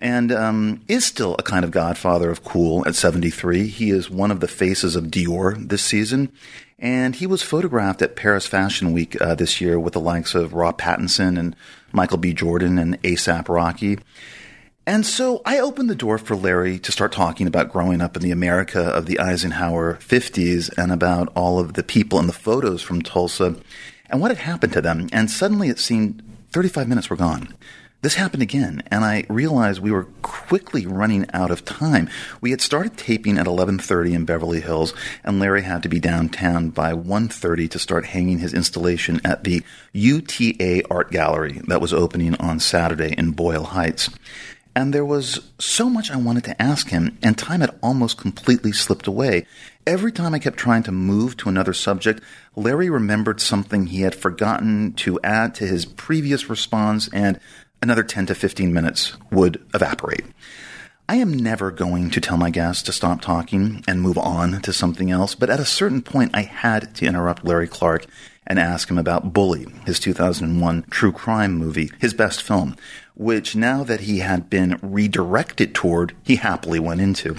And 0.00 0.32
um, 0.32 0.80
is 0.88 1.06
still 1.06 1.36
a 1.38 1.44
kind 1.44 1.64
of 1.64 1.70
godfather 1.70 2.28
of 2.28 2.42
cool 2.42 2.84
at 2.84 2.96
73. 2.96 3.68
He 3.68 3.90
is 3.90 4.10
one 4.10 4.32
of 4.32 4.40
the 4.40 4.48
faces 4.48 4.96
of 4.96 5.04
Dior 5.04 5.68
this 5.68 5.84
season. 5.84 6.32
And 6.80 7.14
he 7.14 7.28
was 7.28 7.44
photographed 7.44 8.02
at 8.02 8.16
Paris 8.16 8.44
Fashion 8.44 8.92
Week 8.92 9.20
uh, 9.22 9.36
this 9.36 9.60
year 9.60 9.78
with 9.78 9.92
the 9.92 10.00
likes 10.00 10.34
of 10.34 10.52
Rob 10.52 10.80
Pattinson 10.80 11.38
and 11.38 11.54
Michael 11.92 12.18
B. 12.18 12.32
Jordan 12.32 12.76
and 12.76 13.00
ASAP 13.04 13.48
Rocky. 13.48 14.00
And 14.90 15.06
so 15.06 15.40
I 15.44 15.60
opened 15.60 15.88
the 15.88 15.94
door 15.94 16.18
for 16.18 16.34
Larry 16.34 16.80
to 16.80 16.90
start 16.90 17.12
talking 17.12 17.46
about 17.46 17.70
growing 17.70 18.00
up 18.00 18.16
in 18.16 18.22
the 18.24 18.32
America 18.32 18.82
of 18.82 19.06
the 19.06 19.20
Eisenhower 19.20 19.98
50s 20.00 20.68
and 20.76 20.90
about 20.90 21.30
all 21.36 21.60
of 21.60 21.74
the 21.74 21.84
people 21.84 22.18
in 22.18 22.26
the 22.26 22.32
photos 22.32 22.82
from 22.82 23.00
Tulsa 23.00 23.54
and 24.08 24.20
what 24.20 24.32
had 24.32 24.38
happened 24.38 24.72
to 24.72 24.80
them. 24.80 25.08
And 25.12 25.30
suddenly 25.30 25.68
it 25.68 25.78
seemed 25.78 26.24
35 26.50 26.88
minutes 26.88 27.08
were 27.08 27.14
gone. 27.14 27.54
This 28.02 28.14
happened 28.14 28.42
again, 28.42 28.82
and 28.90 29.04
I 29.04 29.26
realized 29.28 29.80
we 29.80 29.92
were 29.92 30.08
quickly 30.22 30.86
running 30.86 31.26
out 31.34 31.50
of 31.50 31.66
time. 31.66 32.08
We 32.40 32.50
had 32.50 32.62
started 32.62 32.96
taping 32.96 33.36
at 33.36 33.46
11:30 33.46 34.14
in 34.14 34.24
Beverly 34.24 34.62
Hills, 34.62 34.94
and 35.22 35.38
Larry 35.38 35.62
had 35.62 35.82
to 35.82 35.88
be 35.90 36.00
downtown 36.00 36.70
by 36.70 36.94
1:30 36.94 37.68
to 37.68 37.78
start 37.78 38.06
hanging 38.06 38.38
his 38.38 38.54
installation 38.54 39.20
at 39.22 39.44
the 39.44 39.62
UTA 39.92 40.82
Art 40.90 41.10
Gallery 41.10 41.60
that 41.68 41.82
was 41.82 41.92
opening 41.92 42.34
on 42.36 42.58
Saturday 42.58 43.14
in 43.18 43.32
Boyle 43.32 43.64
Heights. 43.64 44.08
And 44.74 44.94
there 44.94 45.04
was 45.04 45.50
so 45.58 45.90
much 45.90 46.10
I 46.10 46.16
wanted 46.16 46.44
to 46.44 46.62
ask 46.62 46.90
him, 46.90 47.18
and 47.22 47.36
time 47.36 47.60
had 47.60 47.76
almost 47.82 48.18
completely 48.18 48.72
slipped 48.72 49.06
away. 49.06 49.46
Every 49.86 50.12
time 50.12 50.34
I 50.34 50.38
kept 50.38 50.58
trying 50.58 50.84
to 50.84 50.92
move 50.92 51.36
to 51.38 51.48
another 51.48 51.72
subject, 51.72 52.22
Larry 52.54 52.88
remembered 52.88 53.40
something 53.40 53.86
he 53.86 54.02
had 54.02 54.14
forgotten 54.14 54.92
to 54.94 55.18
add 55.24 55.54
to 55.56 55.66
his 55.66 55.84
previous 55.84 56.48
response, 56.48 57.08
and 57.12 57.40
another 57.82 58.04
10 58.04 58.26
to 58.26 58.34
15 58.34 58.72
minutes 58.72 59.16
would 59.30 59.60
evaporate. 59.74 60.24
I 61.08 61.16
am 61.16 61.32
never 61.32 61.72
going 61.72 62.10
to 62.10 62.20
tell 62.20 62.36
my 62.36 62.50
guests 62.50 62.84
to 62.84 62.92
stop 62.92 63.20
talking 63.20 63.82
and 63.88 64.00
move 64.00 64.16
on 64.16 64.62
to 64.62 64.72
something 64.72 65.10
else, 65.10 65.34
but 65.34 65.50
at 65.50 65.58
a 65.58 65.64
certain 65.64 66.02
point 66.02 66.30
I 66.34 66.42
had 66.42 66.94
to 66.94 67.06
interrupt 67.06 67.44
Larry 67.44 67.66
Clark 67.66 68.06
and 68.50 68.58
ask 68.58 68.90
him 68.90 68.98
about 68.98 69.32
Bully, 69.32 69.64
his 69.86 70.00
2001 70.00 70.82
true 70.90 71.12
crime 71.12 71.54
movie, 71.54 71.92
his 72.00 72.12
best 72.12 72.42
film, 72.42 72.74
which 73.14 73.54
now 73.54 73.84
that 73.84 74.00
he 74.00 74.18
had 74.18 74.50
been 74.50 74.76
redirected 74.82 75.72
toward, 75.72 76.16
he 76.24 76.34
happily 76.34 76.80
went 76.80 77.00
into. 77.00 77.36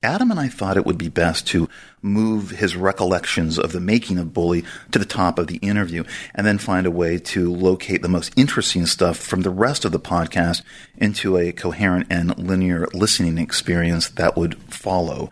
Adam 0.00 0.30
and 0.30 0.38
I 0.38 0.46
thought 0.46 0.76
it 0.76 0.86
would 0.86 0.98
be 0.98 1.08
best 1.08 1.48
to 1.48 1.68
move 2.02 2.50
his 2.50 2.76
recollections 2.76 3.58
of 3.58 3.72
the 3.72 3.80
making 3.80 4.16
of 4.18 4.32
Bully 4.32 4.62
to 4.92 5.00
the 5.00 5.04
top 5.04 5.40
of 5.40 5.48
the 5.48 5.56
interview 5.56 6.04
and 6.36 6.46
then 6.46 6.58
find 6.58 6.86
a 6.86 6.90
way 6.90 7.18
to 7.18 7.52
locate 7.52 8.02
the 8.02 8.08
most 8.08 8.32
interesting 8.36 8.86
stuff 8.86 9.16
from 9.16 9.40
the 9.40 9.50
rest 9.50 9.84
of 9.84 9.90
the 9.90 9.98
podcast 9.98 10.62
into 10.96 11.36
a 11.36 11.50
coherent 11.50 12.06
and 12.10 12.38
linear 12.38 12.86
listening 12.94 13.38
experience 13.38 14.08
that 14.10 14.36
would 14.36 14.54
follow. 14.72 15.30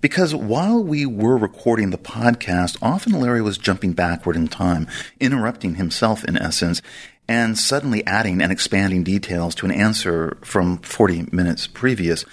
Because 0.00 0.32
while 0.32 0.82
we 0.82 1.06
were 1.06 1.36
recording 1.36 1.90
the 1.90 1.98
podcast, 1.98 2.76
often 2.80 3.12
Larry 3.12 3.42
was 3.42 3.58
jumping 3.58 3.94
backward 3.94 4.36
in 4.36 4.46
time, 4.46 4.86
interrupting 5.18 5.74
himself 5.74 6.24
in 6.24 6.38
essence, 6.38 6.80
and 7.26 7.58
suddenly 7.58 8.06
adding 8.06 8.40
and 8.40 8.52
expanding 8.52 9.02
details 9.02 9.54
to 9.56 9.66
an 9.66 9.72
answer 9.72 10.38
from 10.42 10.78
40 10.78 11.30
minutes 11.32 11.66
previous. 11.66 12.24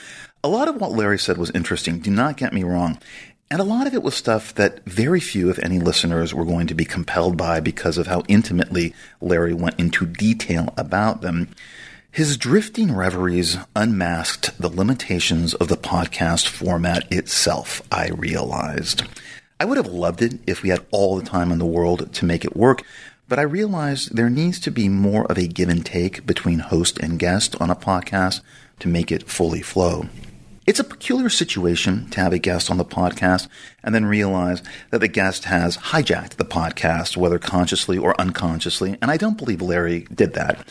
A 0.43 0.47
lot 0.47 0.68
of 0.68 0.76
what 0.80 0.91
Larry 0.91 1.18
said 1.18 1.38
was 1.38 1.49
interesting, 1.51 1.99
do 1.99 2.11
not 2.11 2.38
get 2.38 2.53
me 2.53 2.63
wrong. 2.63 2.99
And 3.49 3.59
a 3.59 3.66
lot 3.66 3.88
of 3.88 3.93
it 3.93 4.03
was 4.03 4.16
stuff 4.16 4.53
that 4.55 4.84
very 4.86 5.20
few, 5.20 5.49
if 5.49 5.59
any, 5.59 5.80
listeners 5.80 6.34
were 6.34 6.45
going 6.45 6.68
to 6.68 6.76
be 6.76 6.86
compelled 6.86 7.36
by 7.36 7.59
because 7.59 7.97
of 7.97 8.07
how 8.07 8.24
intimately 8.28 8.93
Larry 9.22 9.53
went 9.53 9.80
into 9.80 10.05
detail 10.05 10.74
about 10.78 11.22
them. 11.22 11.49
His 12.16 12.38
drifting 12.38 12.95
reveries 12.95 13.57
unmasked 13.76 14.57
the 14.57 14.70
limitations 14.70 15.53
of 15.53 15.68
the 15.68 15.76
podcast 15.76 16.47
format 16.47 17.11
itself, 17.11 17.82
I 17.91 18.07
realized. 18.07 19.03
I 19.59 19.66
would 19.66 19.76
have 19.76 19.88
loved 19.88 20.22
it 20.22 20.39
if 20.47 20.63
we 20.63 20.70
had 20.70 20.86
all 20.91 21.18
the 21.18 21.26
time 21.26 21.51
in 21.51 21.59
the 21.59 21.66
world 21.66 22.13
to 22.13 22.24
make 22.24 22.45
it 22.45 22.55
work, 22.55 22.84
but 23.28 23.38
I 23.38 23.41
realized 23.41 24.16
there 24.16 24.30
needs 24.30 24.61
to 24.61 24.72
be 24.72 24.88
more 24.88 25.26
of 25.26 25.38
a 25.38 25.45
give 25.45 25.68
and 25.68 25.86
take 25.86 26.26
between 26.26 26.59
host 26.59 26.97
and 26.99 27.20
guest 27.20 27.59
on 27.59 27.70
a 27.70 27.76
podcast 27.76 28.39
to 28.80 28.88
make 28.88 29.11
it 29.11 29.30
fully 29.30 29.61
flow. 29.61 30.05
It's 30.66 30.80
a 30.80 30.84
peculiar 30.84 31.30
situation 31.30 32.09
to 32.09 32.22
have 32.22 32.34
a 32.34 32.39
guest 32.39 32.72
on 32.72 32.78
the 32.78 32.86
podcast 32.86 33.47
and 33.84 33.93
then 33.93 34.05
realize 34.05 34.63
that 34.89 34.97
the 34.97 35.07
guest 35.07 35.45
has 35.45 35.78
hijacked 35.78 36.38
the 36.38 36.45
podcast, 36.45 37.16
whether 37.16 37.38
consciously 37.38 37.99
or 37.99 38.20
unconsciously, 38.20 38.97
and 38.99 39.11
I 39.11 39.18
don't 39.18 39.38
believe 39.38 39.61
Larry 39.61 40.07
did 40.11 40.34
that. 40.34 40.68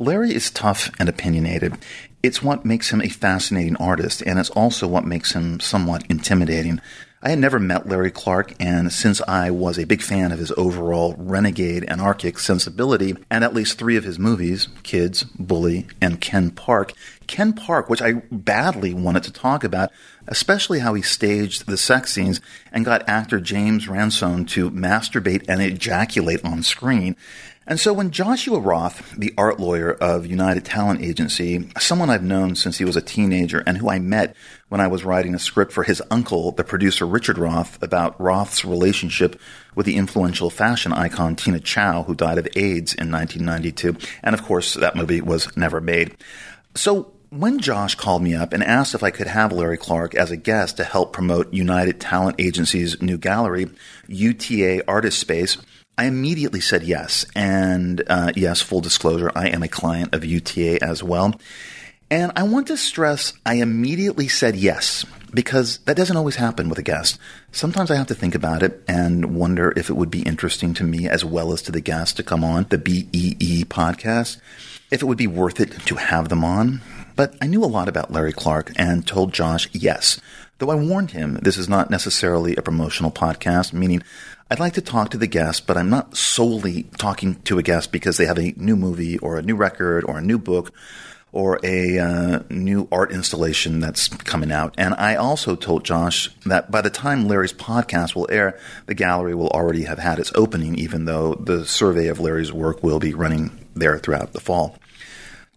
Larry 0.00 0.32
is 0.32 0.50
tough 0.50 0.90
and 1.00 1.08
opinionated. 1.08 1.76
It's 2.22 2.42
what 2.42 2.64
makes 2.64 2.92
him 2.92 3.00
a 3.00 3.08
fascinating 3.08 3.74
artist, 3.76 4.22
and 4.22 4.38
it's 4.38 4.50
also 4.50 4.86
what 4.86 5.04
makes 5.04 5.32
him 5.32 5.58
somewhat 5.58 6.04
intimidating. 6.08 6.80
I 7.20 7.30
had 7.30 7.40
never 7.40 7.58
met 7.58 7.88
Larry 7.88 8.12
Clark, 8.12 8.54
and 8.60 8.92
since 8.92 9.20
I 9.26 9.50
was 9.50 9.76
a 9.76 9.86
big 9.86 10.02
fan 10.02 10.30
of 10.30 10.38
his 10.38 10.52
overall 10.52 11.16
renegade 11.18 11.84
anarchic 11.90 12.38
sensibility, 12.38 13.16
and 13.28 13.42
at 13.42 13.54
least 13.54 13.76
three 13.76 13.96
of 13.96 14.04
his 14.04 14.20
movies, 14.20 14.68
Kids, 14.84 15.24
Bully, 15.24 15.88
and 16.00 16.20
Ken 16.20 16.52
Park, 16.52 16.92
Ken 17.26 17.52
Park, 17.52 17.90
which 17.90 18.00
I 18.00 18.22
badly 18.30 18.94
wanted 18.94 19.24
to 19.24 19.32
talk 19.32 19.64
about, 19.64 19.90
especially 20.28 20.78
how 20.78 20.94
he 20.94 21.02
staged 21.02 21.66
the 21.66 21.76
sex 21.76 22.12
scenes 22.12 22.40
and 22.70 22.84
got 22.84 23.08
actor 23.08 23.40
James 23.40 23.88
Ransone 23.88 24.44
to 24.46 24.70
masturbate 24.70 25.44
and 25.48 25.60
ejaculate 25.60 26.44
on 26.44 26.62
screen. 26.62 27.16
And 27.68 27.78
so 27.78 27.92
when 27.92 28.12
Joshua 28.12 28.58
Roth, 28.58 29.14
the 29.14 29.34
art 29.36 29.60
lawyer 29.60 29.92
of 29.92 30.24
United 30.24 30.64
Talent 30.64 31.02
Agency, 31.02 31.68
someone 31.78 32.08
I've 32.08 32.22
known 32.22 32.56
since 32.56 32.78
he 32.78 32.86
was 32.86 32.96
a 32.96 33.02
teenager 33.02 33.62
and 33.66 33.76
who 33.76 33.90
I 33.90 33.98
met 33.98 34.34
when 34.70 34.80
I 34.80 34.86
was 34.86 35.04
writing 35.04 35.34
a 35.34 35.38
script 35.38 35.70
for 35.72 35.82
his 35.82 36.00
uncle, 36.10 36.50
the 36.52 36.64
producer 36.64 37.06
Richard 37.06 37.36
Roth, 37.36 37.80
about 37.82 38.18
Roth's 38.18 38.64
relationship 38.64 39.38
with 39.74 39.84
the 39.84 39.96
influential 39.96 40.48
fashion 40.48 40.94
icon 40.94 41.36
Tina 41.36 41.60
Chow, 41.60 42.04
who 42.04 42.14
died 42.14 42.38
of 42.38 42.48
AIDS 42.56 42.94
in 42.94 43.12
1992. 43.12 43.98
And 44.22 44.34
of 44.34 44.42
course, 44.42 44.72
that 44.72 44.96
movie 44.96 45.20
was 45.20 45.54
never 45.54 45.78
made. 45.78 46.16
So 46.74 47.12
when 47.28 47.58
Josh 47.58 47.94
called 47.96 48.22
me 48.22 48.34
up 48.34 48.54
and 48.54 48.64
asked 48.64 48.94
if 48.94 49.02
I 49.02 49.10
could 49.10 49.26
have 49.26 49.52
Larry 49.52 49.76
Clark 49.76 50.14
as 50.14 50.30
a 50.30 50.38
guest 50.38 50.78
to 50.78 50.84
help 50.84 51.12
promote 51.12 51.52
United 51.52 52.00
Talent 52.00 52.36
Agency's 52.38 53.02
new 53.02 53.18
gallery, 53.18 53.68
UTA 54.06 54.82
Artist 54.88 55.18
Space, 55.18 55.58
I 55.98 56.04
immediately 56.04 56.60
said 56.60 56.84
yes. 56.84 57.26
And 57.34 58.04
uh, 58.08 58.32
yes, 58.36 58.60
full 58.62 58.80
disclosure, 58.80 59.32
I 59.34 59.48
am 59.48 59.64
a 59.64 59.68
client 59.68 60.14
of 60.14 60.24
UTA 60.24 60.82
as 60.82 61.02
well. 61.02 61.38
And 62.08 62.32
I 62.36 62.44
want 62.44 62.68
to 62.68 62.76
stress 62.76 63.34
I 63.44 63.54
immediately 63.54 64.28
said 64.28 64.56
yes 64.56 65.04
because 65.34 65.78
that 65.78 65.96
doesn't 65.96 66.16
always 66.16 66.36
happen 66.36 66.68
with 66.68 66.78
a 66.78 66.82
guest. 66.82 67.18
Sometimes 67.52 67.90
I 67.90 67.96
have 67.96 68.06
to 68.06 68.14
think 68.14 68.34
about 68.34 68.62
it 68.62 68.82
and 68.88 69.34
wonder 69.34 69.74
if 69.76 69.90
it 69.90 69.94
would 69.94 70.10
be 70.10 70.22
interesting 70.22 70.72
to 70.74 70.84
me 70.84 71.08
as 71.08 71.24
well 71.24 71.52
as 71.52 71.60
to 71.62 71.72
the 71.72 71.82
guest 71.82 72.16
to 72.16 72.22
come 72.22 72.44
on 72.44 72.66
the 72.70 72.78
BEE 72.78 73.66
podcast, 73.68 74.40
if 74.90 75.02
it 75.02 75.04
would 75.04 75.18
be 75.18 75.26
worth 75.26 75.60
it 75.60 75.72
to 75.86 75.96
have 75.96 76.28
them 76.28 76.44
on. 76.44 76.80
But 77.16 77.34
I 77.42 77.46
knew 77.48 77.64
a 77.64 77.66
lot 77.66 77.88
about 77.88 78.12
Larry 78.12 78.32
Clark 78.32 78.72
and 78.76 79.06
told 79.06 79.34
Josh 79.34 79.68
yes. 79.72 80.20
Though 80.58 80.70
I 80.70 80.76
warned 80.76 81.10
him 81.10 81.34
this 81.42 81.58
is 81.58 81.68
not 81.68 81.90
necessarily 81.90 82.56
a 82.56 82.62
promotional 82.62 83.10
podcast, 83.10 83.72
meaning 83.72 84.02
I'd 84.50 84.60
like 84.60 84.74
to 84.74 84.80
talk 84.80 85.10
to 85.10 85.18
the 85.18 85.26
guest, 85.26 85.66
but 85.66 85.76
I'm 85.76 85.90
not 85.90 86.16
solely 86.16 86.84
talking 86.96 87.34
to 87.42 87.58
a 87.58 87.62
guest 87.62 87.92
because 87.92 88.16
they 88.16 88.24
have 88.24 88.38
a 88.38 88.54
new 88.56 88.76
movie 88.76 89.18
or 89.18 89.38
a 89.38 89.42
new 89.42 89.54
record 89.54 90.04
or 90.04 90.16
a 90.16 90.22
new 90.22 90.38
book 90.38 90.72
or 91.32 91.60
a 91.62 91.98
uh, 91.98 92.42
new 92.48 92.88
art 92.90 93.12
installation 93.12 93.80
that's 93.80 94.08
coming 94.08 94.50
out. 94.50 94.74
And 94.78 94.94
I 94.94 95.16
also 95.16 95.54
told 95.54 95.84
Josh 95.84 96.30
that 96.46 96.70
by 96.70 96.80
the 96.80 96.88
time 96.88 97.28
Larry's 97.28 97.52
podcast 97.52 98.14
will 98.14 98.26
air, 98.30 98.58
the 98.86 98.94
gallery 98.94 99.34
will 99.34 99.48
already 99.48 99.82
have 99.82 99.98
had 99.98 100.18
its 100.18 100.32
opening, 100.34 100.76
even 100.76 101.04
though 101.04 101.34
the 101.34 101.66
survey 101.66 102.06
of 102.08 102.18
Larry's 102.18 102.50
work 102.50 102.82
will 102.82 102.98
be 102.98 103.12
running 103.12 103.66
there 103.74 103.98
throughout 103.98 104.32
the 104.32 104.40
fall. 104.40 104.78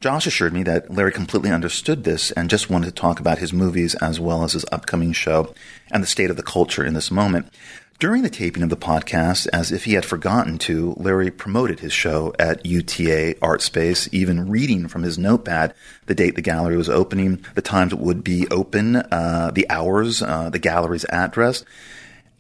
Josh 0.02 0.26
assured 0.26 0.52
me 0.52 0.64
that 0.64 0.92
Larry 0.92 1.12
completely 1.12 1.52
understood 1.52 2.04
this 2.04 2.32
and 2.32 2.50
just 2.50 2.72
wanted 2.72 2.88
to 2.88 2.92
talk 2.92 3.20
about 3.20 3.38
his 3.38 3.54
movies 3.54 3.94
as 3.96 4.20
well 4.20 4.44
as 4.44 4.54
his 4.54 4.66
upcoming 4.72 5.14
show 5.14 5.54
and 5.92 6.02
the 6.02 6.08
state 6.08 6.32
of 6.32 6.38
the 6.38 6.44
culture 6.44 6.84
in 6.84 6.96
this 6.96 7.12
moment. 7.12 7.54
During 8.02 8.24
the 8.24 8.32
taping 8.32 8.64
of 8.64 8.70
the 8.70 8.76
podcast, 8.76 9.48
as 9.54 9.72
if 9.72 9.86
he 9.86 9.94
had 9.94 10.06
forgotten 10.06 10.58
to, 10.58 10.96
Larry 10.98 11.30
promoted 11.30 11.82
his 11.82 11.94
show 11.94 12.34
at 12.40 12.66
UTA 12.66 13.36
Art 13.44 13.62
Space, 13.62 14.10
even 14.12 14.50
reading 14.50 14.88
from 14.88 15.04
his 15.04 15.20
notepad 15.20 15.76
the 16.08 16.16
date 16.16 16.34
the 16.34 16.42
gallery 16.42 16.78
was 16.78 16.90
opening, 16.90 17.46
the 17.54 17.62
times 17.62 17.94
it 17.94 18.00
would 18.00 18.24
be 18.24 18.48
open, 18.48 18.96
uh, 18.96 19.52
the 19.54 19.70
hours, 19.70 20.24
uh, 20.24 20.50
the 20.50 20.58
gallery's 20.58 21.06
address. 21.10 21.64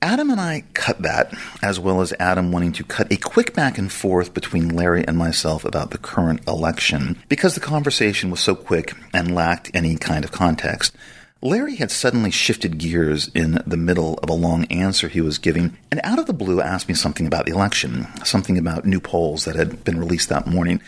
Adam 0.01 0.31
and 0.31 0.41
I 0.41 0.63
cut 0.73 1.03
that, 1.03 1.31
as 1.61 1.79
well 1.79 2.01
as 2.01 2.11
Adam 2.19 2.51
wanting 2.51 2.71
to 2.71 2.83
cut 2.83 3.13
a 3.13 3.17
quick 3.17 3.53
back 3.53 3.77
and 3.77 3.91
forth 3.91 4.33
between 4.33 4.75
Larry 4.75 5.07
and 5.07 5.15
myself 5.15 5.63
about 5.63 5.91
the 5.91 5.99
current 5.99 6.41
election, 6.47 7.21
because 7.29 7.53
the 7.53 7.61
conversation 7.61 8.31
was 8.31 8.39
so 8.39 8.55
quick 8.55 8.93
and 9.13 9.35
lacked 9.35 9.69
any 9.75 9.95
kind 9.95 10.25
of 10.25 10.31
context. 10.31 10.95
Larry 11.43 11.77
had 11.77 11.89
suddenly 11.89 12.29
shifted 12.29 12.77
gears 12.77 13.31
in 13.33 13.63
the 13.65 13.77
middle 13.77 14.19
of 14.21 14.29
a 14.29 14.33
long 14.33 14.65
answer 14.65 15.07
he 15.07 15.21
was 15.21 15.39
giving, 15.39 15.75
and 15.89 15.99
out 16.03 16.19
of 16.19 16.27
the 16.27 16.33
blue 16.33 16.61
asked 16.61 16.87
me 16.87 16.93
something 16.93 17.25
about 17.25 17.47
the 17.47 17.51
election, 17.51 18.07
something 18.23 18.59
about 18.59 18.85
new 18.85 18.99
polls 18.99 19.45
that 19.45 19.55
had 19.55 19.83
been 19.83 19.97
released 19.97 20.29
that 20.29 20.45
morning. 20.45 20.79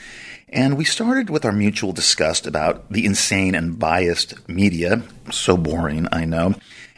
And 0.49 0.77
we 0.77 0.85
started 0.85 1.31
with 1.31 1.43
our 1.43 1.51
mutual 1.51 1.91
disgust 1.91 2.45
about 2.45 2.87
the 2.91 3.03
insane 3.03 3.55
and 3.55 3.79
biased 3.79 4.47
media. 4.47 5.01
So 5.31 5.57
boring, 5.57 6.07
I 6.11 6.25
know. 6.25 6.53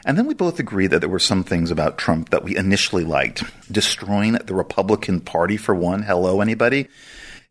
And 0.05 0.17
then 0.17 0.27
we 0.27 0.33
both 0.33 0.59
agreed 0.59 0.87
that 0.87 0.99
there 0.99 1.09
were 1.09 1.17
some 1.17 1.45
things 1.45 1.71
about 1.71 1.97
Trump 1.97 2.31
that 2.31 2.43
we 2.43 2.57
initially 2.57 3.05
liked. 3.05 3.45
Destroying 3.71 4.33
the 4.33 4.53
Republican 4.53 5.21
Party, 5.21 5.55
for 5.55 5.73
one. 5.73 6.03
Hello, 6.03 6.41
anybody? 6.41 6.89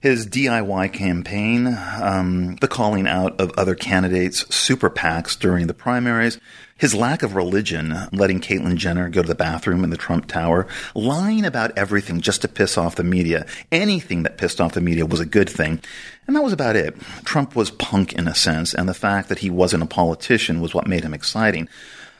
His 0.04 0.26
DIY 0.26 0.92
campaign, 0.92 1.66
um, 1.66 2.56
the 2.56 2.68
calling 2.68 3.06
out 3.06 3.40
of 3.40 3.50
other 3.56 3.74
candidates, 3.74 4.44
super 4.54 4.90
PACs 4.90 5.34
during 5.34 5.66
the 5.66 5.72
primaries, 5.72 6.38
his 6.76 6.94
lack 6.94 7.22
of 7.22 7.34
religion, 7.34 7.96
letting 8.12 8.38
Caitlyn 8.38 8.76
Jenner 8.76 9.08
go 9.08 9.22
to 9.22 9.28
the 9.28 9.34
bathroom 9.34 9.82
in 9.82 9.88
the 9.88 9.96
Trump 9.96 10.26
Tower, 10.26 10.66
lying 10.94 11.46
about 11.46 11.78
everything 11.78 12.20
just 12.20 12.42
to 12.42 12.48
piss 12.48 12.76
off 12.76 12.96
the 12.96 13.02
media. 13.02 13.46
Anything 13.72 14.24
that 14.24 14.36
pissed 14.36 14.60
off 14.60 14.74
the 14.74 14.82
media 14.82 15.06
was 15.06 15.20
a 15.20 15.24
good 15.24 15.48
thing. 15.48 15.80
And 16.26 16.36
that 16.36 16.44
was 16.44 16.52
about 16.52 16.76
it. 16.76 17.00
Trump 17.24 17.56
was 17.56 17.70
punk 17.70 18.12
in 18.12 18.28
a 18.28 18.34
sense, 18.34 18.74
and 18.74 18.86
the 18.86 18.92
fact 18.92 19.30
that 19.30 19.38
he 19.38 19.48
wasn't 19.48 19.84
a 19.84 19.86
politician 19.86 20.60
was 20.60 20.74
what 20.74 20.86
made 20.86 21.02
him 21.02 21.14
exciting. 21.14 21.66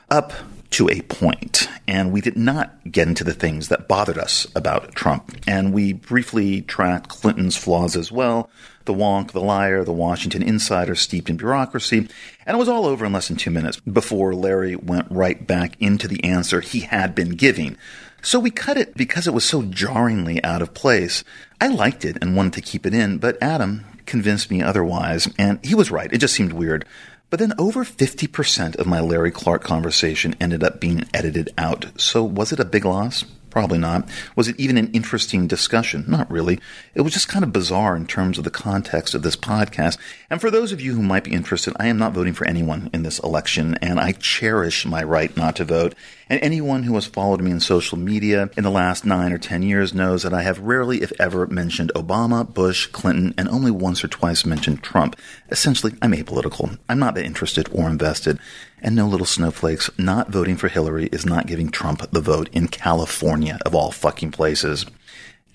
Up 0.09 0.33
to 0.75 0.89
a 0.89 0.99
point, 1.03 1.69
and 1.87 2.11
we 2.11 2.19
did 2.19 2.35
not 2.35 2.91
get 2.91 3.07
into 3.07 3.23
the 3.23 3.33
things 3.33 3.69
that 3.69 3.87
bothered 3.87 4.17
us 4.17 4.45
about 4.57 4.93
Trump. 4.93 5.33
And 5.47 5.73
we 5.73 5.93
briefly 5.93 6.63
tracked 6.63 7.07
Clinton's 7.07 7.55
flaws 7.55 7.95
as 7.95 8.11
well 8.11 8.49
the 8.83 8.93
wonk, 8.93 9.31
the 9.31 9.41
liar, 9.41 9.85
the 9.85 9.93
Washington 9.93 10.43
insider 10.43 10.93
steeped 10.93 11.29
in 11.29 11.37
bureaucracy. 11.37 12.09
And 12.45 12.55
it 12.55 12.59
was 12.59 12.67
all 12.67 12.85
over 12.85 13.05
in 13.05 13.13
less 13.13 13.29
than 13.29 13.37
two 13.37 13.51
minutes 13.51 13.79
before 13.79 14.35
Larry 14.35 14.75
went 14.75 15.07
right 15.09 15.47
back 15.47 15.75
into 15.79 16.09
the 16.09 16.21
answer 16.25 16.59
he 16.59 16.81
had 16.81 17.15
been 17.15 17.31
giving. 17.31 17.77
So 18.21 18.37
we 18.37 18.51
cut 18.51 18.75
it 18.75 18.95
because 18.95 19.27
it 19.27 19.33
was 19.33 19.45
so 19.45 19.63
jarringly 19.63 20.43
out 20.43 20.61
of 20.61 20.73
place. 20.73 21.23
I 21.61 21.67
liked 21.67 22.03
it 22.03 22.17
and 22.21 22.35
wanted 22.35 22.53
to 22.53 22.61
keep 22.61 22.85
it 22.85 22.93
in, 22.93 23.17
but 23.17 23.41
Adam 23.41 23.85
convinced 24.05 24.51
me 24.51 24.61
otherwise, 24.61 25.27
and 25.39 25.65
he 25.65 25.73
was 25.73 25.89
right. 25.89 26.11
It 26.11 26.19
just 26.19 26.35
seemed 26.35 26.53
weird. 26.53 26.85
But 27.29 27.39
then 27.39 27.53
over 27.57 27.83
50% 27.83 28.75
of 28.75 28.87
my 28.87 28.99
Larry 28.99 29.31
Clark 29.31 29.63
conversation 29.63 30.35
ended 30.39 30.63
up 30.63 30.79
being 30.79 31.05
edited 31.13 31.49
out. 31.57 31.99
So 31.99 32.23
was 32.23 32.51
it 32.51 32.59
a 32.59 32.65
big 32.65 32.85
loss? 32.85 33.25
Probably 33.55 33.77
not. 33.77 34.09
Was 34.35 34.49
it 34.49 34.59
even 34.59 34.77
an 34.77 34.91
interesting 34.91 35.47
discussion? 35.47 36.03
Not 36.09 36.29
really. 36.29 36.59
It 36.93 37.03
was 37.03 37.13
just 37.13 37.29
kind 37.29 37.41
of 37.41 37.53
bizarre 37.53 37.95
in 37.95 38.05
terms 38.05 38.37
of 38.37 38.43
the 38.43 38.49
context 38.49 39.15
of 39.15 39.21
this 39.21 39.37
podcast. 39.37 39.97
And 40.29 40.41
for 40.41 40.51
those 40.51 40.73
of 40.73 40.81
you 40.81 40.93
who 40.93 41.01
might 41.01 41.23
be 41.23 41.31
interested, 41.31 41.73
I 41.79 41.87
am 41.87 41.97
not 41.97 42.11
voting 42.11 42.33
for 42.33 42.45
anyone 42.45 42.89
in 42.91 43.03
this 43.03 43.17
election, 43.19 43.75
and 43.75 43.97
I 43.97 44.11
cherish 44.11 44.85
my 44.85 45.03
right 45.03 45.35
not 45.37 45.55
to 45.55 45.63
vote. 45.63 45.95
And 46.27 46.41
anyone 46.41 46.83
who 46.83 46.95
has 46.95 47.05
followed 47.05 47.39
me 47.39 47.51
in 47.51 47.61
social 47.61 47.97
media 47.97 48.49
in 48.57 48.65
the 48.65 48.69
last 48.69 49.05
nine 49.05 49.31
or 49.31 49.37
ten 49.37 49.63
years 49.63 49.93
knows 49.93 50.23
that 50.23 50.33
I 50.33 50.41
have 50.41 50.59
rarely, 50.59 51.01
if 51.01 51.13
ever, 51.17 51.47
mentioned 51.47 51.93
Obama, 51.95 52.51
Bush, 52.51 52.87
Clinton, 52.87 53.33
and 53.37 53.47
only 53.47 53.71
once 53.71 54.03
or 54.03 54.09
twice 54.09 54.45
mentioned 54.45 54.83
Trump. 54.83 55.15
Essentially, 55.49 55.93
I'm 56.01 56.11
apolitical. 56.11 56.77
I'm 56.89 56.99
not 56.99 57.15
that 57.15 57.25
interested 57.25 57.69
or 57.71 57.87
invested. 57.87 58.37
And 58.85 58.95
no 58.95 59.07
little 59.07 59.25
snowflakes, 59.25 59.89
not 59.97 60.29
voting 60.29 60.57
for 60.57 60.67
Hillary 60.67 61.07
is 61.07 61.25
not 61.25 61.47
giving 61.47 61.69
Trump 61.69 62.07
the 62.11 62.21
vote 62.21 62.49
in 62.53 62.67
California, 62.67 63.57
of 63.65 63.73
all 63.73 63.89
fucking 63.89 64.29
places. 64.29 64.85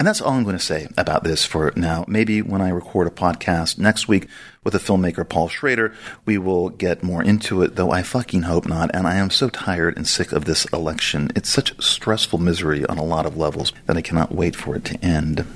And 0.01 0.09
that's 0.09 0.21
all 0.21 0.33
I'm 0.33 0.43
going 0.43 0.57
to 0.57 0.65
say 0.65 0.89
about 0.99 1.23
this 1.23 1.45
for 1.45 1.73
now. 1.77 2.05
Maybe 2.09 2.43
when 2.43 2.61
I 2.61 2.71
record 2.71 3.07
a 3.07 3.11
podcast 3.11 3.79
next 3.79 4.09
week 4.09 4.27
with 4.65 4.73
the 4.73 4.81
filmmaker 4.81 5.29
Paul 5.29 5.49
Schrader, 5.49 5.95
we 6.25 6.39
will 6.39 6.71
get 6.71 7.05
more 7.05 7.23
into 7.23 7.63
it, 7.63 7.77
though 7.77 7.93
I 7.93 8.03
fucking 8.03 8.43
hope 8.43 8.67
not. 8.67 8.91
And 8.93 9.07
I 9.07 9.15
am 9.15 9.31
so 9.31 9.49
tired 9.49 9.97
and 9.97 10.09
sick 10.09 10.33
of 10.33 10.45
this 10.45 10.65
election. 10.73 11.31
It's 11.37 11.51
such 11.51 11.81
stressful 11.81 12.41
misery 12.41 12.85
on 12.87 12.99
a 12.99 13.05
lot 13.05 13.27
of 13.27 13.37
levels 13.37 13.73
that 13.87 13.97
I 13.97 14.03
cannot 14.03 14.35
wait 14.35 14.57
for 14.57 14.75
it 14.75 14.85
to 14.87 15.05
end. 15.05 15.47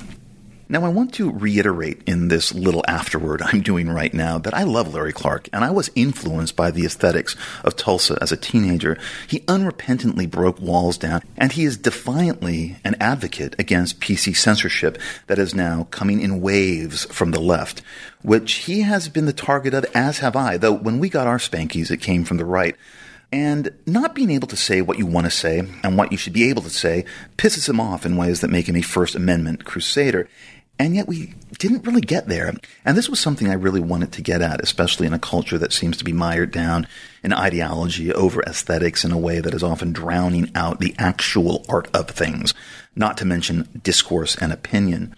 Now, 0.66 0.84
I 0.84 0.88
want 0.88 1.12
to 1.14 1.30
reiterate 1.30 2.02
in 2.06 2.28
this 2.28 2.54
little 2.54 2.82
afterword 2.88 3.42
I'm 3.42 3.60
doing 3.60 3.90
right 3.90 4.14
now 4.14 4.38
that 4.38 4.54
I 4.54 4.62
love 4.62 4.94
Larry 4.94 5.12
Clark 5.12 5.50
and 5.52 5.62
I 5.62 5.70
was 5.70 5.90
influenced 5.94 6.56
by 6.56 6.70
the 6.70 6.86
aesthetics 6.86 7.36
of 7.62 7.76
Tulsa 7.76 8.16
as 8.22 8.32
a 8.32 8.36
teenager. 8.36 8.98
He 9.28 9.40
unrepentantly 9.40 10.30
broke 10.30 10.58
walls 10.60 10.96
down 10.96 11.20
and 11.36 11.52
he 11.52 11.64
is 11.64 11.76
defiantly 11.76 12.78
an 12.82 12.96
advocate 12.98 13.54
against 13.58 14.00
PC 14.00 14.34
censorship 14.34 14.96
that 15.26 15.38
is 15.38 15.54
now 15.54 15.86
coming 15.90 16.20
in 16.20 16.40
waves 16.40 17.04
from 17.06 17.32
the 17.32 17.40
left, 17.40 17.82
which 18.22 18.54
he 18.54 18.80
has 18.80 19.10
been 19.10 19.26
the 19.26 19.34
target 19.34 19.74
of, 19.74 19.84
as 19.94 20.20
have 20.20 20.34
I, 20.34 20.56
though 20.56 20.72
when 20.72 20.98
we 20.98 21.10
got 21.10 21.26
our 21.26 21.38
spankies, 21.38 21.90
it 21.90 22.00
came 22.00 22.24
from 22.24 22.38
the 22.38 22.46
right. 22.46 22.74
And 23.34 23.72
not 23.84 24.14
being 24.14 24.30
able 24.30 24.46
to 24.46 24.56
say 24.56 24.80
what 24.80 24.96
you 24.96 25.06
want 25.06 25.24
to 25.24 25.30
say 25.30 25.66
and 25.82 25.98
what 25.98 26.12
you 26.12 26.16
should 26.16 26.32
be 26.32 26.48
able 26.50 26.62
to 26.62 26.70
say 26.70 27.04
pisses 27.36 27.68
him 27.68 27.80
off 27.80 28.06
in 28.06 28.16
ways 28.16 28.40
that 28.40 28.50
make 28.50 28.68
him 28.68 28.76
a 28.76 28.80
First 28.80 29.16
Amendment 29.16 29.64
crusader. 29.64 30.28
And 30.78 30.94
yet 30.94 31.08
we 31.08 31.34
didn't 31.58 31.84
really 31.84 32.00
get 32.00 32.28
there. 32.28 32.54
And 32.84 32.96
this 32.96 33.08
was 33.08 33.18
something 33.18 33.48
I 33.48 33.54
really 33.54 33.80
wanted 33.80 34.12
to 34.12 34.22
get 34.22 34.40
at, 34.40 34.62
especially 34.62 35.08
in 35.08 35.12
a 35.12 35.18
culture 35.18 35.58
that 35.58 35.72
seems 35.72 35.96
to 35.96 36.04
be 36.04 36.12
mired 36.12 36.52
down 36.52 36.86
in 37.24 37.32
ideology 37.32 38.12
over 38.12 38.40
aesthetics 38.44 39.04
in 39.04 39.10
a 39.10 39.18
way 39.18 39.40
that 39.40 39.52
is 39.52 39.64
often 39.64 39.92
drowning 39.92 40.52
out 40.54 40.78
the 40.78 40.94
actual 40.96 41.64
art 41.68 41.88
of 41.92 42.10
things, 42.10 42.54
not 42.94 43.16
to 43.16 43.24
mention 43.24 43.68
discourse 43.82 44.36
and 44.36 44.52
opinion. 44.52 45.12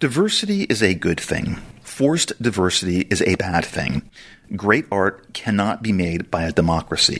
Diversity 0.00 0.64
is 0.64 0.82
a 0.82 0.94
good 0.94 1.20
thing. 1.20 1.62
Forced 1.94 2.42
diversity 2.42 3.02
is 3.02 3.22
a 3.22 3.36
bad 3.36 3.64
thing. 3.64 4.10
Great 4.56 4.84
art 4.90 5.32
cannot 5.32 5.80
be 5.80 5.92
made 5.92 6.28
by 6.28 6.42
a 6.42 6.50
democracy. 6.50 7.18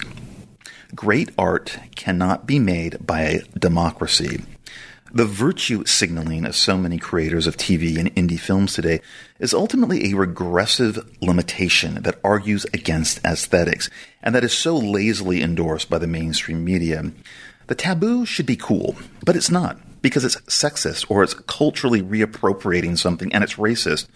Great 0.96 1.30
art 1.38 1.78
cannot 1.94 2.44
be 2.44 2.58
made 2.58 3.06
by 3.06 3.20
a 3.20 3.42
democracy. 3.56 4.42
The 5.12 5.26
virtue 5.26 5.84
signaling 5.84 6.44
of 6.44 6.56
so 6.56 6.76
many 6.76 6.98
creators 6.98 7.46
of 7.46 7.56
TV 7.56 7.98
and 7.98 8.12
indie 8.16 8.36
films 8.36 8.74
today 8.74 9.00
is 9.38 9.54
ultimately 9.54 10.10
a 10.10 10.16
regressive 10.16 11.08
limitation 11.22 12.02
that 12.02 12.18
argues 12.24 12.66
against 12.74 13.24
aesthetics 13.24 13.88
and 14.24 14.34
that 14.34 14.42
is 14.42 14.52
so 14.52 14.76
lazily 14.76 15.40
endorsed 15.40 15.88
by 15.88 15.98
the 15.98 16.09
mainstream 16.09 16.64
media. 16.64 17.12
The 17.68 17.76
taboo 17.76 18.26
should 18.26 18.46
be 18.46 18.56
cool, 18.56 18.96
but 19.24 19.36
it's 19.36 19.52
not 19.52 19.78
because 20.02 20.24
it's 20.24 20.40
sexist 20.48 21.06
or 21.09 21.22
it's 21.22 21.34
culturally 21.34 22.02
reappropriating 22.02 22.98
something 22.98 23.32
and 23.32 23.44
it's 23.44 23.55
racist. 23.55 24.09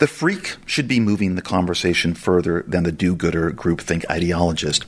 The 0.00 0.06
freak 0.06 0.56
should 0.64 0.88
be 0.88 0.98
moving 0.98 1.34
the 1.34 1.42
conversation 1.42 2.14
further 2.14 2.64
than 2.66 2.84
the 2.84 2.90
do 2.90 3.14
gooder 3.14 3.50
groupthink 3.50 4.06
ideologist. 4.06 4.86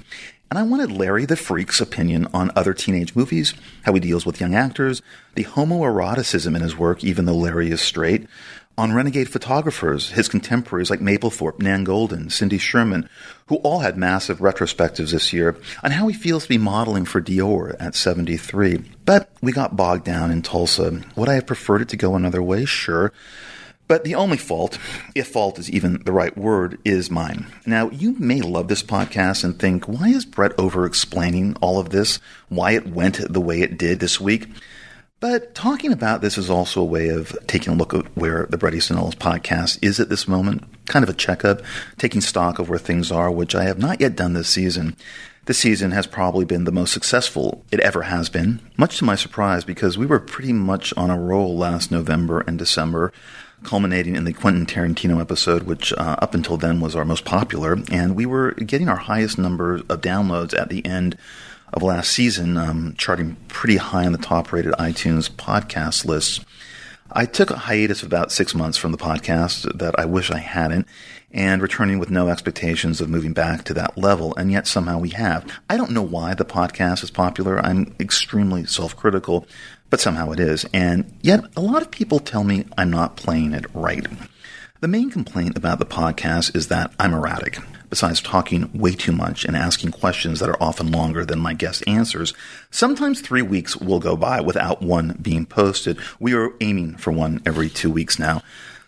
And 0.50 0.58
I 0.58 0.62
wanted 0.62 0.90
Larry 0.90 1.26
the 1.26 1.36
Freak's 1.36 1.82
opinion 1.82 2.28
on 2.32 2.50
other 2.56 2.72
teenage 2.72 3.14
movies, 3.14 3.52
how 3.82 3.92
he 3.92 4.00
deals 4.00 4.24
with 4.24 4.40
young 4.40 4.54
actors, 4.54 5.02
the 5.34 5.44
homoeroticism 5.44 6.56
in 6.56 6.62
his 6.62 6.78
work, 6.78 7.04
even 7.04 7.26
though 7.26 7.36
Larry 7.36 7.70
is 7.70 7.82
straight, 7.82 8.26
on 8.78 8.94
renegade 8.94 9.28
photographers, 9.28 10.12
his 10.12 10.28
contemporaries 10.28 10.88
like 10.88 11.00
Mapplethorpe, 11.00 11.58
Nan 11.58 11.84
Goldin, 11.84 12.32
Cindy 12.32 12.56
Sherman, 12.56 13.06
who 13.48 13.56
all 13.56 13.80
had 13.80 13.98
massive 13.98 14.38
retrospectives 14.38 15.10
this 15.12 15.30
year, 15.30 15.58
on 15.82 15.90
how 15.90 16.08
he 16.08 16.14
feels 16.14 16.44
to 16.44 16.48
be 16.48 16.56
modeling 16.56 17.04
for 17.04 17.20
Dior 17.20 17.76
at 17.78 17.94
73. 17.94 18.82
But 19.04 19.30
we 19.42 19.52
got 19.52 19.76
bogged 19.76 20.04
down 20.04 20.30
in 20.30 20.40
Tulsa. 20.40 21.02
Would 21.16 21.28
I 21.28 21.34
have 21.34 21.46
preferred 21.46 21.82
it 21.82 21.90
to 21.90 21.98
go 21.98 22.14
another 22.14 22.42
way? 22.42 22.64
Sure. 22.64 23.12
But 23.92 24.04
the 24.04 24.14
only 24.14 24.38
fault, 24.38 24.78
if 25.14 25.28
fault 25.28 25.58
is 25.58 25.70
even 25.70 26.02
the 26.02 26.12
right 26.12 26.34
word, 26.34 26.78
is 26.82 27.10
mine. 27.10 27.44
Now, 27.66 27.90
you 27.90 28.16
may 28.18 28.40
love 28.40 28.68
this 28.68 28.82
podcast 28.82 29.44
and 29.44 29.58
think, 29.58 29.86
why 29.86 30.08
is 30.08 30.24
Bret 30.24 30.58
over 30.58 30.86
explaining 30.86 31.56
all 31.60 31.78
of 31.78 31.90
this? 31.90 32.18
Why 32.48 32.70
it 32.70 32.86
went 32.86 33.20
the 33.30 33.38
way 33.38 33.60
it 33.60 33.76
did 33.76 34.00
this 34.00 34.18
week? 34.18 34.48
But 35.20 35.54
talking 35.54 35.92
about 35.92 36.22
this 36.22 36.38
is 36.38 36.48
also 36.48 36.80
a 36.80 36.86
way 36.86 37.10
of 37.10 37.36
taking 37.46 37.74
a 37.74 37.76
look 37.76 37.92
at 37.92 38.06
where 38.16 38.46
the 38.48 38.56
Bret 38.56 38.72
Easton 38.72 38.96
Ellis 38.96 39.14
podcast 39.14 39.78
is 39.82 40.00
at 40.00 40.08
this 40.08 40.26
moment, 40.26 40.64
kind 40.86 41.02
of 41.02 41.10
a 41.10 41.12
checkup, 41.12 41.60
taking 41.98 42.22
stock 42.22 42.58
of 42.58 42.70
where 42.70 42.78
things 42.78 43.12
are, 43.12 43.30
which 43.30 43.54
I 43.54 43.64
have 43.64 43.78
not 43.78 44.00
yet 44.00 44.16
done 44.16 44.32
this 44.32 44.48
season. 44.48 44.96
This 45.44 45.58
season 45.58 45.90
has 45.90 46.06
probably 46.06 46.46
been 46.46 46.64
the 46.64 46.72
most 46.72 46.94
successful 46.94 47.62
it 47.70 47.80
ever 47.80 48.02
has 48.02 48.30
been, 48.30 48.60
much 48.78 48.96
to 48.98 49.04
my 49.04 49.16
surprise, 49.16 49.64
because 49.64 49.98
we 49.98 50.06
were 50.06 50.20
pretty 50.20 50.54
much 50.54 50.94
on 50.96 51.10
a 51.10 51.18
roll 51.18 51.58
last 51.58 51.90
November 51.90 52.40
and 52.40 52.58
December, 52.58 53.12
culminating 53.64 54.16
in 54.16 54.24
the 54.24 54.32
Quentin 54.32 54.66
Tarantino 54.66 55.20
episode, 55.20 55.64
which 55.64 55.92
uh, 55.92 56.16
up 56.18 56.34
until 56.34 56.56
then 56.56 56.80
was 56.80 56.96
our 56.96 57.04
most 57.04 57.24
popular, 57.24 57.78
and 57.90 58.14
we 58.14 58.26
were 58.26 58.52
getting 58.52 58.88
our 58.88 58.96
highest 58.96 59.38
number 59.38 59.76
of 59.76 60.00
downloads 60.00 60.58
at 60.58 60.68
the 60.68 60.84
end 60.84 61.16
of 61.72 61.82
last 61.82 62.12
season, 62.12 62.56
um, 62.56 62.94
charting 62.98 63.36
pretty 63.48 63.76
high 63.76 64.04
on 64.04 64.12
the 64.12 64.18
top 64.18 64.52
rated 64.52 64.72
iTunes 64.74 65.30
podcast 65.30 66.04
lists. 66.04 66.44
I 67.10 67.26
took 67.26 67.50
a 67.50 67.56
hiatus 67.56 68.02
of 68.02 68.08
about 68.08 68.32
six 68.32 68.54
months 68.54 68.78
from 68.78 68.92
the 68.92 68.98
podcast 68.98 69.78
that 69.78 69.98
I 69.98 70.06
wish 70.06 70.30
I 70.30 70.38
hadn't, 70.38 70.86
and 71.30 71.60
returning 71.62 71.98
with 71.98 72.10
no 72.10 72.28
expectations 72.28 73.00
of 73.00 73.08
moving 73.08 73.32
back 73.32 73.64
to 73.64 73.74
that 73.74 73.98
level, 73.98 74.34
and 74.36 74.50
yet 74.50 74.66
somehow 74.66 74.98
we 74.98 75.10
have. 75.10 75.50
I 75.68 75.76
don't 75.76 75.90
know 75.90 76.02
why 76.02 76.34
the 76.34 76.44
podcast 76.44 77.02
is 77.02 77.10
popular. 77.10 77.58
I'm 77.58 77.94
extremely 78.00 78.64
self 78.64 78.96
critical, 78.96 79.46
but 79.92 80.00
somehow 80.00 80.30
it 80.30 80.40
is, 80.40 80.64
and 80.72 81.04
yet 81.20 81.44
a 81.54 81.60
lot 81.60 81.82
of 81.82 81.90
people 81.90 82.18
tell 82.18 82.44
me 82.44 82.64
I'm 82.78 82.90
not 82.90 83.18
playing 83.18 83.52
it 83.52 83.66
right. 83.74 84.06
The 84.80 84.88
main 84.88 85.10
complaint 85.10 85.54
about 85.54 85.78
the 85.78 85.84
podcast 85.84 86.56
is 86.56 86.68
that 86.68 86.94
I'm 86.98 87.12
erratic. 87.12 87.58
Besides 87.90 88.22
talking 88.22 88.70
way 88.72 88.94
too 88.94 89.12
much 89.12 89.44
and 89.44 89.54
asking 89.54 89.90
questions 89.90 90.40
that 90.40 90.48
are 90.48 90.62
often 90.62 90.90
longer 90.90 91.26
than 91.26 91.38
my 91.38 91.52
guest 91.52 91.84
answers, 91.86 92.32
sometimes 92.70 93.20
three 93.20 93.42
weeks 93.42 93.76
will 93.76 94.00
go 94.00 94.16
by 94.16 94.40
without 94.40 94.80
one 94.80 95.18
being 95.20 95.44
posted. 95.44 95.98
We 96.18 96.32
are 96.32 96.54
aiming 96.62 96.96
for 96.96 97.12
one 97.12 97.42
every 97.44 97.68
two 97.68 97.90
weeks 97.90 98.18
now. 98.18 98.40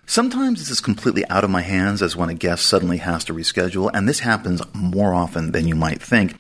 Sometimes 0.07 0.59
this 0.59 0.71
is 0.71 0.81
completely 0.81 1.29
out 1.29 1.45
of 1.45 1.51
my 1.51 1.61
hands 1.61 2.01
as 2.01 2.17
when 2.17 2.31
a 2.31 2.35
guest 2.35 2.65
suddenly 2.65 2.97
has 2.97 3.25
to 3.25 3.35
reschedule, 3.35 3.91
and 3.93 4.09
this 4.09 4.21
happens 4.21 4.63
more 4.73 5.13
often 5.13 5.53
than 5.53 5.69
you 5.69 5.75
might 5.75 6.01
think. 6.01 6.37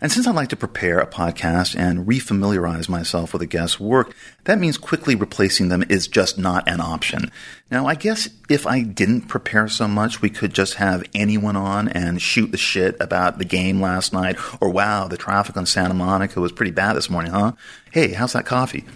And 0.00 0.10
since 0.10 0.26
I 0.26 0.30
like 0.30 0.48
to 0.48 0.56
prepare 0.56 0.98
a 0.98 1.06
podcast 1.06 1.78
and 1.78 2.06
refamiliarize 2.06 2.88
myself 2.88 3.32
with 3.32 3.42
a 3.42 3.46
guest's 3.46 3.78
work, 3.78 4.14
that 4.44 4.58
means 4.58 4.78
quickly 4.78 5.14
replacing 5.14 5.68
them 5.68 5.84
is 5.90 6.08
just 6.08 6.38
not 6.38 6.66
an 6.66 6.80
option. 6.80 7.30
Now, 7.70 7.86
I 7.86 7.96
guess 7.96 8.28
if 8.48 8.66
I 8.66 8.82
didn't 8.82 9.28
prepare 9.28 9.68
so 9.68 9.86
much, 9.86 10.22
we 10.22 10.30
could 10.30 10.54
just 10.54 10.74
have 10.74 11.04
anyone 11.14 11.56
on 11.56 11.88
and 11.88 12.22
shoot 12.22 12.50
the 12.50 12.56
shit 12.56 12.96
about 12.98 13.38
the 13.38 13.44
game 13.44 13.80
last 13.80 14.14
night, 14.14 14.38
or 14.60 14.70
wow, 14.70 15.06
the 15.06 15.18
traffic 15.18 15.56
on 15.58 15.66
Santa 15.66 15.94
Monica 15.94 16.40
was 16.40 16.52
pretty 16.52 16.72
bad 16.72 16.94
this 16.94 17.10
morning, 17.10 17.32
huh? 17.32 17.52
Hey, 17.90 18.12
how's 18.12 18.32
that 18.32 18.46
coffee? 18.46 18.86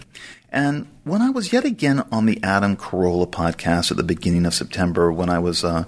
And 0.51 0.87
when 1.03 1.21
I 1.21 1.29
was 1.29 1.53
yet 1.53 1.65
again 1.65 2.03
on 2.11 2.25
the 2.25 2.41
Adam 2.41 2.77
Carolla 2.77 3.29
podcast 3.29 3.91
at 3.91 3.97
the 3.97 4.03
beginning 4.03 4.45
of 4.45 4.53
September, 4.53 5.11
when 5.11 5.29
I 5.29 5.37
was 5.37 5.63
uh, 5.63 5.83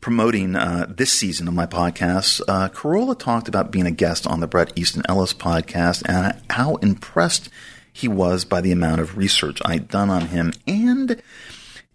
promoting 0.00 0.54
uh, 0.54 0.86
this 0.88 1.12
season 1.12 1.48
of 1.48 1.54
my 1.54 1.66
podcast, 1.66 2.40
uh, 2.48 2.68
Carolla 2.68 3.18
talked 3.18 3.48
about 3.48 3.70
being 3.70 3.86
a 3.86 3.90
guest 3.90 4.26
on 4.26 4.40
the 4.40 4.46
Bret 4.46 4.72
Easton 4.76 5.02
Ellis 5.08 5.34
podcast 5.34 6.02
and 6.08 6.40
how 6.50 6.76
impressed 6.76 7.48
he 7.92 8.08
was 8.08 8.44
by 8.44 8.60
the 8.60 8.72
amount 8.72 9.00
of 9.00 9.16
research 9.16 9.60
I'd 9.64 9.88
done 9.88 10.10
on 10.10 10.28
him. 10.28 10.52
And 10.66 11.20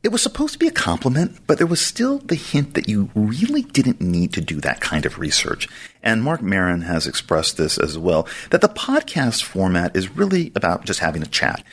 it 0.04 0.12
was 0.12 0.22
supposed 0.22 0.52
to 0.54 0.60
be 0.60 0.68
a 0.68 0.72
compliment, 0.72 1.40
but 1.48 1.58
there 1.58 1.68
was 1.68 1.80
still 1.80 2.18
the 2.18 2.36
hint 2.36 2.74
that 2.74 2.90
you 2.90 3.10
really 3.16 3.62
didn't 3.62 4.02
need 4.02 4.34
to 4.34 4.42
do 4.42 4.60
that 4.60 4.82
kind 4.82 5.06
of 5.06 5.18
research. 5.18 5.70
And 6.04 6.22
Mark 6.22 6.42
Maron 6.42 6.82
has 6.82 7.08
expressed 7.08 7.56
this 7.56 7.78
as 7.78 7.98
well, 7.98 8.28
that 8.50 8.60
the 8.60 8.68
podcast 8.68 9.44
format 9.44 9.96
is 9.96 10.14
really 10.14 10.52
about 10.56 10.84
just 10.84 11.00
having 11.00 11.22
a 11.24 11.28
chat. 11.28 11.64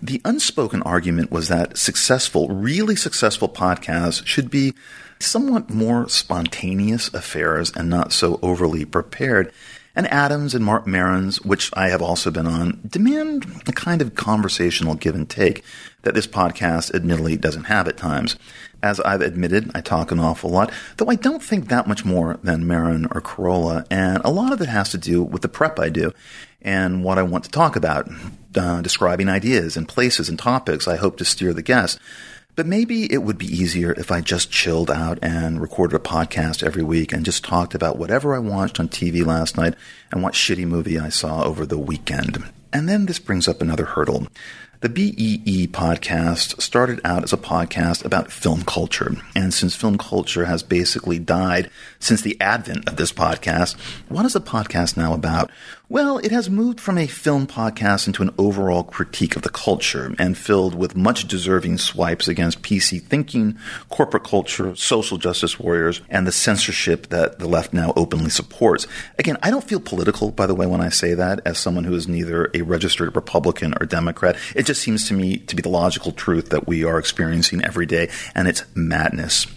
The 0.00 0.20
unspoken 0.24 0.82
argument 0.82 1.32
was 1.32 1.48
that 1.48 1.76
successful, 1.76 2.48
really 2.48 2.94
successful 2.94 3.48
podcasts 3.48 4.24
should 4.24 4.50
be 4.50 4.72
somewhat 5.20 5.70
more 5.70 6.08
spontaneous 6.08 7.12
affairs 7.14 7.72
and 7.76 7.88
not 7.88 8.12
so 8.12 8.38
overly 8.42 8.84
prepared. 8.84 9.52
And 9.94 10.06
Adams 10.06 10.54
and 10.54 10.64
Mark 10.64 10.86
Maron's, 10.86 11.42
which 11.42 11.70
I 11.74 11.88
have 11.88 12.00
also 12.00 12.30
been 12.30 12.46
on, 12.46 12.80
demand 12.86 13.62
a 13.66 13.72
kind 13.72 14.00
of 14.00 14.14
conversational 14.14 14.94
give 14.94 15.14
and 15.14 15.28
take 15.28 15.64
that 16.02 16.14
this 16.14 16.26
podcast 16.26 16.94
admittedly 16.94 17.36
doesn't 17.36 17.64
have 17.64 17.88
at 17.88 17.96
times. 17.96 18.36
As 18.82 19.00
I've 19.00 19.20
admitted, 19.20 19.70
I 19.74 19.80
talk 19.80 20.10
an 20.10 20.20
awful 20.20 20.48
lot, 20.48 20.72
though 20.96 21.08
I 21.08 21.16
don't 21.16 21.42
think 21.42 21.68
that 21.68 21.86
much 21.86 22.04
more 22.04 22.38
than 22.42 22.66
Maron 22.66 23.06
or 23.06 23.20
Carolla, 23.20 23.84
and 23.90 24.22
a 24.24 24.30
lot 24.30 24.52
of 24.52 24.62
it 24.62 24.68
has 24.68 24.90
to 24.90 24.98
do 24.98 25.22
with 25.22 25.42
the 25.42 25.48
prep 25.48 25.78
I 25.78 25.90
do 25.90 26.12
and 26.62 27.04
what 27.04 27.18
I 27.18 27.22
want 27.22 27.44
to 27.44 27.50
talk 27.50 27.76
about, 27.76 28.08
uh, 28.56 28.80
describing 28.80 29.28
ideas 29.28 29.76
and 29.76 29.88
places 29.88 30.28
and 30.28 30.38
topics 30.38 30.88
I 30.88 30.96
hope 30.96 31.18
to 31.18 31.24
steer 31.24 31.52
the 31.52 31.62
guest. 31.62 31.98
But 32.60 32.66
maybe 32.66 33.10
it 33.10 33.22
would 33.22 33.38
be 33.38 33.46
easier 33.46 33.92
if 33.92 34.12
I 34.12 34.20
just 34.20 34.50
chilled 34.50 34.90
out 34.90 35.18
and 35.22 35.62
recorded 35.62 35.96
a 35.96 35.98
podcast 35.98 36.62
every 36.62 36.82
week 36.82 37.10
and 37.10 37.24
just 37.24 37.42
talked 37.42 37.74
about 37.74 37.96
whatever 37.96 38.34
I 38.34 38.38
watched 38.38 38.78
on 38.78 38.90
TV 38.90 39.24
last 39.24 39.56
night 39.56 39.76
and 40.12 40.22
what 40.22 40.34
shitty 40.34 40.66
movie 40.66 40.98
I 40.98 41.08
saw 41.08 41.42
over 41.42 41.64
the 41.64 41.78
weekend. 41.78 42.44
And 42.70 42.86
then 42.86 43.06
this 43.06 43.18
brings 43.18 43.48
up 43.48 43.62
another 43.62 43.86
hurdle. 43.86 44.26
The 44.82 44.90
BEE 44.90 45.68
podcast 45.68 46.60
started 46.60 47.00
out 47.02 47.22
as 47.22 47.32
a 47.32 47.38
podcast 47.38 48.04
about 48.04 48.30
film 48.30 48.62
culture. 48.64 49.14
And 49.34 49.54
since 49.54 49.74
film 49.74 49.96
culture 49.96 50.44
has 50.44 50.62
basically 50.62 51.18
died 51.18 51.70
since 51.98 52.20
the 52.20 52.38
advent 52.40 52.88
of 52.88 52.96
this 52.96 53.12
podcast, 53.12 53.78
what 54.08 54.26
is 54.26 54.34
the 54.34 54.40
podcast 54.40 54.98
now 54.98 55.14
about? 55.14 55.50
Well, 55.90 56.18
it 56.18 56.30
has 56.30 56.48
moved 56.48 56.78
from 56.78 56.98
a 56.98 57.08
film 57.08 57.48
podcast 57.48 58.06
into 58.06 58.22
an 58.22 58.32
overall 58.38 58.84
critique 58.84 59.34
of 59.34 59.42
the 59.42 59.48
culture 59.48 60.14
and 60.20 60.38
filled 60.38 60.72
with 60.72 60.94
much 60.94 61.26
deserving 61.26 61.78
swipes 61.78 62.28
against 62.28 62.62
PC 62.62 63.02
thinking, 63.02 63.58
corporate 63.88 64.22
culture, 64.22 64.76
social 64.76 65.18
justice 65.18 65.58
warriors, 65.58 66.00
and 66.08 66.28
the 66.28 66.30
censorship 66.30 67.08
that 67.08 67.40
the 67.40 67.48
left 67.48 67.72
now 67.72 67.92
openly 67.96 68.30
supports. 68.30 68.86
Again, 69.18 69.36
I 69.42 69.50
don't 69.50 69.64
feel 69.64 69.80
political, 69.80 70.30
by 70.30 70.46
the 70.46 70.54
way, 70.54 70.68
when 70.68 70.80
I 70.80 70.90
say 70.90 71.14
that, 71.14 71.40
as 71.44 71.58
someone 71.58 71.82
who 71.82 71.96
is 71.96 72.06
neither 72.06 72.52
a 72.54 72.62
registered 72.62 73.16
Republican 73.16 73.74
or 73.80 73.84
Democrat. 73.84 74.36
It 74.54 74.66
just 74.66 74.82
seems 74.82 75.08
to 75.08 75.14
me 75.14 75.38
to 75.38 75.56
be 75.56 75.62
the 75.62 75.70
logical 75.70 76.12
truth 76.12 76.50
that 76.50 76.68
we 76.68 76.84
are 76.84 77.00
experiencing 77.00 77.64
every 77.64 77.86
day, 77.86 78.10
and 78.36 78.46
it's 78.46 78.62
madness. 78.76 79.48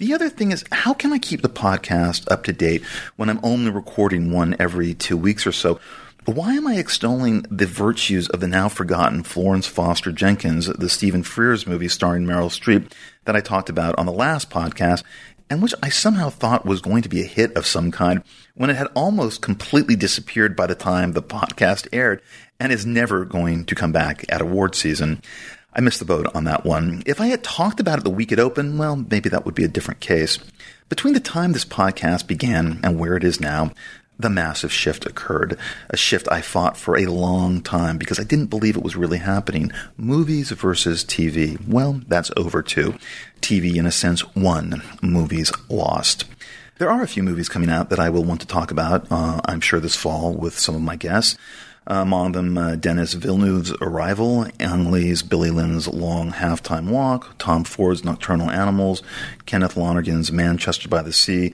The 0.00 0.14
other 0.14 0.30
thing 0.30 0.50
is, 0.50 0.64
how 0.72 0.94
can 0.94 1.12
I 1.12 1.18
keep 1.18 1.42
the 1.42 1.50
podcast 1.50 2.32
up 2.32 2.44
to 2.44 2.54
date 2.54 2.82
when 3.16 3.28
I'm 3.28 3.38
only 3.42 3.70
recording 3.70 4.32
one 4.32 4.56
every 4.58 4.94
two 4.94 5.18
weeks 5.18 5.46
or 5.46 5.52
so? 5.52 5.78
Why 6.24 6.54
am 6.54 6.66
I 6.66 6.78
extolling 6.78 7.42
the 7.50 7.66
virtues 7.66 8.26
of 8.30 8.40
the 8.40 8.48
now 8.48 8.70
forgotten 8.70 9.22
Florence 9.24 9.66
Foster 9.66 10.10
Jenkins, 10.10 10.68
the 10.68 10.88
Stephen 10.88 11.22
Frears 11.22 11.66
movie 11.66 11.88
starring 11.88 12.24
Meryl 12.24 12.48
Streep 12.48 12.90
that 13.26 13.36
I 13.36 13.42
talked 13.42 13.68
about 13.68 13.94
on 13.98 14.06
the 14.06 14.12
last 14.12 14.48
podcast, 14.48 15.02
and 15.50 15.60
which 15.60 15.74
I 15.82 15.90
somehow 15.90 16.30
thought 16.30 16.64
was 16.64 16.80
going 16.80 17.02
to 17.02 17.10
be 17.10 17.20
a 17.20 17.26
hit 17.26 17.54
of 17.54 17.66
some 17.66 17.90
kind 17.90 18.22
when 18.54 18.70
it 18.70 18.76
had 18.76 18.88
almost 18.94 19.42
completely 19.42 19.96
disappeared 19.96 20.56
by 20.56 20.66
the 20.66 20.74
time 20.74 21.12
the 21.12 21.22
podcast 21.22 21.88
aired 21.92 22.22
and 22.58 22.72
is 22.72 22.86
never 22.86 23.26
going 23.26 23.66
to 23.66 23.74
come 23.74 23.92
back 23.92 24.24
at 24.30 24.40
award 24.40 24.74
season? 24.74 25.20
I 25.72 25.80
missed 25.80 26.00
the 26.00 26.04
boat 26.04 26.26
on 26.34 26.44
that 26.44 26.64
one. 26.64 27.02
If 27.06 27.20
I 27.20 27.26
had 27.26 27.44
talked 27.44 27.80
about 27.80 27.98
it 27.98 28.04
the 28.04 28.10
week 28.10 28.32
it 28.32 28.40
opened, 28.40 28.78
well, 28.78 28.96
maybe 28.96 29.28
that 29.28 29.44
would 29.44 29.54
be 29.54 29.64
a 29.64 29.68
different 29.68 30.00
case. 30.00 30.38
Between 30.88 31.14
the 31.14 31.20
time 31.20 31.52
this 31.52 31.64
podcast 31.64 32.26
began 32.26 32.80
and 32.82 32.98
where 32.98 33.16
it 33.16 33.22
is 33.22 33.40
now, 33.40 33.72
the 34.18 34.28
massive 34.28 34.72
shift 34.72 35.06
occurred. 35.06 35.56
A 35.88 35.96
shift 35.96 36.28
I 36.30 36.40
fought 36.40 36.76
for 36.76 36.98
a 36.98 37.06
long 37.06 37.62
time 37.62 37.96
because 37.96 38.20
I 38.20 38.24
didn't 38.24 38.46
believe 38.46 38.76
it 38.76 38.82
was 38.82 38.96
really 38.96 39.18
happening. 39.18 39.72
Movies 39.96 40.50
versus 40.50 41.04
TV. 41.04 41.58
Well, 41.66 42.02
that's 42.06 42.30
over 42.36 42.62
too. 42.62 42.96
TV, 43.40 43.76
in 43.76 43.86
a 43.86 43.92
sense, 43.92 44.34
won. 44.34 44.82
Movies 45.00 45.52
lost. 45.68 46.24
There 46.78 46.90
are 46.90 47.02
a 47.02 47.08
few 47.08 47.22
movies 47.22 47.48
coming 47.48 47.70
out 47.70 47.90
that 47.90 48.00
I 48.00 48.10
will 48.10 48.24
want 48.24 48.40
to 48.40 48.46
talk 48.46 48.70
about, 48.70 49.06
uh, 49.10 49.40
I'm 49.44 49.60
sure, 49.60 49.80
this 49.80 49.96
fall 49.96 50.32
with 50.34 50.58
some 50.58 50.74
of 50.74 50.82
my 50.82 50.96
guests. 50.96 51.36
Among 51.90 52.30
them, 52.32 52.56
uh, 52.56 52.76
Denis 52.76 53.14
Villeneuve's 53.14 53.72
Arrival, 53.80 54.46
Ang 54.60 54.92
Lee's 54.92 55.24
Billy 55.24 55.50
Lynn's 55.50 55.88
Long 55.88 56.30
Halftime 56.30 56.88
Walk, 56.88 57.34
Tom 57.36 57.64
Ford's 57.64 58.04
Nocturnal 58.04 58.48
Animals, 58.48 59.02
Kenneth 59.44 59.76
Lonergan's 59.76 60.30
Manchester 60.30 60.88
by 60.88 61.02
the 61.02 61.12
Sea, 61.12 61.52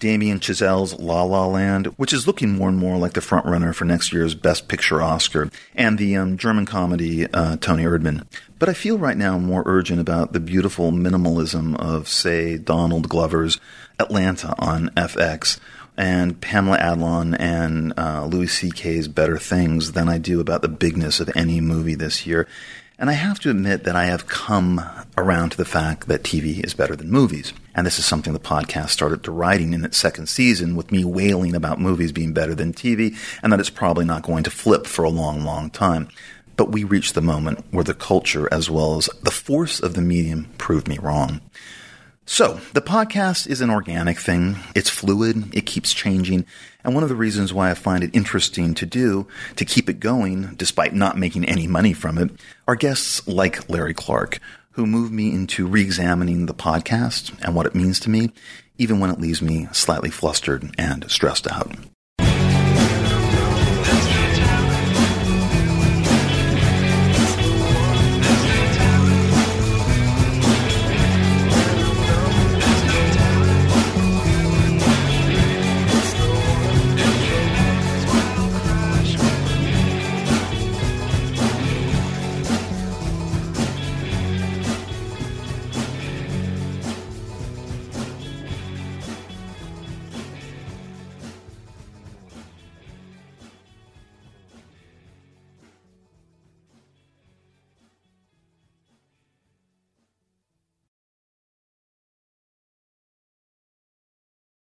Damien 0.00 0.40
Chazelle's 0.40 0.98
La 0.98 1.22
La 1.22 1.46
Land, 1.46 1.86
which 1.98 2.12
is 2.12 2.26
looking 2.26 2.50
more 2.50 2.68
and 2.68 2.78
more 2.78 2.98
like 2.98 3.12
the 3.12 3.20
frontrunner 3.20 3.72
for 3.72 3.84
next 3.84 4.12
year's 4.12 4.34
Best 4.34 4.66
Picture 4.66 5.00
Oscar, 5.00 5.52
and 5.76 5.98
the 5.98 6.16
um, 6.16 6.36
German 6.36 6.66
comedy 6.66 7.32
uh, 7.32 7.56
Toni 7.56 7.84
Erdmann. 7.84 8.26
But 8.58 8.68
I 8.68 8.72
feel 8.72 8.98
right 8.98 9.16
now 9.16 9.38
more 9.38 9.62
urgent 9.66 10.00
about 10.00 10.32
the 10.32 10.40
beautiful 10.40 10.90
minimalism 10.90 11.76
of, 11.76 12.08
say, 12.08 12.58
Donald 12.58 13.08
Glover's 13.08 13.60
Atlanta 14.00 14.52
on 14.58 14.88
FX 14.96 15.60
and 15.96 16.40
Pamela 16.40 16.78
Adlon 16.78 17.36
and 17.38 17.92
uh, 17.98 18.26
Louis 18.26 18.48
C.K.'s 18.48 19.08
Better 19.08 19.38
Things 19.38 19.92
than 19.92 20.08
I 20.08 20.18
do 20.18 20.40
about 20.40 20.62
the 20.62 20.68
bigness 20.68 21.20
of 21.20 21.30
any 21.34 21.60
movie 21.60 21.94
this 21.94 22.26
year. 22.26 22.46
And 22.98 23.10
I 23.10 23.14
have 23.14 23.38
to 23.40 23.50
admit 23.50 23.84
that 23.84 23.94
I 23.94 24.06
have 24.06 24.26
come 24.26 24.80
around 25.18 25.50
to 25.50 25.56
the 25.58 25.66
fact 25.66 26.08
that 26.08 26.22
TV 26.22 26.64
is 26.64 26.72
better 26.72 26.96
than 26.96 27.10
movies. 27.10 27.52
And 27.74 27.86
this 27.86 27.98
is 27.98 28.06
something 28.06 28.32
the 28.32 28.40
podcast 28.40 28.88
started 28.88 29.20
deriding 29.20 29.74
in 29.74 29.84
its 29.84 29.98
second 29.98 30.28
season 30.28 30.76
with 30.76 30.90
me 30.90 31.04
wailing 31.04 31.54
about 31.54 31.78
movies 31.78 32.10
being 32.12 32.32
better 32.32 32.54
than 32.54 32.72
TV 32.72 33.14
and 33.42 33.52
that 33.52 33.60
it's 33.60 33.68
probably 33.68 34.06
not 34.06 34.22
going 34.22 34.44
to 34.44 34.50
flip 34.50 34.86
for 34.86 35.04
a 35.04 35.10
long, 35.10 35.44
long 35.44 35.68
time. 35.68 36.08
but 36.56 36.72
we 36.72 36.84
reached 36.84 37.14
the 37.14 37.20
moment 37.20 37.64
where 37.70 37.84
the 37.84 37.94
culture 37.94 38.48
as 38.52 38.70
well 38.70 38.96
as 38.96 39.10
the 39.22 39.30
force 39.30 39.78
of 39.78 39.94
the 39.94 40.00
medium 40.00 40.48
proved 40.58 40.88
me 40.88 40.98
wrong. 40.98 41.40
So, 42.28 42.60
the 42.72 42.82
podcast 42.82 43.46
is 43.46 43.60
an 43.60 43.70
organic 43.70 44.18
thing. 44.18 44.56
It's 44.74 44.90
fluid. 44.90 45.54
It 45.54 45.64
keeps 45.64 45.94
changing. 45.94 46.44
And 46.82 46.92
one 46.92 47.04
of 47.04 47.08
the 47.08 47.14
reasons 47.14 47.54
why 47.54 47.70
I 47.70 47.74
find 47.74 48.02
it 48.02 48.10
interesting 48.12 48.74
to 48.74 48.84
do, 48.84 49.28
to 49.54 49.64
keep 49.64 49.88
it 49.88 50.00
going, 50.00 50.54
despite 50.56 50.92
not 50.92 51.16
making 51.16 51.44
any 51.44 51.68
money 51.68 51.92
from 51.92 52.18
it, 52.18 52.30
are 52.66 52.74
guests 52.74 53.26
like 53.28 53.70
Larry 53.70 53.94
Clark, 53.94 54.40
who 54.72 54.86
move 54.86 55.12
me 55.12 55.32
into 55.32 55.68
re-examining 55.68 56.46
the 56.46 56.52
podcast 56.52 57.32
and 57.44 57.54
what 57.54 57.66
it 57.66 57.76
means 57.76 58.00
to 58.00 58.10
me, 58.10 58.32
even 58.76 58.98
when 58.98 59.10
it 59.10 59.20
leaves 59.20 59.40
me 59.40 59.68
slightly 59.70 60.10
flustered 60.10 60.74
and 60.76 61.08
stressed 61.08 61.50
out. 61.50 61.76